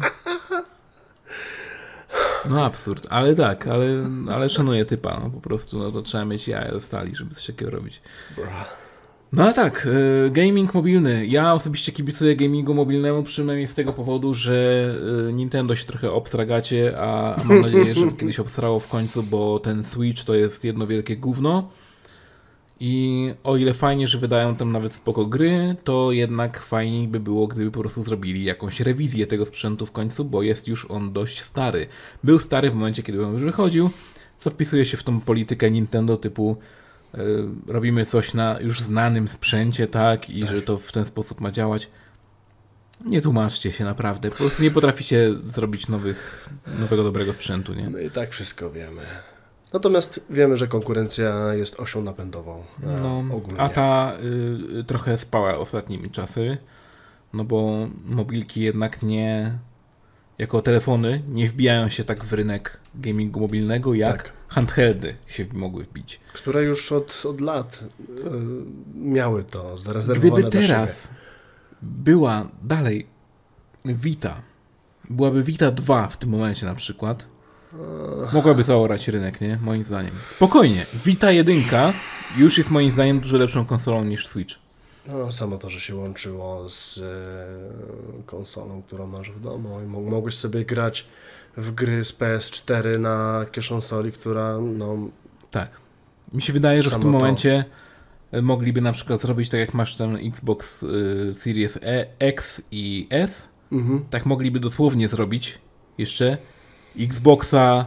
No 2.49 2.65
absurd, 2.65 3.07
ale 3.09 3.35
tak, 3.35 3.67
ale, 3.67 3.85
ale 4.31 4.49
szanuję 4.49 4.85
typa, 4.85 5.19
no 5.23 5.29
po 5.29 5.41
prostu, 5.41 5.79
no 5.79 5.91
to 5.91 6.01
trzeba 6.01 6.25
mieć 6.25 6.47
jaja 6.47 6.71
do 6.71 6.81
stali, 6.81 7.15
żeby 7.15 7.35
coś 7.35 7.45
takiego 7.45 7.71
robić. 7.71 8.01
No 9.33 9.43
ale 9.43 9.53
tak, 9.53 9.85
y, 9.85 10.29
gaming 10.31 10.73
mobilny. 10.73 11.25
Ja 11.25 11.53
osobiście 11.53 11.91
kibicuję 11.91 12.35
gamingu 12.35 12.73
mobilnemu 12.73 13.23
przynajmniej 13.23 13.67
z 13.67 13.73
tego 13.73 13.93
powodu, 13.93 14.33
że 14.33 14.55
y, 15.29 15.33
Nintendo 15.33 15.75
się 15.75 15.85
trochę 15.85 16.11
obstragacie, 16.11 16.93
a, 16.99 17.35
a 17.35 17.43
mam 17.43 17.61
nadzieję, 17.61 17.93
że 17.93 18.11
kiedyś 18.19 18.39
obstrało 18.39 18.79
w 18.79 18.87
końcu, 18.87 19.23
bo 19.23 19.59
ten 19.59 19.83
Switch 19.83 20.23
to 20.23 20.35
jest 20.35 20.63
jedno 20.63 20.87
wielkie 20.87 21.17
gówno. 21.17 21.69
I 22.79 23.33
o 23.43 23.57
ile 23.57 23.73
fajnie, 23.73 24.07
że 24.07 24.17
wydają 24.17 24.55
tam 24.55 24.71
nawet 24.71 24.93
spoko 24.93 25.25
gry, 25.25 25.75
to 25.83 26.11
jednak 26.11 26.59
fajniej 26.59 27.07
by 27.07 27.19
było, 27.19 27.47
gdyby 27.47 27.71
po 27.71 27.79
prostu 27.79 28.03
zrobili 28.03 28.43
jakąś 28.43 28.79
rewizję 28.79 29.27
tego 29.27 29.45
sprzętu 29.45 29.85
w 29.85 29.91
końcu, 29.91 30.25
bo 30.25 30.41
jest 30.41 30.67
już 30.67 30.91
on 30.91 31.13
dość 31.13 31.41
stary. 31.41 31.87
Był 32.23 32.39
stary 32.39 32.71
w 32.71 32.75
momencie, 32.75 33.03
kiedy 33.03 33.25
on 33.25 33.33
już 33.33 33.43
wychodził, 33.43 33.89
co 34.39 34.49
wpisuje 34.49 34.85
się 34.85 34.97
w 34.97 35.03
tą 35.03 35.21
politykę 35.21 35.71
Nintendo 35.71 36.17
typu 36.17 36.57
y, 37.15 37.19
robimy 37.67 38.05
coś 38.05 38.33
na 38.33 38.59
już 38.59 38.81
znanym 38.81 39.27
sprzęcie, 39.27 39.87
tak, 39.87 40.29
i 40.29 40.47
że 40.47 40.61
to 40.61 40.77
w 40.77 40.91
ten 40.91 41.05
sposób 41.05 41.41
ma 41.41 41.51
działać. 41.51 41.89
Nie 43.05 43.21
tłumaczcie 43.21 43.71
się 43.71 43.85
naprawdę, 43.85 44.29
po 44.29 44.37
prostu 44.37 44.63
nie 44.63 44.71
potraficie 44.71 45.33
zrobić 45.47 45.87
nowych, 45.87 46.49
nowego 46.79 47.03
dobrego 47.03 47.33
sprzętu, 47.33 47.73
nie? 47.73 47.89
My 47.89 48.01
i 48.01 48.11
tak 48.11 48.31
wszystko 48.31 48.71
wiemy. 48.71 49.01
Natomiast 49.73 50.25
wiemy, 50.29 50.57
że 50.57 50.67
konkurencja 50.67 51.53
jest 51.53 51.79
osią 51.79 52.01
napędową. 52.01 52.63
e, 52.83 52.87
No, 53.01 53.23
ogólnie. 53.35 53.59
a 53.61 53.69
ta 53.69 54.13
y, 54.79 54.83
trochę 54.83 55.17
spała 55.17 55.57
ostatnimi 55.57 56.09
czasy, 56.11 56.57
no 57.33 57.43
bo 57.43 57.87
mobilki 58.05 58.61
jednak 58.61 59.03
nie, 59.03 59.57
jako 60.37 60.61
telefony, 60.61 61.23
nie 61.29 61.49
wbijają 61.49 61.89
się 61.89 62.03
tak 62.03 62.23
w 62.23 62.33
rynek 62.33 62.79
gamingu 62.95 63.39
mobilnego, 63.39 63.93
jak 63.93 64.23
Tak. 64.23 64.33
handheldy 64.47 65.15
się 65.27 65.45
mogły 65.53 65.83
wbić. 65.83 66.19
Które 66.33 66.63
już 66.63 66.91
od, 66.91 67.23
od 67.25 67.41
lat 67.41 67.83
e, 68.09 68.13
miały 68.95 69.43
to 69.43 69.77
zarezerwowane 69.77 70.41
Gdyby 70.41 70.49
teraz 70.67 71.09
była 71.81 72.47
dalej 72.63 73.07
Vita, 73.85 74.41
byłaby 75.09 75.43
Vita 75.43 75.71
2 75.71 76.07
w 76.07 76.17
tym 76.17 76.29
momencie 76.29 76.65
na 76.65 76.75
przykład, 76.75 77.25
mogłaby 78.33 78.63
zaorać 78.63 79.07
rynek, 79.07 79.41
nie? 79.41 79.59
Moim 79.61 79.83
zdaniem. 79.83 80.11
Spokojnie. 80.35 80.85
Vita 81.05 81.31
1 81.31 81.55
już 82.37 82.57
jest 82.57 82.69
moim 82.69 82.91
zdaniem 82.91 83.19
dużo 83.19 83.37
lepszą 83.37 83.65
konsolą 83.65 84.03
niż 84.03 84.27
Switch. 84.27 84.55
No, 85.07 85.31
samo 85.31 85.57
to, 85.57 85.69
że 85.69 85.79
się 85.79 85.95
łączyło 85.95 86.69
z 86.69 86.97
e, 86.97 88.23
konsolą, 88.25 88.81
którą 88.81 89.07
masz 89.07 89.31
w 89.31 89.41
domu 89.41 89.81
i 89.81 89.87
mo- 89.87 90.01
mogłeś 90.01 90.33
sobie 90.35 90.65
grać 90.65 91.05
w 91.57 91.71
gry 91.71 92.05
z 92.05 92.13
PS4 92.13 92.99
na 92.99 93.45
kieszonsoli, 93.51 94.11
która 94.11 94.57
no, 94.59 94.97
Tak. 95.51 95.69
Mi 96.33 96.41
się 96.41 96.53
wydaje, 96.53 96.83
że 96.83 96.89
w 96.89 96.93
tym 96.93 97.01
to. 97.01 97.07
momencie 97.07 97.65
y, 98.33 98.41
mogliby 98.41 98.81
na 98.81 98.91
przykład 98.91 99.21
zrobić 99.21 99.49
tak 99.49 99.59
jak 99.59 99.73
masz 99.73 99.95
ten 99.95 100.15
Xbox 100.15 100.83
y, 100.83 101.35
Series 101.39 101.77
e, 101.77 102.07
X 102.19 102.61
i 102.71 103.07
S, 103.09 103.47
mhm. 103.71 104.05
tak 104.09 104.25
mogliby 104.25 104.59
dosłownie 104.59 105.07
zrobić 105.07 105.59
jeszcze 105.97 106.37
Xboxa 106.99 107.85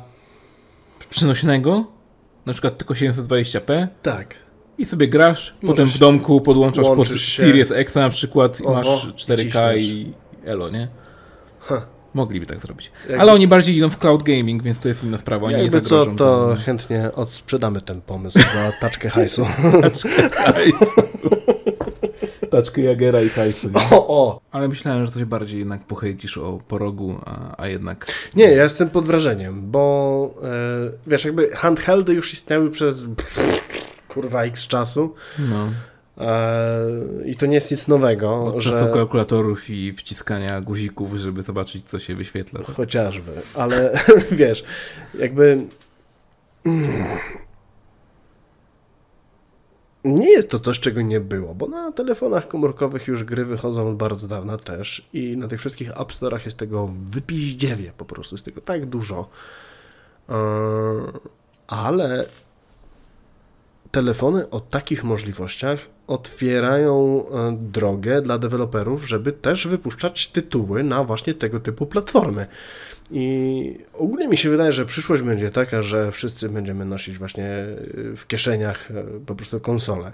przenośnego, 1.10 1.84
na 2.46 2.52
przykład 2.52 2.78
tylko 2.78 2.94
720p 2.94 3.88
tak. 4.02 4.34
i 4.78 4.84
sobie 4.84 5.08
grasz, 5.08 5.54
potem 5.60 5.84
Możesz- 5.84 5.96
w 5.96 5.98
domku 5.98 6.40
podłączasz 6.40 6.86
pod 6.86 7.08
się. 7.08 7.42
Series 7.42 7.70
X 7.70 7.94
na 7.94 8.08
przykład 8.08 8.60
i 8.60 8.64
Oho, 8.64 8.74
masz 8.74 9.06
4K 9.14 9.36
ciśniesz. 9.36 9.82
i 9.84 10.12
elo, 10.44 10.70
nie? 10.70 10.88
Ha. 11.60 11.86
Mogliby 12.14 12.46
tak 12.46 12.60
zrobić. 12.60 12.92
Jakby- 13.08 13.20
Ale 13.20 13.32
oni 13.32 13.48
bardziej 13.48 13.76
idą 13.76 13.90
w 13.90 13.98
cloud 13.98 14.22
gaming, 14.22 14.62
więc 14.62 14.80
to 14.80 14.88
jest 14.88 15.04
inna 15.04 15.18
sprawa. 15.18 15.46
Oni 15.46 15.56
nie 15.56 15.62
Jakby 15.62 15.80
co, 15.80 15.88
zagrożą 15.88 16.16
to 16.16 16.48
tam- 16.48 16.56
chętnie 16.56 17.10
odsprzedamy 17.14 17.80
ten 17.80 18.00
pomysł 18.00 18.38
za 18.38 18.72
taczkę 18.80 19.08
hajsu. 19.10 19.44
hajsu. 20.44 20.84
Taczkę 22.50 22.80
Jagera 22.80 23.22
i 23.22 23.28
hajsu. 23.28 23.68
Nie? 23.68 23.96
o, 23.98 24.08
o! 24.08 24.40
Ale 24.50 24.68
myślałem, 24.68 25.06
że 25.06 25.12
coś 25.12 25.24
bardziej 25.24 25.58
jednak 25.58 25.84
pochejcisz 25.84 26.38
o 26.38 26.60
porogu, 26.68 27.20
a, 27.26 27.62
a 27.62 27.68
jednak... 27.68 28.06
Nie, 28.36 28.44
ja 28.44 28.62
jestem 28.62 28.90
pod 28.90 29.04
wrażeniem, 29.04 29.70
bo 29.70 30.34
e, 30.42 30.48
wiesz, 31.06 31.24
jakby 31.24 31.50
handheldy 31.50 32.12
już 32.12 32.32
istniały 32.32 32.70
przez 32.70 33.06
kurwa 34.08 34.44
x 34.44 34.66
czasu 34.66 35.14
No, 35.38 35.68
e, 36.18 37.26
i 37.26 37.36
to 37.36 37.46
nie 37.46 37.54
jest 37.54 37.70
nic 37.70 37.88
nowego, 37.88 38.44
od 38.44 38.62
że... 38.62 38.70
czasu 38.70 38.92
kalkulatorów 38.92 39.70
i 39.70 39.92
wciskania 39.92 40.60
guzików, 40.60 41.14
żeby 41.14 41.42
zobaczyć, 41.42 41.84
co 41.88 41.98
się 41.98 42.14
wyświetla. 42.14 42.60
Chociażby, 42.62 43.32
ale 43.54 44.00
wiesz, 44.32 44.64
jakby. 45.18 45.66
Nie 50.04 50.30
jest 50.30 50.50
to 50.50 50.58
coś, 50.58 50.80
czego 50.80 51.02
nie 51.02 51.20
było, 51.20 51.54
bo 51.54 51.68
na 51.68 51.92
telefonach 51.92 52.48
komórkowych 52.48 53.06
już 53.06 53.24
gry 53.24 53.44
wychodzą 53.44 53.88
od 53.88 53.96
bardzo 53.96 54.28
dawna 54.28 54.56
też 54.56 55.08
i 55.12 55.36
na 55.36 55.48
tych 55.48 55.60
wszystkich 55.60 55.90
App 55.90 56.12
Store'ach 56.12 56.44
jest 56.44 56.56
tego 56.56 56.90
wypiździewie 57.10 57.92
po 57.96 58.04
prostu, 58.04 58.34
jest 58.34 58.44
tego 58.44 58.60
tak 58.60 58.86
dużo. 58.86 59.28
Eee, 60.28 60.36
Ale 61.66 62.26
telefony 63.90 64.50
o 64.50 64.60
takich 64.60 65.04
możliwościach 65.04 65.86
otwierają 66.10 67.24
e, 67.28 67.56
drogę 67.60 68.22
dla 68.22 68.38
deweloperów, 68.38 69.08
żeby 69.08 69.32
też 69.32 69.66
wypuszczać 69.66 70.26
tytuły 70.26 70.84
na 70.84 71.04
właśnie 71.04 71.34
tego 71.34 71.60
typu 71.60 71.86
platformy. 71.86 72.46
I 73.10 73.78
ogólnie 73.92 74.28
mi 74.28 74.36
się 74.36 74.50
wydaje, 74.50 74.72
że 74.72 74.86
przyszłość 74.86 75.22
będzie 75.22 75.50
taka, 75.50 75.82
że 75.82 76.12
wszyscy 76.12 76.48
będziemy 76.48 76.84
nosić 76.84 77.18
właśnie 77.18 77.46
e, 77.46 77.76
w 78.16 78.26
kieszeniach 78.26 78.90
e, 78.90 79.04
po 79.26 79.34
prostu 79.34 79.60
konsole. 79.60 80.12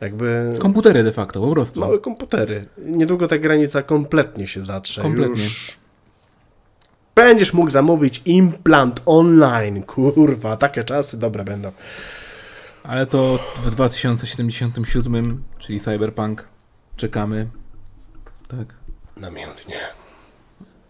Jakby 0.00 0.54
Komputery 0.58 1.02
de 1.02 1.12
facto, 1.12 1.40
po 1.40 1.52
prostu. 1.52 1.80
małe 1.80 1.98
komputery. 1.98 2.64
Niedługo 2.78 3.28
ta 3.28 3.38
granica 3.38 3.82
kompletnie 3.82 4.48
się 4.48 4.62
zatrze. 4.62 5.02
Kompletnie. 5.02 5.42
Już 5.42 5.76
będziesz 7.14 7.52
mógł 7.52 7.70
zamówić 7.70 8.22
implant 8.24 9.00
online. 9.06 9.82
Kurwa, 9.82 10.56
takie 10.56 10.84
czasy 10.84 11.18
dobre 11.18 11.44
będą. 11.44 11.72
Ale 12.84 13.06
to 13.06 13.38
w 13.64 13.70
2077, 13.70 15.42
czyli 15.58 15.80
Cyberpunk, 15.80 16.48
czekamy. 16.96 17.46
Tak. 18.48 18.74
Namiętnie. 19.16 19.76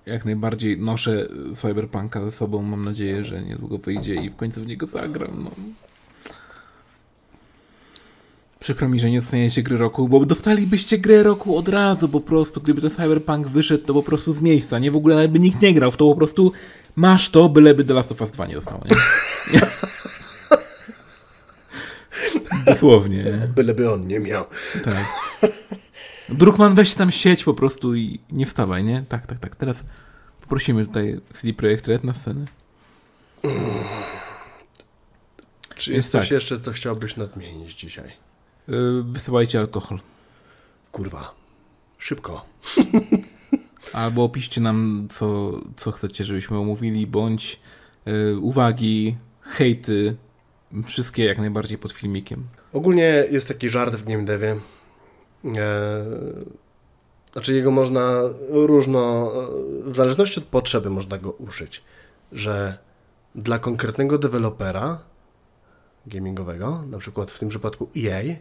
Jak 0.06 0.24
najbardziej 0.24 0.78
noszę 0.78 1.28
Cyberpunka 1.56 2.24
ze 2.24 2.30
sobą. 2.30 2.62
Mam 2.62 2.84
nadzieję, 2.84 3.24
że 3.24 3.42
niedługo 3.42 3.78
wyjdzie 3.78 4.14
i 4.14 4.30
w 4.30 4.36
końcu 4.36 4.60
w 4.60 4.66
niego 4.66 4.86
zagram. 4.86 5.44
No. 5.44 5.50
Przykro 8.60 8.88
mi, 8.88 9.00
że 9.00 9.10
nie 9.10 9.20
dostaniecie 9.20 9.62
gry 9.62 9.76
roku, 9.76 10.08
bo 10.08 10.26
dostalibyście 10.26 10.98
grę 10.98 11.22
roku 11.22 11.56
od 11.56 11.68
razu 11.68 12.08
po 12.08 12.20
prostu. 12.20 12.60
Gdyby 12.60 12.80
to 12.80 12.90
Cyberpunk 12.90 13.48
wyszedł, 13.48 13.84
to 13.86 13.94
po 13.94 14.02
prostu 14.02 14.32
z 14.32 14.40
miejsca. 14.40 14.78
Nie 14.78 14.90
w 14.90 14.96
ogóle 14.96 15.14
nawet 15.14 15.30
by 15.30 15.38
nikt 15.38 15.62
nie 15.62 15.74
grał 15.74 15.90
w 15.90 15.96
to 15.96 16.08
po 16.08 16.16
prostu. 16.16 16.52
Masz 16.96 17.30
to, 17.30 17.48
byleby 17.48 17.84
The 17.84 17.94
Last 17.94 18.12
of 18.12 18.20
Us 18.20 18.30
2 18.30 18.46
nie 18.46 18.54
dostało, 18.54 18.84
nie? 18.90 18.96
Dosłownie, 22.66 23.24
nie? 23.24 23.48
Byleby 23.56 23.92
on 23.92 24.06
nie 24.06 24.20
miał. 24.20 24.44
Tak. 24.84 25.04
Drukman, 26.28 26.74
weź 26.74 26.94
tam 26.94 27.10
sieć 27.10 27.44
po 27.44 27.54
prostu 27.54 27.94
i 27.94 28.20
nie 28.30 28.46
wstawaj, 28.46 28.84
nie? 28.84 29.04
Tak, 29.08 29.26
tak, 29.26 29.38
tak. 29.38 29.56
Teraz 29.56 29.84
poprosimy 30.40 30.86
tutaj 30.86 31.20
CD 31.40 31.54
Projekt 31.54 31.88
Red 31.88 32.04
na 32.04 32.14
scenę. 32.14 32.46
Czy 35.76 35.92
Jest 35.92 35.96
jest 35.96 36.10
coś 36.10 36.22
tak. 36.22 36.30
jeszcze, 36.30 36.60
co 36.60 36.72
chciałbyś 36.72 37.16
nadmienić 37.16 37.74
dzisiaj? 37.74 38.12
Yy, 38.68 39.02
wysyłajcie 39.02 39.58
alkohol. 39.58 40.00
Kurwa. 40.92 41.34
Szybko. 41.98 42.44
Albo 43.92 44.24
opiszcie 44.24 44.60
nam, 44.60 45.08
co, 45.10 45.52
co 45.76 45.92
chcecie, 45.92 46.24
żebyśmy 46.24 46.58
omówili, 46.58 47.06
bądź 47.06 47.60
yy, 48.06 48.38
uwagi, 48.38 49.16
hejty, 49.40 50.16
wszystkie 50.86 51.24
jak 51.24 51.38
najbardziej 51.38 51.78
pod 51.78 51.92
filmikiem. 51.92 52.44
Ogólnie 52.72 53.26
jest 53.30 53.48
taki 53.48 53.68
żart 53.68 53.96
w 53.96 54.04
game 54.04 54.24
devie. 54.24 54.60
E, 55.56 56.04
znaczy 57.32 57.54
jego 57.54 57.70
można 57.70 58.22
różno, 58.48 59.32
w 59.84 59.96
zależności 59.96 60.40
od 60.40 60.46
potrzeby 60.46 60.90
można 60.90 61.18
go 61.18 61.30
użyć, 61.30 61.82
że 62.32 62.78
dla 63.34 63.58
konkretnego 63.58 64.18
dewelopera 64.18 64.98
gamingowego, 66.06 66.84
na 66.90 66.98
przykład 66.98 67.30
w 67.30 67.38
tym 67.38 67.48
przypadku 67.48 67.90
EA, 67.96 68.36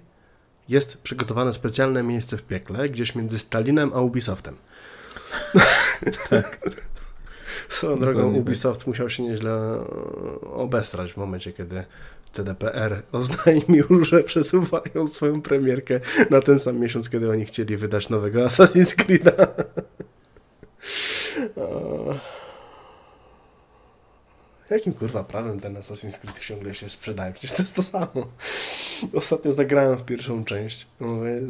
jest 0.70 0.98
przygotowane 0.98 1.54
specjalne 1.54 2.04
miejsce 2.04 2.38
w 2.38 2.44
piekle, 2.44 2.90
gdzieś 2.90 3.16
między 3.16 3.40
Stalinem 3.40 3.92
a 3.94 4.02
Ubisoftem. 4.02 4.56
Swoją 7.70 8.00
drogą 8.00 8.32
tak. 8.32 8.42
Ubisoft 8.42 8.88
musiał 8.88 9.10
się 9.10 9.24
nieźle 9.24 9.52
e, 9.52 9.86
obestrać 10.42 11.14
w 11.14 11.18
momencie, 11.18 11.54
kiedy 11.54 11.84
CDPR 12.32 13.04
oznajmił, 13.12 13.86
że 14.10 14.24
przesuwają 14.24 15.08
swoją 15.08 15.42
premierkę 15.42 16.00
na 16.30 16.42
ten 16.42 16.60
sam 16.60 16.80
miesiąc, 16.80 17.10
kiedy 17.10 17.30
oni 17.30 17.46
chcieli 17.46 17.78
wydać 17.78 18.10
nowego 18.10 18.46
Assassin's 18.46 18.96
Creed'a. 18.96 19.48
Jakim 24.72 24.94
kurwa 24.94 25.24
prawem 25.24 25.60
ten 25.60 25.76
Assassin's 25.76 26.20
Creed 26.20 26.40
ciągle 26.40 26.74
się 26.74 26.90
sprzedaje? 26.90 27.34
Przecież 27.34 27.52
to 27.52 27.64
jest 27.64 27.76
to 27.76 27.84
samo. 27.84 28.28
Ostatnio 29.14 29.54
zagrałem 29.54 29.98
w 29.98 30.04
pierwszą 30.04 30.46
część. 30.46 30.88
Mówię, 31.00 31.42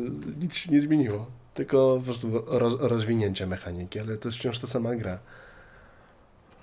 nic 0.42 0.56
się 0.56 0.72
nie 0.72 0.82
zmieniło. 0.82 1.26
Tylko 1.54 1.98
po 1.98 2.06
prostu 2.06 2.44
roz, 2.48 2.76
rozwinięcie 2.80 3.48
mechaniki, 3.48 4.00
ale 4.00 4.18
to 4.18 4.28
jest 4.28 4.38
wciąż 4.38 4.60
ta 4.60 4.68
sama 4.68 4.96
gra. 4.96 5.20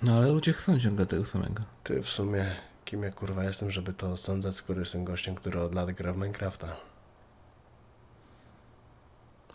No 0.01 0.17
ale 0.17 0.27
ludzie 0.27 0.53
chcą 0.53 0.79
ciągle 0.79 1.05
tego 1.05 1.25
samego. 1.25 1.63
Ty 1.83 2.01
w 2.01 2.09
sumie, 2.09 2.55
kim 2.89 3.03
ja 3.03 3.11
kurwa 3.11 3.43
jestem, 3.43 3.71
żeby 3.71 3.93
to 3.93 4.17
sądzać, 4.17 4.55
skoro 4.55 4.79
jestem 4.79 5.05
gościem, 5.05 5.35
który 5.35 5.61
od 5.61 5.75
lat 5.75 5.91
gra 5.91 6.13
w 6.13 6.17
Minecrafta. 6.17 6.75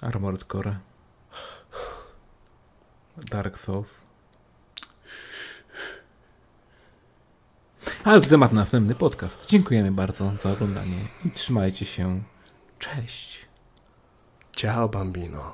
Armored 0.01 0.45
Core. 0.45 0.79
Dark 3.17 3.59
Souls. 3.59 4.03
Ale 8.05 8.21
to 8.21 8.29
temat 8.29 8.53
na 8.53 8.61
następny 8.61 8.95
podcast. 8.95 9.47
Dziękujemy 9.47 9.93
bardzo 9.93 10.33
za 10.43 10.53
oglądanie 10.53 10.99
i 11.25 11.31
trzymajcie 11.31 11.85
się. 11.85 12.23
Cześć. 12.79 13.47
Ciao 14.53 14.89
bambino. 14.89 15.53